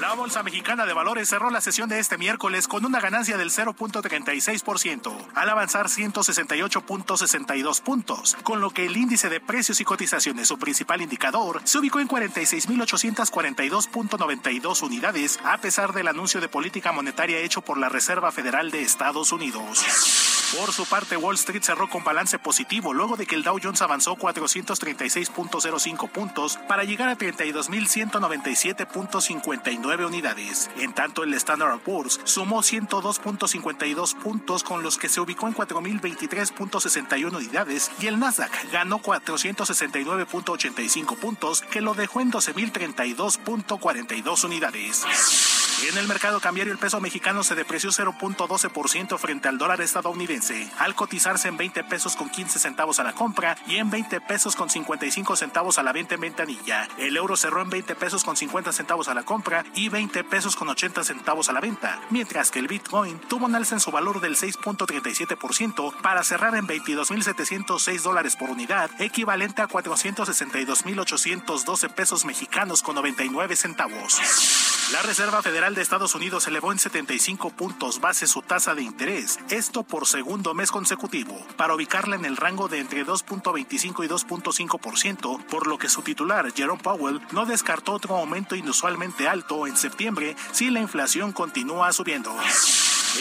La 0.08 0.14
Bolsa 0.14 0.43
Mexicana 0.43 0.86
de 0.86 0.93
Valores 0.93 1.30
cerró 1.30 1.49
la 1.49 1.62
sesión 1.62 1.89
de 1.89 1.97
este 1.97 2.20
miércoles 2.20 2.68
con 2.68 2.86
una 2.86 2.99
ganancia 2.99 3.38
del 3.38 3.49
0.36%, 3.49 5.12
al 5.34 5.49
avanzar 5.49 5.88
168.62 5.88 7.82
puntos, 7.82 8.38
con 8.43 8.62
lo 8.62 8.70
que 8.70 8.86
el 8.86 8.97
índice 8.97 9.30
de 9.30 9.39
precios 9.39 9.82
y 9.82 9.84
cotizaciones, 9.84 10.47
su 10.47 10.60
principal 10.60 11.01
indicador, 11.01 11.60
se 11.64 11.80
ubicó 11.80 12.01
en 12.01 12.08
46.842.92 12.08 14.84
unidades, 14.84 15.39
a 15.43 15.58
pesar 15.58 15.91
del 15.91 16.08
anuncio 16.08 16.39
de 16.39 16.49
política 16.49 16.91
monetaria 16.91 17.39
hecho 17.39 17.62
por 17.62 17.80
la 17.80 17.89
Reserva 17.89 18.32
Federal 18.32 18.70
de 18.70 18.84
Estados 18.84 19.32
Unidos. 19.32 19.84
Por 20.60 20.72
su 20.72 20.86
parte, 20.86 21.18
Wall 21.18 21.34
Street 21.36 21.64
cerró 21.64 21.89
con 21.89 22.03
balance 22.03 22.38
positivo 22.38 22.93
luego 22.93 23.18
de 23.18 23.26
que 23.26 23.34
el 23.36 23.41
Dow 23.43 23.58
Jones 23.62 23.82
avanzó 23.82 24.16
436.05 24.16 26.10
puntos 26.10 26.60
para 26.68 26.84
llegar 26.84 27.10
a 27.10 27.18
32.197.59 27.18 29.94
unidades. 30.03 30.69
En 30.77 30.93
tanto, 30.93 31.23
el 31.23 31.33
Standard 31.35 31.79
Poor's 31.79 32.19
sumó 32.25 32.61
102.52 32.61 34.15
puntos 34.15 34.63
con 34.63 34.83
los 34.83 34.97
que 34.97 35.07
se 35.07 35.21
ubicó 35.21 35.47
en 35.47 35.53
4.023.61 35.53 37.33
unidades 37.33 37.89
y 37.99 38.07
el 38.07 38.19
Nasdaq 38.19 38.51
ganó 38.71 38.99
469.85 38.99 41.15
puntos 41.17 41.61
que 41.61 41.79
lo 41.81 41.93
dejó 41.93 42.19
en 42.19 42.31
12.032.42 42.31 44.43
unidades. 44.43 45.05
En 45.89 45.97
el 45.97 46.07
mercado 46.07 46.39
cambiario 46.39 46.71
el 46.71 46.79
peso 46.79 47.01
mexicano 47.01 47.43
se 47.43 47.53
depreció 47.53 47.91
0.12% 47.91 49.17
frente 49.17 49.49
al 49.49 49.57
dólar 49.57 49.81
estadounidense, 49.81 50.69
al 50.79 50.95
cotizarse 50.95 51.49
en 51.49 51.57
20 51.57 51.83
pesos 51.83 52.15
con 52.15 52.29
15 52.29 52.59
centavos 52.59 52.99
a 52.99 53.03
la 53.03 53.13
compra 53.13 53.57
y 53.67 53.75
en 53.75 53.89
20 53.89 54.21
pesos 54.21 54.55
con 54.55 54.69
55 54.69 55.35
centavos 55.35 55.77
a 55.77 55.83
la 55.83 55.91
venta 55.91 56.15
en 56.15 56.21
ventanilla. 56.21 56.87
El 56.97 57.17
euro 57.17 57.35
cerró 57.35 57.61
en 57.61 57.69
20 57.69 57.93
pesos 57.95 58.23
con 58.23 58.37
50 58.37 58.71
centavos 58.71 59.09
a 59.09 59.13
la 59.13 59.23
compra 59.23 59.65
y 59.75 59.84
20 59.89 60.23
pesos 60.23 60.55
con 60.55 60.69
80 60.69 61.03
centavos 61.03 61.49
a 61.49 61.53
la 61.53 61.61
venta, 61.61 62.01
mientras 62.09 62.49
que 62.51 62.59
el 62.59 62.67
Bitcoin 62.67 63.19
tuvo 63.27 63.45
un 63.45 63.55
alza 63.55 63.75
en 63.75 63.81
su 63.81 63.91
valor 63.91 64.21
del 64.21 64.36
6.37% 64.36 66.01
para 66.01 66.23
cerrar 66.23 66.55
en 66.55 66.67
22.706 66.67 68.01
dólares 68.01 68.36
por 68.36 68.49
unidad, 68.49 68.89
equivalente 68.99 69.61
a 69.61 69.67
462.812 69.67 71.93
pesos 71.93 72.25
mexicanos 72.25 72.81
con 72.81 72.95
99 72.95 73.55
centavos. 73.55 74.19
La 74.91 75.01
Reserva 75.01 75.41
Federal 75.41 75.73
de 75.73 75.81
Estados 75.81 76.13
Unidos 76.13 76.47
elevó 76.47 76.71
en 76.71 76.77
75 76.77 77.49
puntos 77.49 77.99
base 77.99 78.27
su 78.27 78.43
tasa 78.43 78.75
de 78.75 78.83
interés, 78.83 79.39
esto 79.49 79.81
por 79.81 80.05
segundo 80.05 80.53
mes 80.53 80.69
consecutivo, 80.69 81.36
para 81.57 81.73
ubicarla 81.73 82.15
en 82.15 82.23
el 82.23 82.38
rango 82.38 82.67
de 82.67 82.79
entre 82.79 83.03
2.25 83.03 84.05
y 84.05 84.07
2.5%, 84.07 85.43
por 85.47 85.65
lo 85.65 85.79
que 85.79 85.89
su 85.89 86.03
titular, 86.03 86.53
Jerome 86.53 86.83
Powell, 86.83 87.19
no 87.31 87.47
descartó 87.47 87.93
otro 87.93 88.15
aumento 88.15 88.55
inusualmente 88.55 89.27
alto 89.27 89.65
en 89.65 89.74
septiembre 89.78 90.36
si 90.51 90.69
la 90.69 90.80
inflación 90.80 91.32
continúa 91.32 91.91
subiendo. 91.93 92.36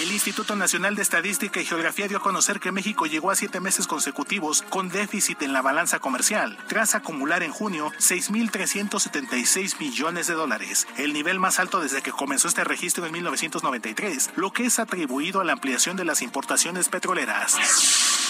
El 0.01 0.11
Instituto 0.11 0.57
Nacional 0.57 0.97
de 0.97 1.03
Estadística 1.03 1.61
y 1.61 1.65
Geografía 1.65 2.09
dio 2.09 2.19
a 2.19 2.23
conocer 2.23 2.59
que 2.59 2.73
México 2.73 3.07
llegó 3.07 3.31
a 3.31 3.37
siete 3.37 3.61
meses 3.61 3.87
consecutivos 3.87 4.63
con 4.63 4.89
déficit 4.89 5.41
en 5.43 5.53
la 5.53 5.63
balanza 5.63 6.01
comercial, 6.01 6.59
tras 6.67 6.97
acumular 6.97 7.45
en 7.45 7.53
junio 7.53 7.93
6.376 7.99 9.79
millones 9.79 10.27
de 10.27 10.35
dólares, 10.35 10.89
el 10.97 11.13
nivel 11.13 11.39
más 11.39 11.61
alto 11.61 11.81
desde 11.81 12.03
que 12.03 12.11
comenzó 12.11 12.49
este 12.49 12.65
registro 12.65 13.07
en 13.07 13.13
1993, 13.13 14.31
lo 14.35 14.53
que 14.53 14.67
es 14.67 14.81
atribuido 14.81 15.41
a 15.41 15.45
la 15.45 15.53
ampliación 15.53 15.97
de 15.97 16.05
las 16.05 16.23
importaciones 16.23 16.89
petroleras. 16.89 17.57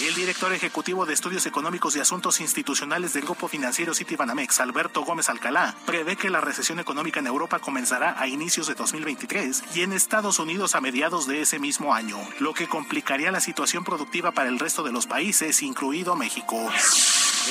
El 0.03 0.15
director 0.17 0.53
ejecutivo 0.53 1.07
de 1.07 1.15
Estudios 1.15 1.47
Económicos 1.47 1.95
y 1.95 2.01
Asuntos 2.01 2.41
Institucionales 2.41 3.13
del 3.13 3.23
Grupo 3.23 3.47
Financiero 3.47 3.95
Citibanamex, 3.95 4.59
Alberto 4.59 5.03
Gómez 5.05 5.29
Alcalá, 5.29 5.77
prevé 5.87 6.17
que 6.17 6.31
la 6.31 6.41
recesión 6.41 6.81
económica 6.81 7.21
en 7.21 7.29
Europa 7.29 7.61
comenzará 7.61 8.21
a 8.21 8.27
inicios 8.27 8.67
de 8.67 8.75
2023 8.75 9.63
y 9.73 9.83
en 9.83 9.93
Estados 9.93 10.41
Unidos 10.41 10.75
a 10.75 10.81
mediados 10.81 11.29
de 11.29 11.43
ese 11.43 11.54
mismo 11.59 11.95
año, 11.95 12.19
lo 12.41 12.55
que 12.55 12.69
complicaría 12.69 13.33
la 13.33 13.41
situación 13.41 13.85
productiva 13.85 14.33
para 14.33 14.49
el 14.49 14.59
resto 14.59 14.83
de 14.83 14.93
los 14.93 15.07
países, 15.07 15.63
incluido 15.63 16.17
México. 16.17 16.71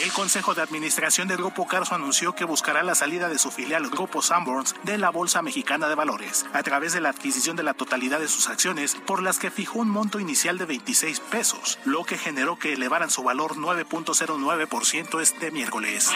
El 0.01 0.11
Consejo 0.11 0.55
de 0.55 0.61
Administración 0.63 1.27
del 1.27 1.37
Grupo 1.37 1.67
Carso 1.67 1.93
anunció 1.93 2.33
que 2.33 2.45
buscará 2.45 2.81
la 2.81 2.95
salida 2.95 3.29
de 3.29 3.37
su 3.37 3.51
filial 3.51 3.89
Grupo 3.89 4.23
Sanborns 4.23 4.75
de 4.83 4.97
la 4.97 5.11
Bolsa 5.11 5.43
Mexicana 5.43 5.87
de 5.87 5.93
Valores, 5.93 6.47
a 6.53 6.63
través 6.63 6.93
de 6.93 7.01
la 7.01 7.09
adquisición 7.09 7.55
de 7.55 7.63
la 7.63 7.75
totalidad 7.75 8.19
de 8.19 8.27
sus 8.27 8.49
acciones, 8.49 8.95
por 8.95 9.21
las 9.21 9.37
que 9.37 9.51
fijó 9.51 9.79
un 9.79 9.89
monto 9.89 10.19
inicial 10.19 10.57
de 10.57 10.65
26 10.65 11.19
pesos, 11.19 11.77
lo 11.85 12.05
que 12.05 12.17
generó 12.17 12.57
que 12.57 12.73
elevaran 12.73 13.11
su 13.11 13.21
valor 13.21 13.55
9.09% 13.55 15.21
este 15.21 15.51
miércoles. 15.51 16.09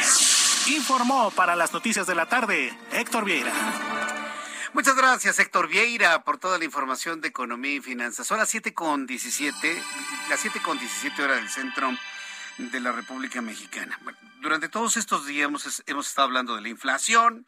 Informó 0.68 1.30
para 1.32 1.56
las 1.56 1.72
noticias 1.72 2.08
de 2.08 2.16
la 2.16 2.26
tarde 2.26 2.76
Héctor 2.92 3.26
Vieira. 3.26 3.54
Muchas 4.74 4.96
gracias, 4.98 5.40
Héctor 5.40 5.70
Vieira, 5.70 6.24
por 6.24 6.38
toda 6.40 6.58
la 6.58 6.66
información 6.66 7.22
de 7.22 7.30
economía 7.30 7.76
y 7.76 7.82
finanzas. 7.82 8.28
Son 8.28 8.38
las 8.38 8.50
7 8.50 8.74
con 8.74 9.08
17, 9.08 9.82
las 10.30 10.40
7 10.42 10.62
con 10.62 10.78
17 10.78 11.24
horas 11.24 11.38
del 11.38 11.50
centro 11.50 11.90
de 12.58 12.80
la 12.82 12.92
República 12.92 13.42
Mexicana. 13.42 13.98
durante 14.42 14.68
todos 14.68 14.98
estos 14.98 15.26
días 15.26 15.48
hemos, 15.48 15.84
hemos 15.86 16.08
estado 16.10 16.26
hablando 16.26 16.56
de 16.56 16.62
la 16.62 16.68
inflación, 16.68 17.48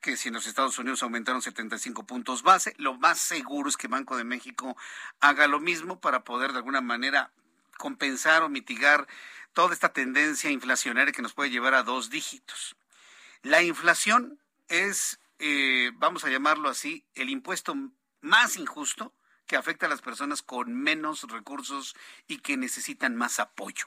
que 0.00 0.16
si 0.16 0.28
en 0.28 0.34
los 0.34 0.46
Estados 0.46 0.78
Unidos 0.78 1.02
aumentaron 1.02 1.42
75 1.42 2.06
puntos 2.06 2.42
base, 2.42 2.74
lo 2.78 2.94
más 2.94 3.18
seguro 3.18 3.68
es 3.68 3.76
que 3.76 3.88
Banco 3.88 4.16
de 4.16 4.24
México 4.24 4.74
haga 5.20 5.46
lo 5.46 5.60
mismo 5.60 6.00
para 6.00 6.24
poder 6.24 6.52
de 6.52 6.58
alguna 6.58 6.80
manera 6.80 7.30
compensar 7.76 8.42
o 8.42 8.48
mitigar 8.48 9.06
toda 9.52 9.74
esta 9.74 9.92
tendencia 9.92 10.50
inflacionaria 10.50 11.12
que 11.12 11.22
nos 11.22 11.34
puede 11.34 11.50
llevar 11.50 11.74
a 11.74 11.82
dos 11.82 12.08
dígitos. 12.08 12.74
La 13.42 13.62
inflación 13.62 14.38
es 14.68 15.18
eh, 15.38 15.90
vamos 15.94 16.24
a 16.24 16.30
llamarlo 16.30 16.68
así, 16.68 17.06
el 17.14 17.30
impuesto 17.30 17.74
más 18.20 18.56
injusto 18.56 19.14
que 19.46 19.56
afecta 19.56 19.86
a 19.86 19.88
las 19.88 20.00
personas 20.00 20.42
con 20.42 20.74
menos 20.74 21.22
recursos 21.30 21.94
y 22.26 22.38
que 22.38 22.56
necesitan 22.56 23.16
más 23.16 23.38
apoyo 23.40 23.86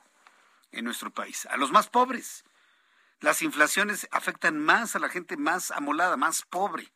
en 0.72 0.86
nuestro 0.86 1.12
país, 1.12 1.46
a 1.48 1.58
los 1.58 1.72
más 1.72 1.90
pobres. 1.90 2.44
Las 3.20 3.42
inflaciones 3.42 4.08
afectan 4.12 4.60
más 4.60 4.96
a 4.96 5.00
la 5.00 5.10
gente 5.10 5.38
más 5.38 5.72
amolada, 5.72 6.18
más 6.18 6.44
pobre. 6.44 6.94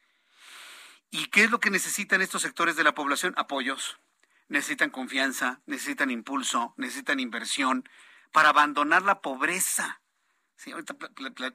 ¿Y 1.10 1.28
qué 1.28 1.46
es 1.46 1.52
lo 1.52 1.60
que 1.60 1.72
necesitan 1.72 2.22
estos 2.22 2.44
sectores 2.44 2.76
de 2.76 2.84
la 2.84 2.94
población? 2.94 3.34
Apoyos. 3.38 4.00
Necesitan 4.48 4.92
confianza, 4.92 5.62
necesitan 5.66 6.12
impulso, 6.12 6.74
necesitan 6.78 7.20
inversión 7.20 7.90
para 8.32 8.50
abandonar 8.50 9.02
la 9.02 9.22
pobreza. 9.22 10.01
Sí, 10.62 10.72
ahorita 10.72 10.96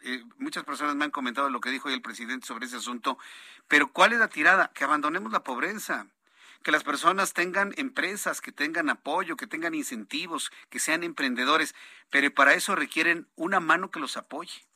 eh, 0.02 0.24
muchas 0.38 0.64
personas 0.64 0.96
me 0.96 1.04
han 1.04 1.12
comentado 1.12 1.48
lo 1.48 1.60
que 1.60 1.70
dijo 1.70 1.86
hoy 1.86 1.94
el 1.94 2.02
presidente 2.02 2.44
sobre 2.44 2.66
ese 2.66 2.78
asunto, 2.78 3.18
pero 3.68 3.92
¿cuál 3.92 4.12
es 4.12 4.18
la 4.18 4.26
tirada? 4.26 4.72
Que 4.74 4.82
abandonemos 4.82 5.30
la 5.30 5.44
pobreza, 5.44 6.08
que 6.64 6.72
las 6.72 6.82
personas 6.82 7.32
tengan 7.32 7.72
empresas, 7.76 8.40
que 8.40 8.50
tengan 8.50 8.90
apoyo, 8.90 9.36
que 9.36 9.46
tengan 9.46 9.76
incentivos, 9.76 10.50
que 10.70 10.80
sean 10.80 11.04
emprendedores, 11.04 11.76
pero 12.10 12.34
para 12.34 12.54
eso 12.54 12.74
requieren 12.74 13.28
una 13.36 13.60
mano 13.60 13.92
que 13.92 14.00
los 14.00 14.16
apoye. 14.16 14.66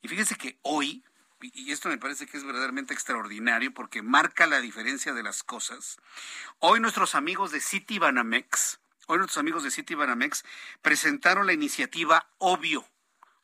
Y 0.00 0.08
fíjense 0.08 0.36
que 0.36 0.58
hoy, 0.62 1.04
y 1.42 1.70
esto 1.70 1.90
me 1.90 1.98
parece 1.98 2.26
que 2.26 2.38
es 2.38 2.44
verdaderamente 2.44 2.94
extraordinario 2.94 3.74
porque 3.74 4.00
marca 4.00 4.46
la 4.46 4.62
diferencia 4.62 5.12
de 5.12 5.22
las 5.22 5.42
cosas, 5.42 5.98
hoy 6.58 6.80
nuestros 6.80 7.14
amigos 7.14 7.50
de 7.50 7.60
Citibanamex, 7.60 8.80
hoy 9.08 9.18
nuestros 9.18 9.36
amigos 9.36 9.62
de 9.62 9.70
Citibanamex 9.70 10.42
presentaron 10.80 11.46
la 11.46 11.52
iniciativa 11.52 12.30
Obvio 12.38 12.86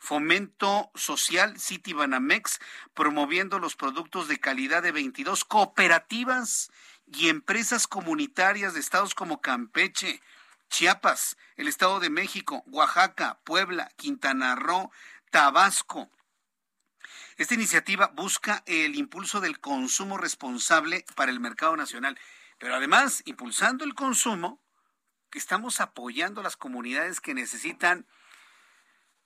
Fomento 0.00 0.90
Social 0.94 1.60
Citibanamex, 1.60 2.58
promoviendo 2.94 3.58
los 3.58 3.76
productos 3.76 4.28
de 4.28 4.40
calidad 4.40 4.82
de 4.82 4.92
22 4.92 5.44
cooperativas 5.44 6.72
y 7.06 7.28
empresas 7.28 7.86
comunitarias 7.86 8.72
de 8.72 8.80
estados 8.80 9.14
como 9.14 9.42
Campeche, 9.42 10.22
Chiapas, 10.70 11.36
el 11.56 11.68
Estado 11.68 12.00
de 12.00 12.08
México, 12.08 12.64
Oaxaca, 12.68 13.40
Puebla, 13.44 13.90
Quintana 13.96 14.56
Roo, 14.56 14.90
Tabasco. 15.30 16.10
Esta 17.36 17.54
iniciativa 17.54 18.06
busca 18.08 18.62
el 18.66 18.96
impulso 18.96 19.40
del 19.40 19.60
consumo 19.60 20.16
responsable 20.16 21.04
para 21.14 21.30
el 21.30 21.40
mercado 21.40 21.76
nacional, 21.76 22.18
pero 22.58 22.74
además, 22.74 23.22
impulsando 23.26 23.84
el 23.84 23.94
consumo, 23.94 24.62
estamos 25.32 25.80
apoyando 25.80 26.40
a 26.40 26.44
las 26.44 26.56
comunidades 26.56 27.20
que 27.20 27.34
necesitan 27.34 28.06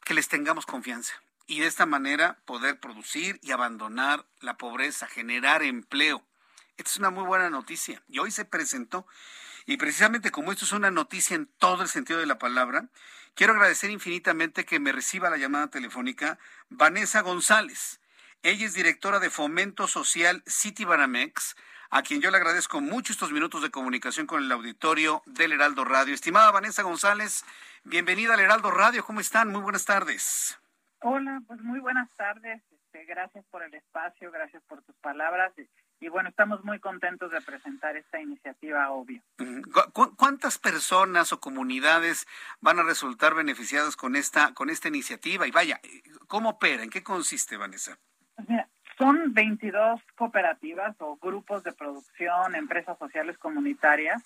que 0.05 0.15
les 0.15 0.29
tengamos 0.29 0.67
confianza 0.67 1.15
y 1.47 1.61
de 1.61 1.67
esta 1.67 1.87
manera 1.87 2.39
poder 2.45 2.81
producir 2.81 3.39
y 3.43 3.53
abandonar 3.53 4.25
la 4.41 4.57
pobreza, 4.57 5.07
generar 5.07 5.63
empleo. 5.63 6.23
Esta 6.77 6.91
es 6.91 6.97
una 6.97 7.11
muy 7.11 7.25
buena 7.25 7.51
noticia 7.51 8.03
y 8.09 8.19
hoy 8.19 8.31
se 8.31 8.45
presentó 8.45 9.07
y 9.67 9.77
precisamente 9.77 10.31
como 10.31 10.53
esto 10.53 10.65
es 10.65 10.73
una 10.73 10.91
noticia 10.91 11.37
en 11.37 11.47
todo 11.59 11.83
el 11.83 11.89
sentido 11.89 12.19
de 12.19 12.27
la 12.27 12.39
palabra, 12.39 12.89
quiero 13.35 13.55
agradecer 13.55 13.91
infinitamente 13.91 14.65
que 14.65 14.81
me 14.81 14.93
reciba 14.93 15.31
la 15.31 15.39
llamada 15.39 15.69
telefónica 15.69 16.39
Vanessa 16.69 17.23
González. 17.23 18.01
Ella 18.43 18.67
es 18.67 18.75
directora 18.75 19.21
de 19.21 19.31
Fomento 19.31 19.89
Social 19.89 20.43
City 20.47 20.85
Banamex, 20.85 21.57
a 21.89 22.03
quien 22.03 22.21
yo 22.21 22.31
le 22.31 22.37
agradezco 22.37 22.81
mucho 22.81 23.13
estos 23.13 23.33
minutos 23.33 23.63
de 23.63 23.71
comunicación 23.71 24.27
con 24.27 24.43
el 24.43 24.53
auditorio 24.53 25.23
del 25.25 25.53
Heraldo 25.53 25.85
Radio. 25.85 26.13
Estimada 26.13 26.51
Vanessa 26.51 26.83
González, 26.83 27.45
bienvenida 27.85 28.35
al 28.35 28.41
Heraldo 28.41 28.71
Radio. 28.71 29.05
¿Cómo 29.05 29.21
están? 29.21 29.51
Muy 29.51 29.61
buenas 29.61 29.85
tardes. 29.85 30.59
Hola, 31.01 31.41
pues 31.47 31.61
muy 31.61 31.81
buenas 31.81 32.11
tardes. 32.17 32.63
Este, 32.71 33.05
gracias 33.05 33.45
por 33.51 33.63
el 33.63 33.75
espacio, 33.75 34.31
gracias 34.31 34.63
por 34.65 34.83
tus 34.83 34.97
palabras. 34.97 35.53
Y, 36.01 36.09
bueno, 36.09 36.29
estamos 36.29 36.65
muy 36.65 36.81
contentos 36.81 37.31
de 37.31 37.41
presentar 37.41 37.97
esta 37.97 38.21
iniciativa, 38.21 38.91
obvio. 38.91 39.23
¿Cuántas 40.17 40.59
personas 40.59 41.33
o 41.33 41.41
comunidades 41.41 42.27
van 42.61 42.79
a 42.79 42.83
resultar 42.83 43.35
beneficiadas 43.35 43.97
con 43.97 44.17
esta, 44.17 44.53
con 44.55 44.71
esta 44.71 44.89
iniciativa? 44.89 45.47
Y 45.47 45.51
vaya, 45.51 45.81
¿cómo 46.27 46.51
opera? 46.51 46.83
¿En 46.83 46.91
qué 46.91 47.03
consiste, 47.03 47.57
Vanessa? 47.57 47.99
Pues 48.35 48.49
son 48.99 49.35
22 49.35 50.01
cooperativas 50.17 50.95
o 51.01 51.17
grupos 51.17 51.65
de 51.65 51.73
producción, 51.73 52.55
empresas 52.55 52.99
sociales 52.99 53.39
comunitarias, 53.39 54.23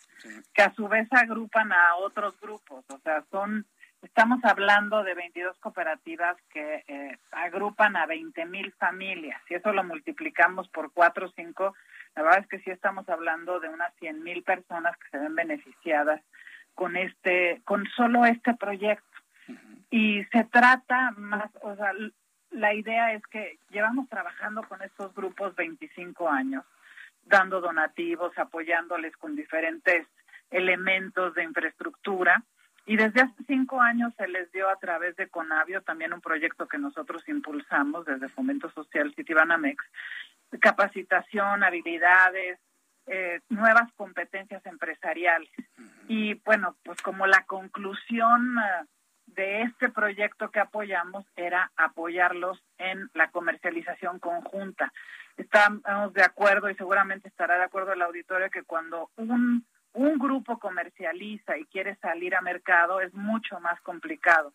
que 0.53 0.63
a 0.63 0.73
su 0.75 0.89
vez 0.89 1.09
agrupan 1.13 1.73
a 1.73 1.97
otros 1.97 2.39
grupos. 2.41 2.85
O 2.89 2.99
sea, 2.99 3.25
son, 3.31 3.67
estamos 4.03 4.45
hablando 4.45 5.03
de 5.05 5.15
22 5.15 5.59
cooperativas 5.59 6.37
que 6.51 6.85
eh, 6.87 7.19
agrupan 7.31 7.97
a 7.97 8.07
20 8.07 8.45
mil 8.47 8.73
familias. 8.73 9.41
Si 9.49 9.55
eso 9.55 9.73
lo 9.73 9.85
multiplicamos 9.85 10.69
por 10.69 10.93
4 10.93 11.27
o 11.27 11.33
5, 11.35 11.75
la 12.17 12.23
verdad 12.23 12.41
es 12.41 12.49
que 12.49 12.61
sí 12.61 12.71
estamos 12.71 13.09
hablando 13.09 13.61
de 13.61 13.69
unas 13.69 13.95
100 13.97 14.23
mil 14.23 14.43
personas 14.43 14.97
que 14.99 15.11
se 15.11 15.19
ven 15.19 15.35
beneficiadas 15.35 16.21
con 16.75 16.97
este, 16.97 17.63
con 17.65 17.87
solo 17.97 18.25
este 18.25 18.55
proyecto. 18.55 19.07
Y 19.91 20.25
se 20.25 20.45
trata 20.45 21.13
más, 21.17 21.51
o 21.63 21.75
sea, 21.75 21.93
la 22.51 22.75
idea 22.75 23.13
es 23.13 23.23
que 23.27 23.59
llevamos 23.71 24.09
trabajando 24.09 24.63
con 24.63 24.83
estos 24.83 25.15
grupos 25.15 25.55
25 25.55 26.29
años, 26.29 26.65
dando 27.25 27.61
donativos, 27.61 28.37
apoyándoles 28.39 29.17
con 29.17 29.37
diferentes 29.37 30.07
elementos 30.51 31.35
de 31.35 31.45
infraestructura. 31.45 32.43
Y 32.87 32.97
desde 32.97 33.21
hace 33.21 33.45
cinco 33.47 33.83
años 33.83 34.15
se 34.17 34.27
les 34.29 34.51
dio 34.51 34.71
a 34.71 34.77
través 34.77 35.15
de 35.17 35.29
Conavio, 35.29 35.83
también 35.83 36.15
un 36.15 36.23
proyecto 36.23 36.67
que 36.67 36.79
nosotros 36.79 37.29
impulsamos 37.29 38.07
desde 38.07 38.31
Fomento 38.31 38.71
Social 38.71 39.13
Citibanamex, 39.15 39.85
capacitación, 40.59 41.63
habilidades, 41.63 42.59
eh, 43.07 43.41
nuevas 43.51 43.93
competencias 43.95 44.65
empresariales. 44.65 45.51
Y 46.09 46.35
bueno, 46.45 46.77
pues 46.83 47.01
como 47.03 47.27
la 47.27 47.45
conclusión 47.45 48.57
eh, 48.59 48.87
de 49.35 49.63
este 49.63 49.89
proyecto 49.89 50.51
que 50.51 50.61
apoyamos 50.61 51.25
era 51.37 51.71
apoyarlos 51.77 52.63
en 52.79 53.11
la 53.15 53.31
comercialización 53.31 54.19
conjunta. 54.19 54.93
Estamos 55.37 56.13
de 56.13 56.23
acuerdo 56.23 56.69
y 56.69 56.75
seguramente 56.75 57.29
estará 57.29 57.59
de 57.59 57.65
acuerdo 57.65 57.93
el 57.93 58.03
auditorio 58.03 58.51
que 58.51 58.65
cuando 58.65 59.11
un, 59.17 59.65
un 59.93 60.19
grupo 60.19 60.59
comercializa 60.59 61.57
y 61.59 61.65
quiere 61.67 61.97
salir 61.97 62.35
a 62.35 62.41
mercado 62.41 63.01
es 63.01 63.15
mucho 63.15 63.61
más 63.61 63.81
complicado. 63.83 64.53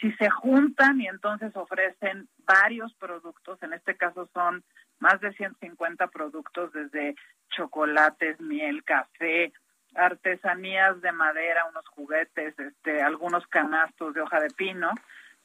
Si 0.00 0.12
se 0.12 0.30
juntan 0.30 1.00
y 1.00 1.06
entonces 1.06 1.54
ofrecen 1.56 2.28
varios 2.46 2.94
productos, 2.94 3.62
en 3.62 3.72
este 3.72 3.96
caso 3.96 4.28
son 4.32 4.62
más 4.98 5.20
de 5.20 5.32
150 5.32 6.06
productos 6.08 6.72
desde 6.72 7.14
chocolates, 7.50 8.40
miel, 8.40 8.84
café, 8.84 9.52
artesanías 9.96 11.00
de 11.00 11.12
madera, 11.12 11.66
unos 11.66 11.86
juguetes, 11.88 12.58
este, 12.58 13.02
algunos 13.02 13.46
canastos 13.46 14.14
de 14.14 14.20
hoja 14.20 14.40
de 14.40 14.50
pino. 14.50 14.90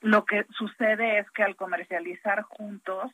Lo 0.02 0.26
que 0.26 0.46
sucede 0.58 1.20
es 1.20 1.30
que 1.32 1.44
al 1.44 1.56
comercializar 1.56 2.42
juntos, 2.44 3.12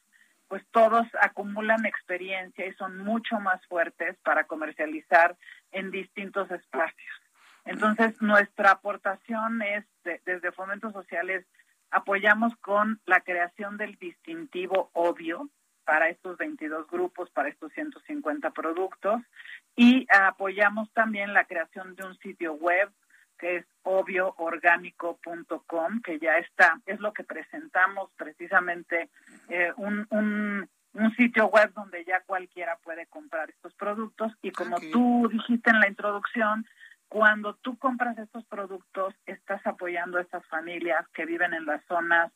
pues 0.47 0.65
todos 0.72 1.05
acumulan 1.22 1.85
experiencia 1.85 2.65
y 2.65 2.73
son 2.73 2.97
mucho 2.99 3.39
más 3.39 3.65
fuertes 3.68 4.15
para 4.23 4.45
comercializar 4.45 5.35
en 5.72 5.91
distintos 5.91 6.49
espacios. 6.51 7.22
Entonces, 7.65 8.22
nuestra 8.22 8.72
aportación 8.72 9.61
es, 9.61 9.85
desde 10.26 10.53
Fomentos 10.53 10.93
Sociales, 10.93 11.45
apoyamos 11.91 12.55
con 12.57 12.99
la 13.05 13.19
creación 13.22 13.77
del 13.77 13.95
distintivo 13.95 14.89
obvio, 14.93 15.49
para 15.88 16.09
estos 16.09 16.38
22 16.38 16.85
grupos, 16.89 17.30
para 17.30 17.47
estos 17.47 17.72
150 17.72 18.51
productos. 18.51 19.22
Y 19.77 20.05
apoyamos 20.14 20.91
también 20.91 21.34
la 21.34 21.45
creación 21.45 21.95
de 21.95 22.05
un 22.05 22.18
sitio 22.18 22.55
web 22.55 22.91
que 23.39 23.55
es 23.57 23.65
obvioorgánico.com, 23.84 26.01
que 26.01 26.19
ya 26.19 26.39
está, 26.39 26.81
es 26.85 26.99
lo 26.99 27.14
que 27.14 27.23
presentamos 27.23 28.11
precisamente, 28.18 29.09
eh, 29.47 29.72
un, 29.77 30.05
un, 30.09 30.69
un, 30.93 31.15
sitio 31.15 31.47
web 31.47 31.72
donde 31.73 32.03
ya 32.03 32.19
cualquiera 32.26 32.77
puede 32.84 33.05
comprar 33.05 33.49
estos 33.49 33.73
productos. 33.76 34.34
Y 34.41 34.51
como 34.51 34.81
tú 34.91 35.30
dijiste 35.31 35.69
en 35.69 35.80
la 35.80 35.88
introducción, 35.88 36.68
cuando 37.07 37.55
tú 37.55 37.77
compras 37.77 38.18
estos 38.18 38.43
productos, 38.45 39.15
estás 39.26 39.65
apoyando 39.65 40.18
a 40.18 40.22
estas 40.22 40.45
familias 40.47 41.07
que 41.14 41.26
viven 41.26 41.53
en 41.53 41.65
las 41.65 41.81
zonas 41.85 42.34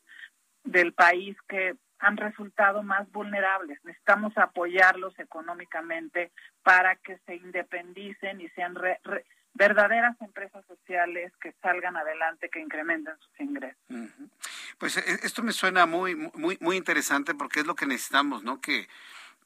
del 0.64 0.94
país 0.94 1.36
que 1.48 1.76
han 2.02 2.16
resultado 2.16 2.82
más 2.82 3.10
vulnerables. 3.12 3.78
Necesitamos 3.84 4.36
apoyarlos 4.36 5.16
económicamente 5.20 6.32
para 6.64 6.96
que 6.96 7.16
se 7.24 7.36
independicen 7.36 8.40
y 8.40 8.48
sean 8.50 8.74
verdaderas 9.54 10.20
empresas 10.20 10.64
sociales 10.66 11.32
que 11.40 11.52
salgan 11.62 11.96
adelante, 11.96 12.50
que 12.50 12.60
incrementen 12.60 13.14
sus 13.18 13.40
ingresos. 13.40 13.80
Pues 14.78 14.96
e, 14.96 15.02
esto 15.22 15.42
me 15.42 15.52
suena 15.52 15.86
muy 15.86 16.16
muy 16.16 16.58
muy 16.60 16.76
interesante 16.76 17.34
porque 17.34 17.60
es 17.60 17.66
lo 17.66 17.76
que 17.76 17.86
necesitamos, 17.86 18.42
¿no? 18.42 18.60
Que 18.60 18.88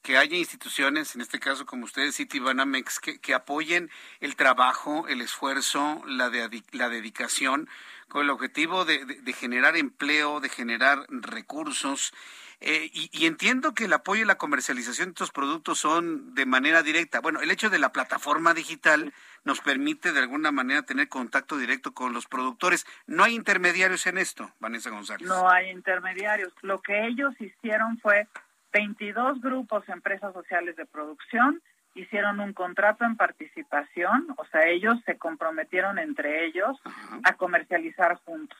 que 0.02 0.16
haya 0.16 0.36
instituciones, 0.36 1.16
en 1.16 1.20
este 1.20 1.40
caso 1.40 1.66
como 1.66 1.84
ustedes, 1.84 2.14
City 2.14 2.38
Banamex, 2.38 3.00
que, 3.00 3.18
que 3.18 3.34
apoyen 3.34 3.90
el 4.20 4.36
trabajo, 4.36 5.08
el 5.08 5.20
esfuerzo, 5.20 6.00
la, 6.06 6.30
de, 6.30 6.62
la 6.70 6.88
dedicación, 6.88 7.68
con 8.06 8.22
el 8.22 8.30
objetivo 8.30 8.84
de, 8.84 9.04
de 9.04 9.32
generar 9.32 9.76
empleo, 9.76 10.38
de 10.38 10.48
generar 10.48 11.06
recursos 11.08 12.12
eh, 12.60 12.90
y, 12.92 13.26
entiendo 13.26 13.74
que 13.74 13.84
el 13.84 13.92
apoyo 13.92 14.22
y 14.22 14.26
la 14.26 14.38
comercialización 14.38 15.08
de 15.08 15.12
estos 15.12 15.30
productos 15.30 15.78
son 15.78 16.34
de 16.34 16.46
manera 16.46 16.82
directa. 16.82 17.20
Bueno, 17.20 17.40
el 17.40 17.50
hecho 17.50 17.68
de 17.68 17.78
la 17.78 17.92
plataforma 17.92 18.54
digital 18.54 19.12
nos 19.44 19.60
permite 19.60 20.12
de 20.12 20.20
alguna 20.20 20.52
manera 20.52 20.82
tener 20.82 21.08
contacto 21.08 21.58
directo 21.58 21.92
con 21.92 22.14
los 22.14 22.26
productores. 22.26 22.86
No 23.06 23.24
hay 23.24 23.34
intermediarios 23.34 24.06
en 24.06 24.16
esto, 24.16 24.50
Vanessa 24.58 24.88
González. 24.88 25.28
No 25.28 25.50
hay 25.50 25.70
intermediarios. 25.70 26.52
Lo 26.62 26.80
que 26.80 27.06
ellos 27.06 27.34
hicieron 27.38 27.98
fue 27.98 28.26
22 28.72 29.42
grupos, 29.42 29.86
empresas 29.90 30.32
sociales 30.32 30.76
de 30.76 30.86
producción, 30.86 31.62
hicieron 31.94 32.40
un 32.40 32.54
contrato 32.54 33.04
en 33.04 33.16
participación, 33.16 34.34
o 34.36 34.44
sea, 34.46 34.66
ellos 34.66 34.98
se 35.04 35.16
comprometieron 35.16 35.98
entre 35.98 36.46
ellos 36.46 36.78
a 37.22 37.34
comercializar 37.34 38.16
juntos. 38.24 38.58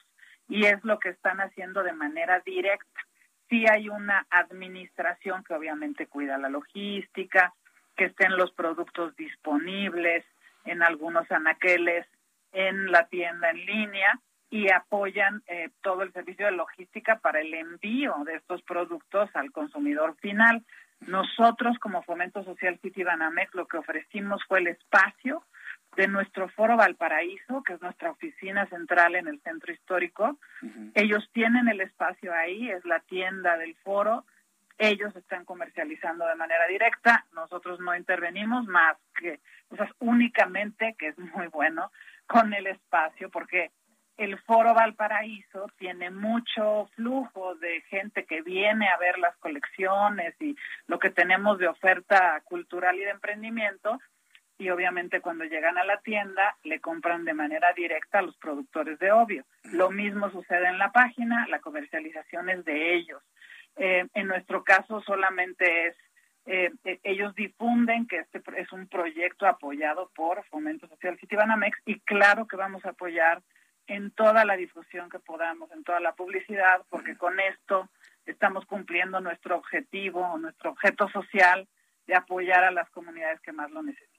Y 0.49 0.67
es 0.67 0.85
lo 0.85 0.99
que 0.99 1.09
están 1.09 1.41
haciendo 1.41 1.83
de 1.83 1.93
manera 1.93 2.41
directa 2.41 3.01
sí 3.49 3.67
hay 3.71 3.89
una 3.89 4.27
administración 4.31 5.45
que 5.45 5.55
obviamente 5.55 6.07
cuida 6.07 6.39
la 6.39 6.49
logística, 6.49 7.55
que 7.97 8.07
estén 8.07 8.37
los 8.37 8.53
productos 8.53 9.17
disponibles 9.17 10.25
en 10.65 10.83
algunos 10.83 11.31
anaqueles 11.31 12.07
en 12.53 12.91
la 12.91 13.07
tienda 13.07 13.51
en 13.51 13.65
línea 13.65 14.21
y 14.51 14.71
apoyan 14.71 15.43
eh, 15.47 15.71
todo 15.83 16.03
el 16.03 16.13
servicio 16.13 16.47
de 16.47 16.53
logística 16.53 17.19
para 17.19 17.41
el 17.41 17.53
envío 17.55 18.15
de 18.25 18.37
estos 18.37 18.63
productos 18.63 19.29
al 19.35 19.51
consumidor 19.51 20.17
final. 20.17 20.65
Nosotros 21.01 21.79
como 21.79 22.03
Fomento 22.03 22.45
Social 22.45 22.79
City 22.81 23.03
Banamex 23.03 23.55
lo 23.55 23.67
que 23.67 23.79
ofrecimos 23.79 24.43
fue 24.47 24.61
el 24.61 24.69
espacio 24.69 25.45
de 25.97 26.09
nuestro 26.09 26.49
foro 26.51 26.77
Valparaíso, 26.77 27.63
que 27.63 27.75
es 27.75 27.83
nuestra 27.83 28.11
oficina 28.11 28.67
central 28.67 29.15
en 29.15 29.29
el 29.29 29.41
centro 29.41 29.73
histórico. 29.73 30.39
Ellos 30.95 31.29
tienen 31.33 31.69
el 31.69 31.81
espacio 31.81 32.33
ahí, 32.35 32.71
es 32.71 32.85
la 32.85 33.01
tienda 33.01 33.57
del 33.57 33.75
foro. 33.77 34.25
Ellos 34.79 35.17
están 35.17 35.47
comercializando 35.47 36.27
de 36.27 36.35
manera 36.35 36.67
directa, 36.67 37.25
nosotros 37.33 37.81
no 37.81 37.97
intervenimos 37.97 38.67
más 38.67 38.99
que, 39.19 39.41
o 39.71 39.77
sea, 39.77 39.91
únicamente, 40.01 40.95
que 40.99 41.09
es 41.09 41.19
muy 41.19 41.47
bueno, 41.47 41.91
con 42.27 42.53
el 42.53 42.67
espacio, 42.67 43.31
porque 43.31 43.71
el 44.19 44.39
Foro 44.41 44.75
Valparaíso 44.75 45.67
tiene 45.79 46.11
mucho 46.11 46.89
flujo 46.95 47.55
de 47.57 47.83
gente 47.83 48.25
que 48.25 48.43
viene 48.43 48.89
a 48.89 48.97
ver 48.99 49.19
las 49.19 49.37
colecciones 49.37 50.35
y 50.41 50.57
lo 50.87 50.99
que 50.99 51.11
tenemos 51.11 51.59
de 51.59 51.69
oferta 51.69 52.41
cultural 52.45 52.97
y 52.97 53.05
de 53.05 53.11
emprendimiento. 53.11 53.99
Y 54.59 54.71
obviamente 54.71 55.21
cuando 55.21 55.45
llegan 55.45 55.77
a 55.79 55.85
la 55.85 56.01
tienda 56.01 56.57
le 56.65 56.81
compran 56.81 57.25
de 57.25 57.35
manera 57.35 57.73
directa 57.75 58.21
a 58.21 58.23
los 58.23 58.37
productores 58.37 58.99
de 58.99 59.13
Obvio. 59.13 59.45
Lo 59.65 59.91
mismo 59.91 60.31
sucede 60.31 60.69
en 60.69 60.79
la 60.79 60.93
página, 60.93 61.47
la 61.49 61.61
comercialización 61.61 62.49
es 62.49 62.65
de 62.65 62.95
ellos. 62.95 63.23
Eh, 63.77 64.07
en 64.15 64.27
nuestro 64.27 64.65
caso 64.65 65.03
solamente 65.03 65.89
es 65.89 65.97
eh, 66.47 66.71
eh, 66.85 67.01
ellos 67.03 67.35
difunden 67.35 68.07
que 68.07 68.19
este 68.19 68.41
es 68.57 68.73
un 68.73 68.87
proyecto 68.87 69.47
apoyado 69.47 70.11
por 70.15 70.45
Fomento 70.45 70.87
Social 70.87 71.19
Citibanamex 71.19 71.77
y 71.85 71.99
claro 72.01 72.47
que 72.47 72.55
vamos 72.55 72.85
a 72.85 72.91
apoyar 72.91 73.43
en 73.89 74.13
toda 74.13 74.45
la 74.45 74.57
difusión 74.57 75.11
que 75.11 75.19
podamos, 75.19 75.71
en 75.73 75.83
toda 75.83 75.99
la 75.99 76.13
publicidad, 76.13 76.83
porque 76.89 77.17
con 77.17 77.41
esto 77.41 77.89
estamos 78.27 78.65
cumpliendo 78.65 79.21
nuestro 79.21 79.57
objetivo, 79.57 80.39
nuestro 80.39 80.71
objeto 80.71 81.09
social 81.09 81.67
de 82.07 82.15
apoyar 82.15 82.63
a 82.63 82.71
las 82.71 82.89
comunidades 82.91 83.41
que 83.41 83.53
más 83.53 83.71
lo 83.73 83.83
necesitan. 83.83 84.16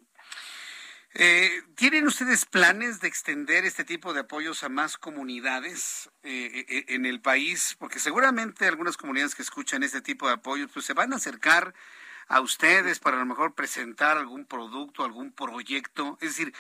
Eh, 1.20 1.64
¿Tienen 1.74 2.06
ustedes 2.06 2.46
planes 2.46 3.00
de 3.00 3.08
extender 3.08 3.66
este 3.66 3.84
tipo 3.84 4.14
de 4.14 4.20
apoyos 4.20 4.64
a 4.64 4.70
más 4.70 4.98
comunidades 4.98 6.12
eh, 6.22 6.64
eh, 6.70 6.86
en 6.90 7.08
el 7.08 7.22
país? 7.22 7.76
Porque 7.80 7.98
seguramente 7.98 8.68
algunas 8.68 8.98
comunidades 8.98 9.34
que 9.34 9.42
escuchan 9.42 9.82
este 9.82 10.02
tipo 10.02 10.28
de 10.28 10.34
apoyos 10.34 10.70
pues 10.72 10.86
se 10.86 10.94
van 10.94 11.14
a 11.14 11.16
acercar 11.16 11.74
a 12.28 12.40
ustedes 12.40 13.00
para 13.00 13.18
a 13.18 13.22
lo 13.22 13.26
mejor 13.26 13.56
presentar 13.56 14.20
algún 14.20 14.46
producto, 14.46 15.04
algún 15.04 15.32
proyecto. 15.32 16.20
Es 16.22 16.38
decir, 16.38 16.54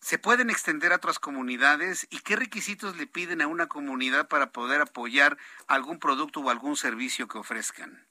¿Se 0.00 0.16
pueden 0.16 0.48
extender 0.48 0.92
a 0.92 0.96
otras 0.96 1.18
comunidades 1.18 2.06
y 2.08 2.20
qué 2.20 2.36
requisitos 2.36 2.96
le 2.96 3.08
piden 3.08 3.42
a 3.42 3.48
una 3.48 3.66
comunidad 3.66 4.28
para 4.28 4.52
poder 4.52 4.80
apoyar 4.80 5.36
algún 5.66 5.98
producto 5.98 6.40
o 6.40 6.50
algún 6.50 6.76
servicio 6.76 7.26
que 7.26 7.38
ofrezcan? 7.38 8.07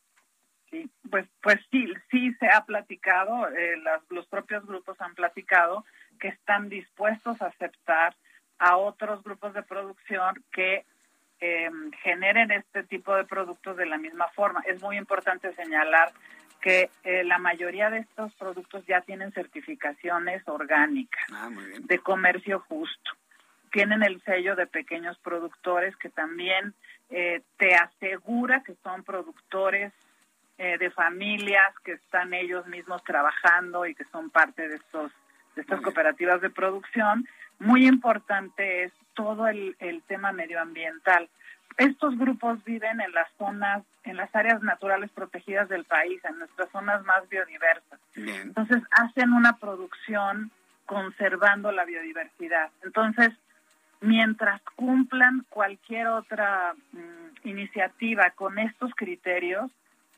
Pues, 1.10 1.26
pues 1.42 1.58
sí, 1.72 1.94
sí 2.12 2.34
se 2.40 2.48
ha 2.48 2.66
platicado, 2.66 3.48
eh, 3.50 3.76
los 4.10 4.26
propios 4.28 4.66
grupos 4.66 5.00
han 5.02 5.16
platicado 5.16 5.86
que 6.20 6.30
están 6.30 6.70
dispuestos 6.70 7.42
a 7.42 7.48
aceptar 7.48 8.16
a 8.60 8.78
otros 8.78 9.24
grupos 9.24 9.54
de 9.54 9.64
producción 9.64 10.44
que 10.52 10.86
eh, 11.40 11.70
generen 12.02 12.52
este 12.52 12.84
tipo 12.84 13.16
de 13.16 13.26
productos 13.26 13.78
de 13.78 13.86
la 13.86 13.98
misma 13.98 14.28
forma. 14.30 14.62
Es 14.66 14.82
muy 14.82 14.98
importante 14.98 15.54
señalar 15.54 16.12
que 16.62 16.90
eh, 17.04 17.24
la 17.24 17.38
mayoría 17.38 17.90
de 17.90 18.00
estos 18.00 18.34
productos 18.36 18.86
ya 18.88 19.02
tienen 19.02 19.32
certificaciones 19.32 20.42
orgánicas 20.48 21.24
ah, 21.32 21.50
de 21.82 22.00
comercio 22.00 22.60
justo. 22.68 23.12
Tienen 23.72 24.02
el 24.02 24.22
sello 24.24 24.56
de 24.56 24.66
pequeños 24.66 25.18
productores 25.20 25.96
que 25.98 26.10
también 26.10 26.74
eh, 27.10 27.42
te 27.58 27.76
asegura 27.76 28.64
que 28.64 28.76
son 28.84 29.04
productores 29.04 29.94
eh, 30.58 30.78
de 30.78 30.90
familias 30.92 31.74
que 31.84 31.94
están 31.94 32.34
ellos 32.34 32.66
mismos 32.68 33.04
trabajando 33.04 33.86
y 33.86 33.96
que 33.96 34.06
son 34.06 34.30
parte 34.30 34.68
de 34.68 34.76
estos 34.76 35.12
de 35.56 35.62
estas 35.64 35.82
cooperativas 35.82 36.40
de 36.42 36.52
producción. 36.52 37.28
Muy 37.58 37.88
importante 37.88 38.84
es 38.84 38.94
todo 39.16 39.48
el, 39.48 39.76
el 39.80 40.04
tema 40.04 40.32
medioambiental 40.32 41.28
estos 41.78 42.18
grupos 42.18 42.64
viven 42.64 43.00
en 43.02 43.12
las 43.12 43.28
zonas, 43.38 43.84
en 44.04 44.18
las 44.18 44.34
áreas 44.36 44.62
naturales 44.64 45.12
protegidas 45.12 45.70
del 45.70 45.86
país, 45.86 46.20
en 46.26 46.40
nuestras 46.40 46.70
zonas 46.72 47.04
más 47.06 47.30
biodiversas. 47.30 48.00
Entonces 48.16 48.82
hacen 48.92 49.32
una 49.32 49.58
producción 49.58 50.52
conservando 50.86 51.72
la 51.72 51.86
biodiversidad. 51.86 52.72
Entonces, 52.84 53.30
mientras 54.02 54.62
cumplan 54.76 55.46
cualquier 55.50 56.08
otra 56.08 56.74
mm, 56.94 57.48
iniciativa 57.48 58.32
con 58.32 58.58
estos 58.58 58.92
criterios, 58.96 59.70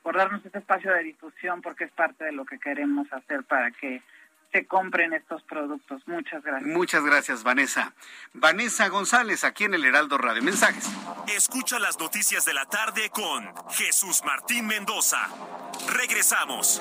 por 0.02 0.16
darnos 0.16 0.44
este 0.44 0.58
espacio 0.58 0.92
de 0.92 1.04
difusión, 1.04 1.62
porque 1.62 1.84
es 1.84 1.92
parte 1.92 2.24
de 2.24 2.32
lo 2.32 2.44
que 2.44 2.58
queremos 2.58 3.06
hacer 3.12 3.44
para 3.44 3.70
que 3.70 4.02
se 4.52 4.66
compren 4.66 5.14
estos 5.14 5.42
productos. 5.44 6.02
Muchas 6.06 6.42
gracias. 6.42 6.70
Muchas 6.70 7.04
gracias, 7.04 7.42
Vanessa. 7.42 7.94
Vanessa 8.34 8.88
González, 8.88 9.44
aquí 9.44 9.64
en 9.64 9.74
el 9.74 9.84
Heraldo 9.84 10.18
Radio. 10.18 10.42
Mensajes. 10.42 10.90
Escucha 11.34 11.78
las 11.78 11.98
noticias 11.98 12.44
de 12.44 12.52
la 12.52 12.66
tarde 12.66 13.10
con 13.10 13.50
Jesús 13.70 14.22
Martín 14.24 14.66
Mendoza. 14.66 15.28
Regresamos. 15.96 16.80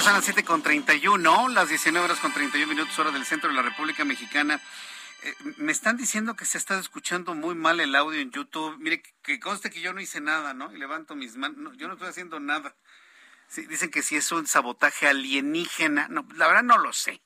Son 0.00 0.14
las 0.14 0.24
7 0.24 0.44
con 0.44 0.62
31, 0.62 1.48
las 1.50 1.68
19 1.68 2.04
horas 2.04 2.18
con 2.20 2.32
31 2.32 2.66
minutos, 2.66 2.98
hora 2.98 3.10
del 3.10 3.24
centro 3.26 3.50
de 3.50 3.56
la 3.56 3.62
República 3.62 4.04
Mexicana. 4.04 4.58
Eh, 5.22 5.34
me 5.58 5.72
están 5.72 5.96
diciendo 5.96 6.34
que 6.34 6.46
se 6.46 6.56
está 6.56 6.78
escuchando 6.78 7.34
muy 7.34 7.54
mal 7.54 7.80
el 7.80 7.94
audio 7.94 8.20
en 8.20 8.30
YouTube. 8.30 8.76
Mire, 8.78 9.02
que 9.22 9.40
conste 9.40 9.70
que 9.70 9.80
yo 9.80 9.92
no 9.92 10.00
hice 10.00 10.20
nada, 10.20 10.54
¿no? 10.54 10.72
Y 10.72 10.78
levanto 10.78 11.14
mis 11.14 11.36
manos. 11.36 11.76
yo 11.76 11.88
no 11.88 11.94
estoy 11.94 12.08
haciendo 12.08 12.40
nada. 12.40 12.74
dicen 13.54 13.90
que 13.90 14.02
si 14.02 14.16
es 14.16 14.32
un 14.32 14.46
sabotaje 14.46 15.08
alienígena. 15.08 16.08
No, 16.08 16.26
la 16.36 16.46
verdad 16.46 16.62
no 16.62 16.78
lo 16.78 16.92
sé. 16.92 17.20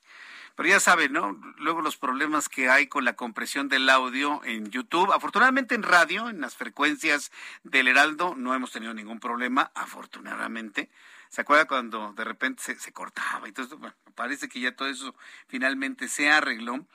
Pero 0.55 0.69
ya 0.69 0.79
saben, 0.79 1.11
¿no? 1.11 1.33
Luego 1.57 1.81
los 1.81 1.97
problemas 1.97 2.47
que 2.47 2.69
hay 2.69 2.87
con 2.87 3.03
la 3.03 3.13
compresión 3.13 3.67
del 3.67 3.89
audio 3.89 4.41
en 4.45 4.71
YouTube. 4.71 5.11
Afortunadamente 5.11 5.75
en 5.75 5.83
radio, 5.83 6.29
en 6.29 6.39
las 6.39 6.55
frecuencias 6.55 7.31
del 7.63 7.89
Heraldo, 7.89 8.35
no 8.35 8.53
hemos 8.55 8.71
tenido 8.71 8.93
ningún 8.93 9.19
problema, 9.19 9.71
afortunadamente. 9.75 10.89
¿Se 11.29 11.41
acuerda 11.41 11.65
cuando 11.65 12.13
de 12.13 12.23
repente 12.23 12.63
se, 12.63 12.93
cortaba? 12.93 13.47
Entonces, 13.47 13.77
bueno, 13.77 13.93
parece 14.15 14.47
que 14.47 14.61
ya 14.61 14.73
todo 14.73 14.87
eso 14.87 15.13
finalmente 15.47 16.07
se 16.07 16.29
arregló. 16.29 16.85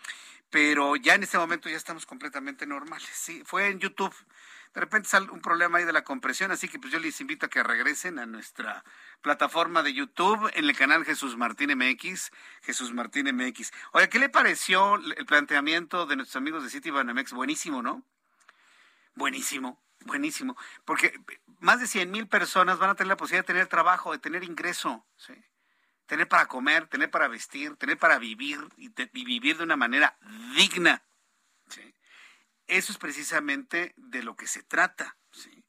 Pero 0.51 0.97
ya 0.97 1.15
en 1.15 1.23
este 1.23 1.39
momento 1.39 1.69
ya 1.69 1.77
estamos 1.77 2.07
completamente 2.07 2.67
normales. 2.67 3.09
Sí, 3.13 3.43
fue 3.45 3.69
en 3.69 3.79
YouTube. 3.79 4.15
De 4.75 4.81
repente 4.81 5.09
sale 5.09 5.31
un 5.31 5.41
problema 5.41 5.79
ahí 5.79 5.85
de 5.85 5.93
la 5.93 6.05
compresión, 6.05 6.53
así 6.53 6.69
que 6.69 6.79
pues 6.79 6.93
yo 6.93 7.01
les 7.01 7.21
invito 7.21 7.47
a 7.47 7.49
que 7.49 7.63
regresen 7.63 8.19
a 8.21 8.27
nuestra 8.27 8.85
plataforma 9.21 9.83
de 9.83 9.93
YouTube 9.93 10.51
en 10.55 10.65
el 10.65 10.77
canal 10.77 11.05
Jesús 11.05 11.37
Martín 11.37 11.77
MX, 11.77 12.31
Jesús 12.63 12.93
Martín 12.93 13.35
MX. 13.35 13.73
Oye, 13.93 14.09
¿qué 14.09 14.21
le 14.21 14.29
pareció 14.29 14.95
el 14.95 15.27
planteamiento 15.27 16.07
de 16.07 16.17
nuestros 16.17 16.37
amigos 16.37 16.63
de 16.63 16.71
City 16.71 16.91
Banamex? 16.91 17.33
Buenísimo, 17.33 17.83
¿no? 17.83 18.05
Buenísimo, 19.17 19.83
buenísimo, 20.05 20.57
porque 20.85 21.21
más 21.59 21.81
de 21.81 21.89
100 21.89 22.11
mil 22.11 22.29
personas 22.29 22.79
van 22.79 22.91
a 22.91 22.95
tener 22.95 23.09
la 23.09 23.17
posibilidad 23.17 23.43
de 23.43 23.53
tener 23.53 23.67
trabajo, 23.67 24.13
de 24.13 24.19
tener 24.19 24.45
ingreso, 24.45 25.05
¿sí? 25.17 25.35
Tener 26.11 26.27
para 26.27 26.47
comer, 26.47 26.89
tener 26.89 27.09
para 27.09 27.29
vestir, 27.29 27.77
tener 27.77 27.97
para 27.97 28.19
vivir 28.19 28.59
y, 28.77 28.89
vivir 29.13 29.57
de 29.57 29.63
una 29.63 29.77
manera 29.77 30.19
digna. 30.57 31.05
Eso 32.67 32.91
es 32.91 32.99
precisamente 32.99 33.95
de 33.97 34.25
lo 34.25 34.35
que 34.35 34.49
se 34.49 34.65
trata, 34.65 35.17
¿sí? 35.31 35.63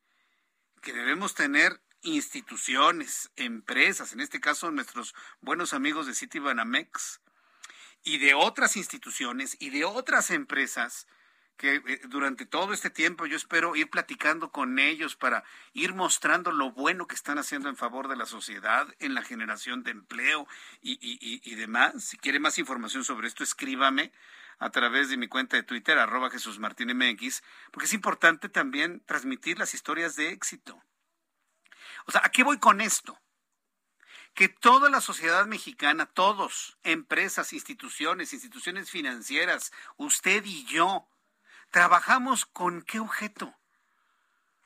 que 0.81 0.93
debemos 0.93 1.35
tener 1.35 1.79
instituciones, 2.01 3.29
empresas, 3.35 4.13
en 4.13 4.19
este 4.19 4.39
caso 4.39 4.71
nuestros 4.71 5.13
buenos 5.41 5.73
amigos 5.73 6.07
de 6.07 6.15
Citibanamex 6.15 7.21
y 8.03 8.17
de 8.17 8.33
otras 8.33 8.77
instituciones 8.77 9.55
y 9.59 9.69
de 9.69 9.85
otras 9.85 10.31
empresas 10.31 11.05
que 11.61 11.75
eh, 11.75 12.01
durante 12.05 12.47
todo 12.47 12.73
este 12.73 12.89
tiempo 12.89 13.27
yo 13.27 13.37
espero 13.37 13.75
ir 13.75 13.87
platicando 13.87 14.51
con 14.51 14.79
ellos 14.79 15.15
para 15.15 15.43
ir 15.73 15.93
mostrando 15.93 16.51
lo 16.51 16.71
bueno 16.71 17.05
que 17.05 17.13
están 17.13 17.37
haciendo 17.37 17.69
en 17.69 17.77
favor 17.77 18.07
de 18.07 18.15
la 18.15 18.25
sociedad, 18.25 18.87
en 18.97 19.13
la 19.13 19.21
generación 19.21 19.83
de 19.83 19.91
empleo 19.91 20.47
y, 20.81 21.55
demás. 21.55 22.03
Si 22.03 22.17
quiere 22.17 22.39
más 22.39 22.57
información 22.57 23.03
sobre 23.03 23.27
esto, 23.27 23.43
escríbame 23.43 24.11
a 24.57 24.71
través 24.71 25.09
de 25.09 25.17
mi 25.17 25.27
cuenta 25.27 25.55
de 25.55 25.61
Twitter, 25.61 25.99
arroba 25.99 26.31
Jesús 26.31 26.57
Martín 26.57 26.97
MX, 26.97 27.43
porque 27.69 27.85
es 27.85 27.93
importante 27.93 28.49
también 28.49 29.03
transmitir 29.05 29.59
las 29.59 29.75
historias 29.75 30.15
de 30.15 30.29
éxito. 30.29 30.83
O 32.07 32.11
sea, 32.11 32.21
¿a 32.23 32.31
qué 32.31 32.41
voy 32.43 32.57
con 32.57 32.81
esto? 32.81 33.19
Que 34.33 34.49
toda 34.49 34.89
la 34.89 34.99
sociedad 34.99 35.45
mexicana, 35.45 36.07
todos, 36.07 36.79
empresas, 36.81 37.53
instituciones, 37.53 38.33
instituciones 38.33 38.89
financieras, 38.89 39.71
usted 39.97 40.43
y 40.45 40.65
yo, 40.65 41.07
trabajamos 41.71 42.45
con 42.45 42.83
qué 42.83 42.99
objeto? 42.99 43.57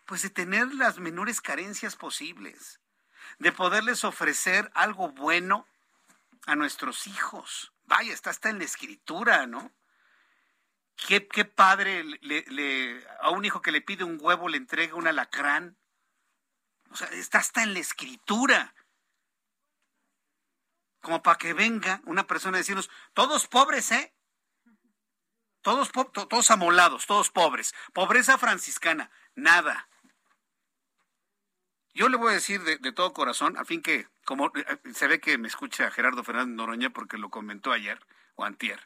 Pues 0.05 0.21
de 0.23 0.29
tener 0.29 0.73
las 0.73 0.99
menores 0.99 1.41
carencias 1.41 1.95
posibles, 1.95 2.81
de 3.39 3.51
poderles 3.51 4.03
ofrecer 4.03 4.71
algo 4.75 5.09
bueno 5.09 5.67
a 6.45 6.55
nuestros 6.55 7.07
hijos. 7.07 7.73
Vaya, 7.85 8.13
está 8.13 8.31
hasta 8.31 8.49
en 8.49 8.59
la 8.59 8.65
escritura, 8.65 9.47
¿no? 9.47 9.71
¿Qué, 11.07 11.21
padre 11.45 12.03
le, 12.03 12.43
le, 12.47 13.05
a 13.19 13.29
un 13.29 13.45
hijo 13.45 13.61
que 13.61 13.71
le 13.71 13.81
pide 13.81 14.03
un 14.03 14.17
huevo 14.19 14.47
le 14.47 14.57
entrega 14.57 14.95
un 14.95 15.07
alacrán? 15.07 15.77
O 16.89 16.95
sea, 16.95 17.07
está 17.09 17.39
hasta 17.39 17.63
en 17.63 17.73
la 17.73 17.79
escritura. 17.79 18.73
Como 21.01 21.21
para 21.21 21.37
que 21.37 21.53
venga 21.53 22.01
una 22.05 22.25
persona 22.25 22.57
a 22.57 22.59
decirnos, 22.59 22.89
todos 23.13 23.47
pobres, 23.47 23.91
¿eh? 23.91 24.14
Todos, 25.65 25.91
todos 26.13 26.51
amolados, 26.51 27.07
todos 27.07 27.31
pobres. 27.31 27.73
Pobreza 27.91 28.37
franciscana, 28.37 29.09
nada. 29.33 29.89
Yo 31.95 32.07
le 32.07 32.17
voy 32.17 32.29
a 32.29 32.35
decir 32.35 32.61
de, 32.61 32.91
todo 32.91 33.13
corazón, 33.13 33.57
a 33.57 33.65
fin 33.65 33.81
que, 33.81 34.07
como 34.25 34.51
eh, 34.55 34.93
se 34.93 35.07
ve 35.07 35.19
que 35.19 35.39
me 35.39 35.47
escucha 35.47 35.89
Gerardo 35.89 36.23
Fernández 36.23 36.55
Noroña 36.55 36.91
porque 36.91 37.17
lo 37.17 37.31
comentó 37.31 37.71
ayer 37.71 37.99
o 38.35 38.45
antier. 38.45 38.79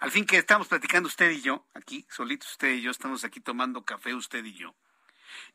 Al 0.00 0.10
fin 0.10 0.26
que 0.26 0.36
estamos 0.36 0.68
platicando 0.68 1.06
usted 1.06 1.30
y 1.30 1.40
yo, 1.40 1.66
aquí, 1.72 2.06
solitos 2.10 2.50
usted 2.50 2.74
y 2.74 2.82
yo, 2.82 2.90
estamos 2.90 3.24
aquí 3.24 3.40
tomando 3.40 3.86
café 3.86 4.14
usted 4.14 4.44
y 4.44 4.52
yo. 4.52 4.74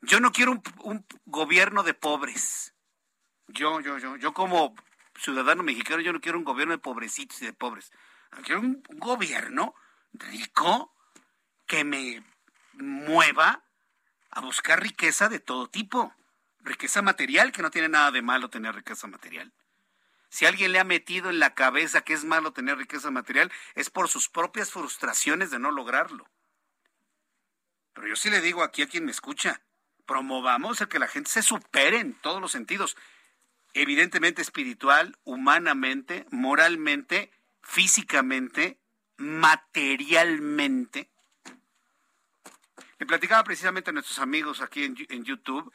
Yo 0.02 0.20
no 0.20 0.32
quiero 0.32 0.60
un, 0.80 1.06
gobierno 1.26 1.84
de 1.84 1.94
pobres. 1.94 2.74
Yo, 3.48 3.80
yo, 3.80 4.00
yo, 4.00 4.16
yo 4.16 4.34
como 4.34 4.74
ciudadano 5.20 5.62
mexicano, 5.62 6.02
yo 6.02 6.14
no 6.14 6.20
quiero 6.20 6.40
un 6.40 6.46
gobierno 6.46 6.74
de 6.74 6.80
pobrecitos 6.80 7.44
y 7.44 7.46
de 7.46 7.54
pobres. 7.54 7.92
Quiero 8.44 8.62
un 8.62 8.82
gobierno 8.96 9.76
rico 10.19 10.94
que 11.65 11.84
me 11.84 12.23
mueva 12.73 13.64
a 14.30 14.41
buscar 14.41 14.81
riqueza 14.81 15.30
de 15.30 15.39
todo 15.39 15.68
tipo. 15.68 16.14
Riqueza 16.60 17.02
material, 17.02 17.52
que 17.52 17.61
no 17.61 17.72
tiene 17.72 17.89
nada 17.89 18.11
de 18.11 18.22
malo 18.22 18.49
tener 18.49 18.76
riqueza 18.76 19.07
material. 19.07 19.53
Si 20.30 20.45
alguien 20.45 20.72
le 20.72 20.80
ha 20.80 20.84
metido 20.84 21.30
en 21.30 21.39
la 21.39 21.56
cabeza 21.56 22.02
que 22.02 22.14
es 22.14 22.26
malo 22.26 22.52
tener 22.52 22.77
riqueza 22.77 23.11
material, 23.11 23.52
es 23.76 23.89
por 23.89 24.10
sus 24.10 24.30
propias 24.30 24.72
frustraciones 24.72 25.52
de 25.52 25.60
no 25.60 25.72
lograrlo. 25.72 26.30
Pero 27.94 28.07
yo 28.07 28.15
sí 28.15 28.30
le 28.30 28.41
digo 28.41 28.64
aquí 28.64 28.81
a 28.81 28.88
quien 28.88 29.06
me 29.06 29.11
escucha, 29.11 29.61
promovamos 30.06 30.81
el 30.81 30.88
que 30.88 30.99
la 30.99 31.07
gente 31.07 31.30
se 31.30 31.41
supere 31.41 31.99
en 31.99 32.14
todos 32.14 32.41
los 32.41 32.52
sentidos, 32.52 32.98
evidentemente 33.73 34.41
espiritual, 34.41 35.18
humanamente, 35.23 36.26
moralmente, 36.30 37.31
físicamente, 37.61 38.80
materialmente. 39.18 41.11
Le 42.99 43.06
platicaba 43.06 43.44
precisamente 43.44 43.89
a 43.89 43.94
nuestros 43.94 44.19
amigos 44.19 44.61
aquí 44.61 44.84
en, 44.84 45.23
YouTube 45.23 45.72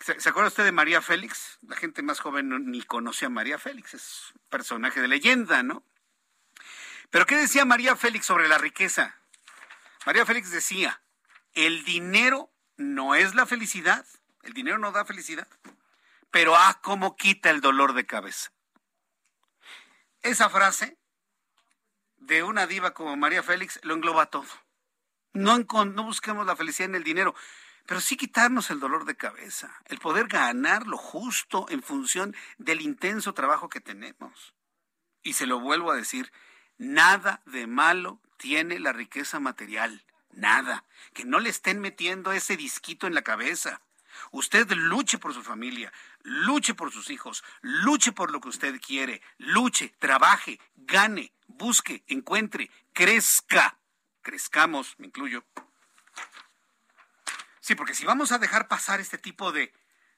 ¿Se, 0.00 0.18
¿Se, 0.20 0.28
acuerda 0.28 0.48
usted 0.48 0.64
de 0.64 0.72
María 0.72 1.00
Félix? 1.02 1.58
La 1.62 1.76
gente 1.76 2.02
más 2.02 2.20
joven 2.20 2.70
ni 2.70 2.82
conoce 2.82 3.26
a 3.26 3.30
María 3.30 3.58
Félix, 3.58 3.94
es 3.94 4.32
un 4.34 4.42
personaje 4.48 5.00
de 5.00 5.08
leyenda, 5.08 5.62
¿no? 5.62 5.84
Pero 7.10 7.26
¿qué 7.26 7.36
decía 7.36 7.64
María 7.64 7.96
Félix 7.96 8.26
sobre 8.26 8.48
la 8.48 8.58
riqueza? 8.58 9.16
María 10.06 10.24
Félix 10.24 10.50
decía, 10.50 11.02
el 11.54 11.84
dinero 11.84 12.52
no 12.76 13.14
es 13.14 13.34
la 13.34 13.46
felicidad, 13.46 14.06
el 14.42 14.54
dinero 14.54 14.78
no 14.78 14.92
da 14.92 15.04
felicidad, 15.04 15.48
pero 16.30 16.56
ah, 16.56 16.80
cómo 16.82 17.16
quita 17.16 17.50
el 17.50 17.60
dolor 17.60 17.92
de 17.92 18.06
cabeza. 18.06 18.52
Esa 20.22 20.48
frase 20.48 20.99
de 22.30 22.42
una 22.42 22.66
diva 22.66 22.94
como 22.94 23.16
María 23.16 23.42
Félix 23.42 23.78
lo 23.82 23.94
engloba 23.94 24.26
todo. 24.26 24.46
No, 25.34 25.58
no 25.58 26.04
busquemos 26.04 26.46
la 26.46 26.56
felicidad 26.56 26.88
en 26.88 26.94
el 26.94 27.04
dinero 27.04 27.34
pero 27.90 28.00
sí 28.00 28.16
quitarnos 28.16 28.70
el 28.70 28.78
dolor 28.78 29.04
de 29.04 29.16
cabeza, 29.16 29.82
el 29.86 29.98
poder 29.98 30.28
ganar 30.28 30.86
lo 30.86 30.96
justo 30.96 31.66
en 31.70 31.82
función 31.82 32.36
del 32.56 32.82
intenso 32.82 33.34
trabajo 33.34 33.68
que 33.68 33.80
tenemos. 33.80 34.54
Y 35.24 35.32
se 35.32 35.44
lo 35.44 35.58
vuelvo 35.58 35.90
a 35.90 35.96
decir, 35.96 36.30
nada 36.78 37.42
de 37.46 37.66
malo 37.66 38.20
tiene 38.36 38.78
la 38.78 38.92
riqueza 38.92 39.40
material, 39.40 40.04
nada. 40.30 40.84
Que 41.14 41.24
no 41.24 41.40
le 41.40 41.50
estén 41.50 41.80
metiendo 41.80 42.30
ese 42.30 42.56
disquito 42.56 43.08
en 43.08 43.14
la 43.14 43.22
cabeza. 43.22 43.80
Usted 44.30 44.70
luche 44.70 45.18
por 45.18 45.34
su 45.34 45.42
familia, 45.42 45.92
luche 46.22 46.74
por 46.74 46.92
sus 46.92 47.10
hijos, 47.10 47.42
luche 47.60 48.12
por 48.12 48.30
lo 48.30 48.40
que 48.40 48.50
usted 48.50 48.80
quiere, 48.80 49.20
luche, 49.38 49.94
trabaje, 49.98 50.60
gane, 50.76 51.32
busque, 51.60 52.02
encuentre, 52.08 52.70
crezca. 52.92 53.78
Crezcamos, 54.22 54.96
me 54.98 55.06
incluyo. 55.06 55.44
Sí, 57.60 57.74
porque 57.74 57.94
si 57.94 58.04
vamos 58.04 58.32
a 58.32 58.38
dejar 58.38 58.66
pasar 58.66 58.98
este 58.98 59.18
tipo 59.18 59.52
de, 59.52 59.72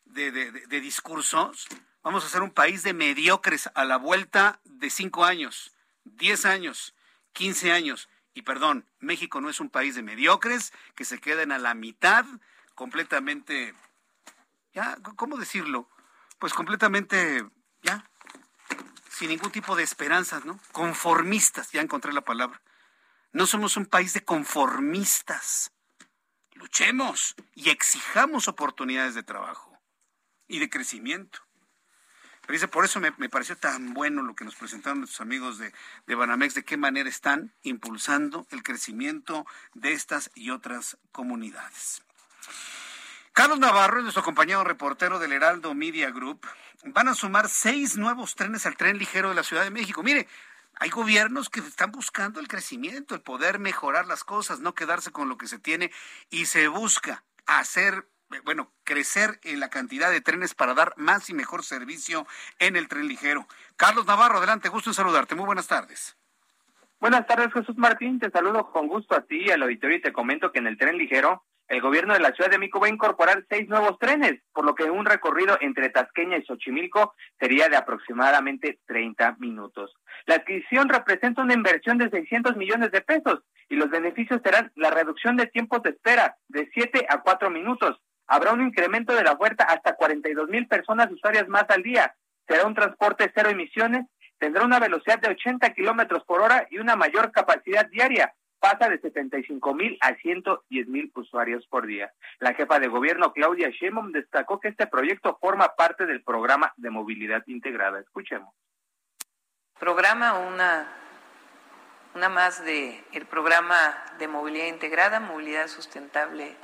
de, 0.04 0.80
discursos, 0.80 1.66
vamos 2.02 2.24
a 2.24 2.28
ser 2.28 2.42
un 2.42 2.50
país 2.50 2.82
de 2.82 2.94
mediocres 2.94 3.68
a 3.74 3.84
la 3.84 3.96
vuelta 3.96 4.60
de 4.64 4.88
cinco 4.88 5.24
años, 5.24 5.74
diez 6.04 6.46
años, 6.46 6.94
quince 7.32 7.72
años. 7.72 8.08
Y 8.34 8.42
perdón, 8.42 8.86
México 9.00 9.40
no 9.40 9.50
es 9.50 9.60
un 9.60 9.68
país 9.68 9.94
de 9.94 10.02
mediocres 10.02 10.72
que 10.94 11.04
se 11.04 11.20
queden 11.20 11.52
a 11.52 11.58
la 11.58 11.74
mitad, 11.74 12.24
completamente, 12.74 13.74
ya, 14.72 14.96
¿cómo 15.16 15.36
decirlo? 15.36 15.88
Pues 16.38 16.54
completamente, 16.54 17.44
ya, 17.82 18.08
sin 19.12 19.28
ningún 19.28 19.50
tipo 19.50 19.76
de 19.76 19.82
esperanzas, 19.82 20.44
¿no? 20.44 20.58
Conformistas, 20.72 21.70
ya 21.70 21.80
encontré 21.80 22.12
la 22.12 22.22
palabra. 22.22 22.60
No 23.32 23.46
somos 23.46 23.76
un 23.76 23.86
país 23.86 24.12
de 24.14 24.24
conformistas 24.24 25.72
luchemos 26.62 27.34
y 27.54 27.70
exijamos 27.70 28.46
oportunidades 28.46 29.14
de 29.14 29.24
trabajo 29.24 29.78
y 30.46 30.60
de 30.60 30.70
crecimiento. 30.70 31.40
Pero 32.42 32.52
dice, 32.52 32.68
por 32.68 32.84
eso 32.84 33.00
me, 33.00 33.12
me, 33.18 33.28
pareció 33.28 33.56
tan 33.56 33.94
bueno 33.94 34.22
lo 34.22 34.34
que 34.34 34.44
nos 34.44 34.54
presentaron 34.54 35.00
nuestros 35.00 35.20
amigos 35.20 35.58
de, 35.58 35.72
de 36.06 36.14
Banamex, 36.14 36.54
de 36.54 36.64
qué 36.64 36.76
manera 36.76 37.08
están 37.08 37.54
impulsando 37.62 38.46
el 38.50 38.62
crecimiento 38.62 39.46
de 39.74 39.92
estas 39.92 40.30
y 40.34 40.50
otras 40.50 40.98
comunidades. 41.12 42.02
Carlos 43.32 43.58
Navarro, 43.58 44.02
nuestro 44.02 44.22
compañero 44.22 44.62
reportero 44.62 45.18
del 45.18 45.32
Heraldo 45.32 45.72
Media 45.74 46.10
Group, 46.10 46.46
van 46.84 47.08
a 47.08 47.14
sumar 47.14 47.48
seis 47.48 47.96
nuevos 47.96 48.34
trenes 48.34 48.66
al 48.66 48.76
tren 48.76 48.98
ligero 48.98 49.30
de 49.30 49.34
la 49.34 49.42
Ciudad 49.42 49.64
de 49.64 49.70
México. 49.70 50.02
Mire, 50.02 50.28
hay 50.78 50.90
gobiernos 50.90 51.48
que 51.48 51.60
están 51.60 51.92
buscando 51.92 52.40
el 52.40 52.48
crecimiento, 52.48 53.14
el 53.14 53.22
poder 53.22 53.58
mejorar 53.58 54.06
las 54.06 54.22
cosas, 54.22 54.60
no 54.60 54.74
quedarse 54.74 55.12
con 55.12 55.30
lo 55.30 55.38
que 55.38 55.46
se 55.46 55.58
tiene 55.58 55.90
y 56.28 56.44
se 56.44 56.68
busca 56.68 57.24
hacer, 57.46 58.06
bueno, 58.44 58.70
crecer 58.84 59.40
en 59.44 59.60
la 59.60 59.70
cantidad 59.70 60.10
de 60.10 60.20
trenes 60.20 60.54
para 60.54 60.74
dar 60.74 60.92
más 60.98 61.30
y 61.30 61.34
mejor 61.34 61.64
servicio 61.64 62.26
en 62.58 62.76
el 62.76 62.86
tren 62.86 63.08
ligero. 63.08 63.46
Carlos 63.76 64.04
Navarro, 64.04 64.38
adelante, 64.38 64.68
gusto 64.68 64.90
en 64.90 64.94
saludarte. 64.94 65.34
Muy 65.34 65.46
buenas 65.46 65.68
tardes. 65.68 66.18
Buenas 67.00 67.26
tardes, 67.26 67.50
Jesús 67.54 67.78
Martín. 67.78 68.20
Te 68.20 68.30
saludo 68.30 68.70
con 68.72 68.88
gusto 68.88 69.16
a 69.16 69.22
ti 69.22 69.46
y 69.46 69.50
al 69.50 69.62
auditorio 69.62 69.96
y 69.96 70.02
te 70.02 70.12
comento 70.12 70.52
que 70.52 70.58
en 70.58 70.66
el 70.66 70.76
tren 70.76 70.98
ligero, 70.98 71.42
el 71.72 71.80
gobierno 71.80 72.12
de 72.12 72.20
la 72.20 72.32
Ciudad 72.32 72.50
de 72.50 72.58
México 72.58 72.80
va 72.80 72.88
a 72.88 72.90
incorporar 72.90 73.46
seis 73.48 73.66
nuevos 73.66 73.98
trenes, 73.98 74.42
por 74.52 74.66
lo 74.66 74.74
que 74.74 74.84
un 74.84 75.06
recorrido 75.06 75.56
entre 75.62 75.88
Tasqueña 75.88 76.36
y 76.36 76.44
Xochimilco 76.44 77.14
sería 77.40 77.70
de 77.70 77.78
aproximadamente 77.78 78.80
30 78.84 79.36
minutos. 79.38 79.90
La 80.26 80.34
adquisición 80.34 80.90
representa 80.90 81.40
una 81.40 81.54
inversión 81.54 81.96
de 81.96 82.10
600 82.10 82.56
millones 82.56 82.90
de 82.90 83.00
pesos 83.00 83.40
y 83.70 83.76
los 83.76 83.88
beneficios 83.88 84.42
serán 84.44 84.70
la 84.74 84.90
reducción 84.90 85.38
de 85.38 85.46
tiempos 85.46 85.82
de 85.82 85.90
espera 85.90 86.36
de 86.48 86.68
7 86.74 87.06
a 87.08 87.22
4 87.22 87.48
minutos. 87.48 87.98
Habrá 88.26 88.52
un 88.52 88.60
incremento 88.60 89.14
de 89.14 89.24
la 89.24 89.32
oferta 89.32 89.64
hasta 89.64 89.94
42 89.94 90.50
mil 90.50 90.68
personas 90.68 91.10
usuarias 91.10 91.48
más 91.48 91.64
al 91.70 91.82
día. 91.82 92.14
Será 92.46 92.66
un 92.66 92.74
transporte 92.74 93.32
cero 93.34 93.48
emisiones 93.48 94.04
tendrá 94.42 94.64
una 94.64 94.80
velocidad 94.80 95.20
de 95.20 95.28
80 95.28 95.72
kilómetros 95.72 96.24
por 96.24 96.42
hora 96.42 96.66
y 96.68 96.78
una 96.78 96.96
mayor 96.96 97.30
capacidad 97.30 97.86
diaria. 97.88 98.34
Pasa 98.62 98.88
de 98.88 99.00
75 99.00 99.74
mil 99.74 99.98
a 100.00 100.14
110 100.14 100.86
mil 100.86 101.10
usuarios 101.16 101.66
por 101.66 101.84
día. 101.84 102.12
La 102.38 102.54
jefa 102.54 102.78
de 102.78 102.86
gobierno, 102.86 103.32
Claudia 103.32 103.70
Sheinbaum, 103.70 104.12
destacó 104.12 104.60
que 104.60 104.68
este 104.68 104.86
proyecto 104.86 105.36
forma 105.40 105.74
parte 105.74 106.06
del 106.06 106.22
programa 106.22 106.72
de 106.76 106.90
movilidad 106.90 107.42
integrada. 107.48 107.98
Escuchemos. 107.98 108.54
Programa 109.80 110.38
una, 110.38 110.86
una 112.14 112.28
más 112.28 112.64
de 112.64 113.02
el 113.10 113.26
programa 113.26 113.96
de 114.20 114.28
movilidad 114.28 114.66
integrada, 114.66 115.18
movilidad 115.18 115.66
sustentable 115.66 116.54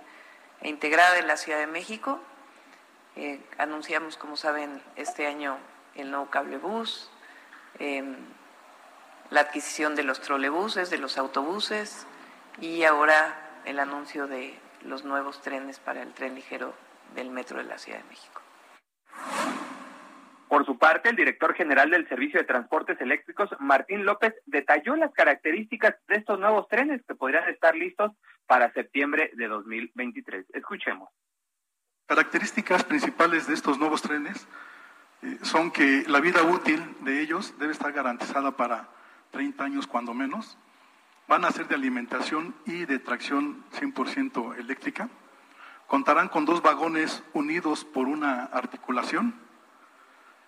e 0.60 0.68
integrada 0.68 1.14
de 1.14 1.22
la 1.22 1.36
Ciudad 1.36 1.58
de 1.58 1.66
México. 1.66 2.22
Eh, 3.16 3.40
anunciamos, 3.58 4.16
como 4.16 4.36
saben, 4.36 4.80
este 4.94 5.26
año 5.26 5.58
el 5.96 6.12
nuevo 6.12 6.30
cable 6.30 6.58
bus, 6.58 7.10
la 9.30 9.40
adquisición 9.40 9.94
de 9.94 10.04
los 10.04 10.20
trolebuses, 10.20 10.90
de 10.90 10.98
los 10.98 11.18
autobuses 11.18 12.06
y 12.60 12.84
ahora 12.84 13.60
el 13.64 13.78
anuncio 13.78 14.26
de 14.26 14.58
los 14.82 15.04
nuevos 15.04 15.42
trenes 15.42 15.78
para 15.78 16.02
el 16.02 16.12
tren 16.12 16.34
ligero 16.34 16.74
del 17.14 17.30
metro 17.30 17.58
de 17.58 17.64
la 17.64 17.78
Ciudad 17.78 17.98
de 17.98 18.08
México. 18.08 18.42
Por 20.48 20.64
su 20.64 20.78
parte, 20.78 21.10
el 21.10 21.16
director 21.16 21.54
general 21.54 21.90
del 21.90 22.08
Servicio 22.08 22.40
de 22.40 22.46
Transportes 22.46 22.98
Eléctricos, 23.02 23.50
Martín 23.58 24.06
López, 24.06 24.34
detalló 24.46 24.96
las 24.96 25.12
características 25.12 25.96
de 26.08 26.16
estos 26.16 26.38
nuevos 26.38 26.68
trenes 26.68 27.02
que 27.06 27.14
podrían 27.14 27.48
estar 27.50 27.74
listos 27.74 28.12
para 28.46 28.72
septiembre 28.72 29.30
de 29.34 29.46
2023. 29.46 30.46
Escuchemos. 30.54 31.10
Características 32.06 32.82
principales 32.84 33.46
de 33.46 33.52
estos 33.52 33.78
nuevos 33.78 34.00
trenes 34.00 34.48
eh, 35.20 35.38
son 35.42 35.70
que 35.70 36.04
la 36.06 36.20
vida 36.20 36.42
útil 36.42 36.82
de 37.00 37.20
ellos 37.20 37.54
debe 37.58 37.72
estar 37.72 37.92
garantizada 37.92 38.52
para 38.52 38.88
30 39.30 39.64
años 39.64 39.86
cuando 39.86 40.14
menos. 40.14 40.56
Van 41.26 41.44
a 41.44 41.50
ser 41.50 41.68
de 41.68 41.74
alimentación 41.74 42.54
y 42.64 42.86
de 42.86 42.98
tracción 42.98 43.64
100% 43.78 44.58
eléctrica. 44.58 45.08
Contarán 45.86 46.28
con 46.28 46.44
dos 46.44 46.62
vagones 46.62 47.22
unidos 47.34 47.84
por 47.84 48.08
una 48.08 48.44
articulación. 48.44 49.34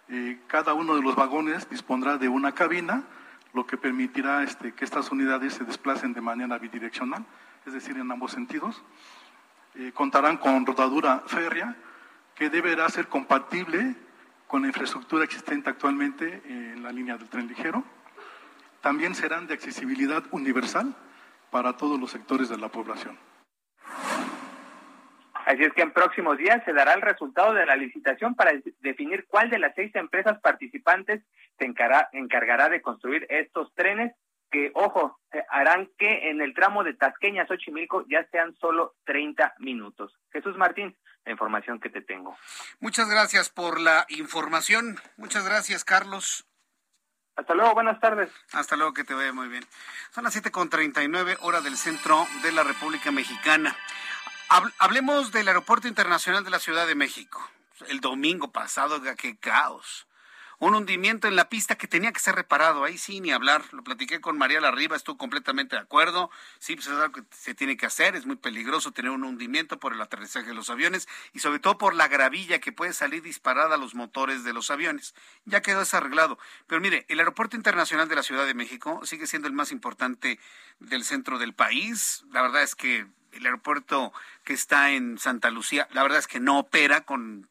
Eh, 0.08 0.40
cada 0.46 0.74
uno 0.74 0.96
de 0.96 1.02
los 1.02 1.14
vagones 1.14 1.68
dispondrá 1.68 2.18
de 2.18 2.28
una 2.28 2.52
cabina, 2.52 3.04
lo 3.52 3.66
que 3.66 3.76
permitirá 3.76 4.42
este, 4.42 4.72
que 4.72 4.84
estas 4.84 5.10
unidades 5.10 5.54
se 5.54 5.64
desplacen 5.64 6.12
de 6.12 6.20
manera 6.20 6.58
bidireccional, 6.58 7.24
es 7.66 7.72
decir, 7.72 7.96
en 7.96 8.10
ambos 8.10 8.32
sentidos. 8.32 8.82
Eh, 9.74 9.92
contarán 9.94 10.36
con 10.36 10.66
rodadura 10.66 11.22
férrea, 11.26 11.76
que 12.34 12.50
deberá 12.50 12.88
ser 12.88 13.06
compatible 13.08 13.94
con 14.46 14.62
la 14.62 14.68
infraestructura 14.68 15.24
existente 15.24 15.70
actualmente 15.70 16.42
en 16.46 16.82
la 16.82 16.90
línea 16.90 17.16
del 17.16 17.28
tren 17.28 17.46
ligero. 17.46 17.84
También 18.80 19.14
serán 19.14 19.46
de 19.46 19.54
accesibilidad 19.54 20.24
universal 20.30 20.94
para 21.50 21.76
todos 21.76 22.00
los 22.00 22.10
sectores 22.10 22.48
de 22.48 22.58
la 22.58 22.68
población. 22.68 23.18
Así 25.46 25.64
es 25.64 25.72
que 25.72 25.82
en 25.82 25.92
próximos 25.92 26.38
días 26.38 26.62
se 26.64 26.72
dará 26.72 26.94
el 26.94 27.02
resultado 27.02 27.54
de 27.54 27.66
la 27.66 27.74
licitación 27.74 28.34
para 28.34 28.52
definir 28.80 29.26
cuál 29.26 29.50
de 29.50 29.58
las 29.58 29.74
seis 29.74 29.94
empresas 29.96 30.38
participantes 30.40 31.22
se 31.58 31.64
encargará 31.64 32.68
de 32.68 32.80
construir 32.80 33.26
estos 33.28 33.74
trenes 33.74 34.14
que, 34.50 34.70
ojo, 34.74 35.18
harán 35.48 35.88
que 35.98 36.30
en 36.30 36.40
el 36.40 36.54
tramo 36.54 36.84
de 36.84 36.94
Tasqueña 36.94 37.42
a 37.42 37.46
Xochimilco 37.46 38.04
ya 38.08 38.26
sean 38.30 38.54
solo 38.56 38.94
30 39.04 39.54
minutos. 39.58 40.12
Jesús 40.32 40.56
Martín, 40.56 40.96
la 41.24 41.32
información 41.32 41.80
que 41.80 41.90
te 41.90 42.02
tengo. 42.02 42.36
Muchas 42.80 43.08
gracias 43.08 43.48
por 43.50 43.80
la 43.80 44.06
información. 44.08 44.98
Muchas 45.16 45.44
gracias, 45.44 45.84
Carlos. 45.84 46.49
Hasta 47.36 47.54
luego, 47.54 47.74
buenas 47.74 48.00
tardes. 48.00 48.30
Hasta 48.52 48.76
luego, 48.76 48.92
que 48.92 49.04
te 49.04 49.14
vaya 49.14 49.32
muy 49.32 49.48
bien. 49.48 49.66
Son 50.14 50.24
las 50.24 50.36
7.39 50.36 51.38
hora 51.40 51.60
del 51.60 51.76
centro 51.76 52.26
de 52.42 52.52
la 52.52 52.62
República 52.62 53.10
Mexicana. 53.10 53.76
Hablemos 54.78 55.32
del 55.32 55.48
Aeropuerto 55.48 55.88
Internacional 55.88 56.44
de 56.44 56.50
la 56.50 56.58
Ciudad 56.58 56.86
de 56.86 56.94
México. 56.94 57.40
El 57.88 58.00
domingo 58.00 58.50
pasado, 58.50 59.00
qué 59.16 59.38
caos 59.38 60.06
un 60.60 60.74
hundimiento 60.74 61.26
en 61.26 61.36
la 61.36 61.48
pista 61.48 61.76
que 61.76 61.88
tenía 61.88 62.12
que 62.12 62.20
ser 62.20 62.34
reparado. 62.34 62.84
Ahí 62.84 62.98
sí, 62.98 63.20
ni 63.20 63.32
hablar. 63.32 63.64
Lo 63.72 63.82
platiqué 63.82 64.20
con 64.20 64.38
María 64.38 64.60
Larriba, 64.60 64.94
estuvo 64.94 65.16
completamente 65.16 65.74
de 65.74 65.82
acuerdo. 65.82 66.30
Sí, 66.58 66.76
pues 66.76 66.86
es 66.86 66.92
algo 66.92 67.12
que 67.12 67.22
se 67.30 67.54
tiene 67.54 67.78
que 67.78 67.86
hacer. 67.86 68.14
Es 68.14 68.26
muy 68.26 68.36
peligroso 68.36 68.92
tener 68.92 69.10
un 69.10 69.24
hundimiento 69.24 69.80
por 69.80 69.94
el 69.94 70.00
aterrizaje 70.02 70.48
de 70.48 70.54
los 70.54 70.68
aviones 70.68 71.08
y 71.32 71.40
sobre 71.40 71.58
todo 71.60 71.78
por 71.78 71.94
la 71.94 72.08
gravilla 72.08 72.60
que 72.60 72.72
puede 72.72 72.92
salir 72.92 73.22
disparada 73.22 73.76
a 73.76 73.78
los 73.78 73.94
motores 73.94 74.44
de 74.44 74.52
los 74.52 74.70
aviones. 74.70 75.14
Ya 75.46 75.62
quedó 75.62 75.80
eso 75.80 75.96
arreglado. 75.96 76.38
Pero 76.66 76.80
mire, 76.82 77.06
el 77.08 77.18
Aeropuerto 77.20 77.56
Internacional 77.56 78.08
de 78.08 78.16
la 78.16 78.22
Ciudad 78.22 78.44
de 78.44 78.54
México 78.54 79.00
sigue 79.04 79.26
siendo 79.26 79.48
el 79.48 79.54
más 79.54 79.72
importante 79.72 80.38
del 80.78 81.04
centro 81.04 81.38
del 81.38 81.54
país. 81.54 82.24
La 82.32 82.42
verdad 82.42 82.62
es 82.62 82.74
que 82.74 83.06
el 83.32 83.46
aeropuerto 83.46 84.12
que 84.44 84.52
está 84.52 84.90
en 84.90 85.18
Santa 85.18 85.50
Lucía, 85.50 85.88
la 85.92 86.02
verdad 86.02 86.18
es 86.18 86.26
que 86.26 86.40
no 86.40 86.58
opera 86.58 87.02
con 87.02 87.48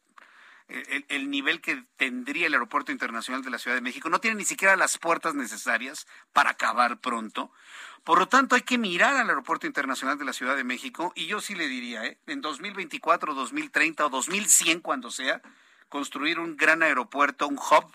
el, 1.08 1.30
nivel 1.30 1.60
que 1.60 1.84
tendría 1.96 2.46
el 2.46 2.54
Aeropuerto 2.54 2.92
Internacional 2.92 3.42
de 3.42 3.50
la 3.50 3.58
Ciudad 3.58 3.76
de 3.76 3.82
México. 3.82 4.08
No 4.08 4.20
tiene 4.20 4.36
ni 4.36 4.44
siquiera 4.44 4.76
las 4.76 4.98
puertas 4.98 5.34
necesarias 5.34 6.06
para 6.32 6.50
acabar 6.50 7.00
pronto. 7.00 7.52
Por 8.04 8.18
lo 8.18 8.28
tanto, 8.28 8.54
hay 8.54 8.62
que 8.62 8.78
mirar 8.78 9.16
al 9.16 9.28
Aeropuerto 9.28 9.66
Internacional 9.66 10.18
de 10.18 10.24
la 10.24 10.32
Ciudad 10.32 10.56
de 10.56 10.64
México 10.64 11.12
y 11.16 11.26
yo 11.26 11.40
sí 11.40 11.54
le 11.54 11.68
diría, 11.68 12.04
¿eh? 12.04 12.18
en 12.26 12.40
2024, 12.40 13.34
2030 13.34 14.06
o 14.06 14.10
2100, 14.10 14.80
cuando 14.80 15.10
sea, 15.10 15.42
construir 15.88 16.38
un 16.38 16.56
gran 16.56 16.82
aeropuerto, 16.82 17.48
un 17.48 17.58
hub 17.58 17.92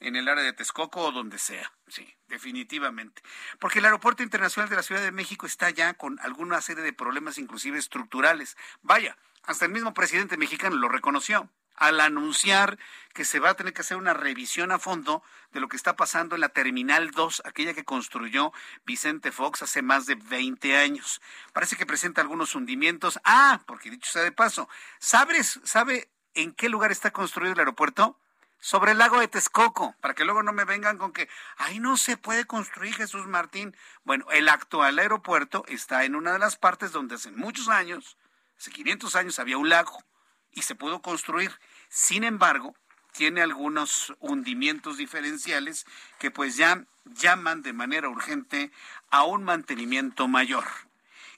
en 0.00 0.16
el 0.16 0.28
área 0.28 0.44
de 0.44 0.52
Texcoco 0.52 1.00
o 1.00 1.12
donde 1.12 1.38
sea. 1.38 1.72
Sí, 1.88 2.08
definitivamente. 2.28 3.22
Porque 3.58 3.80
el 3.80 3.84
Aeropuerto 3.84 4.22
Internacional 4.22 4.70
de 4.70 4.76
la 4.76 4.82
Ciudad 4.82 5.02
de 5.02 5.12
México 5.12 5.46
está 5.46 5.70
ya 5.70 5.94
con 5.94 6.18
alguna 6.20 6.60
serie 6.60 6.82
de 6.82 6.92
problemas, 6.92 7.38
inclusive 7.38 7.78
estructurales. 7.78 8.56
Vaya, 8.80 9.16
hasta 9.42 9.66
el 9.66 9.72
mismo 9.72 9.92
presidente 9.92 10.36
mexicano 10.36 10.76
lo 10.76 10.88
reconoció 10.88 11.50
al 11.76 12.00
anunciar 12.00 12.78
que 13.12 13.24
se 13.24 13.40
va 13.40 13.50
a 13.50 13.54
tener 13.54 13.72
que 13.72 13.82
hacer 13.82 13.96
una 13.96 14.14
revisión 14.14 14.72
a 14.72 14.78
fondo 14.78 15.22
de 15.52 15.60
lo 15.60 15.68
que 15.68 15.76
está 15.76 15.96
pasando 15.96 16.34
en 16.34 16.40
la 16.40 16.48
Terminal 16.48 17.10
2, 17.10 17.42
aquella 17.44 17.74
que 17.74 17.84
construyó 17.84 18.52
Vicente 18.84 19.32
Fox 19.32 19.62
hace 19.62 19.82
más 19.82 20.06
de 20.06 20.14
20 20.14 20.76
años. 20.76 21.20
Parece 21.52 21.76
que 21.76 21.86
presenta 21.86 22.20
algunos 22.20 22.54
hundimientos. 22.54 23.20
Ah, 23.24 23.62
porque 23.66 23.90
dicho 23.90 24.10
sea 24.10 24.22
de 24.22 24.32
paso, 24.32 24.68
¿sabes, 24.98 25.60
¿sabe 25.64 26.10
en 26.34 26.52
qué 26.52 26.68
lugar 26.68 26.90
está 26.90 27.10
construido 27.10 27.52
el 27.52 27.58
aeropuerto? 27.58 28.18
Sobre 28.58 28.92
el 28.92 28.98
lago 28.98 29.18
de 29.18 29.26
Texcoco, 29.26 29.96
para 30.00 30.14
que 30.14 30.24
luego 30.24 30.44
no 30.44 30.52
me 30.52 30.64
vengan 30.64 30.96
con 30.96 31.12
que, 31.12 31.28
ahí 31.56 31.80
no 31.80 31.96
se 31.96 32.16
puede 32.16 32.44
construir 32.44 32.94
Jesús 32.94 33.26
Martín. 33.26 33.76
Bueno, 34.04 34.24
el 34.30 34.48
actual 34.48 35.00
aeropuerto 35.00 35.64
está 35.66 36.04
en 36.04 36.14
una 36.14 36.32
de 36.32 36.38
las 36.38 36.56
partes 36.56 36.92
donde 36.92 37.16
hace 37.16 37.32
muchos 37.32 37.68
años, 37.68 38.16
hace 38.56 38.70
500 38.70 39.16
años, 39.16 39.38
había 39.40 39.58
un 39.58 39.68
lago 39.68 40.04
y 40.52 40.62
se 40.62 40.74
pudo 40.74 41.02
construir. 41.02 41.52
Sin 41.88 42.24
embargo, 42.24 42.74
tiene 43.12 43.42
algunos 43.42 44.14
hundimientos 44.20 44.96
diferenciales 44.96 45.86
que 46.18 46.30
pues 46.30 46.56
ya 46.56 46.84
llaman 47.04 47.62
de 47.62 47.72
manera 47.72 48.08
urgente 48.08 48.72
a 49.10 49.24
un 49.24 49.44
mantenimiento 49.44 50.28
mayor. 50.28 50.64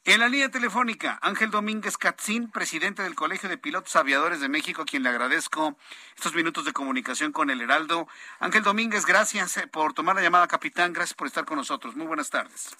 En 0.06 0.20
la 0.20 0.28
línea 0.28 0.50
telefónica, 0.50 1.18
Ángel 1.22 1.50
Domínguez 1.50 1.96
Catzín, 1.96 2.50
presidente 2.50 3.02
del 3.02 3.14
Colegio 3.14 3.48
de 3.48 3.56
Pilotos 3.56 3.96
Aviadores 3.96 4.38
de 4.38 4.50
México, 4.50 4.82
a 4.82 4.84
quien 4.84 5.02
le 5.02 5.08
agradezco 5.08 5.78
estos 6.14 6.34
minutos 6.34 6.66
de 6.66 6.74
comunicación 6.74 7.32
con 7.32 7.48
el 7.48 7.62
Heraldo. 7.62 8.06
Ángel 8.38 8.62
Domínguez, 8.62 9.06
gracias 9.06 9.56
eh, 9.56 9.66
por 9.66 9.94
tomar 9.94 10.14
la 10.16 10.22
llamada, 10.22 10.46
capitán. 10.46 10.92
Gracias 10.92 11.14
por 11.14 11.26
estar 11.26 11.46
con 11.46 11.56
nosotros. 11.56 11.96
Muy 11.96 12.06
buenas 12.06 12.28
tardes. 12.28 12.76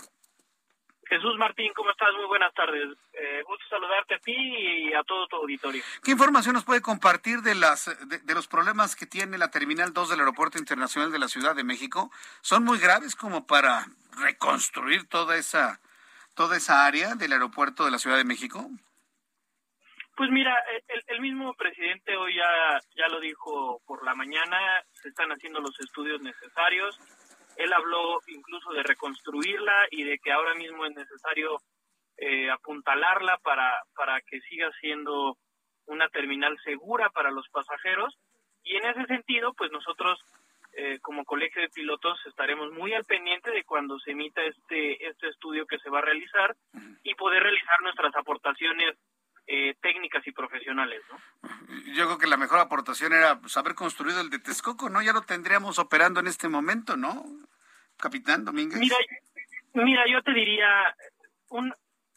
Jesús 1.09 1.36
Martín, 1.39 1.72
¿cómo 1.74 1.90
estás? 1.90 2.09
Muy 2.16 2.26
buenas 2.26 2.52
tardes. 2.55 2.97
Eh, 3.12 3.43
gusto 3.47 3.64
saludarte 3.68 4.14
a 4.14 4.18
ti 4.18 4.35
y 4.35 4.94
a 4.94 5.02
todo 5.02 5.26
tu 5.26 5.36
auditorio. 5.36 5.82
¿Qué 6.02 6.12
información 6.12 6.55
nos 6.55 6.64
puede 6.64 6.81
compartir 6.81 7.40
de, 7.40 7.55
las, 7.55 7.90
de, 8.06 8.35
los 8.35 8.48
problemas 8.48 8.97
que 8.97 9.06
tiene 9.06 9.39
la 9.39 9.51
Terminal 9.51 9.93
2 9.93 10.10
del 10.10 10.20
Aeropuerto 10.20 10.59
Internacional 10.59 11.12
de 11.12 11.18
la 11.18 11.28
Ciudad 11.28 11.55
de 11.55 11.64
México? 11.64 12.10
¿Son 12.40 12.64
muy 12.64 12.78
graves 12.78 13.14
como 13.16 13.47
para 13.47 13.86
reconstruir 14.18 15.09
toda 15.09 15.36
esa, 15.36 15.81
toda 16.35 16.56
esa 16.56 16.86
área 16.86 17.14
del 17.14 17.32
aeropuerto 17.32 17.85
de 17.85 17.90
la 17.90 17.98
Ciudad 17.98 18.16
de 18.16 18.24
México? 18.24 18.70
Pues 20.16 20.31
mira, 20.31 20.56
el, 20.89 21.02
el, 21.09 21.20
mismo 21.20 21.55
presidente 21.55 22.16
hoy 22.16 22.36
ya, 22.36 22.81
ya 22.97 23.09
lo 23.09 23.18
dijo 23.18 23.82
por 23.85 24.05
la 24.05 24.14
mañana, 24.14 24.85
se 24.93 25.09
están 25.09 25.32
haciendo 25.32 25.60
los 25.60 25.78
estudios 25.81 26.20
necesarios 26.22 26.98
Él 27.56 27.72
habló 27.72 28.20
incluso 28.26 28.72
de 28.72 28.82
reconstruirla 28.82 29.86
y 29.90 30.05
de 30.05 30.18
que 30.18 30.32
ahora 30.32 30.55
mismo 30.55 30.85
es 30.86 30.94
necesario 30.94 31.59
eh, 32.16 32.51
apuntalarla 32.51 33.39
para, 33.39 33.82
para 33.94 34.20
que 34.22 34.40
siga 34.43 34.70
siendo 34.81 35.36
una 35.86 36.09
terminal 36.09 36.56
segura 36.64 37.10
para 37.10 37.31
los 37.31 37.48
pasajeros. 37.48 38.16
Y 38.62 38.76
en 38.76 38.86
ese 38.86 39.06
sentido, 39.06 39.52
pues 39.55 39.70
nosotros 39.72 40.18
eh, 40.76 40.98
como 41.01 41.24
colegio 41.24 41.62
de 41.62 41.68
pilotos 41.68 42.18
estaremos 42.26 42.72
muy 42.72 42.93
al 42.94 43.05
pendiente 43.05 43.52
de 43.52 43.62
cuando 43.62 43.98
se 44.01 44.10
emita 44.10 44.43
este, 44.43 45.06
este 45.06 45.28
estudio 45.28 45.66
que 45.66 45.78
se 45.78 45.89
va 45.89 45.98
a 45.98 46.02
realizar 46.02 46.56
y 47.05 47.14
poder 47.14 47.44
realizar 47.44 47.81
nuestras 47.82 48.14
aportaciones 48.16 48.97
eh, 49.47 49.75
técnicas 49.83 50.27
y 50.27 50.33
profesionales, 50.33 51.03
¿no? 51.11 51.19
Yo 51.95 52.07
creo 52.07 52.19
que 52.19 52.27
la 52.27 52.37
mejor 52.37 52.61
aportación 52.61 53.12
era 53.12 53.39
pues, 53.41 53.57
haber 53.57 53.75
construido 53.75 54.21
el 54.21 54.31
de 54.31 54.39
Texcoco, 54.39 54.89
¿no? 54.89 55.03
Ya 55.03 55.12
lo 55.12 55.23
tendríamos 55.23 55.79
operando 55.79 56.21
en 56.21 56.27
este 56.27 56.49
momento, 56.49 56.97
¿no? 56.97 57.25
Capitán 57.99 58.45
Domínguez. 58.45 58.79
Mira, 58.79 58.97
mira 59.75 60.05
yo 60.11 60.23
te 60.23 60.33
diría, 60.33 60.95
un, 61.51 61.75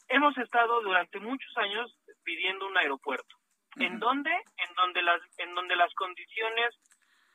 hemos 0.08 0.38
estado 0.38 0.82
durante 0.82 1.20
muchos 1.20 1.56
años 1.58 1.94
pidiendo 2.24 2.68
un 2.68 2.78
aeropuerto. 2.78 3.36
¿En 3.76 4.00
dónde? 4.00 4.32
En 4.32 4.74
donde 4.76 5.04
las, 5.04 5.22
en 5.38 5.54
donde 5.54 5.76
las 5.76 5.94
condiciones 5.94 6.74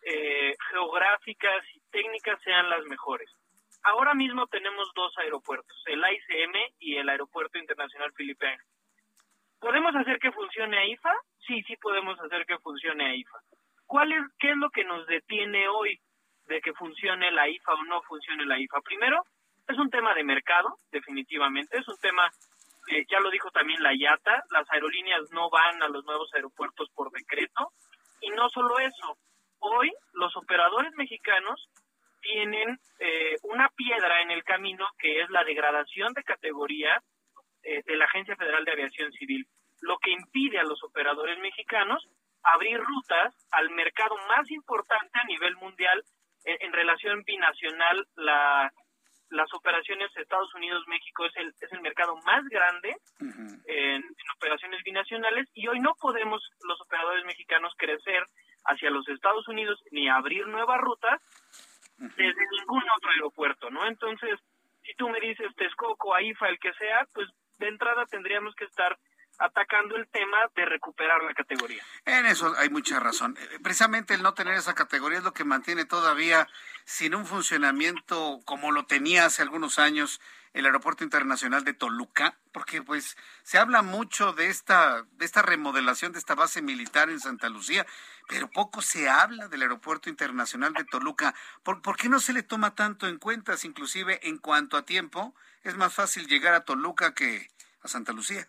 eh, 0.02 0.56
geográficas 0.70 1.64
y 1.74 1.81
técnicas 1.90 2.40
sean 2.43 2.69
las 2.69 2.85
mejores. 2.86 3.31
Ahora 3.85 4.14
mismo 4.14 4.47
tenemos 4.47 4.90
dos 4.94 5.16
aeropuertos, 5.19 5.77
el 5.86 6.01
ICM 6.01 6.55
y 6.78 6.97
el 6.97 7.09
Aeropuerto 7.09 7.59
Internacional 7.59 8.12
Felipe 8.12 8.59
¿Podemos 9.62 9.94
hacer 9.94 10.18
que 10.18 10.32
funcione 10.32 10.76
AIFA? 10.76 11.14
Sí, 11.47 11.62
sí 11.62 11.76
podemos 11.76 12.18
hacer 12.18 12.44
que 12.47 12.59
funcione 12.59 13.10
AIFA. 13.10 13.39
¿Cuál 13.86 14.10
es, 14.12 14.22
¿Qué 14.36 14.51
es 14.51 14.56
lo 14.56 14.68
que 14.70 14.82
nos 14.82 15.06
detiene 15.06 15.68
hoy 15.68 16.01
de 16.47 16.60
que 16.60 16.72
funcione 16.72 17.30
la 17.30 17.48
IFA 17.48 17.74
o 17.74 17.84
no 17.84 18.02
funcione 18.02 18.44
la 18.44 18.59
IFA? 18.59 18.80
Primero, 18.80 19.22
es 19.68 19.78
un 19.78 19.89
tema 19.89 20.14
de 20.14 20.24
mercado, 20.24 20.78
definitivamente, 20.90 21.78
es 21.78 21.86
un 21.86 21.97
tema, 21.98 22.28
eh, 22.89 23.05
ya 23.09 23.20
lo 23.20 23.30
dijo 23.30 23.52
también 23.52 23.80
la 23.84 23.94
IATA, 23.94 24.43
las 24.51 24.68
aerolíneas 24.68 25.30
no 25.30 25.48
van 25.48 25.80
a 25.80 25.89
los 25.89 26.05
nuevos 26.06 26.28
aeropuertos 26.34 26.89
por 26.93 27.12
decreto, 27.12 27.70
y 28.20 28.30
no 28.30 28.48
solo 28.48 28.80
eso, 28.80 29.16
hoy 29.60 29.93
los 30.14 30.36
operadores 30.36 30.93
mexicanos 30.97 31.68
tienen 32.20 32.80
eh, 32.98 33.36
una 33.44 33.68
piedra 33.76 34.22
en 34.22 34.32
el 34.32 34.43
camino 34.43 34.89
que 34.98 35.20
es 35.20 35.30
la 35.30 35.44
degradación 35.44 36.12
de 36.14 36.24
categoría 36.24 37.01
eh, 37.64 37.82
de 37.86 37.97
la 37.97 38.06
Agencia 38.06 38.36
Federal 38.36 38.64
de 38.64 38.72
Aviación 38.72 39.12
Civil, 39.12 39.47
lo 39.80 39.98
que 39.98 40.10
impide 40.10 40.59
a 40.59 40.64
los 40.64 40.82
operadores 40.82 41.39
mexicanos 41.40 42.09
abrir 42.43 42.78
rutas 42.80 43.34
al 43.52 43.70
mercado 43.70 44.16
más 44.28 44.51
importante 44.51 45.18
a 45.18 45.24
nivel 45.24 45.56
mundial 45.56 46.02
en, 46.44 46.72
relación 46.72 47.22
binacional. 47.24 48.06
La, 48.16 48.72
las 49.30 49.52
operaciones 49.55 50.10
Estados 50.16 50.55
Unidos-México 50.55 51.24
es 51.26 51.36
el, 51.36 51.55
es 51.60 51.72
el 51.72 51.80
mercado 51.80 52.16
más 52.24 52.44
grande 52.48 52.97
en, 53.66 54.05
operaciones 54.36 54.82
binacionales 54.82 55.48
y 55.55 55.68
hoy 55.68 55.78
no 55.78 55.94
podemos 56.01 56.43
los 56.66 56.80
operadores 56.80 57.24
mexicanos 57.24 57.72
crecer 57.76 58.26
hacia 58.64 58.90
los 58.90 59.09
Estados 59.09 59.47
Unidos 59.48 59.80
ni 59.90 60.09
abrir 60.09 60.47
nuevas 60.48 60.80
rutas 60.80 61.20
desde 61.98 62.47
ningún 62.59 62.82
otro 62.97 63.10
aeropuerto, 63.10 63.70
¿no? 63.70 63.86
Entonces, 63.86 64.39
si 64.82 64.94
tú 64.94 65.09
me 65.09 65.20
dices 65.20 65.55
Texcoco, 65.56 66.14
AIFA, 66.14 66.48
el 66.48 66.59
que 66.59 66.72
sea, 66.74 67.06
pues 67.12 67.28
de 67.64 67.70
entrada 67.70 68.06
tendríamos 68.06 68.55
que 68.55 68.64
estar 68.64 68.98
atacando 69.39 69.97
el 69.97 70.06
tema 70.09 70.39
de 70.55 70.64
recuperar 70.66 71.22
la 71.22 71.34
categoría. 71.34 71.82
En 72.05 72.26
eso 72.26 72.55
hay 72.59 72.70
mucha 72.70 73.01
razón. 73.01 73.36
Eh, 73.40 73.59
precisamente 73.62 74.14
el 74.14 74.22
no 74.22 74.34
tener 74.34 74.55
esa 74.55 74.74
categoría 74.74 75.18
es 75.18 75.24
lo 75.24 75.32
que 75.32 75.44
mantiene 75.44 75.84
todavía 75.84 76.48
sin 76.84 77.14
un 77.14 77.26
funcionamiento 77.26 78.40
como 78.44 78.72
lo 78.72 78.84
tenía 78.84 79.26
hace 79.26 79.43
algunos 79.43 79.78
años 79.78 80.20
el 80.54 80.66
aeropuerto 80.66 81.04
internacional 81.04 81.64
de 81.64 81.72
Toluca, 81.72 82.38
porque 82.52 82.82
pues 82.82 83.16
se 83.42 83.58
habla 83.58 83.82
mucho 83.82 84.32
de 84.32 84.48
esta 84.48 85.04
de 85.12 85.24
esta 85.24 85.42
remodelación 85.42 86.12
de 86.12 86.18
esta 86.18 86.34
base 86.34 86.60
militar 86.60 87.08
en 87.10 87.20
Santa 87.20 87.48
Lucía, 87.48 87.86
pero 88.28 88.50
poco 88.50 88.82
se 88.82 89.08
habla 89.08 89.48
del 89.48 89.62
aeropuerto 89.62 90.10
internacional 90.10 90.72
de 90.74 90.84
Toluca. 90.84 91.34
¿Por, 91.62 91.80
¿por 91.80 91.96
qué 91.96 92.08
no 92.08 92.20
se 92.20 92.32
le 92.32 92.42
toma 92.42 92.74
tanto 92.74 93.08
en 93.08 93.18
cuenta, 93.18 93.54
inclusive 93.64 94.20
en 94.28 94.38
cuanto 94.38 94.76
a 94.76 94.84
tiempo? 94.84 95.34
Es 95.62 95.76
más 95.76 95.94
fácil 95.94 96.26
llegar 96.26 96.54
a 96.54 96.64
Toluca 96.64 97.14
que 97.14 97.48
a 97.82 97.88
Santa 97.88 98.12
Lucía. 98.12 98.46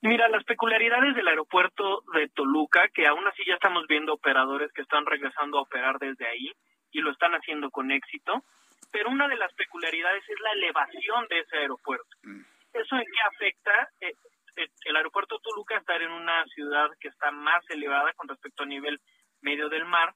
Mira, 0.00 0.28
las 0.28 0.42
peculiaridades 0.42 1.14
del 1.14 1.28
aeropuerto 1.28 2.02
de 2.12 2.28
Toluca, 2.30 2.88
que 2.92 3.06
aún 3.06 3.24
así 3.28 3.44
ya 3.46 3.54
estamos 3.54 3.86
viendo 3.86 4.12
operadores 4.12 4.72
que 4.72 4.82
están 4.82 5.06
regresando 5.06 5.58
a 5.58 5.62
operar 5.62 6.00
desde 6.00 6.26
ahí 6.26 6.50
y 6.90 7.00
lo 7.00 7.12
están 7.12 7.32
haciendo 7.34 7.70
con 7.70 7.92
éxito, 7.92 8.44
pero 8.92 9.10
una 9.10 9.26
de 9.26 9.36
las 9.36 9.52
peculiaridades 9.54 10.22
es 10.28 10.40
la 10.40 10.52
elevación 10.52 11.26
de 11.28 11.40
ese 11.40 11.56
aeropuerto. 11.56 12.16
Mm. 12.22 12.42
¿Eso 12.74 12.96
en 12.96 13.04
qué 13.04 13.20
afecta? 13.34 13.88
Eh, 14.00 14.14
eh, 14.56 14.68
el 14.84 14.96
aeropuerto 14.96 15.38
Toluca 15.40 15.76
está 15.78 15.96
en 15.96 16.12
una 16.12 16.44
ciudad 16.46 16.90
que 17.00 17.08
está 17.08 17.30
más 17.30 17.62
elevada 17.70 18.12
con 18.14 18.28
respecto 18.28 18.62
al 18.62 18.68
nivel 18.68 19.00
medio 19.40 19.68
del 19.68 19.84
mar, 19.84 20.14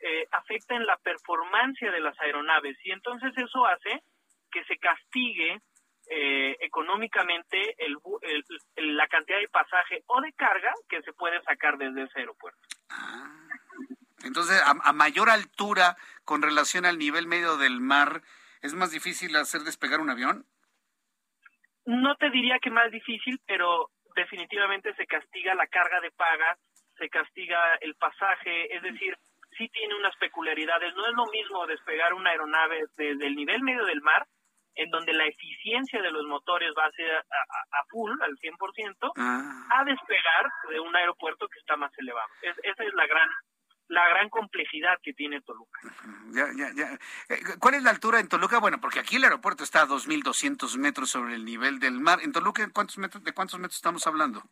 eh, 0.00 0.26
afecta 0.32 0.74
en 0.74 0.86
la 0.86 0.96
performance 0.96 1.80
de 1.80 2.00
las 2.00 2.18
aeronaves 2.20 2.76
y 2.84 2.90
entonces 2.90 3.32
eso 3.36 3.66
hace 3.66 4.02
que 4.50 4.64
se 4.64 4.76
castigue 4.78 5.60
eh, 6.10 6.56
económicamente 6.60 7.76
el, 7.78 7.96
la 8.96 9.06
cantidad 9.06 9.38
de 9.38 9.48
pasaje 9.48 10.02
o 10.06 10.20
de 10.20 10.32
carga 10.32 10.72
que 10.88 11.02
se 11.02 11.12
puede 11.12 11.40
sacar 11.42 11.78
desde 11.78 12.02
ese 12.02 12.18
aeropuerto. 12.18 12.60
Ah. 12.90 13.41
Entonces, 14.24 14.60
a, 14.64 14.92
mayor 14.92 15.30
altura 15.30 15.96
con 16.24 16.42
relación 16.42 16.84
al 16.84 16.98
nivel 16.98 17.26
medio 17.26 17.56
del 17.56 17.80
mar, 17.80 18.22
¿es 18.60 18.74
más 18.74 18.90
difícil 18.90 19.34
hacer 19.36 19.62
despegar 19.62 20.00
un 20.00 20.10
avión? 20.10 20.46
No 21.84 22.14
te 22.16 22.30
diría 22.30 22.58
que 22.60 22.70
más 22.70 22.90
difícil, 22.90 23.40
pero 23.46 23.90
definitivamente 24.14 24.94
se 24.94 25.06
castiga 25.06 25.54
la 25.54 25.66
carga 25.66 26.00
de 26.00 26.10
paga, 26.12 26.56
se 26.96 27.08
castiga 27.08 27.74
el 27.80 27.94
pasaje, 27.96 28.74
es 28.76 28.82
decir, 28.82 29.16
sí 29.58 29.68
tiene 29.68 29.96
unas 29.96 30.14
peculiaridades. 30.16 30.94
No 30.94 31.06
es 31.06 31.14
lo 31.14 31.26
mismo 31.26 31.66
despegar 31.66 32.14
una 32.14 32.30
aeronave 32.30 32.84
desde 32.96 33.26
el 33.26 33.34
nivel 33.34 33.62
medio 33.62 33.84
del 33.84 34.00
mar 34.00 34.26
en 34.74 34.90
donde 34.90 35.12
la 35.12 35.26
eficiencia 35.26 36.00
de 36.00 36.10
los 36.10 36.24
motores 36.26 36.72
va 36.78 36.86
a 36.86 36.92
ser 36.92 37.10
a, 37.16 37.84
full, 37.90 38.10
al 38.22 38.32
100%, 38.38 39.12
ah. 39.16 39.66
a 39.70 39.84
despegar 39.84 40.46
de 40.70 40.80
un 40.80 40.94
aeropuerto 40.96 41.46
que 41.48 41.58
está 41.58 41.76
más 41.76 41.92
elevado. 41.98 42.26
esa 42.40 42.84
es 42.84 42.94
la 42.94 43.06
gran 43.06 43.28
la 43.88 44.08
gran 44.08 44.30
complejidad 44.30 44.98
que 45.02 45.12
tiene 45.12 45.40
Toluca. 45.42 45.80
Ya, 46.32 46.46
ya, 46.56 46.70
ya. 46.74 46.98
Eh, 47.28 47.40
¿Cuál 47.58 47.74
es 47.74 47.82
la 47.82 47.90
altura 47.90 48.20
en 48.20 48.28
Toluca? 48.28 48.58
Bueno, 48.58 48.80
porque 48.80 49.00
aquí 49.00 49.16
el 49.16 49.24
aeropuerto 49.24 49.64
está 49.64 49.82
a 49.82 49.86
2.200 49.86 50.78
metros 50.78 51.10
sobre 51.10 51.34
el 51.34 51.44
nivel 51.44 51.78
del 51.78 52.00
mar. 52.00 52.20
¿En 52.22 52.32
Toluca 52.32 52.68
¿cuántos 52.72 52.98
metros, 52.98 53.22
de 53.22 53.32
cuántos 53.32 53.58
metros 53.58 53.76
estamos 53.76 54.06
hablando? 54.06 54.42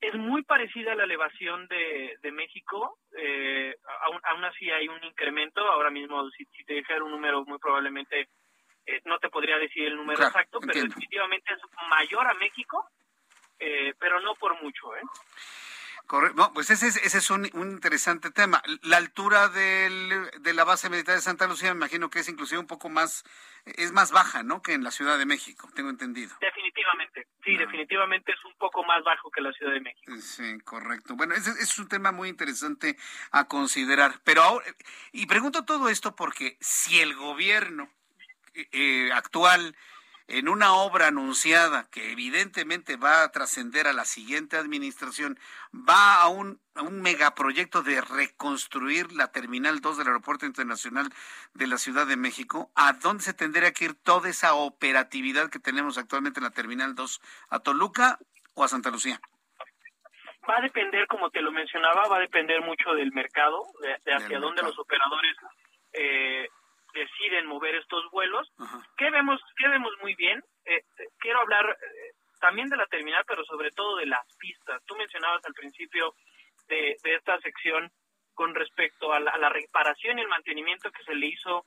Es 0.00 0.14
muy 0.14 0.42
parecida 0.42 0.92
a 0.92 0.96
la 0.96 1.04
elevación 1.04 1.66
de, 1.68 2.18
de 2.22 2.32
México. 2.32 2.98
Eh, 3.16 3.74
aún, 4.04 4.20
aún, 4.24 4.44
así 4.44 4.70
hay 4.70 4.88
un 4.88 5.02
incremento. 5.04 5.60
Ahora 5.60 5.90
mismo, 5.90 6.28
si, 6.30 6.44
si 6.56 6.64
te 6.64 6.74
dijera 6.74 7.04
un 7.04 7.10
número, 7.10 7.44
muy 7.44 7.58
probablemente 7.58 8.28
eh, 8.88 9.02
no 9.04 9.18
te 9.18 9.28
podría 9.28 9.58
decir 9.58 9.84
el 9.84 9.96
número 9.96 10.24
exacto, 10.24 10.60
pero 10.60 10.82
definitivamente 10.82 11.52
es 11.52 11.60
mayor 11.90 12.26
a 12.26 12.32
México, 12.32 12.88
eh, 13.58 13.92
pero 13.98 14.18
no 14.20 14.34
por 14.36 14.62
mucho. 14.62 14.96
¿eh? 14.96 15.02
Correcto. 16.08 16.50
pues 16.54 16.70
ese 16.70 16.86
es, 16.88 16.96
ese 16.96 17.18
es 17.18 17.28
un, 17.28 17.44
interesante 17.44 18.30
tema. 18.30 18.62
La 18.80 18.96
altura 18.96 19.48
del, 19.48 20.30
de 20.40 20.54
la 20.54 20.64
base 20.64 20.88
militar 20.88 21.14
de 21.14 21.20
Santa 21.20 21.46
Lucía, 21.46 21.74
me 21.74 21.80
imagino 21.80 22.08
que 22.08 22.20
es 22.20 22.28
inclusive 22.30 22.58
un 22.58 22.66
poco 22.66 22.88
más, 22.88 23.24
es 23.66 23.92
más 23.92 24.10
baja, 24.10 24.42
¿no? 24.42 24.62
Que 24.62 24.72
en 24.72 24.82
la 24.82 24.90
Ciudad 24.90 25.18
de 25.18 25.26
México, 25.26 25.68
tengo 25.74 25.90
entendido. 25.90 26.34
Definitivamente, 26.40 27.28
sí, 27.44 27.56
ah. 27.56 27.58
definitivamente 27.58 28.32
es 28.32 28.42
un 28.46 28.56
poco 28.56 28.82
más 28.84 29.04
bajo 29.04 29.30
que 29.30 29.42
la 29.42 29.52
Ciudad 29.52 29.74
de 29.74 29.80
México. 29.82 30.14
Sí, 30.18 30.58
correcto. 30.60 31.14
Bueno, 31.14 31.34
ese, 31.34 31.50
es 31.50 31.78
un 31.78 31.88
tema 31.88 32.10
muy 32.10 32.30
interesante 32.30 32.96
a 33.30 33.44
considerar. 33.46 34.14
Pero 34.24 34.42
ahora, 34.42 34.64
y 35.12 35.26
pregunto 35.26 35.66
todo 35.66 35.90
esto 35.90 36.16
porque 36.16 36.56
si 36.58 37.00
el 37.00 37.14
gobierno 37.16 37.90
eh, 38.54 39.10
actual 39.12 39.76
en 40.28 40.48
una 40.48 40.74
obra 40.74 41.06
anunciada 41.06 41.88
que 41.90 42.12
evidentemente 42.12 42.96
va 42.96 43.22
a 43.22 43.32
trascender 43.32 43.86
a 43.86 43.94
la 43.94 44.04
siguiente 44.04 44.58
administración, 44.58 45.38
va 45.74 46.20
a 46.20 46.28
un, 46.28 46.60
a 46.74 46.82
un 46.82 47.00
megaproyecto 47.00 47.82
de 47.82 48.02
reconstruir 48.02 49.10
la 49.12 49.32
Terminal 49.32 49.80
2 49.80 49.96
del 49.96 50.06
Aeropuerto 50.08 50.44
Internacional 50.44 51.08
de 51.54 51.66
la 51.66 51.78
Ciudad 51.78 52.06
de 52.06 52.16
México, 52.16 52.70
¿a 52.74 52.92
dónde 52.92 53.24
se 53.24 53.32
tendría 53.32 53.72
que 53.72 53.86
ir 53.86 53.94
toda 53.94 54.28
esa 54.28 54.54
operatividad 54.54 55.48
que 55.48 55.58
tenemos 55.58 55.96
actualmente 55.96 56.40
en 56.40 56.44
la 56.44 56.50
Terminal 56.50 56.94
2? 56.94 57.20
¿A 57.48 57.60
Toluca 57.60 58.18
o 58.54 58.64
a 58.64 58.68
Santa 58.68 58.90
Lucía? 58.90 59.18
Va 60.48 60.58
a 60.58 60.62
depender, 60.62 61.06
como 61.06 61.30
te 61.30 61.40
lo 61.40 61.52
mencionaba, 61.52 62.06
va 62.06 62.16
a 62.18 62.20
depender 62.20 62.60
mucho 62.60 62.92
del 62.92 63.12
mercado, 63.12 63.62
de, 63.80 64.14
hacia 64.14 64.38
dónde 64.38 64.62
los 64.62 64.78
operadores 64.78 65.36
eh, 65.92 66.48
deciden 66.94 67.46
mover 67.46 67.74
estos 67.74 68.10
vuelos. 68.10 68.48
¿Qué 68.96 69.10
vemos, 69.10 69.40
qué 69.56 69.68
vemos 69.68 69.92
muy 70.02 70.14
bien? 70.14 70.42
Eh, 70.64 70.82
quiero 71.18 71.40
hablar 71.40 71.64
eh, 71.70 72.12
también 72.40 72.68
de 72.68 72.76
la 72.76 72.86
terminal, 72.86 73.24
pero 73.26 73.44
sobre 73.44 73.70
todo 73.70 73.96
de 73.96 74.06
las 74.06 74.24
pistas. 74.38 74.82
Tú 74.86 74.96
mencionabas 74.96 75.44
al 75.44 75.54
principio 75.54 76.14
de, 76.68 76.96
esta 77.04 77.38
sección 77.40 77.90
con 78.34 78.54
respecto 78.54 79.12
a 79.12 79.20
la, 79.20 79.48
reparación 79.48 80.18
y 80.18 80.22
el 80.22 80.28
mantenimiento 80.28 80.90
que 80.90 81.02
se 81.02 81.14
le 81.14 81.26
hizo 81.26 81.64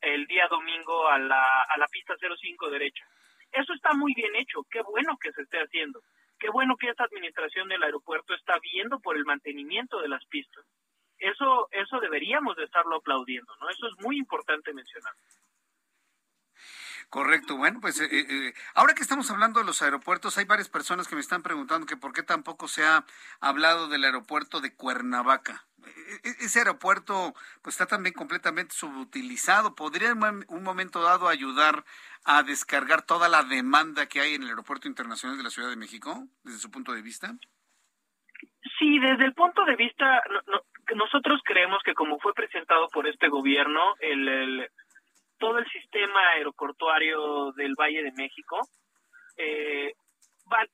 el 0.00 0.26
día 0.26 0.46
domingo 0.48 1.08
a 1.08 1.18
la, 1.18 1.62
a 1.62 1.78
la 1.78 1.86
pista 1.86 2.14
05 2.18 2.70
derecha. 2.70 3.04
Eso 3.52 3.72
está 3.74 3.92
muy 3.92 4.14
bien 4.14 4.34
hecho, 4.36 4.64
qué 4.70 4.80
bueno 4.82 5.16
que 5.20 5.32
se 5.32 5.42
esté 5.42 5.58
haciendo, 5.58 6.00
qué 6.38 6.48
bueno 6.48 6.76
que 6.76 6.88
esta 6.88 7.04
administración 7.04 7.68
del 7.68 7.82
aeropuerto 7.82 8.34
está 8.34 8.58
viendo 8.60 8.98
por 9.00 9.16
el 9.16 9.24
mantenimiento 9.24 10.00
de 10.00 10.08
las 10.08 10.24
pistas. 10.26 10.64
Eso, 11.22 11.68
eso 11.70 12.00
deberíamos 12.00 12.56
de 12.56 12.64
estarlo 12.64 12.96
aplaudiendo, 12.96 13.54
¿no? 13.60 13.70
Eso 13.70 13.86
es 13.86 14.04
muy 14.04 14.18
importante 14.18 14.74
mencionar. 14.74 15.12
Correcto, 17.08 17.56
bueno, 17.56 17.78
pues 17.80 18.00
eh, 18.00 18.08
eh, 18.10 18.54
ahora 18.74 18.94
que 18.94 19.02
estamos 19.02 19.30
hablando 19.30 19.60
de 19.60 19.66
los 19.66 19.82
aeropuertos, 19.82 20.38
hay 20.38 20.46
varias 20.46 20.68
personas 20.68 21.06
que 21.06 21.14
me 21.14 21.20
están 21.20 21.42
preguntando 21.42 21.86
que 21.86 21.96
por 21.96 22.12
qué 22.12 22.22
tampoco 22.22 22.68
se 22.68 22.84
ha 22.84 23.04
hablado 23.38 23.88
del 23.88 24.04
aeropuerto 24.04 24.60
de 24.60 24.74
Cuernavaca. 24.74 25.66
E, 25.84 26.28
e, 26.28 26.30
ese 26.40 26.60
aeropuerto 26.60 27.34
pues 27.60 27.74
está 27.74 27.86
también 27.86 28.14
completamente 28.14 28.74
subutilizado. 28.74 29.76
¿Podría 29.76 30.08
en 30.08 30.44
un 30.48 30.62
momento 30.62 31.02
dado 31.02 31.28
ayudar 31.28 31.84
a 32.24 32.42
descargar 32.42 33.02
toda 33.02 33.28
la 33.28 33.44
demanda 33.44 34.06
que 34.06 34.20
hay 34.20 34.34
en 34.34 34.42
el 34.42 34.48
aeropuerto 34.48 34.88
internacional 34.88 35.36
de 35.36 35.44
la 35.44 35.50
Ciudad 35.50 35.68
de 35.68 35.76
México, 35.76 36.26
desde 36.42 36.58
su 36.58 36.70
punto 36.70 36.92
de 36.92 37.02
vista? 37.02 37.36
Sí, 38.78 38.98
desde 38.98 39.24
el 39.24 39.34
punto 39.34 39.64
de 39.64 39.76
vista, 39.76 40.22
nosotros 40.94 41.40
creemos 41.44 41.82
que 41.84 41.94
como 41.94 42.18
fue 42.18 42.32
presentado 42.34 42.88
por 42.88 43.06
este 43.06 43.28
gobierno, 43.28 43.94
el 44.00 44.68
todo 45.38 45.58
el 45.58 45.66
sistema 45.70 46.20
aeroportuario 46.34 47.50
del 47.52 47.74
Valle 47.74 48.04
de 48.04 48.12
México, 48.12 48.60
eh, 49.36 49.92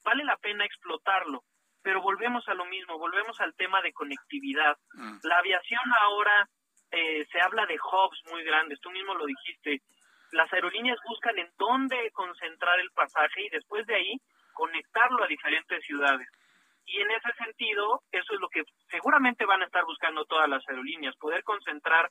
vale 0.04 0.24
la 0.24 0.36
pena 0.36 0.66
explotarlo, 0.66 1.42
pero 1.82 2.02
volvemos 2.02 2.46
a 2.48 2.54
lo 2.54 2.66
mismo, 2.66 2.98
volvemos 2.98 3.40
al 3.40 3.54
tema 3.54 3.80
de 3.80 3.94
conectividad. 3.94 4.76
Mm. 4.92 5.18
La 5.22 5.38
aviación 5.38 5.80
ahora 6.02 6.46
eh, 6.90 7.26
se 7.32 7.40
habla 7.40 7.64
de 7.64 7.76
hubs 7.76 8.22
muy 8.30 8.44
grandes, 8.44 8.78
tú 8.80 8.90
mismo 8.90 9.14
lo 9.14 9.24
dijiste, 9.24 9.80
las 10.32 10.52
aerolíneas 10.52 10.98
buscan 11.08 11.38
en 11.38 11.48
dónde 11.56 12.10
concentrar 12.12 12.78
el 12.80 12.90
pasaje 12.90 13.46
y 13.46 13.48
después 13.48 13.86
de 13.86 13.94
ahí 13.94 14.16
conectarlo 14.52 15.24
a 15.24 15.28
diferentes 15.28 15.82
ciudades. 15.84 16.28
Y 16.90 17.02
en 17.02 17.10
ese 17.10 17.32
sentido, 17.44 18.02
eso 18.10 18.32
es 18.32 18.40
lo 18.40 18.48
que 18.48 18.64
seguramente 18.90 19.44
van 19.44 19.60
a 19.60 19.66
estar 19.66 19.84
buscando 19.84 20.24
todas 20.24 20.48
las 20.48 20.66
aerolíneas, 20.68 21.14
poder 21.16 21.44
concentrar 21.44 22.10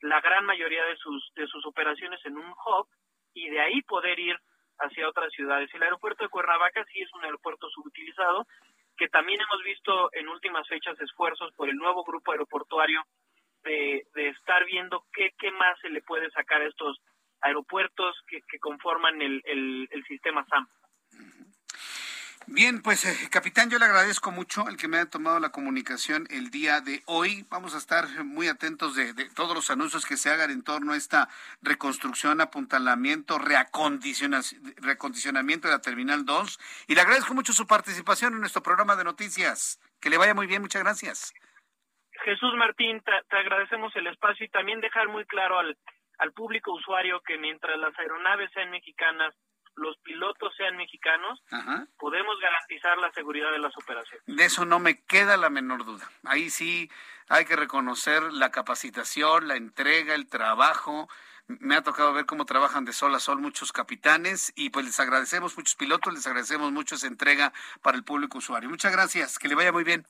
la 0.00 0.20
gran 0.20 0.44
mayoría 0.44 0.84
de 0.84 0.96
sus, 0.96 1.32
de 1.34 1.46
sus 1.46 1.64
operaciones 1.64 2.20
en 2.24 2.36
un 2.36 2.50
hub 2.50 2.88
y 3.34 3.48
de 3.50 3.60
ahí 3.60 3.82
poder 3.82 4.18
ir 4.18 4.36
hacia 4.78 5.08
otras 5.08 5.32
ciudades. 5.32 5.72
El 5.72 5.82
aeropuerto 5.84 6.24
de 6.24 6.30
Cuernavaca 6.30 6.84
sí 6.92 7.00
es 7.00 7.12
un 7.14 7.24
aeropuerto 7.24 7.68
subutilizado, 7.70 8.44
que 8.96 9.08
también 9.08 9.40
hemos 9.40 9.62
visto 9.62 10.10
en 10.12 10.28
últimas 10.28 10.66
fechas 10.68 11.00
esfuerzos 11.00 11.52
por 11.54 11.68
el 11.68 11.76
nuevo 11.76 12.02
grupo 12.02 12.32
aeroportuario 12.32 13.02
de, 13.62 14.06
de 14.14 14.28
estar 14.30 14.64
viendo 14.64 15.04
qué, 15.12 15.30
qué 15.38 15.52
más 15.52 15.78
se 15.80 15.90
le 15.90 16.02
puede 16.02 16.30
sacar 16.30 16.62
a 16.62 16.66
estos 16.66 16.98
aeropuertos 17.42 18.16
que, 18.26 18.40
que 18.48 18.58
conforman 18.58 19.22
el, 19.22 19.40
el, 19.44 19.88
el 19.90 20.04
sistema 20.04 20.44
SAM. 20.46 20.66
Bien, 22.48 22.80
pues 22.80 23.04
eh, 23.04 23.28
capitán, 23.28 23.70
yo 23.70 23.78
le 23.80 23.86
agradezco 23.86 24.30
mucho 24.30 24.68
el 24.68 24.76
que 24.76 24.86
me 24.86 24.98
haya 24.98 25.10
tomado 25.10 25.40
la 25.40 25.50
comunicación 25.50 26.28
el 26.30 26.52
día 26.52 26.80
de 26.80 27.02
hoy. 27.06 27.44
Vamos 27.50 27.74
a 27.74 27.78
estar 27.78 28.06
muy 28.24 28.46
atentos 28.46 28.94
de, 28.94 29.14
todos 29.34 29.52
los 29.52 29.68
anuncios 29.68 30.06
que 30.06 30.16
se 30.16 30.30
hagan 30.30 30.52
en 30.52 30.62
torno 30.62 30.92
a 30.92 30.96
esta 30.96 31.28
reconstrucción, 31.60 32.40
apuntalamiento, 32.40 33.38
reacondicionamiento 33.38 35.66
de 35.66 35.74
la 35.74 35.80
Terminal 35.80 36.24
2. 36.24 36.86
Y 36.86 36.94
le 36.94 37.00
agradezco 37.00 37.34
mucho 37.34 37.52
su 37.52 37.66
participación 37.66 38.34
en 38.34 38.40
nuestro 38.40 38.62
programa 38.62 38.94
de 38.94 39.02
noticias. 39.02 39.80
Que 40.00 40.08
le 40.08 40.16
vaya 40.16 40.34
muy 40.34 40.46
bien, 40.46 40.62
muchas 40.62 40.84
gracias. 40.84 41.34
Jesús 42.24 42.54
Martín, 42.56 43.02
te, 43.02 43.10
agradecemos 43.36 43.90
el 43.96 44.06
espacio 44.06 44.46
y 44.46 44.50
también 44.50 44.80
dejar 44.80 45.08
muy 45.08 45.24
claro 45.24 45.58
al, 45.58 45.76
al 46.18 46.32
público 46.32 46.72
usuario 46.72 47.20
que 47.26 47.38
mientras 47.38 47.76
las 47.76 47.98
aeronaves 47.98 48.52
sean 48.54 48.70
mexicanas, 48.70 49.34
los 49.76 49.96
pilotos 49.98 50.54
sean 50.56 50.76
mexicanos, 50.76 51.42
podemos 51.98 52.38
garantizar 52.40 52.98
la 52.98 53.12
seguridad 53.12 53.52
de 53.52 53.58
las 53.58 53.76
operaciones. 53.76 54.22
De 54.26 54.44
eso 54.44 54.64
no 54.64 54.78
me 54.78 55.02
queda 55.04 55.36
la 55.36 55.50
menor 55.50 55.84
duda. 55.84 56.10
Ahí 56.24 56.50
sí 56.50 56.90
hay 57.28 57.44
que 57.44 57.56
reconocer 57.56 58.22
la 58.32 58.50
capacitación, 58.50 59.48
la 59.48 59.56
entrega, 59.56 60.14
el 60.14 60.28
trabajo. 60.28 61.08
Me 61.46 61.76
ha 61.76 61.82
tocado 61.82 62.12
ver 62.12 62.26
cómo 62.26 62.44
trabajan 62.44 62.84
de 62.84 62.92
sol 62.92 63.14
a 63.14 63.20
sol 63.20 63.40
muchos 63.40 63.70
capitanes 63.70 64.52
y 64.56 64.70
pues 64.70 64.84
les 64.86 64.98
agradecemos, 64.98 65.56
muchos 65.56 65.76
pilotos, 65.76 66.12
les 66.12 66.26
agradecemos 66.26 66.72
mucho 66.72 66.96
esa 66.96 67.06
entrega 67.06 67.52
para 67.82 67.96
el 67.96 68.04
público 68.04 68.38
usuario. 68.38 68.68
Muchas 68.68 68.92
gracias, 68.92 69.38
que 69.38 69.48
le 69.48 69.54
vaya 69.54 69.72
muy 69.72 69.84
bien. 69.84 70.06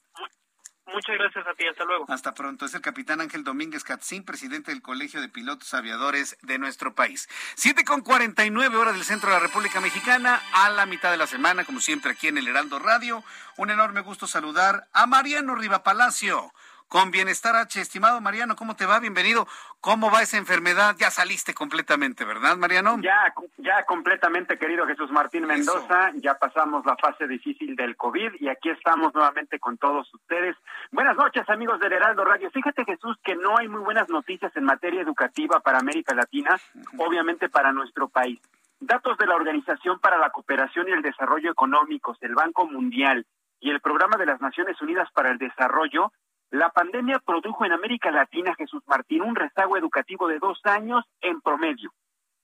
Muchas 0.87 1.19
gracias 1.19 1.47
a 1.47 1.55
ti, 1.55 1.67
hasta 1.67 1.85
luego. 1.85 2.07
Hasta 2.09 2.33
pronto. 2.33 2.65
Es 2.65 2.75
el 2.75 2.81
capitán 2.81 3.21
Ángel 3.21 3.43
Domínguez 3.43 3.83
Catzín, 3.83 4.25
presidente 4.25 4.71
del 4.71 4.83
Colegio 4.83 5.21
de 5.21 5.29
Pilotos 5.29 5.75
Aviadores 5.75 6.39
de 6.43 6.59
nuestro 6.59 6.95
país. 6.95 7.29
Siete 7.57 7.85
con 7.85 8.03
cuarenta 8.03 8.45
y 8.45 8.51
nueve 8.51 8.77
horas 8.77 8.95
del 8.95 9.05
centro 9.05 9.29
de 9.29 9.35
la 9.35 9.41
República 9.41 9.81
Mexicana, 9.81 10.41
a 10.53 10.71
la 10.71 10.87
mitad 10.87 11.11
de 11.11 11.17
la 11.17 11.27
semana, 11.27 11.65
como 11.65 11.81
siempre 11.81 12.13
aquí 12.13 12.29
en 12.29 12.39
el 12.39 12.47
Heraldo 12.47 12.79
Radio. 12.79 13.25
Un 13.57 13.71
enorme 13.71 14.01
gusto 14.01 14.27
saludar 14.27 14.89
a 14.93 15.07
Mariano 15.07 15.55
Riva 15.57 15.83
Palacio 15.83 16.53
con 16.89 17.11
Bienestar 17.11 17.57
H. 17.57 17.81
Estimado 17.81 18.21
Mariano, 18.21 18.57
¿cómo 18.57 18.77
te 18.77 18.87
va? 18.87 19.01
Bienvenido. 19.01 19.47
¿Cómo 19.81 20.11
va 20.11 20.23
esa 20.23 20.37
enfermedad? 20.37 20.97
Ya 20.99 21.11
saliste 21.11 21.55
completamente, 21.55 22.25
¿verdad, 22.25 22.57
Mariano? 22.57 22.99
Ya, 23.03 23.33
ya 23.59 23.85
completamente, 23.85 24.59
querido 24.59 24.87
Jesús 24.87 25.11
Martín 25.11 25.47
Mendoza. 25.47 26.13
Ya 26.15 26.35
pasamos 26.35 26.85
la 26.87 26.97
fase 26.97 27.27
difícil 27.27 27.77
del 27.77 27.97
COVID 27.97 28.35
y 28.41 28.49
aquí 28.49 28.71
estamos 28.71 29.15
nuevamente 29.15 29.59
con 29.59 29.79
todos 29.79 30.13
ustedes. 30.15 30.57
Buenas 30.93 31.17
noches, 31.17 31.49
amigos 31.49 31.81
del 31.81 31.93
Heraldo 31.93 32.25
Radio. 32.25 32.51
Fíjate, 32.51 32.85
Jesús, 32.85 33.17
que 33.23 33.35
no 33.35 33.59
hay 33.59 33.69
muy 33.69 33.81
buenas 33.81 34.09
noticias 34.09 34.57
en 34.57 34.65
materia 34.65 35.03
educativa 35.03 35.61
para 35.61 35.79
América 35.79 36.15
Latina, 36.15 36.59
obviamente 36.99 37.49
para 37.49 37.73
nuestro 37.73 38.09
país. 38.09 38.41
Datos 38.79 39.17
de 39.19 39.27
la 39.27 39.37
Organización 39.37 39.99
para 40.01 40.19
la 40.19 40.31
Cooperación 40.31 40.89
y 40.89 40.93
el 40.93 41.03
Desarrollo 41.03 41.51
Económicos, 41.51 42.19
el 42.21 42.35
Banco 42.35 42.67
Mundial 42.67 43.27
y 43.59 43.71
el 43.71 43.81
Programa 43.81 44.17
de 44.17 44.27
las 44.27 44.41
Naciones 44.41 44.81
Unidas 44.83 45.09
para 45.13 45.31
el 45.31 45.39
Desarrollo 45.39 46.13
la 46.51 46.71
pandemia 46.71 47.19
produjo 47.25 47.65
en 47.65 47.73
América 47.73 48.11
Latina, 48.11 48.55
Jesús 48.55 48.83
Martín, 48.87 49.23
un 49.23 49.35
rezago 49.35 49.77
educativo 49.77 50.29
de 50.29 50.39
dos 50.39 50.61
años 50.65 51.05
en 51.21 51.41
promedio, 51.41 51.93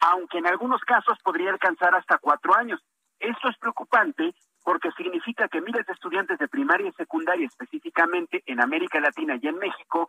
aunque 0.01 0.39
en 0.39 0.47
algunos 0.47 0.81
casos 0.83 1.19
podría 1.23 1.51
alcanzar 1.51 1.95
hasta 1.95 2.19
cuatro 2.19 2.55
años. 2.55 2.81
Esto 3.21 3.49
es 3.49 3.57
preocupante 3.59 4.35
porque 4.65 4.91
significa 4.97 5.49
que 5.49 5.61
miles 5.61 5.87
de 5.87 5.93
estudiantes 5.93 6.39
de 6.39 6.49
primaria 6.49 6.89
y 6.89 6.93
secundaria, 6.93 7.47
específicamente 7.47 8.43
en 8.47 8.61
América 8.61 9.01
Latina 9.01 9.39
y 9.41 9.47
en 9.47 9.57
México, 9.59 10.09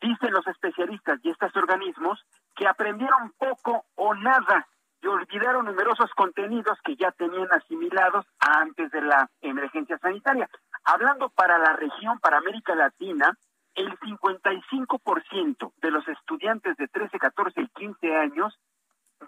dicen 0.00 0.32
los 0.32 0.46
especialistas 0.46 1.20
y 1.22 1.30
estos 1.30 1.54
organismos 1.56 2.24
que 2.54 2.66
aprendieron 2.66 3.32
poco 3.38 3.84
o 3.94 4.14
nada 4.14 4.66
y 5.02 5.06
olvidaron 5.06 5.66
numerosos 5.66 6.10
contenidos 6.14 6.78
que 6.84 6.96
ya 6.96 7.10
tenían 7.12 7.48
asimilados 7.52 8.26
antes 8.38 8.90
de 8.90 9.02
la 9.02 9.30
emergencia 9.40 9.98
sanitaria. 9.98 10.48
Hablando 10.84 11.30
para 11.30 11.58
la 11.58 11.74
región, 11.74 12.18
para 12.20 12.38
América 12.38 12.74
Latina, 12.74 13.36
el 13.74 13.98
55% 13.98 15.72
de 15.80 15.90
los 15.90 16.06
estudiantes 16.08 16.76
de 16.76 16.88
13, 16.88 17.18
14 17.18 17.60
y 17.62 17.68
15 17.68 18.16
años, 18.16 18.58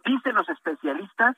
dicen 0.05 0.35
los 0.35 0.49
especialistas, 0.49 1.37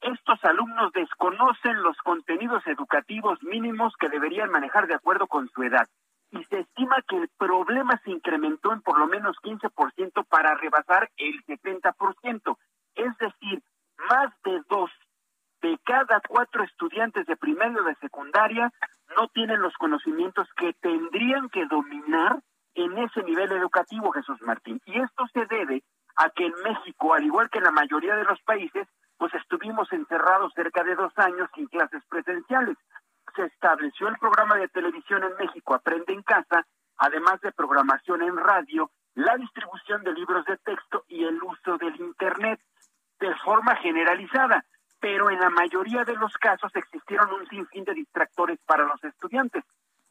estos 0.00 0.44
alumnos 0.44 0.92
desconocen 0.92 1.82
los 1.82 1.96
contenidos 1.98 2.66
educativos 2.66 3.42
mínimos 3.42 3.94
que 3.98 4.08
deberían 4.08 4.50
manejar 4.50 4.86
de 4.86 4.94
acuerdo 4.94 5.26
con 5.26 5.48
su 5.48 5.62
edad. 5.62 5.88
Y 6.30 6.42
se 6.44 6.60
estima 6.60 6.96
que 7.08 7.16
el 7.16 7.28
problema 7.38 8.00
se 8.04 8.10
incrementó 8.10 8.72
en 8.72 8.82
por 8.82 8.98
lo 8.98 9.06
menos 9.06 9.36
15% 9.42 10.26
para 10.26 10.54
rebasar 10.54 11.10
el 11.16 11.44
70%. 11.44 12.58
Es 12.94 13.18
decir, 13.18 13.62
más 14.10 14.32
de 14.44 14.60
dos 14.68 14.90
de 15.62 15.78
cada 15.84 16.20
cuatro 16.28 16.62
estudiantes 16.64 17.26
de 17.26 17.36
primaria 17.36 17.80
o 17.80 17.84
de 17.84 17.94
secundaria 17.96 18.70
no 19.16 19.28
tienen 19.28 19.60
los 19.60 19.74
conocimientos 19.74 20.48
que 20.56 20.74
tendrían 20.74 21.48
que 21.48 21.64
dominar 21.66 22.40
en 22.74 22.98
ese 22.98 23.22
nivel 23.22 23.50
educativo, 23.52 24.12
Jesús 24.12 24.40
Martín. 24.42 24.80
Y 24.84 25.00
esto 25.00 25.26
se 25.32 25.46
debe 25.46 25.82
a 26.16 26.30
que 26.30 26.46
en 26.46 26.54
México, 26.62 27.14
al 27.14 27.24
igual 27.24 27.48
que 27.50 27.58
en 27.58 27.64
la 27.64 27.70
mayoría 27.70 28.16
de 28.16 28.24
los 28.24 28.40
países, 28.42 28.86
pues 29.18 29.32
estuvimos 29.34 29.90
encerrados 29.92 30.52
cerca 30.54 30.84
de 30.84 30.94
dos 30.94 31.12
años 31.16 31.48
sin 31.54 31.66
clases 31.66 32.02
presenciales. 32.08 32.76
Se 33.34 33.44
estableció 33.44 34.08
el 34.08 34.18
programa 34.18 34.56
de 34.56 34.68
televisión 34.68 35.24
en 35.24 35.36
México, 35.36 35.74
Aprende 35.74 36.12
en 36.12 36.22
Casa, 36.22 36.66
además 36.98 37.40
de 37.40 37.52
programación 37.52 38.22
en 38.22 38.36
radio, 38.36 38.90
la 39.14 39.36
distribución 39.36 40.02
de 40.04 40.12
libros 40.12 40.44
de 40.44 40.58
texto 40.58 41.04
y 41.08 41.24
el 41.24 41.42
uso 41.42 41.78
del 41.78 41.96
Internet 41.96 42.60
de 43.20 43.34
forma 43.36 43.76
generalizada 43.76 44.64
pero 45.00 45.30
en 45.30 45.38
la 45.38 45.50
mayoría 45.50 46.04
de 46.04 46.14
los 46.14 46.32
casos 46.34 46.74
existieron 46.74 47.30
un 47.32 47.46
sinfín 47.48 47.84
de 47.84 47.94
distractores 47.94 48.58
para 48.66 48.84
los 48.84 49.02
estudiantes. 49.04 49.62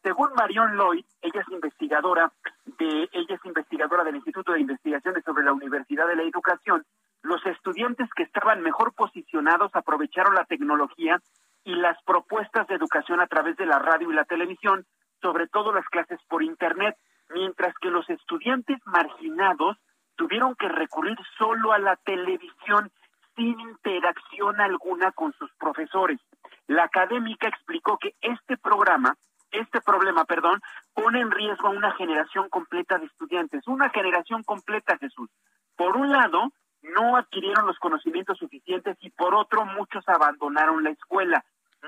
Según 0.03 0.29
Marion 0.35 0.77
Lloyd, 0.77 1.03
ella 1.21 1.41
es 1.41 1.49
investigadora 1.49 2.31
de 2.77 3.09
ella 3.11 3.35
es 3.35 3.45
investigadora 3.45 4.03
del 4.03 4.17
Instituto 4.17 4.53
de 4.53 4.59
Investigaciones 4.59 5.23
sobre 5.25 5.43
la 5.43 5.53
Universidad 5.53 6.07
de 6.07 6.15
la 6.15 6.23
Educación, 6.23 6.85
los 7.23 7.43
estudiantes 7.47 8.07
que 8.15 8.23
estaban 8.23 8.61
mejor 8.61 8.93
posicionados 8.93 9.71
aprovecharon 9.73 10.35
la 10.35 10.45
tecnología 10.45 11.19
y 11.63 11.73
las 11.73 11.97
propuestas 12.03 12.67
de 12.67 12.75
educación 12.75 13.19
a 13.19 13.25
través 13.25 13.57
de 13.57 13.65
la 13.65 13.79
radio 13.79 14.11
y 14.11 14.13
la 14.13 14.25
televisión, 14.25 14.85
sobre 15.21 15.47
todo 15.47 15.73
las 15.73 15.87
clases 15.87 16.19
por 16.29 16.43
internet, 16.43 16.95
mientras 17.33 17.73
que 17.81 17.89
los 17.89 18.07
estudiantes 18.11 18.77
marginados 18.85 19.75
tuvieron 20.15 20.55
que 20.55 20.67
recurrir 20.69 21.17
solo 21.37 21.71
a 21.71 21.79
la 21.79 21.95
televisión 21.97 22.91
sin 23.35 23.59
interacción 23.59 24.59
alguna 24.61 25.11
con 25.11 25.33
sus 25.33 25.51
profesores. 25.53 26.19
La 26.67 26.83
académica 26.83 27.47
explicó 27.47 27.97
que 27.97 28.15
este 28.21 28.57
programa, 28.57 29.15
este 29.51 29.81
problema, 29.81 30.25
perdón, 30.25 30.61
pone 30.93 31.21
en 31.21 31.31
riesgo 31.31 31.67
a 31.67 31.71
una 31.71 31.91
generación 31.93 32.49
completa 32.49 32.97
de 32.97 33.05
estudiantes, 33.05 33.67
una 33.67 33.89
generación 33.89 34.43
completa, 34.43 34.97
Jesús. 34.97 35.29
Por 35.75 35.97
un 35.97 36.11
lado, 36.11 36.51
no 36.81 37.17
adquirieron 37.17 37.65
los 37.65 37.77
conocimientos 37.79 38.37
suficientes 38.37 38.97
y 39.01 39.09
por 39.09 39.35
otro, 39.35 39.65
muchos 39.65 40.07
abandonaron 40.07 40.83
la 40.83 40.91
escuela. 40.91 41.43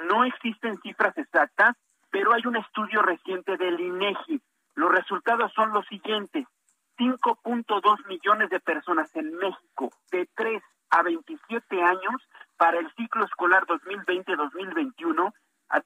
No 0.10 0.26
existen 0.26 0.80
cifras 0.82 1.18
exactas, 1.18 1.76
pero 2.10 2.34
hay 2.34 2.42
un 2.46 2.58
estudio 2.58 3.02
reciente 3.02 3.58
del 3.58 3.80
INEGI. 3.80 4.42
Los 4.76 4.92
resultados 4.92 5.52
son 5.54 5.72
los 5.72 5.86
siguientes. 5.88 6.46
5.2 6.98 8.08
millones 8.08 8.50
de 8.50 8.60
personas 8.60 9.14
en 9.16 9.34
México 9.36 9.92
de 10.12 10.28
3 10.36 10.64
a 10.90 11.04
27 11.04 11.84
años 11.84 12.22
para 12.58 12.80
el 12.80 12.92
ciclo 12.96 13.26
escolar 13.26 13.66
2020-2021 13.68 15.34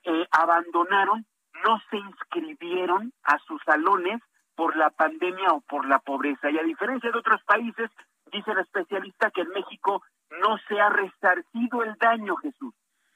eh, 0.03 0.27
abandonaron, 0.31 1.25
no 1.65 1.81
se 1.89 1.97
inscribieron 1.97 3.13
a 3.23 3.37
sus 3.39 3.61
salones 3.63 4.21
por 4.55 4.75
la 4.75 4.89
pandemia 4.91 5.53
o 5.53 5.61
por 5.61 5.87
la 5.87 5.99
pobreza. 5.99 6.49
Y 6.49 6.57
a 6.57 6.63
diferencia 6.63 7.11
de 7.11 7.17
otros 7.17 7.43
países, 7.43 7.89
dice 8.31 8.51
el 8.51 8.59
especialista 8.59 9.31
que 9.31 9.41
en 9.41 9.49
México 9.49 10.03
no 10.41 10.57
se 10.67 10.79
ha 10.79 10.89
resarcido 10.89 11.83
el 11.83 11.95
daño, 11.95 12.35
Jesús, 12.37 12.73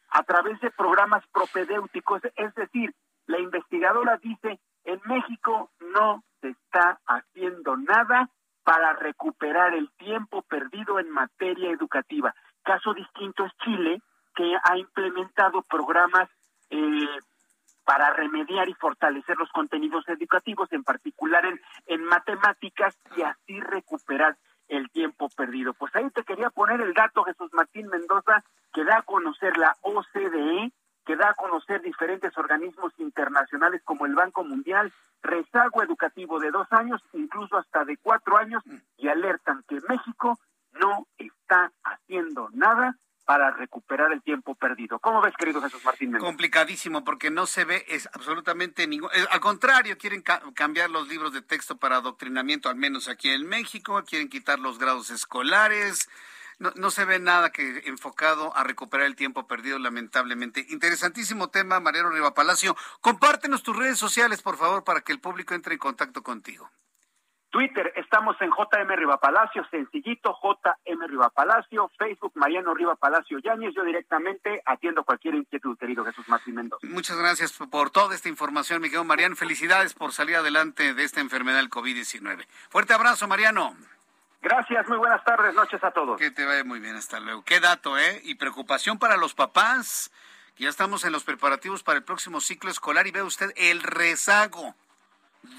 a 0.10 0.24
través 0.24 0.60
de 0.60 0.72
programas 0.72 1.26
propedéuticos. 1.28 2.22
Es 2.36 2.54
decir, 2.56 2.94
la 3.28 3.40
investigadora 3.40 4.18
dice, 4.18 4.60
en 4.84 5.00
México 5.06 5.72
no 5.94 6.24
está 6.46 7.00
haciendo 7.06 7.78
nada 7.78 8.30
para 8.64 8.94
recuperar 8.94 9.74
el 9.74 9.92
tiempo 9.92 10.42
perdido 10.42 11.00
en 11.00 11.10
materia 11.10 11.70
educativa. 11.70 12.34
Caso 12.64 12.94
distinto 12.94 13.46
es 13.46 13.52
Chile, 13.64 14.02
que 14.36 14.56
ha 14.64 14.78
implementado 14.78 15.62
programas 15.62 16.30
eh, 16.70 17.08
para 17.86 18.12
remediar 18.12 18.68
y 18.68 18.74
fortalecer 18.74 19.38
los 19.38 19.52
contenidos 19.52 20.04
educativos, 20.08 20.68
en 20.72 20.84
particular 20.84 21.46
en, 21.46 21.62
en 21.86 22.04
matemáticas, 22.04 22.98
y 23.16 23.22
así 23.22 23.60
recuperar 23.62 24.36
el 24.68 24.90
tiempo 24.90 25.30
perdido. 25.30 25.74
Pues 25.74 25.96
ahí 25.96 26.10
te 26.10 26.24
quería 26.24 26.50
poner 26.50 26.82
el 26.82 26.94
dato, 26.94 27.24
Jesús 27.24 27.54
Martín 27.54 27.88
Mendoza, 27.88 28.44
que 28.74 28.84
da 28.84 28.98
a 28.98 29.04
conocer 29.04 29.56
la 29.58 29.76
OCDE, 29.82 30.72
que 31.06 31.16
da 31.16 31.30
a 31.30 31.34
conocer 31.36 31.82
diferentes 31.82 32.36
organismos 32.38 32.92
internacionales 32.98 33.82
como 33.84 34.06
el 34.06 34.16
Banco 34.16 34.44
Mundial, 34.44 34.92
rezago 35.22 35.84
educativo 35.84 36.40
de 36.40 36.52
dos 36.52 36.68
años, 36.72 37.02
incluso 37.14 37.58
hasta 37.58 37.86
de 37.86 37.98
cuatro 37.98 38.38
años, 38.38 38.64
y 38.98 39.08
alertan 39.08 39.64
que 39.68 39.80
México 39.88 40.40
no 40.74 41.08
está 41.18 41.72
haciendo 41.84 42.50
nada 42.54 42.96
para 43.26 43.50
recuperar 43.50 44.12
el 44.12 44.22
tiempo 44.22 44.54
perdido. 44.54 45.00
¿Cómo 45.00 45.20
ves, 45.20 45.34
querido 45.36 45.60
Jesús 45.60 45.84
Martín? 45.84 46.12
Mendoza? 46.12 46.28
Complicadísimo, 46.30 47.04
porque 47.04 47.32
no 47.32 47.48
se 47.48 47.66
ve 47.66 47.84
es 47.88 48.08
absolutamente 48.14 48.86
ningún... 48.86 49.10
eh, 49.16 49.26
al 49.32 49.40
contrario, 49.40 49.98
quieren 49.98 50.22
ca- 50.22 50.44
cambiar 50.54 50.92
los 50.92 51.08
libros 51.08 51.34
de 51.34 51.42
texto 51.42 51.76
para 51.78 51.96
adoctrinamiento, 51.98 52.70
al 52.70 52.76
menos 52.76 53.08
aquí 53.08 53.30
en 53.30 53.48
México, 53.48 54.04
quieren 54.08 54.30
quitar 54.30 54.60
los 54.60 54.78
grados 54.78 55.10
escolares. 55.10 56.08
No, 56.60 56.72
no 56.76 56.92
se 56.92 57.06
ve 57.06 57.20
nada 57.20 57.52
que 57.52 57.84
enfocado 57.86 58.56
a 58.56 58.64
recuperar 58.64 59.06
el 59.06 59.16
tiempo 59.16 59.48
perdido, 59.48 59.80
lamentablemente. 59.80 60.66
Interesantísimo 60.70 61.50
tema, 61.50 61.80
Mariano 61.80 62.10
Riva 62.10 62.34
Palacio. 62.34 62.76
Compártenos 63.02 63.64
tus 63.64 63.76
redes 63.76 63.98
sociales, 63.98 64.42
por 64.42 64.58
favor, 64.58 64.84
para 64.84 65.02
que 65.02 65.12
el 65.12 65.20
público 65.20 65.54
entre 65.54 65.74
en 65.74 65.80
contacto 65.80 66.24
contigo. 66.24 66.70
Twitter, 67.56 67.94
estamos 67.96 68.36
en 68.42 68.50
JM 68.50 68.98
Riva 68.98 69.18
Palacio, 69.18 69.66
sencillito, 69.72 70.38
JM 70.44 71.08
Riva 71.08 71.30
Palacio, 71.30 71.90
Facebook, 71.98 72.34
Mariano 72.36 72.74
Riva 72.74 72.98
Palacio 72.98 73.40
Yáñez, 73.40 73.74
yo 73.74 73.86
directamente 73.86 74.62
atiendo 74.66 75.06
cualquier 75.06 75.36
inquietud, 75.36 75.78
querido 75.78 76.04
Jesús 76.04 76.28
Martín 76.28 76.56
Mendoza. 76.56 76.86
Muchas 76.86 77.18
gracias 77.18 77.54
por 77.54 77.92
toda 77.92 78.14
esta 78.14 78.28
información, 78.28 78.82
mi 78.82 78.90
querido 78.90 79.06
Mariano. 79.06 79.38
Felicidades 79.38 79.94
por 79.94 80.12
salir 80.12 80.36
adelante 80.36 80.94
de 80.94 81.04
esta 81.06 81.22
enfermedad 81.22 81.60
del 81.60 81.70
COVID-19. 81.70 82.46
Fuerte 82.70 82.94
abrazo, 82.94 83.26
Mariano. 83.26 83.74
Gracias, 84.50 84.88
muy 84.88 84.98
buenas 85.00 85.24
tardes, 85.24 85.56
noches 85.56 85.84
a 85.84 85.90
todos. 85.90 86.20
Que 86.20 86.30
te 86.30 86.46
vaya 86.46 86.64
muy 86.64 86.80
bien, 86.80 86.96
hasta 86.96 87.20
luego. 87.20 87.44
Qué 87.44 87.60
dato, 87.60 87.98
¿eh? 87.98 88.22
Y 88.26 88.36
preocupación 88.36 89.00
para 89.00 89.18
los 89.18 89.34
papás, 89.34 90.12
ya 90.60 90.70
estamos 90.70 91.04
en 91.04 91.12
los 91.14 91.24
preparativos 91.24 91.82
para 91.82 91.98
el 91.98 92.04
próximo 92.04 92.40
ciclo 92.40 92.70
escolar 92.70 93.08
y 93.08 93.12
ve 93.12 93.24
usted 93.24 93.52
el 93.56 93.82
rezago. 93.82 94.76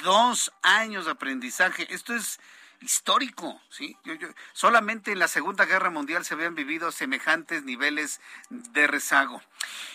Dos 0.05 0.53
años 0.63 1.07
de 1.07 1.11
aprendizaje. 1.11 1.93
Esto 1.93 2.15
es 2.15 2.39
histórico, 2.81 3.61
¿sí? 3.71 3.97
Yo- 4.05 4.15
yo- 4.15 4.29
solamente 4.53 5.11
en 5.11 5.19
la 5.19 5.27
Segunda 5.27 5.65
Guerra 5.65 5.91
Mundial 5.91 6.25
se 6.25 6.35
habían 6.35 6.55
vivido 6.55 6.93
semejantes 6.93 7.65
niveles 7.65 8.21
de 8.51 8.87
rezago. 8.87 9.43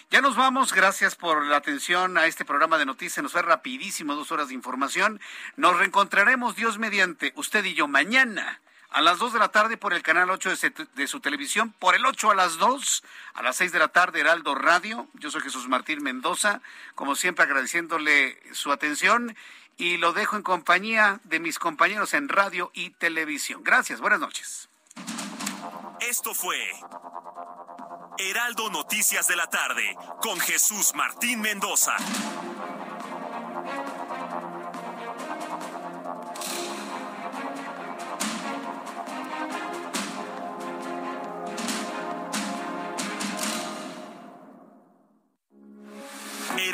Ya 0.09 0.19
nos 0.19 0.35
vamos, 0.35 0.73
gracias 0.73 1.15
por 1.15 1.45
la 1.45 1.55
atención 1.55 2.17
a 2.17 2.25
este 2.25 2.43
programa 2.43 2.77
de 2.77 2.85
noticias, 2.85 3.23
nos 3.23 3.31
fue 3.31 3.41
rapidísimo, 3.41 4.15
dos 4.15 4.33
horas 4.33 4.49
de 4.49 4.55
información. 4.55 5.21
Nos 5.55 5.77
reencontraremos, 5.77 6.57
Dios 6.57 6.77
mediante, 6.77 7.31
usted 7.37 7.63
y 7.63 7.73
yo, 7.73 7.87
mañana 7.87 8.59
a 8.91 9.01
las 9.01 9.19
2 9.19 9.33
de 9.33 9.39
la 9.39 9.49
tarde 9.49 9.77
por 9.77 9.93
el 9.93 10.03
canal 10.03 10.29
8 10.29 10.51
de, 10.95 11.07
su 11.07 11.21
televisión, 11.21 11.73
por 11.79 11.95
el 11.95 12.05
8 12.05 12.31
a 12.31 12.35
las 12.35 12.57
2, 12.57 13.03
a 13.33 13.41
las 13.41 13.55
6 13.55 13.71
de 13.71 13.79
la 13.79 13.87
tarde 13.87 14.19
Heraldo 14.19 14.53
Radio. 14.53 15.07
Yo 15.13 15.31
soy 15.31 15.41
Jesús 15.41 15.67
Martín 15.67 16.03
Mendoza, 16.03 16.61
como 16.93 17.15
siempre 17.15 17.45
agradeciéndole 17.45 18.37
su 18.53 18.71
atención 18.71 19.35
y 19.77 19.97
lo 19.97 20.11
dejo 20.13 20.35
en 20.35 20.43
compañía 20.43 21.21
de 21.23 21.39
mis 21.39 21.57
compañeros 21.57 22.13
en 22.13 22.27
radio 22.27 22.69
y 22.73 22.91
televisión. 22.91 23.63
Gracias, 23.63 24.01
buenas 24.01 24.19
noches. 24.19 24.69
Esto 26.01 26.33
fue 26.33 26.57
Heraldo 28.17 28.69
Noticias 28.69 29.27
de 29.27 29.37
la 29.37 29.47
tarde 29.47 29.95
con 30.21 30.37
Jesús 30.39 30.93
Martín 30.95 31.39
Mendoza. 31.39 31.95